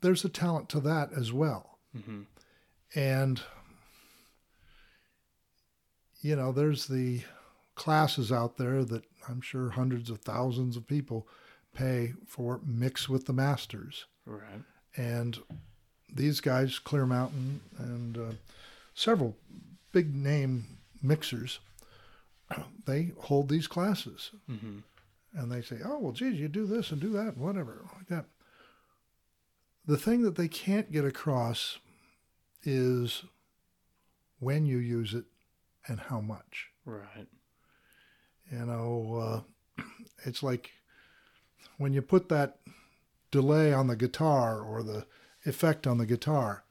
there's 0.00 0.24
a 0.24 0.28
talent 0.28 0.68
to 0.70 0.80
that 0.80 1.10
as 1.16 1.32
well. 1.32 1.78
Mm-hmm. 1.96 2.22
And, 2.94 3.40
you 6.20 6.36
know, 6.36 6.52
there's 6.52 6.86
the 6.86 7.22
classes 7.74 8.32
out 8.32 8.56
there 8.56 8.84
that 8.84 9.04
I'm 9.28 9.40
sure 9.40 9.70
hundreds 9.70 10.10
of 10.10 10.20
thousands 10.20 10.76
of 10.76 10.86
people 10.86 11.26
pay 11.74 12.14
for 12.26 12.60
mix 12.64 13.08
with 13.08 13.26
the 13.26 13.32
masters. 13.32 14.06
Right. 14.26 14.62
And 14.96 15.38
these 16.12 16.40
guys, 16.40 16.78
Clearmountain, 16.78 17.58
and 17.78 18.18
uh, 18.18 18.32
several 18.94 19.36
big 19.92 20.14
name 20.14 20.78
mixers, 21.02 21.60
they 22.86 23.12
hold 23.18 23.48
these 23.48 23.66
classes, 23.66 24.30
Mm-hmm. 24.50 24.78
And 25.34 25.50
they 25.50 25.62
say, 25.62 25.78
"Oh, 25.84 25.98
well, 25.98 26.12
geez, 26.12 26.38
you 26.40 26.48
do 26.48 26.66
this 26.66 26.90
and 26.90 27.00
do 27.00 27.10
that, 27.10 27.34
and 27.34 27.38
whatever 27.38 27.84
like 27.96 28.08
that." 28.08 28.26
The 29.86 29.96
thing 29.96 30.22
that 30.22 30.36
they 30.36 30.48
can't 30.48 30.92
get 30.92 31.04
across 31.04 31.78
is 32.62 33.24
when 34.38 34.66
you 34.66 34.78
use 34.78 35.14
it 35.14 35.24
and 35.86 35.98
how 35.98 36.20
much. 36.20 36.68
Right. 36.84 37.26
You 38.52 38.66
know, 38.66 39.44
uh, 39.78 39.82
it's 40.24 40.42
like 40.42 40.72
when 41.78 41.92
you 41.92 42.02
put 42.02 42.28
that 42.28 42.58
delay 43.30 43.72
on 43.72 43.86
the 43.86 43.96
guitar 43.96 44.60
or 44.60 44.82
the 44.82 45.06
effect 45.44 45.86
on 45.86 45.98
the 45.98 46.06
guitar, 46.06 46.64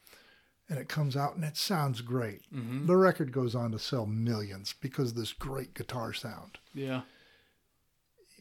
and 0.70 0.78
it 0.78 0.90
comes 0.90 1.16
out 1.16 1.36
and 1.36 1.44
it 1.44 1.58
sounds 1.58 2.02
great. 2.02 2.42
Mm-hmm. 2.54 2.88
The 2.88 2.98
record 2.98 3.32
goes 3.32 3.56
on 3.56 3.72
to 3.72 3.80
sell 3.80 4.06
millions 4.06 4.74
because 4.80 5.12
of 5.12 5.16
this 5.16 5.34
great 5.34 5.74
guitar 5.74 6.14
sound. 6.14 6.58
Yeah. 6.74 7.02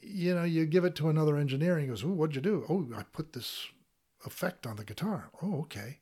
You 0.08 0.34
know, 0.34 0.44
you 0.44 0.66
give 0.66 0.84
it 0.84 0.94
to 0.96 1.08
another 1.08 1.36
engineer 1.36 1.72
and 1.74 1.82
he 1.82 1.88
goes, 1.88 2.04
Oh, 2.04 2.08
what'd 2.08 2.36
you 2.36 2.42
do? 2.42 2.64
Oh, 2.68 2.86
I 2.96 3.02
put 3.02 3.32
this 3.32 3.66
effect 4.24 4.66
on 4.66 4.76
the 4.76 4.84
guitar. 4.84 5.30
Oh, 5.42 5.60
okay. 5.62 5.98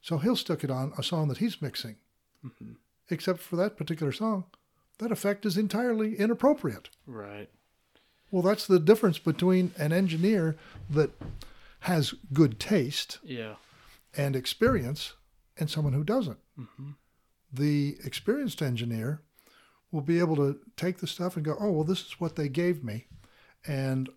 So 0.00 0.18
he'll 0.18 0.36
stick 0.36 0.64
it 0.64 0.70
on 0.70 0.92
a 0.98 1.02
song 1.02 1.28
that 1.28 1.38
he's 1.38 1.60
mixing. 1.62 1.96
Mm-hmm. 2.44 2.72
Except 3.10 3.40
for 3.40 3.56
that 3.56 3.76
particular 3.76 4.12
song, 4.12 4.44
that 4.98 5.12
effect 5.12 5.44
is 5.46 5.56
entirely 5.56 6.16
inappropriate. 6.16 6.88
Right. 7.06 7.48
Well, 8.30 8.42
that's 8.42 8.66
the 8.66 8.78
difference 8.80 9.18
between 9.18 9.72
an 9.78 9.92
engineer 9.92 10.56
that 10.90 11.10
has 11.80 12.14
good 12.32 12.58
taste 12.58 13.18
Yeah. 13.22 13.54
and 14.16 14.34
experience 14.34 15.12
and 15.58 15.68
someone 15.70 15.92
who 15.92 16.04
doesn't. 16.04 16.38
Mm-hmm. 16.58 16.90
The 17.52 17.96
experienced 18.04 18.62
engineer 18.62 19.20
will 19.92 20.00
be 20.00 20.18
able 20.18 20.36
to 20.36 20.58
take 20.76 20.98
the 20.98 21.06
stuff 21.06 21.36
and 21.36 21.44
go, 21.44 21.56
oh, 21.60 21.70
well, 21.70 21.84
this 21.84 22.00
is 22.00 22.18
what 22.18 22.36
they 22.36 22.48
gave 22.48 22.82
me. 22.82 23.06
And 23.66 24.08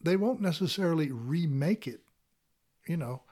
they 0.00 0.16
won't 0.16 0.40
necessarily 0.40 1.10
remake 1.10 1.86
it. 1.86 2.00
You 2.86 2.96
know, 2.96 3.22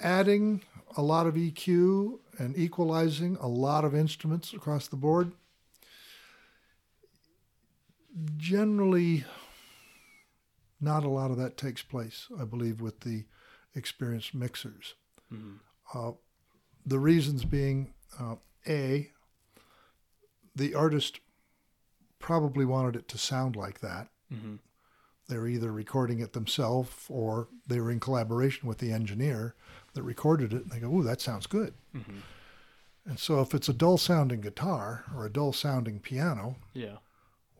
adding 0.00 0.62
a 0.96 1.02
lot 1.02 1.26
of 1.26 1.34
EQ 1.34 2.18
and 2.38 2.56
equalizing 2.56 3.36
a 3.40 3.48
lot 3.48 3.84
of 3.84 3.94
instruments 3.94 4.52
across 4.52 4.88
the 4.88 4.96
board 4.96 5.32
generally 8.36 9.24
not 10.80 11.04
a 11.04 11.08
lot 11.08 11.30
of 11.30 11.36
that 11.36 11.56
takes 11.56 11.82
place 11.82 12.26
i 12.40 12.44
believe 12.44 12.80
with 12.80 13.00
the 13.00 13.24
experienced 13.74 14.34
mixers 14.34 14.94
Mm-hmm. 15.32 15.56
uh, 15.94 16.12
the 16.84 16.98
reasons 16.98 17.44
being 17.44 17.94
uh, 18.18 18.34
a 18.66 19.12
the 20.56 20.74
artist 20.74 21.20
probably 22.20 22.64
wanted 22.64 22.94
it 22.96 23.08
to 23.08 23.18
sound 23.18 23.56
like 23.56 23.80
that 23.80 24.08
Mm-hmm. 24.32 24.56
They're 25.28 25.46
either 25.48 25.72
recording 25.72 26.18
it 26.20 26.32
themselves 26.32 27.06
or 27.08 27.48
they 27.66 27.80
were 27.80 27.90
in 27.90 27.98
collaboration 28.00 28.68
with 28.68 28.78
the 28.78 28.92
engineer 28.92 29.54
that 29.94 30.02
recorded 30.02 30.52
it 30.52 30.62
and 30.62 30.70
they 30.70 30.78
go 30.80 30.88
ooh 30.94 31.02
that 31.02 31.20
sounds 31.20 31.46
good 31.46 31.74
Mm-hmm. 31.96 32.18
and 33.06 33.18
so 33.18 33.40
if 33.40 33.54
it's 33.54 33.68
a 33.68 33.72
dull 33.72 33.98
sounding 33.98 34.40
guitar 34.40 35.04
or 35.16 35.26
a 35.26 35.32
dull 35.32 35.52
sounding 35.52 35.98
piano 36.00 36.56
Yeah. 36.74 36.96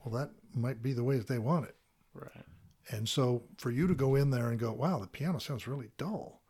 well 0.05 0.15
that 0.21 0.31
might 0.55 0.83
be 0.83 0.93
the 0.93 1.05
way 1.05 1.17
that 1.17 1.27
they 1.29 1.39
want 1.39 1.67
it 1.67 1.77
Right. 2.15 2.45
And 2.91 3.09
so 3.09 3.43
for 3.57 3.71
you 3.71 3.87
to 3.87 3.95
go 3.95 4.17
in 4.17 4.31
there 4.31 4.49
and 4.51 4.59
go, 4.59 4.73
wow, 4.73 4.99
the 4.99 5.07
piano 5.07 5.39
sounds 5.39 5.69
really 5.69 5.91
dull. 5.97 6.41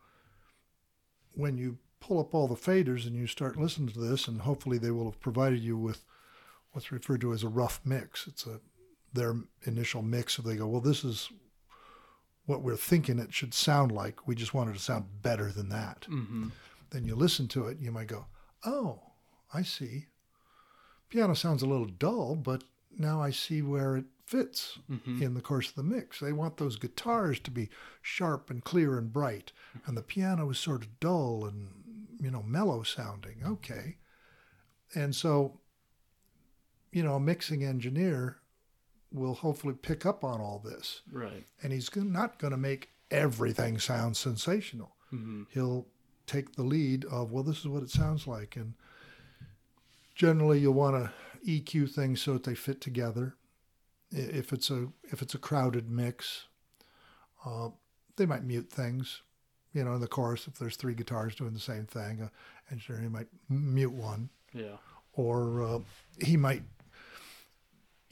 When 1.35 1.55
you 1.57 1.77
pull 1.99 2.19
up 2.19 2.33
all 2.33 2.47
the 2.47 2.55
faders 2.55 3.05
and 3.05 3.15
you 3.15 3.27
start 3.27 3.57
listening 3.59 3.89
to 3.89 3.99
this, 3.99 4.27
and 4.27 4.41
hopefully 4.41 4.79
they 4.79 4.89
will 4.89 5.05
have 5.05 5.19
provided 5.19 5.59
you 5.59 5.77
with 5.77 6.03
what's 6.71 6.91
referred 6.91 7.21
to 7.21 7.33
as 7.33 7.43
a 7.43 7.47
rough 7.49 7.79
mix. 7.85 8.27
It's 8.27 8.45
a 8.45 8.59
their 9.13 9.35
initial 9.63 10.01
mix. 10.01 10.33
So 10.35 10.41
they 10.41 10.55
go, 10.55 10.67
well, 10.67 10.81
this 10.81 11.03
is 11.03 11.29
what 12.45 12.61
we're 12.61 12.77
thinking 12.77 13.19
it 13.19 13.33
should 13.33 13.53
sound 13.53 13.91
like. 13.91 14.27
We 14.27 14.35
just 14.35 14.53
want 14.53 14.69
it 14.69 14.73
to 14.73 14.79
sound 14.79 15.05
better 15.21 15.51
than 15.51 15.69
that. 15.69 16.07
Mm-hmm. 16.09 16.49
Then 16.91 17.05
you 17.05 17.15
listen 17.15 17.47
to 17.49 17.67
it, 17.67 17.77
you 17.79 17.91
might 17.91 18.07
go, 18.07 18.25
oh, 18.65 18.99
I 19.53 19.63
see. 19.63 20.07
Piano 21.09 21.33
sounds 21.35 21.61
a 21.61 21.65
little 21.67 21.85
dull, 21.87 22.35
but 22.35 22.63
now 22.97 23.21
I 23.21 23.31
see 23.31 23.61
where 23.61 23.97
it 23.97 24.05
fits 24.25 24.79
Mm-hmm. 24.89 25.21
in 25.21 25.33
the 25.33 25.41
course 25.41 25.67
of 25.69 25.75
the 25.75 25.83
mix. 25.83 26.19
They 26.21 26.31
want 26.31 26.55
those 26.57 26.77
guitars 26.77 27.39
to 27.41 27.51
be 27.51 27.69
sharp 28.01 28.49
and 28.49 28.63
clear 28.63 28.97
and 28.97 29.11
bright, 29.11 29.51
and 29.85 29.97
the 29.97 30.01
piano 30.01 30.49
is 30.49 30.57
sort 30.57 30.83
of 30.83 30.99
dull 31.01 31.45
and 31.45 31.67
you 32.21 32.31
know 32.31 32.41
mellow 32.43 32.81
sounding. 32.83 33.41
Okay, 33.45 33.97
and 34.95 35.13
so 35.13 35.59
you 36.91 37.03
know 37.03 37.15
a 37.15 37.19
mixing 37.19 37.63
engineer 37.63 38.37
will 39.13 39.33
hopefully 39.35 39.73
pick 39.73 40.05
up 40.05 40.23
on 40.23 40.39
all 40.39 40.59
this, 40.63 41.01
Right. 41.11 41.45
and 41.61 41.73
he's 41.73 41.89
not 41.95 42.39
going 42.39 42.51
to 42.51 42.57
make 42.57 42.89
everything 43.09 43.77
sound 43.79 44.15
sensational. 44.15 44.95
Mm-hmm. 45.13 45.43
He'll 45.49 45.87
take 46.27 46.55
the 46.55 46.63
lead 46.63 47.03
of 47.05 47.31
well, 47.31 47.43
this 47.43 47.59
is 47.59 47.67
what 47.67 47.83
it 47.83 47.89
sounds 47.89 48.25
like, 48.27 48.55
and 48.55 48.73
generally 50.15 50.59
you'll 50.59 50.73
want 50.73 50.95
to 50.95 51.11
EQ 51.49 51.89
things 51.91 52.21
so 52.21 52.33
that 52.33 52.43
they 52.43 52.55
fit 52.55 52.79
together 52.81 53.35
if 54.11 54.51
it's 54.51 54.69
a 54.69 54.89
if 55.05 55.21
it's 55.21 55.33
a 55.33 55.37
crowded 55.37 55.89
mix, 55.89 56.45
uh, 57.45 57.69
they 58.17 58.25
might 58.25 58.43
mute 58.43 58.69
things. 58.69 59.21
You 59.73 59.85
know, 59.85 59.93
in 59.95 60.01
the 60.01 60.07
chorus, 60.07 60.47
if 60.47 60.59
there's 60.59 60.75
three 60.75 60.93
guitars 60.93 61.33
doing 61.35 61.53
the 61.53 61.59
same 61.61 61.85
thing, 61.85 62.21
a 62.21 62.31
engineer 62.73 63.09
might 63.09 63.27
mute 63.47 63.93
one, 63.93 64.29
Yeah. 64.53 64.75
or 65.13 65.63
uh, 65.63 65.79
he 66.19 66.35
might 66.35 66.63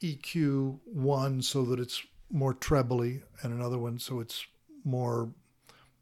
EQ 0.02 0.80
one 0.86 1.42
so 1.42 1.64
that 1.66 1.80
it's 1.80 2.04
more 2.32 2.54
trebly, 2.54 3.24
and 3.42 3.54
another 3.54 3.78
one 3.78 4.00
so 4.00 4.20
it's 4.20 4.46
more 4.84 5.32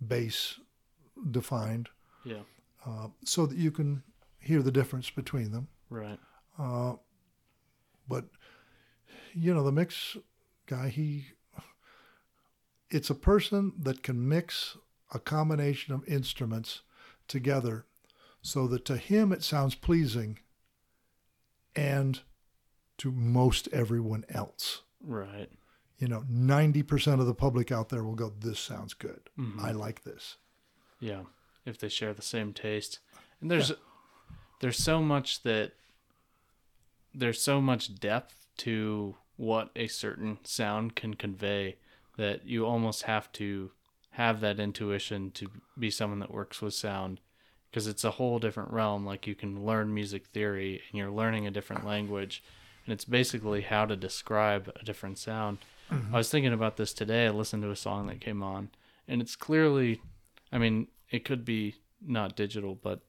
bass 0.05 0.59
defined, 1.31 1.89
Yeah. 2.25 2.43
uh, 2.85 3.07
so 3.25 3.45
that 3.45 3.57
you 3.57 3.71
can 3.71 4.03
hear 4.39 4.61
the 4.61 4.71
difference 4.71 5.09
between 5.09 5.51
them. 5.51 5.67
Right. 5.89 6.19
Uh, 6.57 6.95
but 8.07 8.25
you 9.33 9.53
know, 9.53 9.63
the 9.63 9.71
mix 9.71 10.17
guy, 10.65 10.89
he 10.89 11.27
it's 12.89 13.09
a 13.09 13.15
person 13.15 13.73
that 13.79 14.01
can 14.03 14.27
mix 14.27 14.77
a 15.13 15.19
combination 15.19 15.93
of 15.93 16.07
instruments 16.07 16.81
together 17.27 17.85
so 18.41 18.67
that 18.67 18.85
to 18.85 18.95
him 18.97 19.31
it 19.33 19.43
sounds 19.43 19.75
pleasing 19.75 20.39
and 21.75 22.21
to 22.99 23.11
most 23.11 23.67
everyone 23.71 24.25
else. 24.29 24.81
Right. 25.01 25.49
You 25.99 26.07
know, 26.07 26.23
90% 26.31 27.19
of 27.19 27.25
the 27.25 27.33
public 27.33 27.71
out 27.71 27.89
there 27.89 28.03
will 28.03 28.15
go, 28.15 28.31
This 28.39 28.59
sounds 28.59 28.93
good. 28.93 29.29
Mhm. 29.37 29.59
I 29.61 29.71
like 29.71 30.03
this. 30.03 30.37
Yeah, 30.99 31.23
if 31.65 31.77
they 31.79 31.89
share 31.89 32.13
the 32.13 32.21
same 32.21 32.53
taste. 32.53 32.99
And 33.41 33.49
there's 33.51 33.71
there's 34.59 34.77
so 34.77 35.01
much 35.01 35.43
that 35.43 35.73
there's 37.13 37.41
so 37.41 37.61
much 37.61 37.99
depth 37.99 38.47
to 38.57 39.15
what 39.35 39.69
a 39.75 39.87
certain 39.87 40.39
sound 40.43 40.95
can 40.95 41.13
convey 41.13 41.77
that 42.17 42.45
you 42.47 42.65
almost 42.65 43.03
have 43.03 43.31
to 43.33 43.71
have 44.11 44.41
that 44.41 44.59
intuition 44.59 45.29
to 45.31 45.47
be 45.77 45.91
someone 45.91 46.17
that 46.19 46.33
works 46.33 46.59
with 46.61 46.73
sound 46.73 47.19
because 47.69 47.85
it's 47.85 48.03
a 48.03 48.11
whole 48.11 48.39
different 48.39 48.71
realm 48.71 49.05
like 49.05 49.27
you 49.27 49.35
can 49.35 49.63
learn 49.63 49.93
music 49.93 50.25
theory 50.27 50.81
and 50.89 50.97
you're 50.97 51.11
learning 51.11 51.45
a 51.45 51.51
different 51.51 51.85
language 51.85 52.43
and 52.87 52.93
it's 52.93 53.05
basically 53.05 53.61
how 53.61 53.85
to 53.85 53.95
describe 53.95 54.71
a 54.79 54.83
different 54.83 55.19
sound. 55.19 55.59
I 55.91 56.17
was 56.17 56.29
thinking 56.29 56.53
about 56.53 56.77
this 56.77 56.93
today. 56.93 57.27
I 57.27 57.29
listened 57.29 57.61
to 57.63 57.69
a 57.69 57.75
song 57.75 58.07
that 58.07 58.19
came 58.21 58.41
on 58.41 58.69
and 59.07 59.21
it's 59.21 59.35
clearly 59.35 60.01
I 60.51 60.57
mean, 60.57 60.87
it 61.11 61.25
could 61.25 61.43
be 61.45 61.75
not 62.05 62.35
digital, 62.35 62.75
but 62.75 63.01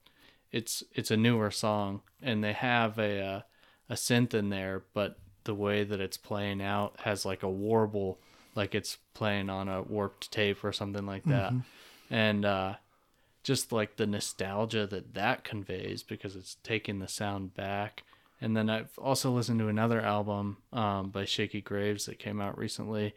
it's 0.51 0.83
it's 0.93 1.11
a 1.11 1.17
newer 1.17 1.51
song, 1.51 2.01
and 2.21 2.43
they 2.43 2.53
have 2.53 2.97
a 2.99 3.21
uh, 3.21 3.41
a 3.89 3.93
synth 3.93 4.33
in 4.33 4.49
there, 4.49 4.83
but 4.93 5.17
the 5.45 5.55
way 5.55 5.83
that 5.83 6.01
it's 6.01 6.17
playing 6.17 6.61
out 6.61 6.99
has 7.01 7.25
like 7.25 7.43
a 7.43 7.49
warble, 7.49 8.19
like 8.55 8.75
it's 8.75 8.97
playing 9.13 9.49
on 9.49 9.69
a 9.69 9.81
warped 9.81 10.31
tape 10.31 10.63
or 10.63 10.73
something 10.73 11.05
like 11.05 11.23
that, 11.25 11.53
and 12.09 12.45
uh, 12.45 12.75
just 13.43 13.71
like 13.71 13.95
the 13.95 14.07
nostalgia 14.07 14.85
that 14.87 15.13
that 15.13 15.43
conveys 15.43 16.03
because 16.03 16.35
it's 16.35 16.57
taking 16.63 16.99
the 16.99 17.07
sound 17.07 17.53
back. 17.53 18.03
And 18.41 18.55
then 18.55 18.69
I've 18.69 18.97
also 18.97 19.31
listened 19.31 19.59
to 19.59 19.67
another 19.67 19.99
album 20.01 20.57
um, 20.71 21.09
by 21.09 21.25
Shakey 21.25 21.61
Graves 21.61 22.05
that 22.05 22.19
came 22.19 22.39
out 22.39 22.57
recently, 22.57 23.13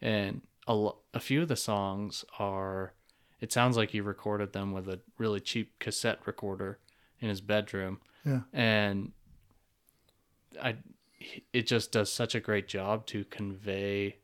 and 0.00 0.42
a, 0.68 0.90
a 1.14 1.20
few 1.20 1.42
of 1.42 1.48
the 1.48 1.56
songs 1.56 2.24
are 2.38 2.92
it 3.40 3.52
sounds 3.52 3.76
like 3.76 3.90
he 3.90 4.00
recorded 4.00 4.52
them 4.52 4.72
with 4.72 4.86
a 4.88 5.00
really 5.18 5.40
cheap 5.40 5.78
cassette 5.78 6.20
recorder 6.26 6.78
in 7.20 7.28
his 7.30 7.40
bedroom 7.40 8.00
Yeah. 8.24 8.40
and 8.52 9.12
i 10.62 10.76
it 11.52 11.66
just 11.66 11.90
does 11.90 12.12
such 12.12 12.34
a 12.34 12.40
great 12.40 12.68
job 12.68 13.06
to 13.06 13.24
convey 13.24 14.16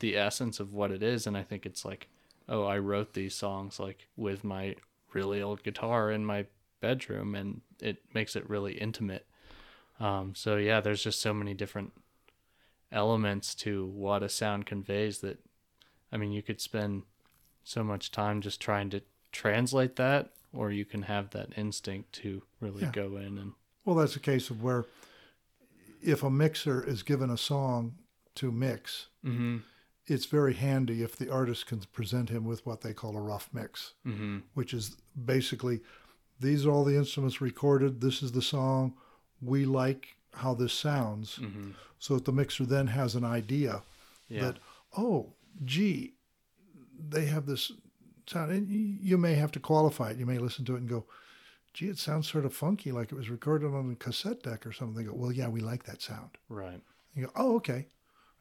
the 0.00 0.16
essence 0.16 0.58
of 0.60 0.74
what 0.74 0.90
it 0.90 1.02
is 1.04 1.26
and 1.26 1.36
i 1.36 1.42
think 1.44 1.64
it's 1.64 1.84
like 1.84 2.08
oh, 2.50 2.64
I 2.64 2.78
wrote 2.78 3.12
these 3.12 3.34
songs 3.34 3.78
like 3.78 4.08
with 4.16 4.42
my 4.42 4.74
really 5.12 5.42
old 5.42 5.62
guitar 5.62 6.10
in 6.10 6.24
my 6.24 6.46
bedroom, 6.80 7.34
and 7.34 7.60
it 7.80 7.98
makes 8.14 8.34
it 8.36 8.48
really 8.48 8.72
intimate. 8.72 9.26
Um, 10.00 10.34
so 10.34 10.56
yeah, 10.56 10.80
there's 10.80 11.02
just 11.02 11.20
so 11.20 11.34
many 11.34 11.54
different 11.54 11.92
elements 12.92 13.54
to 13.56 13.86
what 13.86 14.22
a 14.22 14.28
sound 14.28 14.66
conveys 14.66 15.18
that, 15.20 15.38
I 16.12 16.16
mean, 16.16 16.32
you 16.32 16.42
could 16.42 16.60
spend 16.60 17.02
so 17.64 17.82
much 17.84 18.10
time 18.10 18.40
just 18.40 18.60
trying 18.60 18.90
to 18.90 19.02
translate 19.32 19.96
that, 19.96 20.30
or 20.52 20.70
you 20.70 20.84
can 20.84 21.02
have 21.02 21.30
that 21.30 21.52
instinct 21.56 22.12
to 22.14 22.42
really 22.60 22.82
Yeah. 22.82 22.92
go 22.92 23.16
in 23.16 23.38
and 23.38 23.52
Well, 23.84 23.96
that's 23.96 24.16
a 24.16 24.20
case 24.20 24.50
of 24.50 24.62
where 24.62 24.86
if 26.02 26.22
a 26.22 26.30
mixer 26.30 26.82
is 26.82 27.02
given 27.02 27.30
a 27.30 27.36
song 27.36 27.96
to 28.36 28.52
mix, 28.52 29.08
mm-hmm, 29.24 29.58
it's 30.06 30.26
very 30.26 30.54
handy 30.54 31.02
if 31.02 31.16
the 31.16 31.30
artist 31.30 31.66
can 31.66 31.80
present 31.92 32.30
him 32.30 32.44
with 32.44 32.64
what 32.64 32.80
they 32.82 32.94
call 32.94 33.16
a 33.16 33.20
rough 33.20 33.48
mix, 33.52 33.94
mm-hmm, 34.06 34.38
which 34.54 34.72
is 34.72 34.96
basically 35.22 35.80
these 36.40 36.64
are 36.64 36.70
all 36.70 36.84
the 36.84 36.96
instruments 36.96 37.40
recorded, 37.40 38.00
this 38.00 38.22
is 38.22 38.32
the 38.32 38.42
song, 38.42 38.94
we 39.42 39.64
like 39.64 40.16
how 40.34 40.54
this 40.54 40.72
sounds. 40.72 41.36
mm-hmm. 41.36 41.70
So 42.00 42.14
that 42.14 42.26
the 42.26 42.32
mixer 42.32 42.64
then 42.64 42.86
has 42.86 43.16
an 43.16 43.24
idea 43.24 43.82
yeah, 44.28 44.42
that, 44.42 44.58
oh, 44.96 45.32
gee, 45.64 46.14
they 46.96 47.24
have 47.26 47.46
this 47.46 47.72
sound. 48.28 48.52
And 48.52 48.68
you 48.70 49.18
may 49.18 49.34
have 49.34 49.50
to 49.52 49.60
qualify 49.60 50.10
it. 50.10 50.16
You 50.16 50.24
may 50.26 50.38
listen 50.38 50.64
to 50.66 50.76
it 50.76 50.78
and 50.78 50.88
go, 50.88 51.06
gee, 51.74 51.88
it 51.88 51.98
sounds 51.98 52.30
sort 52.30 52.44
of 52.44 52.54
funky, 52.54 52.92
like 52.92 53.10
it 53.10 53.16
was 53.16 53.30
recorded 53.30 53.74
on 53.74 53.90
a 53.90 53.96
cassette 53.96 54.44
deck 54.44 54.64
or 54.64 54.72
something. 54.72 54.96
They 54.96 55.10
go, 55.10 55.16
well, 55.16 55.32
yeah, 55.32 55.48
we 55.48 55.60
like 55.60 55.84
that 55.84 56.00
sound. 56.00 56.38
right, 56.48 56.80
You 57.14 57.26
go, 57.26 57.32
oh, 57.34 57.56
okay. 57.56 57.86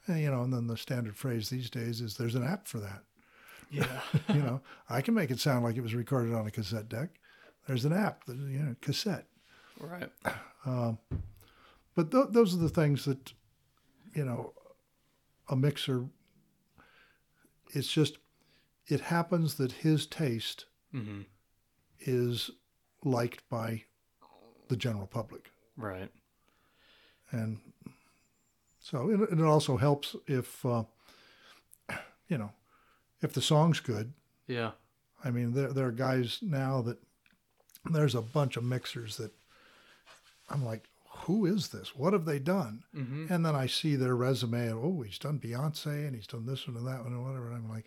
And, 0.05 0.21
you 0.21 0.29
know, 0.29 0.43
and 0.43 0.53
then 0.53 0.67
the 0.67 0.77
standard 0.77 1.15
phrase 1.17 1.49
these 1.49 1.69
days 1.69 1.99
is 1.99 2.15
there's 2.15 2.35
an 2.35 2.45
app 2.45 2.67
for 2.67 2.79
that. 2.79 3.01
yeah, 3.71 4.01
you 4.33 4.41
know, 4.41 4.61
I 4.89 5.01
can 5.01 5.13
make 5.13 5.31
it 5.31 5.39
sound 5.39 5.63
like 5.63 5.75
it 5.77 5.81
was 5.81 5.95
recorded 5.95 6.33
on 6.33 6.45
a 6.45 6.51
cassette 6.51 6.89
deck. 6.89 7.09
There's 7.67 7.85
an 7.85 7.93
app, 7.93 8.21
you 8.27 8.59
know, 8.59 8.75
cassette. 8.81 9.25
Right, 9.79 10.09
Um, 10.65 10.97
but 11.95 12.11
th- 12.11 12.27
those 12.31 12.53
are 12.53 12.57
the 12.59 12.69
things 12.69 13.05
that, 13.05 13.33
you 14.13 14.25
know, 14.25 14.53
a 15.49 15.55
mixer, 15.55 16.05
it's 17.73 17.91
just, 17.91 18.17
it 18.87 19.01
happens 19.01 19.55
that 19.55 19.71
his 19.71 20.05
taste 20.05 20.65
mm-hmm, 20.93 21.21
is 21.99 22.51
liked 23.03 23.47
by 23.49 23.83
the 24.67 24.75
general 24.75 25.07
public. 25.07 25.51
right, 25.77 26.09
And 27.31 27.59
so 28.79 29.09
it, 29.09 29.21
it 29.39 29.41
also 29.41 29.77
helps 29.77 30.15
if, 30.27 30.65
uh, 30.65 30.83
you 32.27 32.37
know, 32.37 32.51
if 33.21 33.33
the 33.33 33.41
song's 33.41 33.79
good. 33.79 34.13
yeah, 34.47 34.71
I 35.23 35.31
mean, 35.31 35.53
there, 35.53 35.73
there 35.73 35.87
are 35.87 35.91
guys 35.91 36.39
now 36.41 36.81
that 36.83 36.97
there's 37.89 38.15
a 38.15 38.21
bunch 38.21 38.55
of 38.57 38.63
mixers 38.63 39.17
that 39.17 39.31
I'm 40.49 40.63
like, 40.65 40.89
who 41.25 41.45
is 41.45 41.69
this? 41.69 41.95
What 41.95 42.13
have 42.13 42.25
they 42.25 42.39
done? 42.39 42.83
mm-hmm, 42.95 43.31
And 43.31 43.45
then 43.45 43.55
I 43.55 43.67
see 43.67 43.95
their 43.95 44.15
resume 44.15 44.67
and, 44.67 44.79
oh, 44.81 45.01
he's 45.01 45.19
done 45.19 45.39
Beyonce 45.39 46.05
and 46.07 46.15
he's 46.15 46.27
done 46.27 46.45
this 46.45 46.67
one 46.67 46.77
and 46.77 46.87
that 46.87 47.03
one 47.03 47.13
and 47.13 47.25
whatever. 47.25 47.47
And 47.47 47.55
I'm 47.57 47.69
like, 47.69 47.85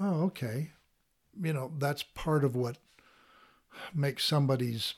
oh, 0.00 0.22
okay. 0.24 0.70
You 1.40 1.52
know, 1.52 1.70
that's 1.78 2.02
part 2.02 2.42
of 2.44 2.56
what 2.56 2.78
makes 3.94 4.24
somebody's 4.24 4.94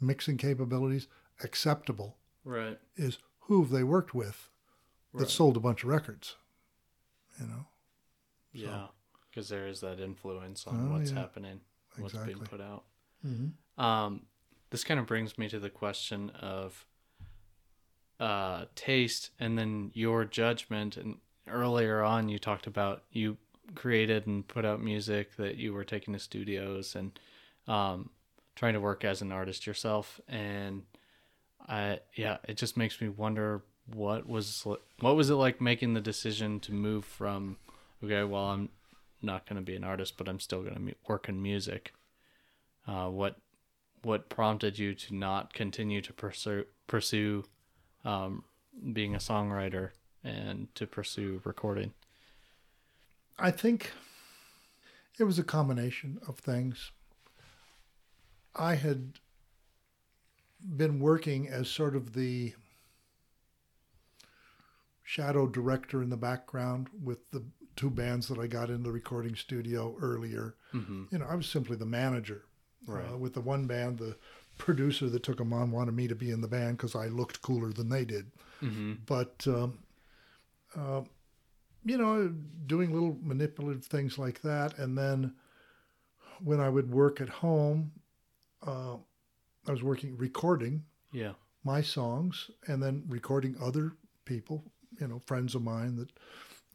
mixing 0.00 0.36
capabilities 0.36 1.06
acceptable 1.44 2.16
right, 2.44 2.78
is 2.96 3.18
who 3.40 3.62
have 3.62 3.70
they 3.70 3.84
worked 3.84 4.14
with 4.14 4.48
that 5.14 5.20
right. 5.20 5.28
sold 5.30 5.56
a 5.56 5.60
bunch 5.60 5.84
of 5.84 5.90
records, 5.90 6.34
you 7.40 7.46
know? 7.46 7.66
Yeah, 8.52 8.86
because 9.30 9.48
there 9.48 9.66
is 9.68 9.80
that 9.80 10.00
influence 10.00 10.66
on 10.66 10.88
Oh, 10.90 10.98
what's 10.98 11.12
yeah. 11.12 11.20
happening, 11.20 11.60
what's 11.98 12.14
being 12.14 12.38
put 12.38 12.60
out. 12.60 12.84
Mm-hmm. 13.24 13.80
Um, 13.82 14.22
this 14.72 14.84
kind 14.84 14.98
of 14.98 15.06
brings 15.06 15.36
me 15.36 15.50
to 15.50 15.60
the 15.60 15.68
question 15.68 16.30
of 16.30 16.86
uh, 18.18 18.64
taste 18.74 19.28
and 19.38 19.58
then 19.58 19.90
your 19.92 20.24
judgment. 20.24 20.96
And 20.96 21.18
earlier 21.46 22.02
on, 22.02 22.30
you 22.30 22.38
talked 22.38 22.66
about 22.66 23.02
you 23.12 23.36
created 23.74 24.26
and 24.26 24.48
put 24.48 24.64
out 24.64 24.82
music 24.82 25.36
that 25.36 25.56
you 25.56 25.74
were 25.74 25.84
taking 25.84 26.14
to 26.14 26.18
studios 26.18 26.96
and 26.96 27.18
um, 27.68 28.08
trying 28.56 28.72
to 28.72 28.80
work 28.80 29.04
as 29.04 29.20
an 29.20 29.30
artist 29.30 29.66
yourself. 29.66 30.22
And 30.26 30.84
I, 31.68 32.00
yeah, 32.14 32.38
it 32.48 32.56
just 32.56 32.78
makes 32.78 32.98
me 32.98 33.08
wonder 33.08 33.62
what 33.92 34.26
was 34.26 34.66
what 35.00 35.16
was 35.16 35.28
it 35.28 35.34
like 35.34 35.60
making 35.60 35.92
the 35.92 36.00
decision 36.00 36.60
to 36.60 36.72
move 36.72 37.04
from 37.04 37.58
okay, 38.02 38.24
well, 38.24 38.46
I'm 38.46 38.70
not 39.20 39.46
going 39.46 39.56
to 39.56 39.62
be 39.62 39.76
an 39.76 39.84
artist, 39.84 40.16
but 40.16 40.30
I'm 40.30 40.40
still 40.40 40.62
going 40.62 40.74
to 40.74 40.94
work 41.06 41.28
in 41.28 41.42
music. 41.42 41.92
Uh, 42.88 43.08
what 43.08 43.36
what 44.02 44.28
prompted 44.28 44.78
you 44.78 44.94
to 44.94 45.14
not 45.14 45.52
continue 45.52 46.00
to 46.02 46.12
pursue 46.12 46.64
pursue 46.86 47.44
um, 48.04 48.44
being 48.92 49.14
a 49.14 49.18
songwriter 49.18 49.90
and 50.24 50.74
to 50.74 50.86
pursue 50.86 51.40
recording? 51.44 51.92
I 53.38 53.50
think 53.50 53.92
it 55.18 55.24
was 55.24 55.38
a 55.38 55.44
combination 55.44 56.18
of 56.26 56.38
things. 56.38 56.90
I 58.54 58.74
had 58.74 59.12
been 60.76 61.00
working 61.00 61.48
as 61.48 61.68
sort 61.68 61.96
of 61.96 62.12
the 62.12 62.54
shadow 65.02 65.46
director 65.46 66.02
in 66.02 66.10
the 66.10 66.16
background 66.16 66.88
with 67.02 67.30
the 67.30 67.42
two 67.76 67.90
bands 67.90 68.28
that 68.28 68.38
I 68.38 68.46
got 68.46 68.70
in 68.70 68.82
the 68.82 68.92
recording 68.92 69.34
studio 69.34 69.96
earlier. 70.00 70.54
Mm-hmm. 70.72 71.04
You 71.10 71.18
know, 71.18 71.26
I 71.28 71.34
was 71.34 71.46
simply 71.46 71.76
the 71.76 71.86
manager. 71.86 72.44
Right. 72.86 73.12
Uh, 73.12 73.16
with 73.16 73.34
the 73.34 73.40
one 73.40 73.66
band, 73.66 73.98
the 73.98 74.16
producer 74.58 75.08
that 75.08 75.22
took 75.22 75.38
them 75.38 75.52
on 75.52 75.70
wanted 75.70 75.94
me 75.94 76.08
to 76.08 76.14
be 76.14 76.30
in 76.30 76.40
the 76.40 76.48
band 76.48 76.76
because 76.76 76.94
I 76.94 77.06
looked 77.06 77.40
cooler 77.42 77.72
than 77.72 77.88
they 77.88 78.04
did 78.04 78.26
Mm-hmm. 78.62 78.92
but 79.06 79.44
um, 79.48 79.78
uh, 80.76 81.00
you 81.84 81.98
know, 81.98 82.32
doing 82.66 82.92
little 82.92 83.18
manipulative 83.20 83.84
things 83.84 84.18
like 84.18 84.40
that, 84.42 84.78
and 84.78 84.96
then 84.96 85.34
when 86.44 86.60
I 86.60 86.68
would 86.68 86.90
work 86.92 87.20
at 87.20 87.28
home, 87.28 87.90
uh, 88.66 88.94
I 89.66 89.70
was 89.70 89.82
working 89.82 90.16
recording 90.16 90.84
Yeah. 91.12 91.32
my 91.64 91.80
songs 91.82 92.50
and 92.68 92.80
then 92.82 93.04
recording 93.08 93.56
other 93.60 93.92
people, 94.24 94.64
you 95.00 95.08
know, 95.08 95.18
friends 95.18 95.54
of 95.56 95.62
mine 95.62 95.96
that 95.96 96.10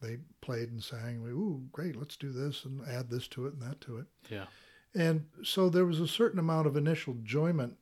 they 0.02 0.18
played 0.42 0.70
and 0.70 0.82
sang. 0.82 1.22
We, 1.22 1.30
Ooh, 1.30 1.62
great! 1.72 1.96
Let's 1.96 2.16
do 2.16 2.30
this 2.30 2.64
and 2.66 2.86
add 2.86 3.08
this 3.10 3.28
to 3.28 3.46
it 3.46 3.54
and 3.54 3.62
that 3.62 3.80
to 3.82 3.98
it. 3.98 4.06
Yeah. 4.30 4.46
And 4.94 5.26
so 5.44 5.68
there 5.68 5.84
was 5.84 6.00
a 6.00 6.08
certain 6.08 6.38
amount 6.38 6.66
of 6.66 6.76
initial 6.76 7.12
enjoyment 7.14 7.76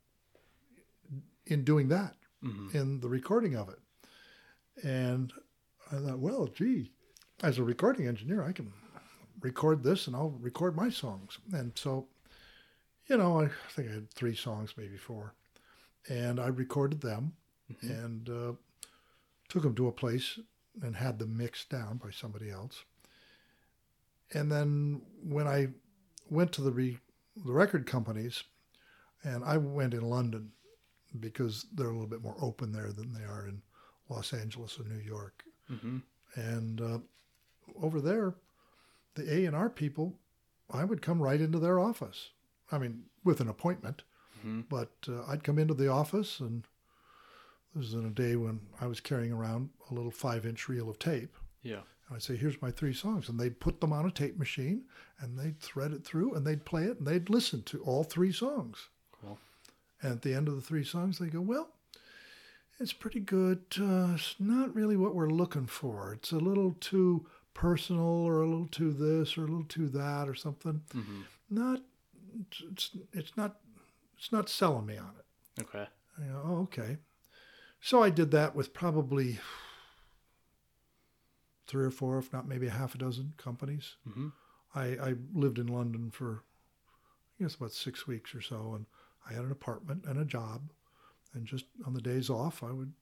in 1.47 1.65
doing 1.65 1.89
that 1.89 2.15
Mm-hmm. 2.45 2.77
in 2.77 3.01
the 3.01 3.09
recording 3.09 3.57
of 3.57 3.70
it. 3.70 3.78
And 4.87 5.33
I 5.91 5.97
thought, 5.97 6.19
well, 6.19 6.47
gee, 6.47 6.93
as 7.43 7.59
a 7.59 7.65
recording 7.65 8.07
engineer, 8.07 8.43
I 8.45 8.53
can 8.53 8.73
record 9.41 9.83
this 9.83 10.07
and 10.07 10.15
I'll 10.15 10.37
record 10.41 10.77
my 10.77 10.91
songs. 10.91 11.39
And 11.53 11.73
so, 11.74 12.07
you 13.09 13.16
know, 13.16 13.41
I 13.41 13.49
think 13.70 13.89
I 13.89 13.95
had 13.95 14.11
three 14.11 14.35
songs, 14.37 14.74
maybe 14.77 14.97
four. 14.99 15.33
And 16.09 16.39
I 16.39 16.49
recorded 16.49 17.01
them 17.01 17.33
Mhm. 17.73 17.91
and 18.05 18.28
uh, 18.28 18.53
took 19.49 19.62
them 19.62 19.74
to 19.77 19.89
a 19.89 19.93
place 19.93 20.39
and 20.83 20.95
had 20.95 21.19
them 21.19 21.37
mixed 21.37 21.70
down 21.70 21.97
by 21.97 22.11
somebody 22.11 22.51
else. 22.51 22.85
And 24.35 24.53
then 24.53 25.01
when 25.24 25.49
I 25.49 25.69
went 26.31 26.53
to 26.53 26.62
the, 26.62 26.73
re- 26.73 26.98
the 27.44 27.53
record 27.53 27.86
companies, 27.86 28.44
and 29.23 29.44
I 29.44 29.57
went 29.57 29.94
in 29.94 30.03
London 30.03 30.53
because 31.19 31.66
they're 31.74 31.89
a 31.89 31.93
little 31.93 32.07
bit 32.09 32.23
more 32.23 32.36
open 32.40 32.73
there 32.73 32.93
than 32.93 33.12
they 33.15 33.24
are 33.24 33.47
in 33.47 33.62
Los 34.09 34.32
Angeles 34.32 34.78
or 34.78 34.85
New 34.85 35.01
York. 35.03 35.44
Mm-hmm. 35.70 35.98
And 36.35 36.81
uh, 36.81 36.98
over 37.81 38.01
there, 38.01 38.35
the 39.15 39.32
A 39.32 39.44
and 39.47 39.57
R 39.57 39.70
people, 39.70 40.19
I 40.70 40.85
would 40.85 41.01
come 41.03 41.23
right 41.23 41.40
into 41.40 41.59
their 41.59 41.78
office. 41.81 42.31
I 42.70 42.78
mean, 42.78 43.05
with 43.24 43.40
an 43.40 43.48
appointment, 43.48 44.03
Mm-hmm. 44.40 44.61
but 44.69 44.90
uh, 45.09 45.24
I'd 45.28 45.43
come 45.43 45.59
into 45.59 45.73
the 45.73 45.89
office, 45.89 46.40
and 46.40 46.62
this 47.74 47.85
was 47.86 47.94
in 47.94 48.05
a 48.05 48.11
day 48.11 48.36
when 48.36 48.61
I 48.78 48.86
was 48.86 49.01
carrying 49.01 49.32
around 49.32 49.70
a 49.90 49.94
little 49.94 50.11
five-inch 50.11 50.69
reel 50.69 50.90
of 50.90 50.98
tape. 50.98 51.35
Yeah. 51.62 51.81
And 52.09 52.16
I'd 52.16 52.23
say, 52.23 52.37
"Here's 52.37 52.61
my 52.62 52.70
three 52.70 52.95
songs," 52.95 53.28
and 53.28 53.39
they'd 53.39 53.61
put 53.61 53.81
them 53.81 53.93
on 53.93 54.07
a 54.07 54.11
tape 54.11 54.39
machine, 54.39 54.85
and 55.19 55.39
they'd 55.39 55.61
thread 55.61 55.93
it 55.93 56.05
through, 56.05 56.35
and 56.35 56.47
they'd 56.47 56.65
play 56.65 56.85
it, 56.85 56.99
and 56.99 57.07
they'd 57.07 57.31
listen 57.31 57.62
to 57.65 57.83
all 57.83 58.05
three 58.05 58.33
songs. 58.33 58.89
Cool. 59.12 59.39
And 60.03 60.12
at 60.12 60.23
the 60.23 60.35
end 60.35 60.49
of 60.49 60.55
the 60.55 60.62
three 60.62 60.85
songs, 60.85 61.19
they 61.19 61.27
go, 61.27 61.41
Well, 61.41 61.70
it's 62.78 62.93
pretty 62.93 63.20
good. 63.20 63.65
Uh, 63.81 64.15
it's 64.15 64.37
not 64.39 64.74
really 64.74 64.97
what 64.97 65.15
we're 65.15 65.31
looking 65.31 65.66
for. 65.66 66.12
It's 66.12 66.33
a 66.33 66.39
little 66.39 66.77
too 66.81 67.27
personal, 67.55 68.05
or 68.05 68.43
a 68.43 68.49
little 68.49 68.69
too 68.69 68.93
this, 68.93 69.39
or 69.39 69.43
a 69.43 69.49
little 69.49 69.65
too 69.65 69.89
that, 69.89 70.28
or 70.28 70.35
something. 70.35 70.83
Mm-hmm. 70.95 71.23
Not, 71.51 71.83
it's, 72.70 72.91
it's 73.12 73.37
not, 73.37 73.57
it's 74.19 74.31
not 74.31 74.49
selling 74.49 74.87
me 74.87 74.99
on 74.99 75.12
it. 75.19 75.62
Okay. 75.62 75.87
Oh, 76.45 76.62
okay. 76.62 76.99
So 77.81 78.03
I 78.03 78.11
did 78.11 78.31
that 78.33 78.55
with 78.55 78.74
probably 78.74 79.39
three 81.66 81.84
or 81.84 81.90
four, 81.90 82.18
if 82.18 82.32
not 82.32 82.48
maybe 82.48 82.66
a 82.66 82.70
half 82.70 82.94
a 82.94 82.98
dozen 82.98 83.32
companies. 83.36 83.97
Mm-hmm. 84.09 84.28
I, 84.74 84.84
I 85.10 85.14
lived 85.34 85.59
in 85.59 85.66
London 85.66 86.10
for, 86.10 86.43
I 87.38 87.44
guess, 87.44 87.55
about 87.55 87.72
six 87.72 88.06
weeks 88.06 88.34
or 88.34 88.40
so, 88.40 88.74
and 88.74 88.86
I 89.28 89.32
had 89.34 89.44
an 89.44 89.52
apartment 89.52 90.05
and 90.06 90.18
a 90.18 90.24
job. 90.24 90.70
And 91.34 91.47
just 91.47 91.66
on 91.86 91.93
the 91.93 92.01
days 92.01 92.30
off, 92.30 92.62
I 92.62 92.70
would 92.72 92.93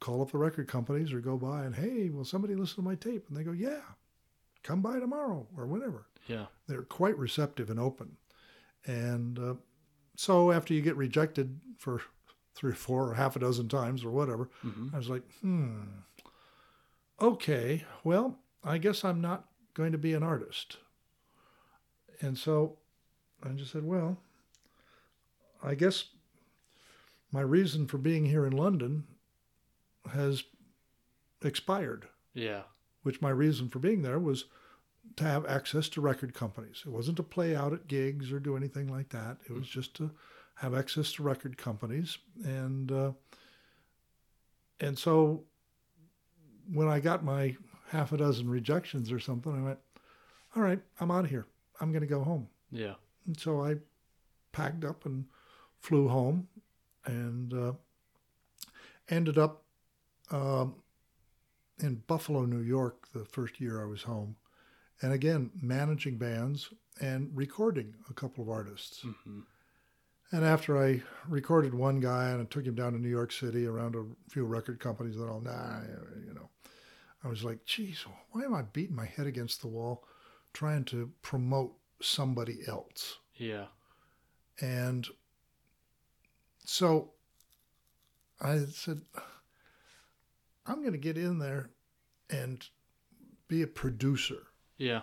call 0.00 0.22
up 0.22 0.32
the 0.32 0.38
record 0.38 0.68
companies 0.68 1.12
or 1.12 1.20
go 1.20 1.36
by 1.36 1.64
and, 1.64 1.74
hey, 1.74 2.08
will 2.08 2.24
somebody 2.24 2.54
listen 2.54 2.76
to 2.76 2.82
my 2.82 2.94
tape? 2.94 3.26
And 3.28 3.36
they 3.36 3.44
go, 3.44 3.52
yeah, 3.52 3.82
come 4.62 4.80
by 4.80 4.98
tomorrow 4.98 5.46
or 5.56 5.66
whenever. 5.66 6.06
Yeah. 6.26 6.46
They're 6.66 6.82
quite 6.82 7.18
receptive 7.18 7.68
and 7.68 7.78
open. 7.78 8.16
And 8.86 9.38
uh, 9.38 9.54
so 10.16 10.52
after 10.52 10.72
you 10.72 10.80
get 10.80 10.96
rejected 10.96 11.60
for 11.76 12.00
three 12.54 12.72
or 12.72 12.74
four 12.74 13.10
or 13.10 13.14
half 13.14 13.36
a 13.36 13.38
dozen 13.38 13.68
times 13.68 14.04
or 14.04 14.10
whatever, 14.10 14.48
hmm 14.62 14.88
I 14.94 14.96
was 14.96 15.08
like, 15.10 15.22
hmm, 15.40 15.80
okay, 17.20 17.84
well, 18.04 18.38
I 18.64 18.78
guess 18.78 19.04
I'm 19.04 19.20
not 19.20 19.46
going 19.74 19.92
to 19.92 19.98
be 19.98 20.14
an 20.14 20.22
artist. 20.22 20.78
And 22.20 22.36
so 22.36 22.78
I 23.42 23.48
just 23.50 23.72
said, 23.72 23.84
well, 23.84 24.18
I 25.62 25.74
guess 25.74 26.04
my 27.32 27.40
reason 27.40 27.86
for 27.86 27.98
being 27.98 28.26
here 28.26 28.46
in 28.46 28.52
London 28.52 29.04
has 30.12 30.42
expired, 31.42 32.06
Yeah. 32.34 32.62
which 33.02 33.22
my 33.22 33.30
reason 33.30 33.68
for 33.68 33.78
being 33.78 34.02
there 34.02 34.18
was 34.18 34.46
to 35.16 35.24
have 35.24 35.46
access 35.46 35.88
to 35.90 36.00
record 36.00 36.34
companies. 36.34 36.82
It 36.86 36.90
wasn't 36.90 37.16
to 37.18 37.22
play 37.22 37.54
out 37.56 37.72
at 37.72 37.88
gigs 37.88 38.32
or 38.32 38.40
do 38.40 38.56
anything 38.56 38.88
like 38.88 39.08
that. 39.10 39.38
It 39.48 39.52
was 39.52 39.66
just 39.68 39.94
to 39.96 40.10
have 40.56 40.74
access 40.74 41.12
to 41.14 41.22
record 41.22 41.56
companies, 41.56 42.18
and 42.44 42.92
uh, 42.92 43.12
and 44.78 44.98
so 44.98 45.44
when 46.72 46.88
I 46.88 47.00
got 47.00 47.24
my 47.24 47.56
half 47.88 48.12
a 48.12 48.16
dozen 48.16 48.48
rejections 48.48 49.10
or 49.10 49.18
something, 49.18 49.52
I 49.52 49.62
went, 49.62 49.78
"All 50.54 50.62
right, 50.62 50.80
I'm 51.00 51.10
out 51.10 51.24
of 51.24 51.30
here. 51.30 51.46
I'm 51.80 51.92
going 51.92 52.02
to 52.02 52.06
go 52.06 52.22
home." 52.22 52.48
Yeah. 52.70 52.94
And 53.26 53.38
so 53.38 53.64
I 53.64 53.76
packed 54.52 54.84
up 54.84 55.06
and 55.06 55.26
flew 55.78 56.08
home, 56.08 56.48
and 57.04 57.52
uh, 57.52 57.72
ended 59.08 59.38
up 59.38 59.64
um, 60.30 60.76
in 61.78 61.96
Buffalo, 62.06 62.44
New 62.44 62.60
York, 62.60 63.08
the 63.12 63.24
first 63.24 63.60
year 63.60 63.82
I 63.82 63.86
was 63.86 64.02
home, 64.02 64.36
and 65.02 65.12
again 65.12 65.50
managing 65.60 66.18
bands 66.18 66.72
and 67.00 67.30
recording 67.34 67.94
a 68.08 68.14
couple 68.14 68.44
of 68.44 68.50
artists. 68.50 69.00
hmm 69.24 69.40
And 70.32 70.44
after 70.44 70.82
I 70.82 71.02
recorded 71.28 71.74
one 71.74 71.98
guy 71.98 72.30
and 72.30 72.40
I 72.40 72.44
took 72.44 72.64
him 72.64 72.76
down 72.76 72.92
to 72.92 72.98
New 72.98 73.08
York 73.08 73.32
City 73.32 73.66
around 73.66 73.96
a 73.96 74.04
few 74.30 74.44
record 74.44 74.78
companies 74.78 75.16
that 75.16 75.28
all, 75.28 75.40
nah, 75.40 75.80
you 76.26 76.34
know, 76.34 76.48
I 77.24 77.28
was 77.28 77.42
like, 77.42 77.64
geez, 77.64 78.04
why 78.30 78.42
am 78.42 78.54
I 78.54 78.62
beating 78.62 78.94
my 78.96 79.06
head 79.06 79.26
against 79.26 79.60
the 79.60 79.68
wall 79.68 80.04
trying 80.52 80.84
to 80.84 81.10
promote 81.22 81.74
somebody 82.00 82.60
else? 82.68 83.18
Yeah. 83.34 83.66
And 84.60 85.06
so 86.64 87.10
I 88.40 88.60
said, 88.70 89.02
I'm 90.66 90.80
going 90.80 90.92
to 90.92 90.98
get 90.98 91.18
in 91.18 91.40
there 91.40 91.70
and 92.30 92.64
be 93.48 93.62
a 93.62 93.66
producer. 93.66 94.46
Yeah. 94.78 95.02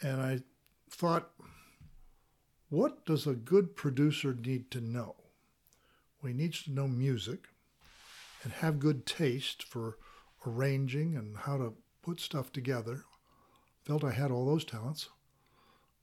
And 0.00 0.20
I 0.20 0.40
thought, 0.90 1.30
what 2.72 3.04
does 3.04 3.26
a 3.26 3.34
good 3.34 3.76
producer 3.76 4.32
need 4.34 4.70
to 4.70 4.80
know? 4.80 5.14
Well, 6.22 6.32
he 6.32 6.38
needs 6.38 6.62
to 6.62 6.72
know 6.72 6.88
music 6.88 7.48
and 8.42 8.50
have 8.50 8.80
good 8.80 9.04
taste 9.04 9.62
for 9.62 9.98
arranging 10.46 11.14
and 11.14 11.36
how 11.36 11.58
to 11.58 11.74
put 12.00 12.18
stuff 12.18 12.50
together. 12.50 13.04
Felt 13.84 14.02
I 14.02 14.12
had 14.12 14.30
all 14.30 14.46
those 14.46 14.64
talents. 14.64 15.10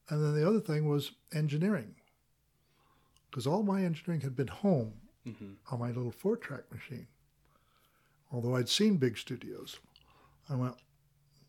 And 0.10 0.24
then 0.24 0.36
the 0.36 0.48
other 0.48 0.60
thing 0.60 0.88
was 0.88 1.14
engineering. 1.34 1.96
Because 3.32 3.48
all 3.48 3.64
my 3.64 3.84
engineering 3.84 4.22
had 4.22 4.36
been 4.36 4.48
home 4.48 4.94
hmm 5.26 5.54
on 5.72 5.80
my 5.80 5.88
little 5.88 6.12
four 6.12 6.38
track 6.38 6.72
machine. 6.72 7.08
Although 8.32 8.56
I'd 8.56 8.70
seen 8.70 8.98
big 8.98 9.18
studios, 9.18 9.80
I 10.48 10.56
went, 10.56 10.76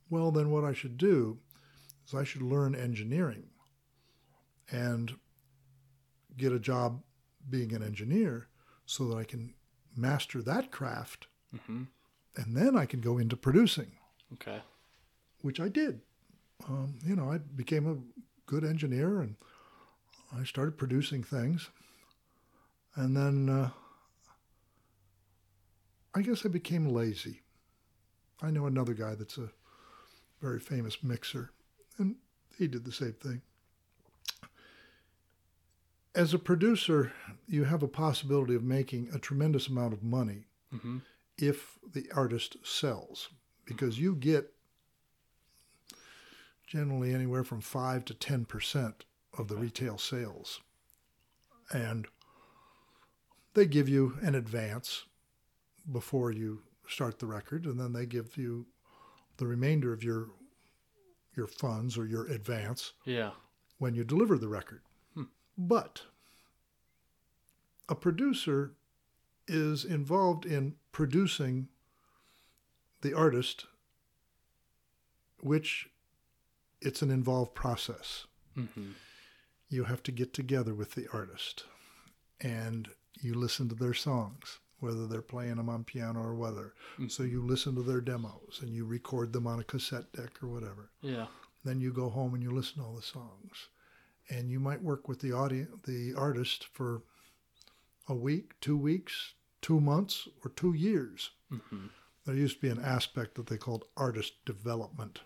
well, 0.08 0.30
then 0.30 0.50
what 0.50 0.64
I 0.64 0.72
should 0.72 0.96
do 0.96 1.40
is 2.08 2.14
I 2.14 2.24
should 2.24 2.42
learn 2.42 2.74
engineering 2.74 3.49
and 4.70 5.14
get 6.36 6.52
a 6.52 6.58
job 6.60 7.02
being 7.48 7.72
an 7.74 7.82
engineer 7.82 8.48
so 8.86 9.08
that 9.08 9.16
I 9.16 9.24
can 9.24 9.54
master 9.96 10.40
that 10.42 10.70
craft 10.70 11.26
hmm 11.66 11.84
and 12.36 12.56
then 12.56 12.76
I 12.76 12.86
can 12.86 13.00
go 13.00 13.18
into 13.18 13.36
producing, 13.36 13.90
Okay. 14.34 14.62
which 15.42 15.58
I 15.58 15.68
did. 15.68 16.00
Um, 16.68 16.98
you 17.04 17.16
know, 17.16 17.30
I 17.32 17.38
became 17.38 17.86
a 17.88 17.96
good 18.46 18.62
engineer 18.64 19.20
and 19.20 19.34
I 20.32 20.44
started 20.44 20.78
producing 20.78 21.24
things. 21.24 21.68
And 22.94 23.16
then 23.16 23.48
uh, 23.48 23.70
I 26.14 26.22
guess 26.22 26.44
I 26.46 26.48
became 26.48 26.86
lazy. 26.86 27.40
I 28.40 28.50
know 28.50 28.66
another 28.66 28.94
guy 28.94 29.14
that's 29.16 29.38
a 29.38 29.50
very 30.40 30.60
famous 30.60 31.02
mixer, 31.02 31.50
and 31.98 32.14
he 32.58 32.66
did 32.68 32.84
the 32.84 32.92
same 32.92 33.14
thing. 33.14 33.42
As 36.14 36.34
a 36.34 36.38
producer, 36.38 37.12
you 37.46 37.64
have 37.64 37.82
a 37.82 37.88
possibility 37.88 38.54
of 38.54 38.62
making 38.64 39.08
a 39.14 39.18
tremendous 39.18 39.68
amount 39.68 39.92
of 39.92 40.02
money 40.02 40.46
hmm 40.70 40.98
if 41.38 41.78
the 41.94 42.06
artist 42.14 42.58
sells 42.62 43.30
because 43.64 43.98
you 43.98 44.14
get 44.14 44.52
generally 46.66 47.14
anywhere 47.14 47.42
from 47.42 47.62
5 47.62 48.04
to 48.04 48.12
10% 48.14 48.92
of 49.38 49.48
the 49.48 49.56
retail 49.56 49.96
sales 49.96 50.60
and 51.72 52.06
they 53.54 53.64
give 53.64 53.88
you 53.88 54.18
an 54.20 54.34
advance 54.34 55.06
before 55.90 56.30
you 56.30 56.60
start 56.86 57.18
the 57.20 57.26
record 57.26 57.64
and 57.64 57.80
then 57.80 57.94
they 57.94 58.04
give 58.04 58.36
you 58.36 58.66
the 59.38 59.46
remainder 59.46 59.90
of 59.94 60.04
your 60.04 60.28
your 61.34 61.46
funds 61.46 61.96
or 61.96 62.04
your 62.06 62.26
advance 62.26 62.92
Yeah. 63.06 63.30
when 63.78 63.94
you 63.94 64.04
deliver 64.04 64.36
the 64.36 64.48
record. 64.48 64.82
But 65.62 66.02
a 67.86 67.94
producer 67.94 68.72
is 69.46 69.84
involved 69.84 70.46
in 70.46 70.76
producing 70.90 71.68
the 73.02 73.12
artist, 73.12 73.66
which 75.40 75.90
it's 76.80 77.02
an 77.02 77.10
involved 77.10 77.54
process. 77.54 78.26
hmm 78.54 78.92
You 79.68 79.84
have 79.84 80.02
to 80.04 80.12
get 80.12 80.32
together 80.32 80.74
with 80.74 80.92
the 80.94 81.06
artist 81.12 81.64
and 82.40 82.88
you 83.20 83.34
listen 83.34 83.68
to 83.68 83.74
their 83.74 83.92
songs, 83.94 84.60
whether 84.78 85.06
they're 85.06 85.20
playing 85.20 85.56
them 85.56 85.68
on 85.68 85.84
piano 85.84 86.20
or 86.20 86.34
whether. 86.34 86.72
So 87.08 87.22
you 87.22 87.42
listen 87.42 87.74
to 87.74 87.82
their 87.82 88.00
demos 88.00 88.60
and 88.62 88.74
you 88.74 88.86
record 88.86 89.32
them 89.34 89.46
on 89.46 89.60
a 89.60 89.64
cassette 89.64 90.10
deck 90.12 90.42
or 90.42 90.48
whatever. 90.48 90.90
Yeah. 91.02 91.26
Then 91.64 91.80
you 91.82 91.92
go 91.92 92.08
home 92.08 92.32
and 92.32 92.42
you 92.42 92.50
listen 92.50 92.78
to 92.78 92.84
all 92.84 92.96
the 92.96 93.02
songs, 93.02 93.68
and 94.30 94.50
you 94.50 94.60
might 94.60 94.82
work 94.82 95.08
with 95.08 95.20
the 95.20 95.32
audience, 95.32 95.70
the 95.86 96.14
artist 96.16 96.64
for 96.72 97.02
a 98.08 98.14
week, 98.14 98.52
two 98.60 98.76
weeks, 98.76 99.34
two 99.60 99.80
months, 99.80 100.28
or 100.44 100.50
two 100.52 100.72
years. 100.72 101.30
hmm 101.50 101.86
There 102.24 102.34
used 102.34 102.56
to 102.56 102.62
be 102.62 102.68
an 102.68 102.80
aspect 102.84 103.34
that 103.34 103.46
they 103.46 103.56
called 103.58 103.84
artist 103.96 104.44
development, 104.44 105.20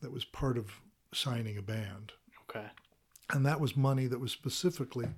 that 0.00 0.12
was 0.12 0.24
part 0.24 0.56
of 0.56 0.70
signing 1.12 1.58
a 1.58 1.62
band, 1.62 2.12
Okay. 2.48 2.66
and 3.30 3.44
that 3.44 3.60
was 3.60 3.76
money 3.76 4.06
that 4.06 4.18
was 4.20 4.32
specifically 4.32 5.08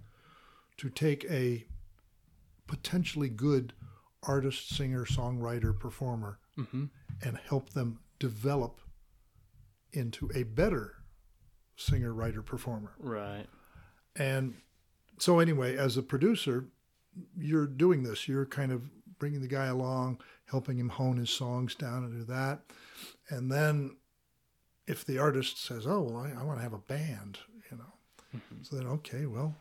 to 0.78 0.88
take 0.90 1.24
a 1.30 1.64
potentially 2.66 3.28
good 3.28 3.72
artist, 4.22 4.68
singer, 4.70 5.04
songwriter, 5.04 5.78
performer 5.78 6.38
hmm 6.56 6.84
and 7.24 7.36
help 7.48 7.70
them 7.70 8.00
develop 8.18 8.80
into 9.92 10.30
a 10.34 10.42
better 10.42 11.01
singer, 11.76 12.12
writer, 12.12 12.42
performer. 12.42 12.92
Right. 12.98 13.46
And 14.16 14.54
so, 15.18 15.38
anyway, 15.38 15.76
as 15.76 15.96
a 15.96 16.02
producer, 16.02 16.66
you're 17.36 17.66
doing 17.66 18.02
this. 18.02 18.28
You're 18.28 18.46
kind 18.46 18.72
of 18.72 18.82
bringing 19.18 19.40
the 19.40 19.48
guy 19.48 19.66
along, 19.66 20.20
helping 20.46 20.78
him 20.78 20.88
hone 20.88 21.16
his 21.16 21.30
songs 21.30 21.74
down 21.74 22.04
and 22.04 22.12
do 22.12 22.24
that. 22.24 22.60
And 23.28 23.50
then, 23.50 23.96
if 24.86 25.04
the 25.04 25.18
artist 25.18 25.62
says, 25.64 25.86
"Oh, 25.86 26.02
well, 26.02 26.16
I, 26.18 26.40
I 26.40 26.42
want 26.44 26.58
to 26.58 26.62
have 26.62 26.72
a 26.72 26.78
band," 26.78 27.38
you 27.70 27.78
know, 27.78 27.92
Mhm. 28.36 28.66
so 28.66 28.76
then 28.76 28.86
okay, 28.86 29.26
well, 29.26 29.56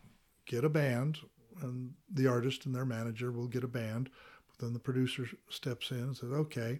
get 0.45 0.63
a 0.65 0.69
band, 0.69 1.19
and 1.61 1.93
the 2.09 2.27
artist 2.27 2.65
and 2.65 2.73
their 2.75 2.85
manager 2.85 3.31
will 3.31 3.47
get 3.47 3.63
a 3.63 3.67
band. 3.67 4.09
But 4.47 4.65
then 4.65 4.73
the 4.73 4.79
producer 4.79 5.27
steps 5.49 5.91
in 5.91 5.99
and 5.99 6.17
says, 6.17 6.31
"Okay." 6.31 6.79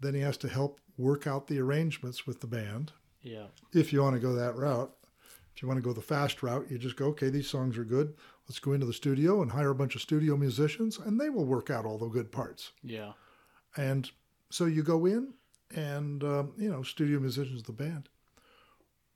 Then 0.00 0.14
he 0.14 0.20
has 0.20 0.36
to 0.38 0.48
help 0.48 0.80
work 0.96 1.26
out 1.26 1.48
the 1.48 1.58
arrangements 1.58 2.26
with 2.26 2.40
the 2.40 2.46
band 2.46 2.92
Yeah. 3.22 3.46
if 3.74 3.92
you 3.92 4.02
want 4.02 4.14
to 4.14 4.20
go 4.20 4.34
that 4.34 4.56
route. 4.56 4.92
If 5.54 5.62
you 5.62 5.68
want 5.68 5.78
to 5.78 5.84
go 5.84 5.92
the 5.92 6.00
fast 6.00 6.42
route, 6.42 6.66
you 6.70 6.78
just 6.78 6.96
go, 6.96 7.06
okay, 7.06 7.30
these 7.30 7.48
songs 7.48 7.76
are 7.76 7.84
good. 7.84 8.14
Let's 8.48 8.60
go 8.60 8.72
into 8.74 8.86
the 8.86 8.92
studio 8.92 9.42
and 9.42 9.50
hire 9.50 9.70
a 9.70 9.74
bunch 9.74 9.96
of 9.96 10.00
studio 10.00 10.36
musicians, 10.36 10.98
and 10.98 11.20
they 11.20 11.30
will 11.30 11.44
work 11.44 11.68
out 11.68 11.84
all 11.84 11.98
the 11.98 12.06
good 12.06 12.30
parts. 12.30 12.70
Yeah. 12.82 13.12
And 13.76 14.08
so 14.50 14.66
you 14.66 14.84
go 14.84 15.04
in 15.04 15.34
and 15.74 16.22
um, 16.22 16.52
you 16.56 16.70
know, 16.70 16.82
studio 16.82 17.18
musicians 17.18 17.60
of 17.60 17.66
the 17.66 17.72
band 17.72 18.08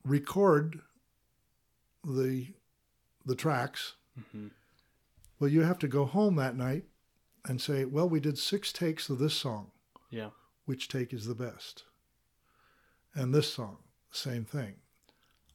record 0.05 0.81
the 2.05 2.49
the 3.25 3.35
tracks. 3.35 3.95
Mm-hmm. 4.19 4.49
Well, 5.39 5.51
you 5.51 5.63
have 5.63 5.79
to 5.81 5.89
go 5.89 6.05
home 6.05 6.37
that 6.37 6.57
night 6.57 6.85
and 7.47 7.61
say, 7.61 7.85
"Well, 7.85 8.09
we 8.09 8.21
did 8.21 8.39
six 8.39 8.73
takes 8.73 9.09
of 9.09 9.19
this 9.19 9.35
song. 9.35 9.71
Yeah. 10.11 10.31
Which 10.65 10.89
take 10.89 11.13
is 11.13 11.27
the 11.27 11.35
best?" 11.35 11.85
And 13.15 13.35
this 13.35 13.53
song, 13.53 13.79
same 14.13 14.45
thing. 14.45 14.75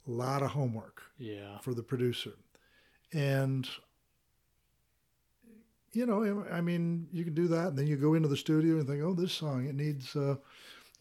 A 0.08 0.12
lot 0.12 0.42
of 0.42 0.52
homework 0.52 1.02
Yeah. 1.18 1.60
for 1.60 1.74
the 1.74 1.84
producer. 1.84 2.34
And, 3.14 3.68
you 5.94 6.06
know, 6.06 6.46
I 6.52 6.62
mean, 6.62 7.08
you 7.12 7.24
can 7.24 7.34
do 7.34 7.48
that. 7.48 7.70
And 7.70 7.78
then 7.78 7.88
you 7.88 7.96
go 7.98 8.14
into 8.14 8.28
the 8.28 8.38
studio 8.38 8.78
and 8.78 8.88
think, 8.88 9.02
oh, 9.04 9.14
this 9.14 9.32
song, 9.34 9.66
it 9.68 9.76
needs, 9.76 10.16
uh, 10.16 10.36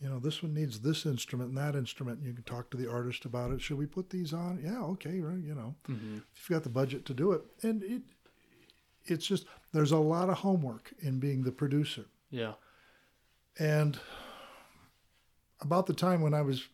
you 0.00 0.08
know, 0.08 0.18
this 0.18 0.42
one 0.42 0.54
needs 0.54 0.80
this 0.80 1.06
instrument 1.06 1.48
and 1.50 1.58
that 1.58 1.74
instrument. 1.76 2.18
And 2.18 2.26
you 2.26 2.34
can 2.34 2.44
talk 2.44 2.70
to 2.70 2.76
the 2.76 2.90
artist 2.90 3.24
about 3.24 3.50
it. 3.50 3.60
Should 3.60 3.78
we 3.78 3.86
put 3.86 4.10
these 4.10 4.32
on? 4.32 4.60
Yeah, 4.62 4.80
okay, 4.82 5.20
right, 5.20 5.42
you 5.42 5.54
know, 5.54 5.74
Mm-hmm. 5.88 6.18
if 6.34 6.48
you've 6.50 6.56
got 6.56 6.62
the 6.64 6.68
budget 6.70 7.04
to 7.06 7.14
do 7.14 7.32
it. 7.32 7.42
And 7.62 7.82
it, 7.82 8.02
it's 9.06 9.26
just, 9.26 9.46
there's 9.72 9.92
a 9.92 9.98
lot 9.98 10.28
of 10.28 10.38
homework 10.38 10.92
in 11.00 11.18
being 11.18 11.42
the 11.42 11.52
producer. 11.52 12.04
Yeah. 12.30 12.54
And 13.58 13.98
about 15.60 15.86
the 15.86 15.94
time 15.94 16.20
when 16.20 16.34
I 16.34 16.42
was 16.42 16.66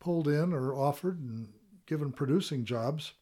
pulled 0.00 0.26
in 0.26 0.52
or 0.52 0.74
offered 0.74 1.20
and 1.20 1.48
given 1.86 2.10
producing 2.12 2.64
jobs, 2.64 3.12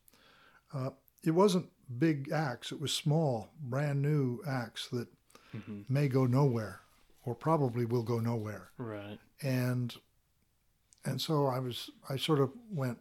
uh, 0.72 0.90
it 1.24 1.32
wasn't 1.32 1.66
big 1.98 2.30
acts. 2.32 2.72
It 2.72 2.80
was 2.80 2.92
small, 2.92 3.50
brand 3.60 4.00
new 4.02 4.40
acts 4.46 4.88
that 4.88 5.08
Mm-hmm. 5.56 5.80
may 5.88 6.08
go 6.08 6.26
nowhere 6.26 6.80
or 7.24 7.34
probably 7.34 7.86
will 7.86 8.02
go 8.02 8.18
nowhere. 8.20 8.70
Right. 8.76 9.18
And 9.42 9.94
and 11.06 11.20
so 11.20 11.46
I 11.46 11.58
was 11.58 11.88
I 12.10 12.16
sort 12.16 12.38
of 12.40 12.50
went, 12.70 12.98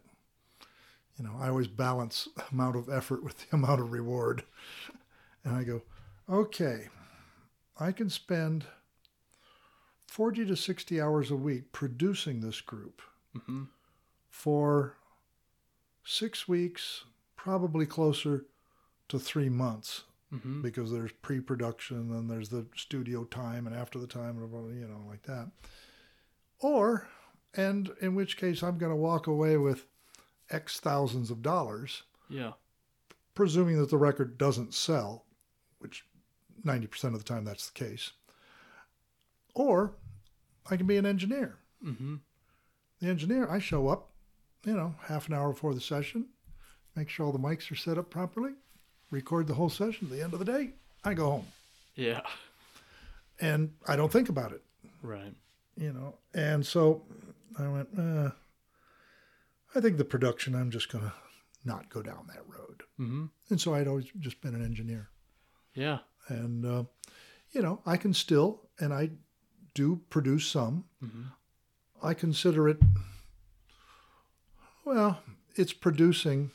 you 1.18 1.24
know, 1.24 1.34
I 1.38 1.48
always 1.50 1.66
balance 1.68 2.26
amount 2.52 2.76
of 2.76 2.88
effort 2.88 3.22
with 3.22 3.36
the 3.38 3.46
amount 3.56 3.80
of 3.82 3.92
reward. 3.92 4.44
And 5.44 5.54
I 5.54 5.62
go, 5.64 5.82
okay, 6.28 6.88
I 7.78 7.92
can 7.92 8.08
spend 8.08 8.64
40 10.06 10.46
to 10.46 10.56
60 10.56 11.00
hours 11.00 11.30
a 11.30 11.36
week 11.36 11.70
producing 11.72 12.40
this 12.40 12.60
group 12.62 13.02
Mm-hmm. 13.38 13.62
for 14.30 14.96
six 16.04 16.46
weeks, 16.48 17.04
probably 17.36 17.86
closer 17.86 18.44
to 19.08 19.18
three 19.18 19.48
months 19.48 20.04
Mm-hmm. 20.30 20.60
because 20.60 20.92
there's 20.92 21.12
pre-production 21.22 22.12
and 22.12 22.28
there's 22.28 22.50
the 22.50 22.66
studio 22.76 23.24
time 23.24 23.66
and 23.66 23.74
after 23.74 23.98
the 23.98 24.06
time 24.06 24.36
and 24.36 24.78
you 24.78 24.86
know 24.86 25.00
like 25.08 25.22
that 25.22 25.48
or 26.60 27.08
and 27.54 27.90
in 28.02 28.14
which 28.14 28.36
case 28.36 28.62
i'm 28.62 28.76
going 28.76 28.92
to 28.92 28.96
walk 28.96 29.26
away 29.26 29.56
with 29.56 29.86
x 30.50 30.80
thousands 30.80 31.30
of 31.30 31.40
dollars 31.40 32.02
Yeah. 32.28 32.52
presuming 33.34 33.78
that 33.78 33.88
the 33.88 33.96
record 33.96 34.36
doesn't 34.36 34.74
sell 34.74 35.24
which 35.78 36.04
90% 36.62 37.04
of 37.14 37.18
the 37.18 37.24
time 37.24 37.46
that's 37.46 37.70
the 37.70 37.78
case 37.86 38.10
or 39.54 39.94
i 40.70 40.76
can 40.76 40.86
be 40.86 40.98
an 40.98 41.06
engineer 41.06 41.56
Mm-hmm. 41.82 42.16
The 43.00 43.08
engineer 43.08 43.48
i 43.50 43.58
show 43.58 43.88
up 43.88 44.10
you 44.64 44.74
know 44.74 44.94
half 45.06 45.28
an 45.28 45.34
hour 45.34 45.52
before 45.52 45.74
the 45.74 45.80
session 45.80 46.26
make 46.96 47.08
sure 47.08 47.26
all 47.26 47.32
the 47.32 47.38
mics 47.38 47.70
are 47.70 47.76
set 47.76 47.98
up 47.98 48.10
properly 48.10 48.52
record 49.10 49.46
the 49.46 49.54
whole 49.54 49.68
session 49.70 50.06
at 50.06 50.10
the 50.12 50.22
end 50.22 50.32
of 50.32 50.38
the 50.38 50.44
day 50.44 50.70
i 51.04 51.14
go 51.14 51.30
home 51.30 51.46
Yeah. 51.94 52.20
and 53.40 53.72
I 53.86 53.96
don't 53.96 54.12
think 54.12 54.28
about 54.28 54.52
it, 54.52 54.62
Right. 55.02 55.34
you 55.76 55.92
know. 55.92 56.16
And 56.34 56.66
so 56.66 57.02
I 57.58 57.68
went, 57.68 57.88
uh, 57.96 58.30
I 59.74 59.80
think 59.80 59.96
the 59.96 60.04
production, 60.04 60.54
I'm 60.54 60.70
just 60.70 60.88
going 60.90 61.04
to 61.04 61.12
not 61.64 61.88
go 61.88 62.02
down 62.02 62.26
that 62.28 62.42
road. 62.48 62.82
Mm-hmm. 62.98 63.26
And 63.50 63.60
so 63.60 63.74
I'd 63.74 63.86
always 63.88 64.06
just 64.18 64.40
been 64.40 64.54
an 64.54 64.64
engineer. 64.64 65.08
Yeah. 65.74 65.98
And, 66.28 66.64
uh, 66.66 66.84
you 67.52 67.62
know, 67.62 67.80
I 67.86 67.96
can 67.96 68.12
still, 68.12 68.68
and 68.80 68.92
I 68.92 69.10
do 69.74 70.00
produce 70.10 70.46
some. 70.46 70.84
Mm-hmm. 71.02 71.22
I 72.02 72.14
consider 72.14 72.68
it, 72.68 72.78
well, 74.84 75.20
it's 75.56 75.72
producing, 75.72 76.50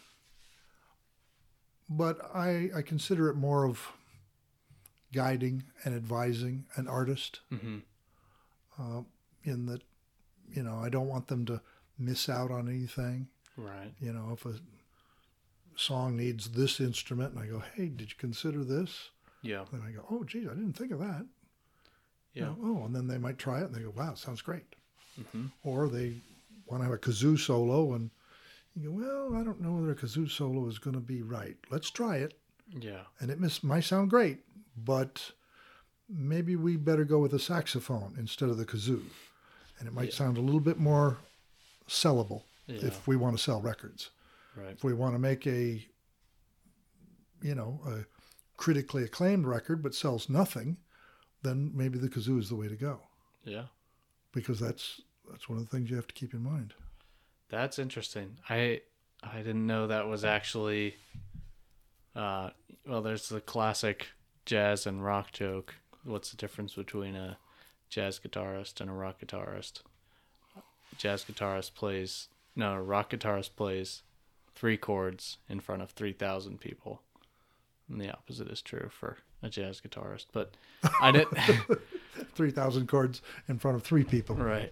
but 1.90 2.20
I, 2.34 2.70
I 2.76 2.82
consider 2.82 3.30
it 3.30 3.36
more 3.36 3.66
of 3.66 3.92
guiding 5.14 5.64
and 5.84 5.94
advising 5.96 6.66
an 6.76 6.88
artist. 6.88 7.42
Mm-hmm. 7.52 7.78
uh, 8.80 9.02
in 9.46 9.66
that 9.66 9.82
you 10.54 10.64
know 10.64 10.80
I 10.82 10.88
don't 10.90 11.08
want 11.10 11.28
them 11.28 11.46
to 11.48 11.60
miss 12.00 12.30
out 12.30 12.50
on 12.50 12.70
anything. 12.70 13.28
Right. 13.58 13.94
You 14.00 14.14
know, 14.14 14.32
if 14.34 14.46
a 14.46 14.54
song 15.76 16.16
needs 16.16 16.50
this 16.52 16.80
instrument, 16.80 17.34
and 17.34 17.44
I 17.44 17.48
go, 17.48 17.62
"Hey, 17.76 17.88
did 17.90 18.10
you 18.12 18.16
consider 18.18 18.64
this?" 18.64 19.10
Yeah. 19.42 19.66
Then 19.72 19.82
I 19.86 19.92
go, 19.92 20.06
"Oh, 20.10 20.24
geez, 20.24 20.48
I 20.48 20.54
didn't 20.54 20.74
think 20.74 20.92
of 20.92 21.00
that." 21.00 21.26
You 22.34 22.42
Yeah. 22.42 22.46
know, 22.46 22.58
oh, 22.64 22.86
and 22.86 22.96
then 22.96 23.08
they 23.08 23.18
might 23.18 23.38
try 23.38 23.60
it, 23.60 23.66
and 23.66 23.76
they 23.76 23.82
go, 23.82 23.92
"Wow, 23.96 24.14
sounds 24.16 24.42
great." 24.42 24.64
Mm-hmm. 25.20 25.46
Or 25.64 25.88
they 25.90 26.16
want 26.66 26.82
to 26.82 26.86
have 26.86 26.94
a 26.94 26.98
kazoo 26.98 27.38
solo, 27.40 27.94
and 27.94 28.10
you 28.76 28.90
go, 28.90 28.96
"Well, 29.30 29.42
I 29.42 29.44
don't 29.44 29.62
know 29.62 29.74
whether 29.74 29.92
a 29.92 29.96
kazoo 29.96 30.30
solo 30.30 30.68
is 30.68 30.80
going 30.80 30.96
to 30.96 31.00
be 31.00 31.22
right. 31.22 31.58
Let's 31.70 31.90
try 31.92 32.18
it." 32.18 32.34
Yeah. 32.70 33.02
And 33.20 33.30
it 33.30 33.40
miss, 33.40 33.64
might 33.64 33.84
sound 33.84 34.10
great, 34.10 34.40
but 34.78 35.32
maybe 36.10 36.56
we 36.56 36.76
better 36.78 37.04
go 37.06 37.20
with 37.20 37.34
a 37.34 37.40
saxophone 37.40 38.16
instead 38.18 38.50
of 38.50 38.58
the 38.58 38.66
kazoo. 38.66 39.04
And 39.80 39.88
it 39.88 39.94
might 39.94 40.10
Yeah. 40.10 40.16
sound 40.16 40.38
a 40.38 40.42
little 40.42 40.60
bit 40.62 40.80
more 40.80 41.18
sellable 41.88 42.44
Yeah. 42.68 42.86
if 42.86 43.08
we 43.08 43.16
want 43.16 43.38
to 43.38 43.44
sell 43.44 43.62
records. 43.62 44.10
right. 44.56 44.72
If 44.72 44.84
we 44.84 44.94
want 44.94 45.16
to 45.16 45.20
make 45.20 45.46
a, 45.48 45.84
you 47.42 47.56
know, 47.56 47.80
a 47.86 48.06
critically 48.58 49.04
acclaimed 49.04 49.46
record 49.48 49.82
but 49.84 49.96
sells 49.96 50.30
nothing, 50.30 50.78
then 51.42 51.72
maybe 51.76 51.98
the 51.98 52.08
kazoo 52.10 52.40
is 52.40 52.50
the 52.50 52.56
way 52.56 52.68
to 52.68 52.76
go 52.76 53.02
Yeah. 53.44 53.66
Because 54.34 54.60
that's 54.60 55.02
that's 55.30 55.48
one 55.48 55.58
of 55.58 55.70
the 55.70 55.76
things 55.76 55.90
you 55.90 55.96
have 55.96 56.08
to 56.08 56.14
keep 56.14 56.34
in 56.34 56.44
mind. 56.44 56.74
That's 57.50 57.80
interesting. 57.80 58.38
I 58.50 58.82
I 59.22 59.38
didn't 59.38 59.66
know 59.66 59.88
that 59.88 60.08
was 60.08 60.26
actually 60.26 60.96
uh 62.16 62.50
well 62.88 63.02
there's 63.02 63.30
the 63.30 63.42
classic 63.42 64.08
jazz 64.46 64.86
and 64.86 65.04
rock 65.04 65.32
joke. 65.32 65.76
What's 66.04 66.32
the 66.32 66.38
difference 66.38 66.74
between 66.74 67.16
a 67.16 67.38
jazz 67.90 68.20
guitarist 68.20 68.82
and 68.82 68.90
a 68.90 68.94
rock 68.94 69.22
guitarist? 69.26 69.82
Jazz 70.98 71.24
guitarist 71.24 71.74
plays 71.74 72.28
no, 72.56 72.78
rock 72.78 73.12
guitarist 73.12 73.56
plays 73.56 74.04
three 74.56 74.78
chords 74.78 75.38
in 75.50 75.60
front 75.60 75.82
of 75.82 75.92
3000 75.92 76.60
people. 76.60 77.02
And 77.90 78.00
the 78.00 78.12
opposite 78.12 78.48
is 78.48 78.62
true 78.62 78.90
for 78.92 79.18
a 79.42 79.50
jazz 79.50 79.82
guitarist, 79.82 80.28
but 80.32 80.52
I 81.02 81.12
didn't 81.12 81.38
Three 82.36 82.52
thousand 82.52 82.88
chords 82.88 83.22
in 83.48 83.60
front 83.60 83.76
of 83.76 83.84
three 83.84 84.04
people. 84.04 84.36
right. 84.36 84.72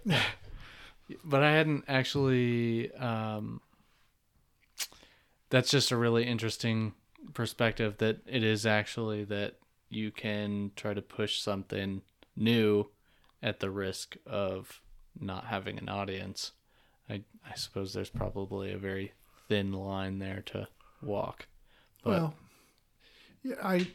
But 1.24 1.42
i 1.42 1.52
hadn't 1.52 1.84
actually 1.88 2.90
um 2.94 3.60
that's 5.50 5.70
just 5.70 5.90
a 5.90 5.96
really 5.96 6.24
interesting 6.24 6.94
perspective 7.34 7.98
that 7.98 8.20
it 8.26 8.42
is 8.42 8.64
actually 8.64 9.24
that 9.24 9.56
you 9.90 10.10
can 10.10 10.70
try 10.74 10.94
to 10.94 11.02
push 11.02 11.38
something 11.40 12.00
new 12.34 12.88
at 13.42 13.60
the 13.60 13.70
risk 13.70 14.16
of 14.26 14.80
not 15.20 15.44
having 15.46 15.76
an 15.78 15.88
audience. 15.88 16.52
I 17.10 17.22
i 17.46 17.54
suppose 17.56 17.92
there's 17.92 18.08
probably 18.08 18.72
a 18.72 18.78
very 18.78 19.12
thin 19.48 19.72
line 19.72 20.18
there 20.18 20.42
to 20.46 20.68
walk 21.02 21.46
but 22.02 22.10
Well, 22.10 22.34
yeah, 23.42 23.56
I 23.62 23.88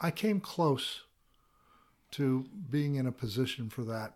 I 0.00 0.10
came 0.10 0.40
close 0.40 1.02
to 2.12 2.46
being 2.70 2.94
in 2.96 3.06
a 3.06 3.12
position 3.12 3.68
for 3.68 3.82
that. 3.84 4.14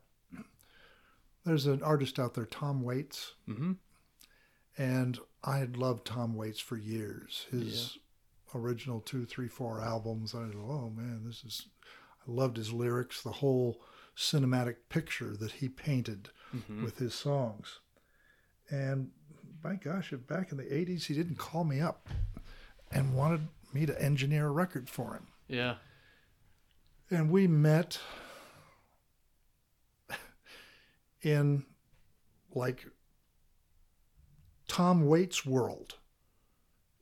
There's 1.44 1.66
an 1.66 1.82
artist 1.82 2.18
out 2.18 2.35
there, 2.35 2.47
Tom 2.47 2.82
Waits, 2.82 3.32
hmm 3.47 3.73
and 4.78 5.18
I 5.43 5.56
had 5.59 5.77
loved 5.78 6.05
Tom 6.05 6.35
Waits 6.35 6.60
for 6.60 6.77
years. 6.77 7.47
His 7.51 7.97
original 8.55 9.01
two, 9.01 9.24
three, 9.24 9.48
four 9.48 9.81
albums. 9.81 10.35
I 10.35 10.44
go, 10.48 10.59
oh 10.68 10.90
man, 10.94 11.23
this 11.24 11.43
is. 11.44 11.66
I 12.28 12.31
loved 12.31 12.56
his 12.59 12.73
lyrics, 12.73 13.23
the 13.23 13.31
whole 13.31 13.81
cinematic 14.16 14.77
picture 14.89 15.35
that 15.36 15.52
he 15.52 15.68
painted 15.68 16.28
hmm 16.51 16.85
with 16.85 16.98
his 16.98 17.14
songs. 17.14 17.78
And 18.68 19.10
my 19.64 19.74
gosh, 19.77 20.12
if 20.12 20.27
back 20.27 20.51
in 20.52 20.59
the 20.59 20.64
80s 20.64 21.05
he 21.06 21.14
didn't 21.14 21.39
call 21.39 21.64
me 21.64 21.81
up 21.81 22.09
and 22.90 23.14
wanted 23.14 23.48
me 23.73 23.86
to 23.86 24.02
engineer 24.02 24.47
a 24.48 24.51
record 24.51 24.89
for 24.90 25.14
him. 25.14 25.27
yeah 25.48 25.77
And 27.11 27.31
we 27.31 27.47
met 27.47 27.99
in 31.23 31.65
like 32.55 32.87
Tom 34.69 35.07
Waits' 35.07 35.47
world. 35.47 35.95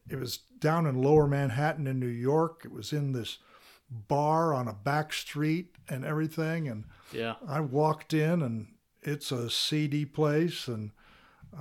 It 0.08 0.16
was 0.18 0.38
down 0.58 0.86
in 0.86 1.00
lower 1.00 1.26
Manhattan 1.26 1.86
in 1.86 1.98
New 1.98 2.06
York. 2.06 2.62
It 2.64 2.72
was 2.72 2.92
in 2.92 3.12
this 3.12 3.38
bar 3.90 4.52
on 4.52 4.68
a 4.68 4.74
back 4.74 5.12
street 5.12 5.76
and 5.88 6.04
everything. 6.04 6.68
And 6.68 6.84
Yeah. 7.12 7.36
I 7.46 7.60
walked 7.60 8.12
in 8.12 8.42
and 8.42 8.74
it's 9.02 9.32
a 9.32 9.48
seedy 9.48 10.04
place 10.04 10.68
and 10.68 10.90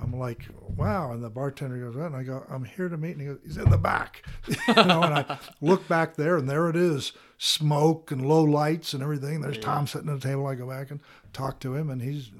I'm 0.02 0.18
like, 0.18 0.46
wow. 0.76 1.12
And 1.12 1.22
the 1.22 1.30
bartender 1.30 1.78
goes, 1.78 1.96
what? 1.96 2.06
And 2.06 2.16
I 2.16 2.22
go, 2.22 2.44
I'm 2.48 2.64
here 2.64 2.88
to 2.88 2.96
meet. 2.96 3.12
And 3.12 3.20
he 3.20 3.26
goes, 3.28 3.38
he's 3.44 3.56
in 3.56 3.70
the 3.70 3.78
back. 3.78 4.22
you 4.48 4.74
know, 4.74 5.02
and 5.02 5.14
I 5.14 5.38
look 5.60 5.86
back 5.88 6.16
there 6.16 6.36
and 6.36 6.48
there 6.48 6.68
it 6.68 6.76
is 6.76 7.12
smoke 7.38 8.10
and 8.10 8.26
low 8.26 8.42
lights 8.42 8.92
and 8.94 9.02
everything. 9.02 9.40
There's 9.40 9.58
Tom 9.58 9.86
sitting 9.86 10.08
at 10.08 10.20
the 10.20 10.28
table. 10.28 10.46
I 10.46 10.54
go 10.54 10.68
back 10.68 10.90
and 10.90 11.00
talk 11.32 11.60
to 11.60 11.74
him 11.74 11.90
and 11.90 12.02
he's, 12.02 12.30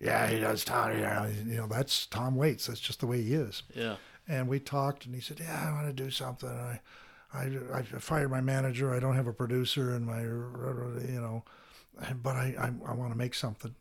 yeah, 0.00 0.26
he 0.26 0.38
does 0.38 0.64
Tom. 0.64 0.92
You 0.92 1.02
know, 1.02 1.30
you 1.46 1.56
know, 1.56 1.66
that's 1.66 2.06
Tom 2.06 2.36
Waits. 2.36 2.66
That's 2.66 2.80
just 2.80 3.00
the 3.00 3.06
way 3.06 3.22
he 3.22 3.34
is. 3.34 3.62
Yeah. 3.74 3.96
And 4.28 4.48
we 4.48 4.58
talked 4.58 5.06
and 5.06 5.14
he 5.14 5.20
said, 5.20 5.40
yeah, 5.40 5.68
I 5.68 5.72
want 5.72 5.86
to 5.86 5.92
do 5.92 6.10
something. 6.10 6.48
I, 6.48 6.80
I, 7.32 7.50
I 7.74 7.82
fired 7.82 8.30
my 8.30 8.40
manager. 8.40 8.94
I 8.94 9.00
don't 9.00 9.16
have 9.16 9.26
a 9.26 9.32
producer 9.32 9.94
and 9.94 10.06
my, 10.06 10.22
you 10.22 11.20
know, 11.20 11.44
but 12.22 12.36
I, 12.36 12.54
I, 12.58 12.90
I 12.90 12.94
want 12.94 13.12
to 13.12 13.18
make 13.18 13.34
something. 13.34 13.74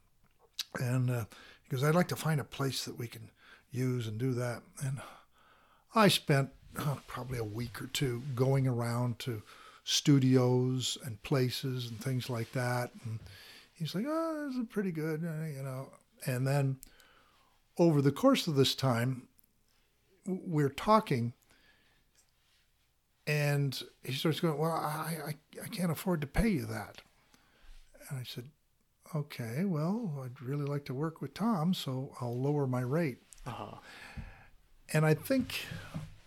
And 0.79 1.09
uh, 1.09 1.25
goes, 1.69 1.83
I'd 1.83 1.95
like 1.95 2.07
to 2.09 2.15
find 2.15 2.39
a 2.39 2.45
place 2.45 2.85
that 2.85 2.97
we 2.97 3.07
can 3.07 3.29
use 3.71 4.07
and 4.07 4.17
do 4.17 4.33
that. 4.33 4.61
And 4.83 4.99
I 5.93 6.07
spent 6.07 6.49
probably 7.07 7.39
a 7.39 7.43
week 7.43 7.81
or 7.81 7.87
two 7.87 8.21
going 8.35 8.67
around 8.67 9.19
to 9.19 9.41
studios 9.83 10.97
and 11.05 11.21
places 11.23 11.87
and 11.87 11.99
things 11.99 12.29
like 12.29 12.51
that. 12.53 12.91
And 13.03 13.19
he's 13.73 13.95
like, 13.95 14.05
oh, 14.07 14.47
this 14.47 14.57
is 14.57 14.67
pretty 14.69 14.91
good, 14.91 15.23
uh, 15.23 15.45
you 15.45 15.63
know. 15.63 15.89
And 16.25 16.45
then 16.45 16.77
over 17.77 18.01
the 18.01 18.11
course 18.11 18.47
of 18.47 18.55
this 18.55 18.75
time, 18.75 19.27
we're 20.27 20.69
talking, 20.69 21.33
and 23.27 23.79
he 24.03 24.13
starts 24.13 24.39
going, 24.39 24.57
well, 24.57 24.71
I, 24.71 25.17
I, 25.27 25.35
I 25.63 25.67
can't 25.67 25.91
afford 25.91 26.21
to 26.21 26.27
pay 26.27 26.49
you 26.49 26.65
that. 26.65 27.01
And 28.09 28.19
I 28.19 28.23
said, 28.23 28.45
okay, 29.13 29.65
well, 29.65 30.21
I'd 30.23 30.41
really 30.41 30.65
like 30.65 30.85
to 30.85 30.93
work 30.93 31.21
with 31.21 31.33
Tom, 31.33 31.73
so 31.73 32.15
I'll 32.21 32.39
lower 32.39 32.65
my 32.65 32.81
rate. 32.81 33.19
Uh-huh. 33.45 33.77
And 34.93 35.05
I 35.05 35.13
think, 35.13 35.65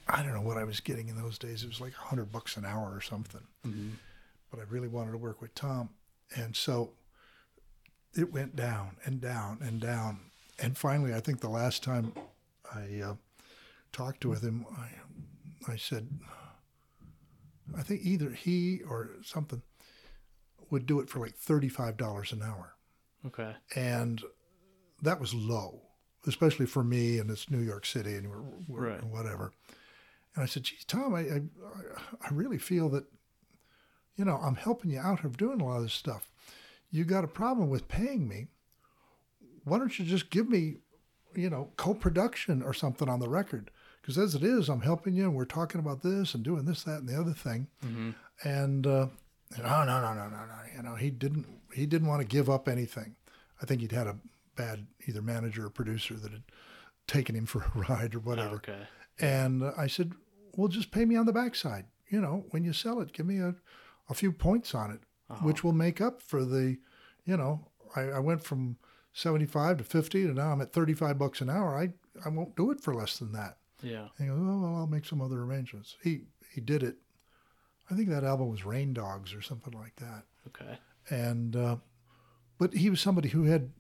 I 0.09 0.23
don't 0.23 0.35
know 0.35 0.43
what 0.43 0.59
I 0.59 0.65
was 0.65 0.81
getting 0.81 1.09
in 1.09 1.17
those 1.17 1.39
days. 1.39 1.63
It 1.63 1.69
was 1.69 1.81
like 1.81 1.93
a 1.93 2.09
hundred 2.09 2.31
bucks 2.31 2.57
an 2.57 2.65
hour 2.65 2.93
or 2.95 3.01
something. 3.01 3.43
But 4.51 4.61
I 4.61 4.65
really 4.69 4.89
wanted 4.89 5.13
to 5.13 5.19
work 5.19 5.41
with 5.41 5.55
Tom. 5.55 5.91
And 6.37 6.55
so 6.55 6.93
it 8.17 8.33
went 8.33 8.57
down 8.57 8.97
and 9.05 9.21
down 9.21 9.59
and 9.61 9.81
down. 9.81 10.21
And 10.59 10.77
finally, 10.77 11.15
I 11.15 11.21
think 11.21 11.41
the 11.41 11.49
last 11.49 11.83
time 11.83 12.13
I 12.75 13.01
uh, 13.05 13.15
talked 13.93 14.25
with 14.25 14.43
him, 14.43 14.67
I, 14.77 15.73
I 15.73 15.77
said, 15.77 16.09
I 17.77 17.83
think 17.83 18.01
either 18.05 18.31
he 18.31 18.81
or 18.89 19.11
something 19.23 19.63
would 20.71 20.87
do 20.87 21.01
it 21.01 21.09
for 21.09 21.19
like 21.21 21.37
$35 21.39 22.33
an 22.33 22.43
hour 22.43 22.75
Okay. 23.27 23.55
and 23.77 24.23
that 25.03 25.21
was 25.21 25.33
low, 25.35 25.83
especially 26.27 26.67
for 26.67 26.83
me, 26.83 27.19
and 27.19 27.31
it's 27.31 27.51
New 27.51 27.61
York 27.61 27.87
City, 27.87 28.15
and 28.17 28.29
we're, 28.29 28.43
we're 28.67 28.91
Right. 28.91 29.05
whatever. 29.05 29.53
And 30.35 30.43
I 30.43 30.47
said, 30.47 30.65
"Geez, 30.65 30.85
Tom, 30.85 31.15
I, 31.15 31.21
I 31.21 31.43
I 32.21 32.29
really 32.33 32.59
feel 32.59 32.89
that, 32.91 33.05
you 34.17 34.25
know, 34.25 34.37
I'm 34.37 34.57
helping 34.57 34.91
you 34.91 34.99
out 35.01 35.25
of 35.25 35.37
doing 35.37 35.61
a 35.61 35.65
lot 35.65 35.77
of 35.79 35.83
this 35.85 35.93
stuff. 35.93 36.31
You 36.91 37.05
got 37.05 37.25
a 37.25 37.29
problem 37.29 37.69
with 37.71 37.89
paying 37.89 38.27
me. 38.29 38.49
Why 39.65 39.79
don't 39.79 39.97
you 39.99 40.05
just 40.05 40.31
give 40.31 40.49
me, 40.49 40.77
you 41.35 41.51
know, 41.51 41.71
co-production 41.77 42.63
or 42.63 42.73
something 42.75 43.09
on 43.09 43.21
the 43.21 43.29
record? 43.29 43.71
Because 44.01 44.17
as 44.19 44.35
it 44.35 44.43
is, 44.43 44.69
I'm 44.69 44.81
helping 44.81 45.15
you, 45.15 45.25
and 45.25 45.35
we're 45.35 45.45
talking 45.45 45.81
about 45.81 46.03
this 46.03 46.35
and 46.35 46.43
doing 46.43 46.65
this, 46.65 46.83
that, 46.85 47.01
and 47.01 47.09
the 47.09 47.21
other 47.21 47.35
thing. 47.35 47.69
Mm-hmm. 47.85 48.11
And 48.49 48.87
uh, 48.87 49.07
no, 49.57 49.65
oh, 49.65 49.85
no, 49.85 50.01
no, 50.01 50.15
no, 50.15 50.29
no, 50.29 50.45
no. 50.45 50.59
You 50.77 50.83
know, 50.83 50.95
he 50.95 51.11
didn't. 51.11 51.47
He 51.73 51.87
didn't 51.87 52.09
want 52.09 52.21
to 52.21 52.27
give 52.27 52.51
up 52.51 52.69
anything. 52.69 53.17
I 53.63 53.67
think 53.67 53.81
he'd 53.81 53.93
had 53.93 54.07
a 54.07 54.17
bad 54.57 54.87
either 55.07 55.23
manager 55.23 55.67
or 55.67 55.71
producer 55.71 56.15
that 56.15 56.33
had 56.33 56.43
taken 57.07 57.35
him 57.35 57.47
for 57.47 57.63
a 57.63 57.79
ride 57.89 58.15
or 58.15 58.21
whatever. 58.21 58.55
Oh, 58.55 58.73
okay. 58.73 58.83
And 59.19 59.65
I 59.77 59.87
said, 59.87 60.13
"Well, 60.57 60.69
just 60.69 60.91
pay 60.91 61.05
me 61.05 61.17
on 61.17 61.27
the 61.27 61.33
backside. 61.33 61.87
You 62.09 62.21
know, 62.21 62.45
when 62.51 62.65
you 62.65 62.73
sell 62.73 63.01
it, 63.01 63.13
give 63.13 63.27
me 63.27 63.39
a, 63.39 63.55
a 64.09 64.15
few 64.15 64.33
points 64.33 64.75
on 64.75 64.91
it, 64.91 65.01
uh-huh. 65.29 65.45
which 65.45 65.63
will 65.65 65.73
make 65.73 66.01
up 66.01 66.23
for 66.23 66.45
the, 66.45 66.79
you 67.27 67.37
know, 67.37 67.69
I, 67.97 68.03
I 68.03 68.19
went 68.19 68.45
from 68.45 68.77
seventy-five 69.13 69.79
to 69.79 69.85
fifty, 69.85 70.25
and 70.25 70.37
now 70.37 70.53
I'm 70.53 70.61
at 70.61 70.73
thirty-five 70.73 71.19
bucks 71.19 71.41
an 71.41 71.51
hour. 71.51 71.77
I 71.77 71.91
I 72.25 72.29
won't 72.29 72.57
do 72.57 72.71
it 72.71 72.81
for 72.81 72.95
less 72.95 73.19
than 73.19 73.33
that." 73.33 73.59
Yeah. 73.83 74.09
And 74.19 74.21
he 74.21 74.27
goes, 74.27 74.39
"Oh, 74.41 74.61
well, 74.61 74.77
I'll 74.77 74.87
make 74.87 75.07
some 75.07 75.21
other 75.21 75.41
arrangements." 75.41 75.97
He 76.03 76.23
he 76.53 76.61
did 76.61 76.83
it. 76.83 76.97
I 77.91 77.95
think 77.95 78.09
that 78.11 78.25
album 78.25 78.49
was 78.51 78.65
Rain 78.65 78.93
Dogs 78.93 79.33
or 79.35 79.41
something 79.43 79.73
like 79.73 79.97
that. 79.97 80.25
Okay. 80.49 80.79
And 81.11 81.57
uh, 81.57 81.77
but 82.59 82.75
he 82.75 82.91
was 82.91 83.01
somebody 83.01 83.29
who 83.31 83.45
had 83.45 83.71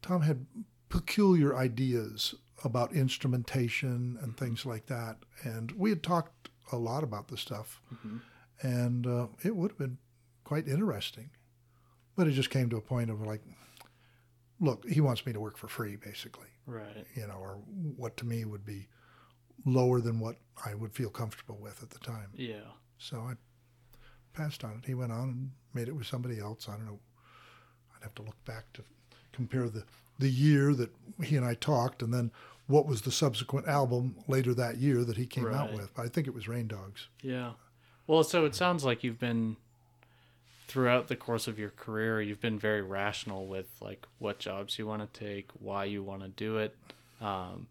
Tom 0.00 0.22
had 0.22 0.46
peculiar 0.88 1.56
ideas 1.56 2.34
about 2.64 2.92
instrumentation 2.94 4.18
and 4.22 4.36
things 4.36 4.64
like 4.66 4.86
that. 4.86 5.16
And 5.42 5.72
we 5.72 5.90
had 5.90 6.02
talked 6.02 6.48
a 6.70 6.76
lot 6.76 7.02
about 7.04 7.28
the 7.28 7.36
stuff, 7.36 7.80
and 8.62 9.06
uh, 9.06 9.26
it 9.44 9.54
would 9.56 9.72
have 9.72 9.78
been 9.78 9.98
quite 10.44 10.66
interesting. 10.68 11.30
But 12.16 12.26
it 12.28 12.32
just 12.32 12.50
came 12.50 12.68
to 12.70 12.76
a 12.76 12.80
point 12.82 13.10
of 13.10 13.20
like, 13.22 13.40
look, 14.60 14.88
he 14.88 15.00
wants 15.00 15.24
me 15.26 15.32
to 15.32 15.40
work 15.40 15.56
for 15.56 15.66
free, 15.68 15.96
basically 15.96 16.46
Right. 16.66 17.06
you 17.14 17.26
know, 17.26 17.34
or 17.34 17.54
what 17.96 18.16
to 18.18 18.26
me 18.26 18.44
would 18.44 18.64
be 18.64 18.86
lower 19.64 20.00
than 20.00 20.18
what 20.20 20.36
I 20.64 20.74
would 20.74 20.92
feel 20.92 21.10
comfortable 21.10 21.56
with 21.60 21.82
at 21.82 21.90
the 21.90 21.98
time. 22.00 22.30
Yeah. 22.34 22.60
So 22.98 23.18
I 23.18 23.34
passed 24.34 24.64
on 24.64 24.72
it. 24.82 24.86
He 24.86 24.94
went 24.94 25.12
on 25.12 25.28
and 25.28 25.50
made 25.74 25.88
it 25.88 25.92
with 25.96 26.06
somebody 26.06 26.38
else. 26.38 26.68
I 26.68 26.72
don't 26.76 26.86
know. 26.86 26.98
I'd 27.96 28.02
have 28.02 28.14
to 28.16 28.22
look 28.22 28.42
back 28.44 28.72
to 28.74 28.82
compare 29.32 29.68
the 29.68 29.84
the 30.18 30.28
year 30.28 30.72
that 30.74 30.90
he 31.24 31.36
and 31.36 31.44
I 31.44 31.54
talked, 31.54 32.02
and 32.02 32.12
then 32.14 32.30
what 32.68 32.86
was 32.86 33.02
the 33.02 33.10
subsequent 33.10 33.66
album 33.66 34.14
later 34.28 34.54
that 34.54 34.76
year 34.76 35.02
that 35.04 35.16
he 35.16 35.26
came 35.26 35.46
out 35.48 35.70
Right. 35.70 35.78
with. 35.78 35.98
I 35.98 36.06
think 36.08 36.26
it 36.28 36.34
was 36.34 36.46
Rain 36.46 36.68
Dogs. 36.68 37.08
Yeah. 37.22 37.52
Well, 38.06 38.22
so 38.22 38.44
it 38.44 38.54
sounds 38.54 38.84
like 38.84 39.02
you've 39.02 39.18
been 39.18 39.56
throughout 40.68 41.08
the 41.08 41.16
course 41.16 41.48
of 41.48 41.58
your 41.58 41.70
career, 41.70 42.20
you've 42.22 42.40
been 42.40 42.58
very 42.58 42.82
rational 42.82 43.46
with 43.46 43.66
like 43.80 44.06
what 44.18 44.38
jobs 44.38 44.78
you 44.78 44.86
want 44.86 45.12
to 45.12 45.18
take, 45.18 45.50
why 45.58 45.84
you 45.84 46.02
want 46.02 46.22
to 46.22 46.28
do 46.28 46.58
it. 46.58 46.76
Um, 47.20 47.66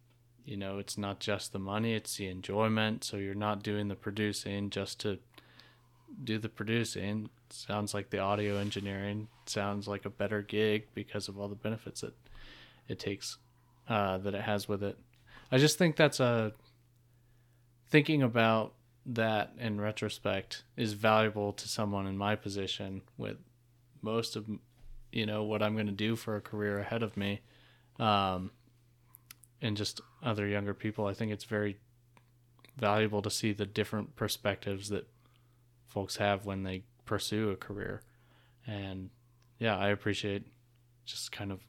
you 0.45 0.57
know, 0.57 0.77
it's 0.77 0.97
not 0.97 1.19
just 1.19 1.53
the 1.53 1.59
money, 1.59 1.93
it's 1.93 2.17
the 2.17 2.27
enjoyment. 2.27 3.03
So 3.03 3.17
you're 3.17 3.35
not 3.35 3.63
doing 3.63 3.87
the 3.87 3.95
producing 3.95 4.69
just 4.69 4.99
to 5.01 5.19
do 6.23 6.37
the 6.37 6.49
producing. 6.49 7.29
Sounds 7.49 7.93
like 7.93 8.09
the 8.09 8.19
audio 8.19 8.57
engineering 8.57 9.27
sounds 9.45 9.87
like 9.87 10.05
a 10.05 10.09
better 10.09 10.41
gig 10.41 10.87
because 10.93 11.27
of 11.27 11.39
all 11.39 11.47
the 11.47 11.55
benefits 11.55 12.01
that 12.01 12.13
it 12.87 12.99
takes, 12.99 13.37
uh, 13.89 14.17
that 14.19 14.33
it 14.33 14.41
has 14.41 14.67
with 14.67 14.83
it. 14.83 14.97
I 15.51 15.57
just 15.57 15.77
think 15.77 15.95
that's 15.95 16.19
a 16.19 16.53
thinking 17.89 18.23
about 18.23 18.73
that 19.05 19.53
in 19.59 19.81
retrospect 19.81 20.63
is 20.77 20.93
valuable 20.93 21.51
to 21.53 21.67
someone 21.67 22.07
in 22.07 22.17
my 22.17 22.35
position 22.35 23.01
with 23.17 23.37
most 24.01 24.35
of 24.35 24.45
you 25.11 25.25
know 25.25 25.43
what 25.43 25.61
I'm 25.61 25.73
going 25.73 25.87
to 25.87 25.91
do 25.91 26.15
for 26.15 26.35
a 26.35 26.41
career 26.41 26.79
ahead 26.79 27.03
of 27.03 27.17
me 27.17 27.41
um 27.99 28.51
and 29.61 29.77
just 29.77 30.01
other 30.23 30.47
younger 30.47 30.73
people 30.73 31.05
I 31.05 31.13
think 31.13 31.31
it's 31.31 31.45
very 31.45 31.77
valuable 32.77 33.21
to 33.21 33.29
see 33.29 33.51
the 33.53 33.65
different 33.65 34.15
perspectives 34.15 34.89
that 34.89 35.07
folks 35.87 36.17
have 36.17 36.45
when 36.45 36.63
they 36.63 36.83
pursue 37.05 37.49
a 37.49 37.55
career 37.55 38.01
and 38.65 39.09
yeah 39.59 39.77
I 39.77 39.89
appreciate 39.89 40.45
just 41.05 41.31
kind 41.31 41.51
of 41.51 41.59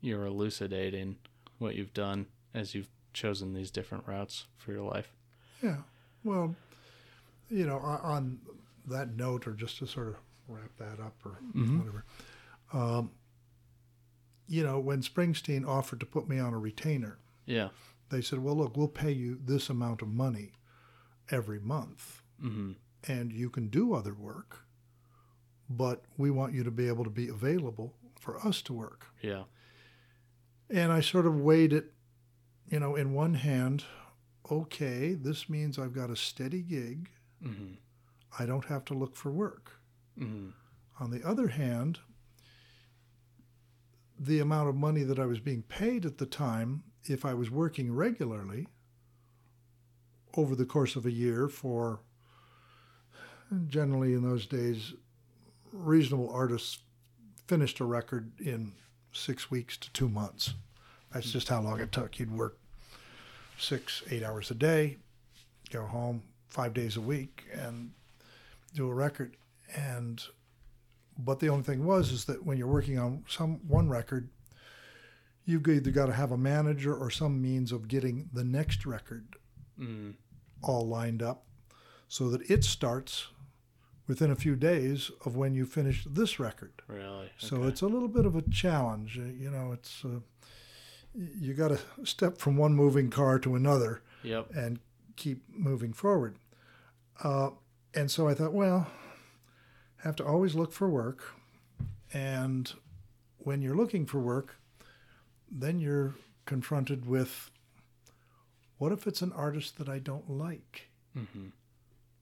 your 0.00 0.26
elucidating 0.26 1.16
what 1.58 1.74
you've 1.74 1.94
done 1.94 2.26
as 2.54 2.74
you've 2.74 2.88
chosen 3.12 3.54
these 3.54 3.70
different 3.70 4.06
routes 4.06 4.46
for 4.56 4.72
your 4.72 4.82
life 4.82 5.12
Yeah. 5.62 5.76
Well, 6.24 6.54
you 7.50 7.66
know, 7.66 7.78
on, 7.78 8.00
on 8.00 8.38
that 8.86 9.16
note, 9.16 9.46
or 9.46 9.52
just 9.52 9.78
to 9.78 9.86
sort 9.86 10.08
of 10.08 10.16
wrap 10.48 10.70
that 10.78 11.00
up, 11.00 11.14
or 11.24 11.38
whatever. 11.78 12.04
Um, 12.72 13.10
you 14.48 14.62
know, 14.64 14.78
when 14.78 15.02
Springsteen 15.02 15.66
offered 15.66 16.00
to 16.00 16.06
put 16.06 16.28
me 16.28 16.38
on 16.38 16.52
a 16.52 16.58
retainer, 16.58 17.18
yeah 17.46 17.68
they 18.10 18.20
said, 18.20 18.40
"Well, 18.40 18.56
look, 18.56 18.76
we'll 18.76 18.88
pay 18.88 19.10
you 19.12 19.38
this 19.42 19.70
amount 19.70 20.02
of 20.02 20.08
money 20.08 20.52
every 21.30 21.58
month, 21.60 22.22
mhm 22.42 22.76
and 23.08 23.32
you 23.32 23.50
can 23.50 23.68
do 23.68 23.94
other 23.94 24.14
work, 24.14 24.64
but 25.68 26.04
we 26.16 26.30
want 26.30 26.52
you 26.54 26.62
to 26.62 26.70
be 26.70 26.86
able 26.88 27.04
to 27.04 27.10
be 27.10 27.28
available 27.28 27.94
for 28.20 28.38
us 28.46 28.62
to 28.62 28.72
work." 28.72 29.06
yeah 29.22 29.44
And 30.70 30.92
I 30.92 31.00
sort 31.00 31.26
of 31.26 31.40
weighed 31.40 31.72
it, 31.72 31.92
you 32.68 32.78
know, 32.80 32.96
in 32.96 33.12
one 33.14 33.34
hand, 33.34 33.84
okay, 34.50 35.14
this 35.14 35.48
means 35.48 35.78
I've 35.78 35.92
got 35.94 36.10
a 36.10 36.16
steady 36.16 36.62
gig. 36.62 37.10
mhm 37.42 37.76
I 38.38 38.46
don't 38.46 38.64
have 38.66 38.84
to 38.86 38.94
look 38.94 39.14
for 39.16 39.30
work. 39.30 39.80
mhm 40.18 40.52
On 41.00 41.10
the 41.10 41.22
other 41.26 41.48
hand, 41.48 42.00
the 44.18 44.38
amount 44.40 44.68
of 44.68 44.74
money 44.76 45.02
that 45.02 45.18
I 45.18 45.26
was 45.26 45.40
being 45.40 45.62
paid 45.62 46.06
at 46.06 46.18
the 46.18 46.26
time, 46.26 46.84
if 47.04 47.24
I 47.24 47.34
was 47.34 47.50
working 47.50 47.94
regularly 47.94 48.68
over 50.34 50.54
the 50.54 50.64
course 50.64 50.96
of 50.96 51.04
a 51.04 51.10
year 51.10 51.48
for 51.48 52.00
generally 53.68 54.14
in 54.14 54.22
those 54.22 54.46
days 54.46 54.94
reasonable 55.72 56.30
artists 56.30 56.78
finished 57.46 57.80
a 57.80 57.84
record 57.84 58.32
in 58.40 58.72
six 59.12 59.50
weeks 59.50 59.76
to 59.76 59.92
two 59.92 60.08
months. 60.08 60.54
That's 61.12 61.30
just 61.30 61.48
how 61.48 61.60
long 61.60 61.80
it 61.80 61.92
took. 61.92 62.18
You'd 62.18 62.36
work 62.36 62.58
six, 63.58 64.02
eight 64.10 64.22
hours 64.22 64.50
a 64.50 64.54
day, 64.54 64.96
go 65.70 65.84
home 65.84 66.22
five 66.48 66.72
days 66.72 66.96
a 66.96 67.00
week, 67.00 67.44
and 67.52 67.90
do 68.74 68.88
a 68.88 68.94
record. 68.94 69.36
And 69.74 70.22
but 71.18 71.40
the 71.40 71.48
only 71.50 71.64
thing 71.64 71.84
was 71.84 72.10
is 72.10 72.24
that 72.24 72.44
when 72.44 72.56
you're 72.56 72.66
working 72.66 72.98
on 72.98 73.24
some 73.28 73.60
one 73.68 73.88
record, 73.88 74.28
you've 75.44 75.66
either 75.68 75.90
got 75.90 76.06
to 76.06 76.12
have 76.12 76.30
a 76.32 76.36
manager 76.36 76.94
or 76.94 77.10
some 77.10 77.40
means 77.42 77.72
of 77.72 77.88
getting 77.88 78.28
the 78.32 78.44
next 78.44 78.86
record 78.86 79.36
Mm. 79.80 80.14
all 80.62 80.86
lined 80.86 81.22
up 81.22 81.46
so 82.06 82.28
that 82.30 82.48
it 82.50 82.62
starts 82.62 83.28
within 84.06 84.30
a 84.30 84.36
few 84.36 84.54
days 84.54 85.10
of 85.24 85.34
when 85.34 85.54
you 85.54 85.64
finish 85.64 86.04
this 86.04 86.38
record. 86.38 86.82
Really? 86.86 87.30
So 87.38 87.64
it's 87.64 87.80
a 87.82 87.86
little 87.86 88.08
bit 88.08 88.26
of 88.26 88.36
a 88.36 88.42
challenge. 88.42 89.18
uh, 89.18 89.22
You 89.22 89.50
know, 89.50 89.72
it's 89.72 90.04
uh, 90.04 90.20
you 91.14 91.54
got 91.54 91.68
to 91.68 91.80
step 92.04 92.38
from 92.38 92.56
one 92.56 92.74
moving 92.74 93.10
car 93.10 93.38
to 93.40 93.54
another 93.54 94.02
Yep. 94.22 94.50
and 94.54 94.78
keep 95.16 95.42
moving 95.48 95.92
forward. 95.92 96.36
Uh, 97.24 97.50
and 97.94 98.10
so 98.10 98.28
I 98.28 98.34
thought, 98.34 98.52
well, 98.52 98.90
have 99.98 100.16
to 100.16 100.24
always 100.24 100.54
look 100.54 100.72
for 100.72 100.88
work, 100.88 101.24
and 102.12 102.72
when 103.38 103.62
you're 103.62 103.76
looking 103.76 104.04
for 104.06 104.18
work, 104.20 104.56
then 105.54 105.78
you're 105.78 106.14
confronted 106.46 107.06
with, 107.06 107.50
what 108.78 108.90
if 108.92 109.06
it's 109.06 109.22
an 109.22 109.32
artist 109.32 109.76
that 109.78 109.88
I 109.88 109.98
don't 109.98 110.28
like? 110.30 110.88
Mm-hmm. 111.16 111.48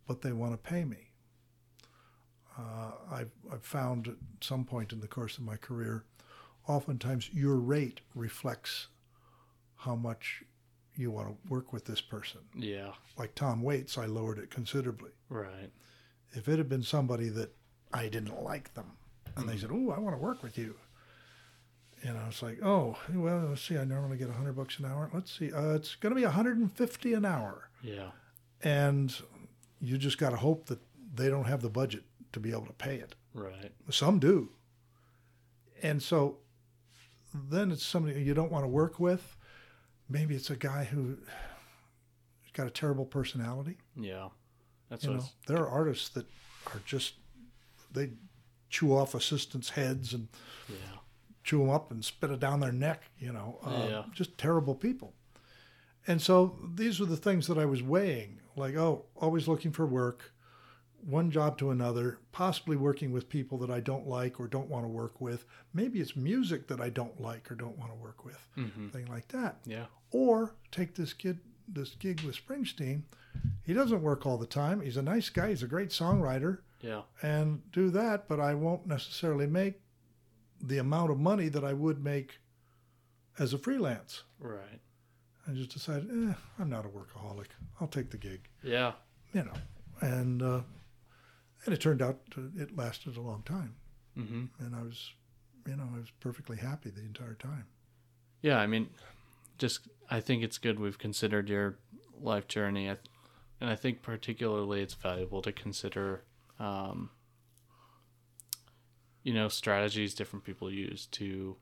but 0.09 0.21
they 0.23 0.33
want 0.33 0.51
to 0.53 0.57
pay 0.59 0.85
me. 0.85 1.11
Uh, 2.59 2.91
I've, 3.11 3.31
I've 3.53 3.63
found 3.63 4.09
at 4.09 4.15
some 4.41 4.65
point 4.65 4.93
in 4.93 5.01
the 5.01 5.07
course 5.07 5.39
of 5.39 5.45
my 5.45 5.57
career, 5.57 6.03
oftentimes 6.67 7.31
your 7.33 7.55
rate 7.55 8.01
reflects 8.17 8.89
how 9.77 9.95
much 9.95 10.43
you 10.97 11.13
want 11.13 11.29
to 11.29 11.37
work 11.49 11.73
with 11.73 11.85
this 11.85 12.01
person. 12.01 12.41
Yeah. 12.55 12.91
Like 13.17 13.37
Tom 13.37 13.63
Waits, 13.63 13.97
I 13.97 14.07
lowered 14.07 14.39
it 14.39 14.51
considerably. 14.51 15.13
Right. 15.29 15.71
If 16.33 16.49
it 16.49 16.59
had 16.59 16.69
been 16.69 16.83
somebody 16.83 17.29
that 17.29 17.55
I 17.93 18.09
didn't 18.09 18.43
like 18.43 18.75
them, 18.75 18.91
and 19.37 19.49
they 19.49 19.57
said, 19.57 19.71
"Oh, 19.73 19.91
I 19.91 20.01
want 20.01 20.17
to 20.17 20.21
work 20.23 20.43
with 20.43 20.59
you," 20.59 20.75
you 22.05 22.13
know, 22.13 22.21
it's 22.29 22.43
like, 22.43 22.59
"Oh, 22.63 22.97
well, 23.15 23.47
let's 23.49 23.63
see. 23.63 23.77
I 23.79 23.85
normally 23.85 24.17
get 24.17 24.29
100 24.29 24.55
bucks 24.55 24.79
an 24.79 24.87
hour. 24.87 25.11
Let's 25.13 25.37
see. 25.37 25.53
Uh, 25.53 25.75
it's 25.75 25.95
going 25.97 26.11
to 26.15 26.17
be 26.19 26.25
150 26.25 27.13
an 27.15 27.25
hour." 27.25 27.69
Yeah. 27.83 28.11
and 28.63 29.15
you 29.81 29.97
just 29.97 30.19
got 30.19 30.31
to 30.31 30.37
hope 30.37 30.67
that 30.67 30.79
they 31.15 31.31
don't 31.31 31.47
have 31.47 31.63
the 31.63 31.71
budget 31.71 32.05
to 32.33 32.39
be 32.41 32.51
able 32.51 32.67
to 32.67 32.73
pay 32.75 32.97
it. 32.97 33.15
Right. 33.33 33.73
Some 33.89 34.19
do. 34.19 34.51
And 35.83 36.03
so 36.03 36.37
then 37.33 37.71
it's 37.71 37.83
somebody 37.85 38.21
you 38.23 38.35
don't 38.35 38.53
want 38.53 38.65
to 38.65 38.69
work 38.69 39.01
with. 39.01 39.37
Maybe 40.11 40.35
it's 40.35 40.51
a 40.51 40.57
guy 40.57 40.85
who's 40.85 41.17
got 42.53 42.67
a 42.67 42.71
terrible 42.71 43.07
personality. 43.07 43.79
Yeah. 43.97 44.29
That's 44.91 45.05
You 45.05 45.15
know, 45.15 45.25
there 45.47 45.57
are 45.59 45.69
artists 45.69 46.11
that 46.11 46.27
are 46.67 46.81
just 46.85 47.15
they 47.91 48.11
chew 48.69 48.95
off 48.95 49.15
assistants' 49.15 49.71
heads 49.71 50.13
and 50.13 50.29
Yeah. 50.69 50.99
Chew 51.43 51.59
them 51.59 51.71
up 51.71 51.91
and 51.91 52.05
spit 52.05 52.31
it 52.31 52.41
down 52.41 52.61
their 52.61 52.73
neck. 52.73 53.03
You 53.19 53.33
know, 53.33 53.59
uh, 53.63 53.87
Yeah. 53.89 54.05
just 54.13 54.37
terrible 54.39 54.75
people. 54.75 55.15
And 56.07 56.21
so 56.21 56.59
these 56.75 56.99
were 56.99 57.07
the 57.07 57.17
things 57.17 57.47
that 57.47 57.59
I 57.59 57.65
was 57.67 57.83
weighing, 57.83 58.41
like 58.57 58.75
oh, 58.77 59.05
always 59.17 59.47
looking 59.49 59.71
for 59.73 59.87
work, 59.87 60.33
one 61.05 61.31
job 61.31 61.57
to 61.59 61.71
another, 61.71 62.19
possibly 62.33 62.77
working 62.77 63.11
with 63.13 63.29
people 63.29 63.59
that 63.59 63.71
I 63.71 63.81
don't 63.81 64.07
like 64.07 64.39
or 64.41 64.47
don't 64.49 64.69
want 64.69 64.85
to 64.85 64.89
work 64.89 65.21
with. 65.21 65.45
Maybe 65.73 66.01
it's 66.01 66.17
music 66.17 66.67
that 66.69 66.81
I 66.81 66.91
don't 66.91 67.21
like 67.21 67.51
or 67.51 67.55
don't 67.55 67.79
want 67.79 67.91
to 67.93 67.97
work 67.99 68.25
with, 68.25 68.49
Mm-hmm. 68.57 68.89
thing 68.89 69.07
like 69.07 69.29
that. 69.29 69.57
Yeah. 69.65 69.87
Or 70.11 70.55
take 70.71 70.95
this 70.95 71.13
kid, 71.13 71.39
this 71.69 71.95
gig 71.95 72.21
with 72.23 72.37
Springsteen. 72.37 73.03
He 73.63 73.73
doesn't 73.73 74.03
work 74.03 74.27
all 74.27 74.37
the 74.39 74.47
time. 74.47 74.81
He's 74.81 74.97
a 74.97 75.03
nice 75.03 75.29
guy. 75.31 75.51
He's 75.51 75.63
a 75.63 75.67
great 75.69 75.91
songwriter 75.91 76.59
Yeah. 76.83 77.03
and 77.23 77.63
do 77.73 77.91
that, 77.91 78.27
but 78.29 78.41
I 78.41 78.55
won't 78.55 78.87
necessarily 78.87 79.47
make 79.47 79.81
the 80.63 80.79
amount 80.79 81.11
of 81.11 81.19
money 81.19 81.49
that 81.49 81.65
I 81.65 81.73
would 81.73 82.03
make 82.05 82.39
as 83.39 83.53
a 83.53 83.59
freelance. 83.59 84.23
Right. 84.39 84.81
I 85.49 85.53
just 85.53 85.71
decided, 85.71 86.09
eh, 86.11 86.35
I'm 86.59 86.69
not 86.69 86.85
a 86.85 86.89
workaholic. 86.89 87.47
I'll 87.81 87.89
take 87.89 88.11
the 88.11 88.19
gig, 88.19 88.49
Yeah. 88.63 88.93
you 89.33 89.43
know. 89.45 89.53
And 90.01 90.43
uh, 90.43 90.61
and 91.65 91.75
it 91.75 91.81
turned 91.81 92.01
out 92.03 92.19
to, 92.33 92.51
it 92.57 92.77
lasted 92.77 93.17
a 93.17 93.21
long 93.21 93.43
time, 93.43 93.75
Mm-hmm. 94.19 94.45
and 94.65 94.75
I 94.75 94.83
was, 94.83 95.13
you 95.67 95.77
know, 95.77 95.89
I 95.95 95.99
was 95.99 96.11
perfectly 96.21 96.57
happy 96.57 96.91
the 96.91 97.01
entire 97.03 97.35
time. 97.35 97.67
Yeah. 98.43 98.59
I 98.59 98.67
mean, 98.67 98.89
just 99.59 99.81
I 100.11 100.21
think 100.21 100.43
it's 100.43 100.59
good 100.59 100.79
we've 100.81 100.99
considered 100.99 101.49
your 101.49 101.79
life 102.21 102.49
journey, 102.49 102.89
I, 102.91 102.97
and 103.61 103.69
I 103.71 103.77
think 103.77 104.03
particularly 104.03 104.81
it's 104.83 104.95
valuable 104.95 105.43
to 105.43 105.53
consider, 105.53 106.25
um, 106.59 107.11
you 109.23 109.35
know, 109.35 109.49
strategies 109.49 110.15
different 110.15 110.45
people 110.45 110.71
use 110.71 111.07
to 111.07 111.57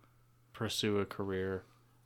pursue 0.52 0.98
a 0.98 1.06
career. 1.06 1.64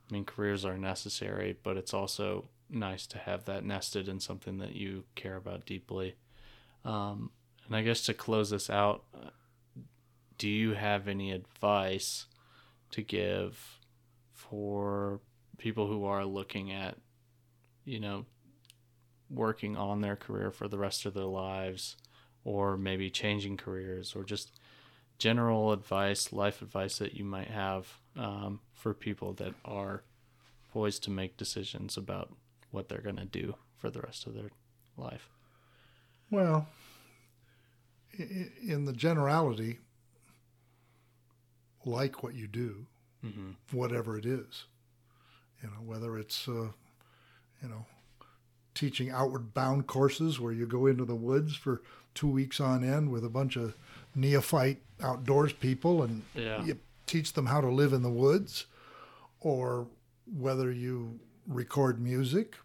I 0.09 0.13
mean, 0.13 0.25
careers 0.25 0.65
are 0.65 0.77
necessary, 0.77 1.57
but 1.63 1.77
it's 1.77 1.93
also 1.93 2.49
nice 2.69 3.05
to 3.07 3.17
have 3.19 3.45
that 3.45 3.63
nested 3.63 4.07
in 4.07 4.19
something 4.19 4.57
that 4.57 4.75
you 4.75 5.03
care 5.15 5.35
about 5.35 5.65
deeply. 5.65 6.15
Um, 6.83 7.31
and 7.65 7.75
I 7.75 7.81
guess 7.81 8.01
to 8.05 8.13
close 8.13 8.49
this 8.49 8.69
out, 8.69 9.03
uh, 9.15 9.29
do 10.37 10.49
you 10.49 10.73
have 10.73 11.07
any 11.07 11.31
advice 11.31 12.25
to 12.91 13.01
give 13.01 13.79
for 14.33 15.21
people 15.57 15.87
who 15.87 16.05
are 16.05 16.25
looking 16.25 16.71
at, 16.71 16.97
you 17.85 17.99
know, 17.99 18.25
working 19.29 19.77
on 19.77 20.01
their 20.01 20.15
career 20.15 20.51
for 20.51 20.67
the 20.67 20.77
rest 20.77 21.05
of 21.05 21.13
their 21.13 21.23
lives, 21.23 21.95
or 22.43 22.77
maybe 22.77 23.09
changing 23.09 23.57
careers, 23.57 24.15
or 24.15 24.23
just 24.23 24.51
general 25.23 25.71
advice, 25.71 26.33
life 26.33 26.61
advice 26.61 26.97
that 26.97 27.13
you 27.13 27.23
might 27.23 27.47
have 27.47 27.87
um, 28.17 28.59
for 28.73 28.93
people 28.93 29.31
that 29.33 29.53
are 29.63 30.03
poised 30.73 31.01
to 31.03 31.09
make 31.09 31.37
decisions 31.37 31.95
about 31.95 32.33
what 32.71 32.89
they're 32.89 32.99
going 33.09 33.15
to 33.15 33.23
do 33.25 33.55
for 33.77 33.89
the 33.89 34.01
rest 34.01 34.27
of 34.27 34.33
their 34.33 34.49
life? 34.97 35.29
Well, 36.29 36.67
in 38.17 38.83
the 38.83 38.91
generality, 38.91 39.79
like 41.85 42.21
what 42.23 42.35
you 42.35 42.47
do, 42.47 42.87
Mm-hmm. 43.25 43.51
whatever 43.71 44.17
it 44.17 44.25
is. 44.25 44.65
You 45.61 45.69
know, 45.69 45.81
whether 45.85 46.17
it's, 46.17 46.45
uh, 46.49 46.67
you 47.61 47.69
know, 47.69 47.85
teaching 48.75 49.09
outward 49.09 49.53
bound 49.53 49.87
courses 49.87 50.41
where 50.41 50.51
you 50.51 50.65
go 50.67 50.87
into 50.87 51.05
the 51.05 51.15
woods 51.15 51.55
for 51.55 51.81
two 52.13 52.27
weeks 52.27 52.59
on 52.59 52.83
end 52.83 53.09
with 53.11 53.23
a 53.23 53.29
bunch 53.29 53.55
of 53.55 53.75
neophyte 54.15 54.81
outdoors 55.01 55.53
people 55.53 56.03
and 56.03 56.23
Yeah. 56.35 56.63
you 56.63 56.79
teach 57.07 57.33
them 57.33 57.45
how 57.47 57.61
to 57.61 57.69
live 57.69 57.93
in 57.93 58.01
the 58.01 58.11
woods, 58.11 58.65
or 59.39 59.87
whether 60.25 60.71
you 60.71 61.19
record 61.47 61.99
music 61.99 62.55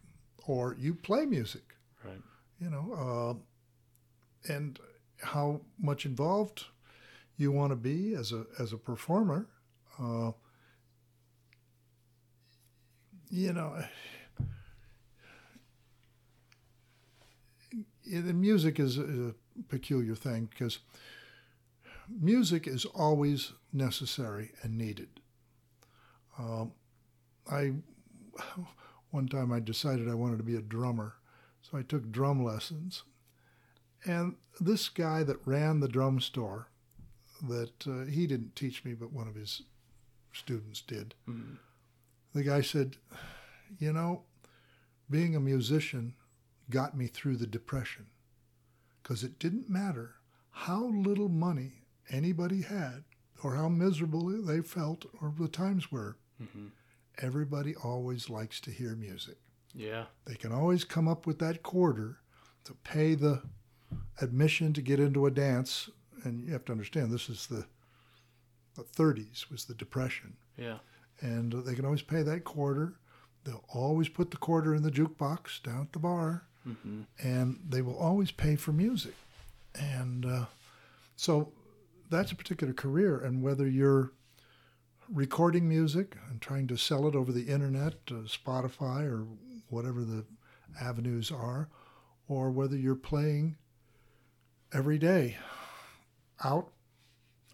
or 0.47 0.75
you 0.79 0.95
play 0.95 1.27
music, 1.27 1.75
Right. 2.05 2.23
you 2.61 2.71
know, 2.71 3.41
uh, 4.47 4.53
and 4.53 4.79
how 5.21 5.61
much 5.79 6.07
involved 6.07 6.67
you 7.37 7.51
want 7.53 7.71
to 7.73 7.77
be 7.77 8.15
as 8.15 8.33
a 8.33 8.47
as 8.59 8.73
a 8.73 8.79
performer. 8.79 9.47
Uh, 9.99 10.33
you 13.31 13.53
know, 13.53 13.85
the 18.07 18.33
music 18.33 18.79
is 18.81 18.97
a 18.99 19.35
peculiar 19.69 20.15
thing 20.15 20.47
because 20.47 20.79
music 22.09 22.67
is 22.67 22.85
always 22.85 23.53
necessary 23.73 24.53
and 24.63 24.77
needed. 24.77 25.09
Um, 26.39 26.73
I 27.51 27.73
one 29.11 29.29
time 29.29 29.53
I 29.53 29.61
decided 29.61 30.09
I 30.09 30.15
wanted 30.15 30.39
to 30.39 30.45
be 30.45 30.57
a 30.57 30.63
drummer, 30.63 31.15
so 31.63 31.79
I 31.79 31.83
took 31.83 32.11
drum 32.11 32.45
lessons, 32.45 33.05
and 34.05 34.37
this 34.61 34.89
guy 34.89 35.23
that 35.25 35.47
ran 35.47 35.81
the 35.81 35.89
drum 35.89 36.21
store, 36.21 36.69
that 37.49 37.87
uh, 37.87 38.05
he 38.05 38.27
didn't 38.27 38.57
teach 38.57 38.85
me, 38.85 38.95
but 38.95 39.13
one 39.13 39.29
of 39.29 39.35
his 39.35 39.63
students 40.33 40.83
did. 40.83 41.15
Mm. 41.29 41.59
The 42.35 42.43
guy 42.43 42.61
said, 42.61 42.97
"You 43.79 43.93
know, 43.93 44.23
being 45.11 45.35
a 45.35 45.41
musician 45.41 46.15
got 46.71 46.97
me 46.97 47.07
through 47.07 47.37
the 47.37 47.47
depression, 47.47 48.07
because 49.03 49.25
it 49.25 49.39
didn't 49.39 49.71
matter 49.71 50.17
how 50.51 50.87
little 50.87 51.29
money 51.29 51.78
anybody 52.11 52.63
had, 52.63 53.05
or 53.43 53.55
how 53.57 53.69
miserable 53.69 54.27
they 54.43 54.61
felt, 54.61 55.05
or 55.21 55.33
the 55.39 55.49
times 55.49 55.91
were. 55.93 56.17
Mm-hmm. 56.43 56.67
Everybody 57.21 57.75
always 57.77 58.31
likes 58.31 58.61
to 58.63 58.71
hear 58.71 58.95
music." 58.95 59.37
Yeah. 59.75 60.07
They 60.25 60.35
can 60.35 60.53
always 60.53 60.85
come 60.85 61.07
up 61.09 61.27
with 61.27 61.39
that 61.41 61.63
quarter 61.63 62.19
to 62.65 62.75
pay 62.85 63.15
the 63.15 63.43
admission 64.21 64.73
to 64.75 64.83
get 64.83 64.99
into 65.01 65.27
a 65.27 65.31
dance 65.31 65.89
and 66.25 66.45
you 66.45 66.53
have 66.53 66.65
to 66.67 66.73
understand 66.73 67.11
this 67.13 67.29
is 67.31 67.47
the 67.47 67.65
the 68.75 68.83
30s 68.85 69.51
was 69.51 69.65
the 69.65 69.75
depression 69.75 70.37
Yeah. 70.57 70.79
and 71.21 71.53
they 71.53 71.75
can 71.75 71.85
always 71.85 72.03
pay 72.03 72.23
that 72.23 72.45
quarter 72.45 72.95
they'll 73.45 73.65
always 73.73 74.09
put 74.09 74.31
the 74.31 74.37
quarter 74.37 74.75
in 74.75 74.83
the 74.83 74.91
jukebox 74.91 75.63
down 75.63 75.83
at 75.83 75.93
the 75.93 75.99
bar 75.99 76.45
Mm-hmm. 76.69 77.03
and 77.23 77.61
they 77.67 77.81
will 77.81 77.97
always 77.97 78.31
pay 78.31 78.57
for 78.57 78.73
music 78.73 79.15
and 79.75 80.27
uh, 80.27 80.45
so 81.17 81.53
that's 82.11 82.33
a 82.33 82.37
particular 82.37 82.73
career 82.73 83.19
and 83.19 83.43
whether 83.43 83.67
you're 83.69 84.13
recording 85.13 85.69
music 85.69 86.17
and 86.31 86.41
trying 86.41 86.67
to 86.67 86.77
sell 86.77 87.07
it 87.07 87.15
over 87.15 87.33
the 87.33 87.49
internet 87.49 87.95
uh, 88.11 88.15
spotify 88.27 89.05
or 89.05 89.27
whatever 89.71 90.03
the 90.05 90.25
avenues 90.81 91.31
are 91.31 91.69
or 92.29 92.51
whether 92.51 92.77
you're 92.77 92.95
playing 92.95 93.57
every 94.73 94.99
day 94.99 95.37
out 96.45 96.71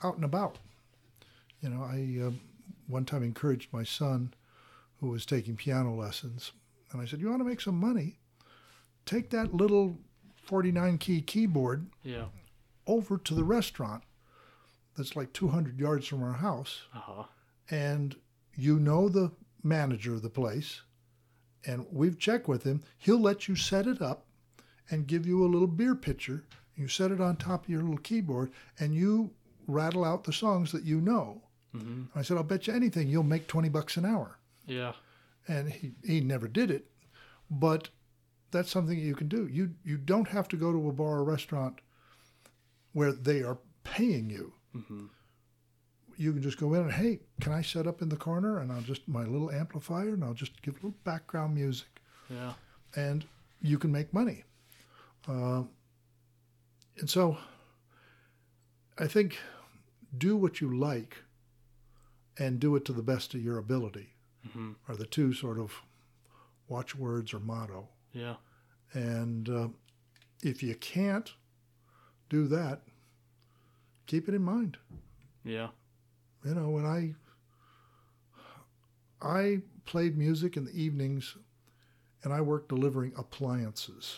out 0.03 0.17
and 0.17 0.25
about. 0.25 0.59
You 1.61 1.71
know 1.71 1.83
i 1.83 2.27
uh, 2.27 2.31
one 2.87 3.05
time 3.05 3.23
encouraged 3.23 3.73
my 3.73 3.85
son 3.85 4.35
who 5.01 5.09
was 5.09 5.25
taking 5.25 5.57
piano 5.57 5.95
lessons 5.95 6.53
and 6.93 7.01
i 7.01 7.05
said 7.07 7.21
you 7.21 7.29
want 7.29 7.41
to 7.41 7.45
make 7.49 7.61
some 7.61 7.79
money? 7.79 8.19
Take 9.07 9.31
that 9.31 9.55
little 9.55 9.99
49 10.43 10.99
key 10.99 11.21
keyboard 11.23 11.87
Yeah. 12.03 12.27
over 12.87 13.17
to 13.19 13.35
the 13.35 13.45
restaurant 13.45 14.03
that's 14.97 15.17
like 15.17 15.33
200 15.33 15.79
yards 15.79 16.07
from 16.07 16.23
our 16.23 16.33
house. 16.33 16.83
Uh 16.95 17.01
huh. 17.01 17.23
and 17.71 18.17
you 18.57 18.79
know 18.79 19.09
the 19.09 19.33
manager 19.63 20.13
of 20.15 20.23
the 20.23 20.31
place 20.31 20.83
and 21.67 21.87
we've 21.91 22.19
checked 22.19 22.47
with 22.47 22.63
him. 22.63 22.83
He'll 22.99 23.21
let 23.21 23.49
you 23.49 23.57
set 23.57 23.87
it 23.87 24.03
up 24.03 24.27
and 24.91 25.07
give 25.07 25.27
you 25.27 25.43
a 25.45 25.49
little 25.49 25.67
beer 25.67 25.95
pitcher. 25.95 26.45
You 26.77 26.89
set 26.89 27.11
it 27.11 27.21
on 27.21 27.37
top 27.37 27.65
of 27.65 27.71
your 27.71 27.81
little 27.83 27.97
keyboard 27.99 28.53
and 28.79 28.95
you 28.95 29.31
rattle 29.67 30.05
out 30.05 30.25
the 30.25 30.33
songs 30.33 30.73
that 30.73 30.85
you 30.85 31.01
know. 31.01 31.41
Mm-hmm. 31.75 32.17
i 32.17 32.23
said 32.23 32.37
i'll 32.37 32.45
bet 32.45 32.69
you 32.69 32.73
anything 32.73 33.09
you'll 33.09 33.25
make 33.25 33.49
20 33.49 33.69
bucks 33.69 33.97
an 33.97 34.05
hour. 34.05 34.39
Yeah. 34.67 34.93
and 35.49 35.71
he, 35.73 35.93
he 36.05 36.21
never 36.21 36.47
did 36.47 36.71
it 36.71 36.87
but 37.51 37.89
that's 38.51 38.71
something 38.71 38.99
you 38.99 39.15
can 39.17 39.27
do. 39.29 39.49
You 39.49 39.75
you 39.85 39.97
don't 39.99 40.29
have 40.29 40.47
to 40.49 40.57
go 40.57 40.73
to 40.73 40.89
a 40.89 40.93
bar 40.93 41.17
or 41.19 41.25
restaurant 41.25 41.81
where 42.93 43.11
they 43.13 43.43
are 43.43 43.59
paying 43.83 44.31
you 44.31 44.54
Mm-hmm. 44.77 45.05
you 46.17 46.33
can 46.33 46.43
just 46.43 46.59
go 46.59 46.75
in 46.75 46.83
and 46.83 46.93
hey 46.93 47.21
can 47.41 47.53
i 47.53 47.63
set 47.63 47.87
up 47.87 48.03
in 48.03 48.09
the 48.09 48.17
corner 48.17 48.59
and 48.59 48.73
i'll 48.73 48.81
just 48.81 49.07
my 49.09 49.23
little 49.25 49.51
amplifier 49.51 50.15
and 50.15 50.25
i'll 50.25 50.35
just 50.35 50.61
give 50.63 50.75
a 50.75 50.77
little 50.79 50.95
background 51.05 51.55
music 51.55 52.01
Yeah. 52.29 52.53
and 52.97 53.25
you 53.63 53.79
can 53.79 53.91
make 53.93 54.13
money 54.13 54.45
uh, 55.29 55.63
and 56.99 57.09
so 57.09 57.37
i 58.99 59.07
think 59.07 59.39
do 60.17 60.37
what 60.37 60.61
you 60.61 60.77
like 60.77 61.19
and 62.39 62.59
do 62.61 62.75
it 62.77 62.85
to 62.87 62.93
the 62.93 63.03
best 63.03 63.35
of 63.35 63.43
your 63.43 63.59
ability 63.59 64.11
Mm-hmm. 64.49 64.73
are 64.89 64.95
the 64.97 65.07
two 65.07 65.33
sort 65.33 65.59
of 65.59 65.73
watchwords 66.69 67.33
or 67.33 67.41
motto 67.41 67.89
Yeah. 68.13 68.35
and 68.93 69.49
uh, 69.49 69.69
if 70.43 70.63
you 70.63 70.75
can't 70.75 71.33
do 72.29 72.47
that 72.49 72.83
keep 74.07 74.29
it 74.29 74.35
in 74.35 74.43
mind 74.43 74.77
Yeah. 75.45 75.69
you 76.45 76.55
know 76.55 76.69
when 76.71 76.85
i 76.87 77.15
i 79.23 79.61
played 79.87 80.17
music 80.19 80.57
in 80.57 80.65
the 80.65 80.73
evenings 80.73 81.37
and 82.23 82.33
i 82.33 82.41
worked 82.41 82.69
delivering 82.69 83.13
appliances 83.17 84.17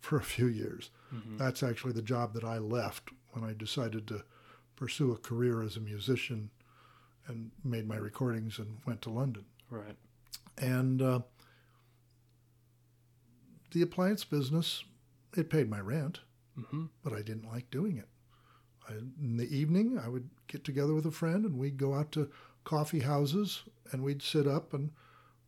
for 0.00 0.16
a 0.16 0.22
few 0.22 0.46
years 0.46 0.90
Mm-hmm. 1.14 1.36
that's 1.36 1.62
actually 1.62 1.92
the 1.92 2.02
job 2.02 2.32
that 2.34 2.42
i 2.44 2.58
left 2.58 3.10
when 3.32 3.44
i 3.44 3.52
decided 3.52 4.06
to 4.08 4.24
pursue 4.74 5.12
a 5.12 5.16
career 5.16 5.62
as 5.62 5.76
a 5.76 5.80
musician 5.80 6.50
and 7.28 7.52
made 7.62 7.86
my 7.86 7.94
recordings 7.96 8.58
and 8.58 8.78
went 8.84 9.00
to 9.02 9.10
london 9.10 9.44
Right. 9.70 9.94
and 10.58 11.00
uh, 11.00 11.20
the 13.70 13.82
appliance 13.82 14.24
business 14.24 14.82
it 15.36 15.50
paid 15.50 15.68
my 15.70 15.80
rent 15.80 16.20
Mm-hmm. 16.58 16.84
but 17.02 17.12
I 17.12 17.22
didn't 17.22 17.50
like 17.50 17.68
doing 17.72 17.96
it. 17.96 18.06
I, 18.88 18.92
in 19.20 19.36
the 19.36 19.48
evening, 19.54 19.98
I 19.98 20.08
would 20.08 20.28
get 20.48 20.64
together 20.64 20.94
with 20.94 21.06
a 21.06 21.10
friend 21.10 21.44
and 21.44 21.58
we'd 21.58 21.78
go 21.78 21.94
out 21.94 22.12
to 22.12 22.30
coffee 22.64 23.00
houses 23.00 23.62
and 23.92 24.02
we'd 24.02 24.22
sit 24.22 24.46
up 24.46 24.74
and 24.74 24.90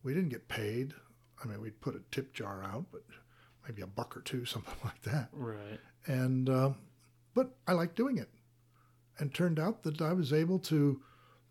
we 0.03 0.13
didn't 0.13 0.29
get 0.29 0.47
paid. 0.47 0.93
I 1.43 1.47
mean, 1.47 1.61
we'd 1.61 1.81
put 1.81 1.95
a 1.95 2.01
tip 2.11 2.33
jar 2.33 2.63
out, 2.63 2.85
but 2.91 3.03
maybe 3.67 3.81
a 3.81 3.87
buck 3.87 4.15
or 4.17 4.21
two, 4.21 4.45
something 4.53 4.75
like 4.83 5.01
that. 5.03 5.29
Right. 5.31 5.79
And 6.05 6.49
uh, 6.49 6.71
but 7.33 7.55
I 7.67 7.73
liked 7.73 7.95
doing 7.95 8.17
it, 8.17 8.29
and 9.19 9.31
turned 9.33 9.59
out 9.59 9.83
that 9.83 10.01
I 10.01 10.13
was 10.13 10.33
able 10.33 10.57
to, 10.59 11.01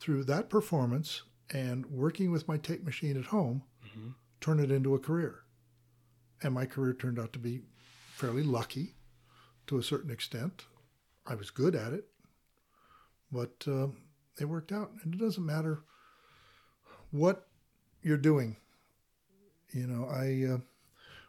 through 0.01 0.25
that 0.25 0.49
performance 0.51 1.23
and 1.53 1.87
working 1.87 2.33
with 2.33 2.49
my 2.49 2.57
tape 2.57 2.83
machine 2.85 3.17
at 3.19 3.27
home, 3.27 3.63
Mm-hmm. 3.87 4.09
turn 4.41 4.59
it 4.59 4.71
into 4.73 4.95
a 4.97 4.99
career. 4.99 5.43
And 6.43 6.53
my 6.53 6.67
career 6.67 6.93
turned 6.93 7.19
out 7.21 7.33
to 7.35 7.39
be 7.39 7.61
fairly 8.15 8.43
lucky 8.43 8.97
to 9.69 9.79
a 9.79 9.83
certain 9.83 10.11
extent. 10.11 10.65
I 11.27 11.35
was 11.35 11.51
good 11.51 11.75
at 11.75 11.93
it, 11.93 12.05
but 13.33 13.65
uh, 13.67 13.89
it 14.41 14.45
worked 14.45 14.73
out. 14.73 14.93
And 15.03 15.15
it 15.15 15.19
doesn't 15.19 15.45
matter 15.45 15.81
what 17.11 17.47
you're 18.03 18.17
doing. 18.17 18.57
You 19.73 19.87
know, 19.87 20.07
I 20.07 20.55
uh, 20.55 20.59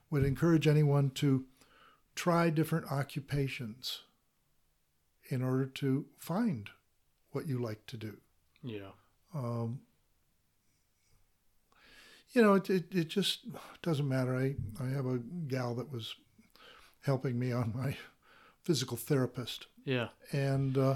would 0.10 0.24
encourage 0.24 0.68
anyone 0.68 1.10
to 1.16 1.46
try 2.16 2.50
different 2.50 2.92
occupations 2.92 4.02
in 5.30 5.44
order 5.44 5.66
to 5.66 6.06
find 6.20 6.70
what 7.32 7.48
you 7.48 7.60
like 7.60 7.86
to 7.88 7.98
do. 7.98 8.18
Yeah. 8.64 8.92
Um, 9.34 9.82
you 12.32 12.42
know, 12.42 12.54
it, 12.54 12.70
it, 12.70 12.86
it 12.92 13.08
just 13.08 13.46
doesn't 13.82 14.08
matter. 14.08 14.36
I, 14.36 14.56
I 14.84 14.90
have 14.90 15.06
a 15.06 15.20
gal 15.48 15.76
that 15.76 15.92
was 15.92 16.16
helping 17.02 17.40
me 17.40 17.52
on 17.52 17.74
my 17.76 17.98
physical 18.64 18.98
therapist. 18.98 19.68
Yeah. 19.88 20.10
And 20.34 20.78
uh, 20.78 20.96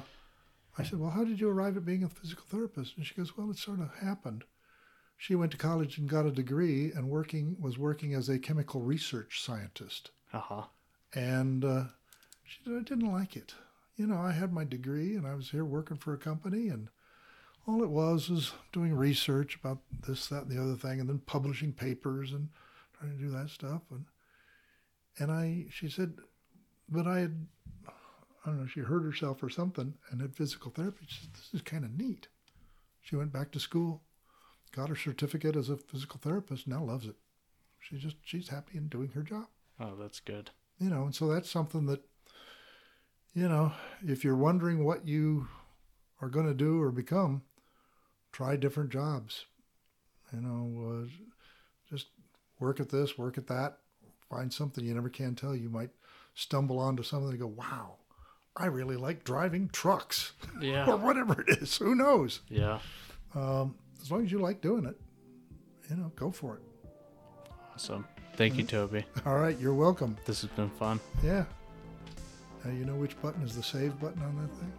I 0.78 0.84
said, 0.84 1.00
Well, 1.00 1.12
how 1.12 1.24
did 1.24 1.40
you 1.40 1.50
arrive 1.50 1.78
at 1.78 1.86
being 1.86 2.04
a 2.04 2.10
physical 2.10 2.44
therapist? 2.48 2.98
And 2.98 3.06
she 3.06 3.16
goes, 3.16 3.38
Well, 3.38 3.50
it 3.50 3.58
sort 3.58 3.80
of 3.80 3.90
happened. 3.96 4.44
She 5.18 5.34
went 5.34 5.52
to 5.54 5.58
college 5.58 5.98
and 5.98 6.10
got 6.10 6.26
a 6.26 6.32
degree 6.32 6.92
and 6.92 7.10
working 7.10 7.56
was 7.60 7.78
working 7.78 8.14
as 8.14 8.28
a 8.28 8.38
chemical 8.38 8.82
research 8.82 9.42
scientist. 9.42 10.12
Uh 10.34 10.40
huh. 10.40 10.64
And 11.16 11.64
uh, 11.64 11.84
she 12.44 12.60
said, 12.66 12.74
I 12.74 12.84
didn't 12.84 13.12
like 13.12 13.38
it. 13.38 13.56
You 13.96 14.08
know, 14.08 14.18
I 14.18 14.34
had 14.34 14.52
my 14.52 14.66
degree 14.66 15.16
and 15.16 15.26
I 15.26 15.36
was 15.36 15.52
here 15.52 15.66
working 15.66 15.98
for 15.98 16.14
a 16.14 16.18
company, 16.18 16.68
and 16.68 16.90
all 17.66 17.84
it 17.84 17.90
was 17.90 18.30
was 18.30 18.52
doing 18.74 18.94
research 18.94 19.56
about 19.56 19.80
this, 20.06 20.28
that, 20.28 20.44
and 20.44 20.52
the 20.52 20.62
other 20.62 20.76
thing, 20.76 21.00
and 21.00 21.08
then 21.08 21.20
publishing 21.20 21.72
papers 21.72 22.34
and 22.34 22.50
trying 23.00 23.12
to 23.12 23.24
do 23.24 23.32
that 23.32 23.50
stuff. 23.50 23.84
And 23.90 24.06
and 25.18 25.32
I, 25.32 25.68
she 25.70 25.88
said, 25.88 26.14
but 26.92 27.08
I 27.08 27.20
had, 27.20 27.48
I 28.44 28.50
don't 28.50 28.60
know, 28.62 28.68
she 28.68 28.80
hurt 28.82 29.04
herself 29.04 29.44
or 29.44 29.50
something 29.50 29.94
and 30.10 30.22
had 30.22 30.36
physical 30.36 30.72
therapy. 30.72 31.06
She 31.08 31.22
said, 31.22 31.34
this 31.34 31.50
is 31.54 31.62
kind 31.62 31.86
of 31.86 31.96
neat. 31.98 32.28
She 33.02 33.16
went 33.16 33.32
back 33.34 33.52
to 33.52 33.60
school, 33.60 34.02
got 34.76 34.90
her 34.90 34.96
certificate 34.96 35.56
as 35.56 35.70
a 35.70 35.78
physical 35.78 36.20
therapist, 36.22 36.68
now 36.68 36.84
loves 36.84 37.06
it. 37.06 37.16
She's 37.80 38.02
just, 38.02 38.16
she's 38.24 38.50
happy 38.50 38.78
in 38.78 38.88
doing 38.88 39.10
her 39.10 39.24
job 39.24 39.46
Oh, 39.80 39.96
that's 40.00 40.20
good. 40.20 40.52
you 40.80 40.90
know, 40.90 41.04
and 41.04 41.16
so 41.16 41.28
that's 41.28 41.50
something 41.50 41.86
that, 41.88 42.02
you 43.34 43.48
know, 43.48 43.72
if 44.06 44.24
you're 44.24 44.36
wondering 44.36 44.84
what 44.84 45.08
you 45.08 45.48
are 46.22 46.30
going 46.30 46.46
to 46.46 46.54
do 46.54 46.82
or 46.82 46.92
become, 46.92 47.42
try 48.32 48.56
different 48.56 48.92
jobs. 48.92 49.46
You 50.34 50.42
know, 50.42 51.04
uh, 51.04 51.08
just 51.90 52.08
work 52.60 52.80
at 52.80 52.90
this, 52.90 53.18
work 53.18 53.38
at 53.38 53.48
that, 53.48 53.80
find 54.30 54.54
something 54.54 54.86
you 54.86 54.94
never 54.94 55.10
can 55.10 55.36
tell. 55.36 55.56
You 55.56 55.70
might 55.70 55.90
stumble 56.36 56.78
onto 56.80 57.04
something 57.04 57.30
and 57.32 57.40
go, 57.40 57.48
wow, 57.48 57.96
I 58.56 58.66
really 58.66 58.98
like 58.98 59.24
driving 59.24 59.70
trucks 59.70 60.34
or 60.62 60.98
whatever 60.98 61.42
it 61.42 61.50
is. 61.62 61.78
Who 61.78 61.96
knows? 61.96 62.42
yeah. 62.50 62.80
Um, 63.34 63.76
as 64.02 64.12
long 64.12 64.26
as 64.26 64.32
you 64.32 64.40
like 64.40 64.60
doing 64.62 64.86
it, 64.86 65.00
you 65.90 65.96
know, 65.96 66.12
go 66.16 66.32
for 66.32 66.56
it. 66.56 66.62
Awesome. 67.74 68.06
Thank 68.36 68.58
you, 68.58 68.64
Toby. 68.64 69.06
All 69.26 69.38
right, 69.38 69.58
you're 69.58 69.74
welcome. 69.74 70.18
This 70.26 70.42
has 70.42 70.50
been 70.52 70.70
fun. 70.72 71.00
Yeah. 71.24 71.46
Now 72.66 72.72
you 72.72 72.84
know 72.86 72.96
which 72.96 73.20
button 73.22 73.42
is 73.44 73.56
the 73.56 73.64
save 73.64 73.98
button 74.00 74.22
on 74.22 74.36
that 74.42 74.52
thing? 74.60 74.74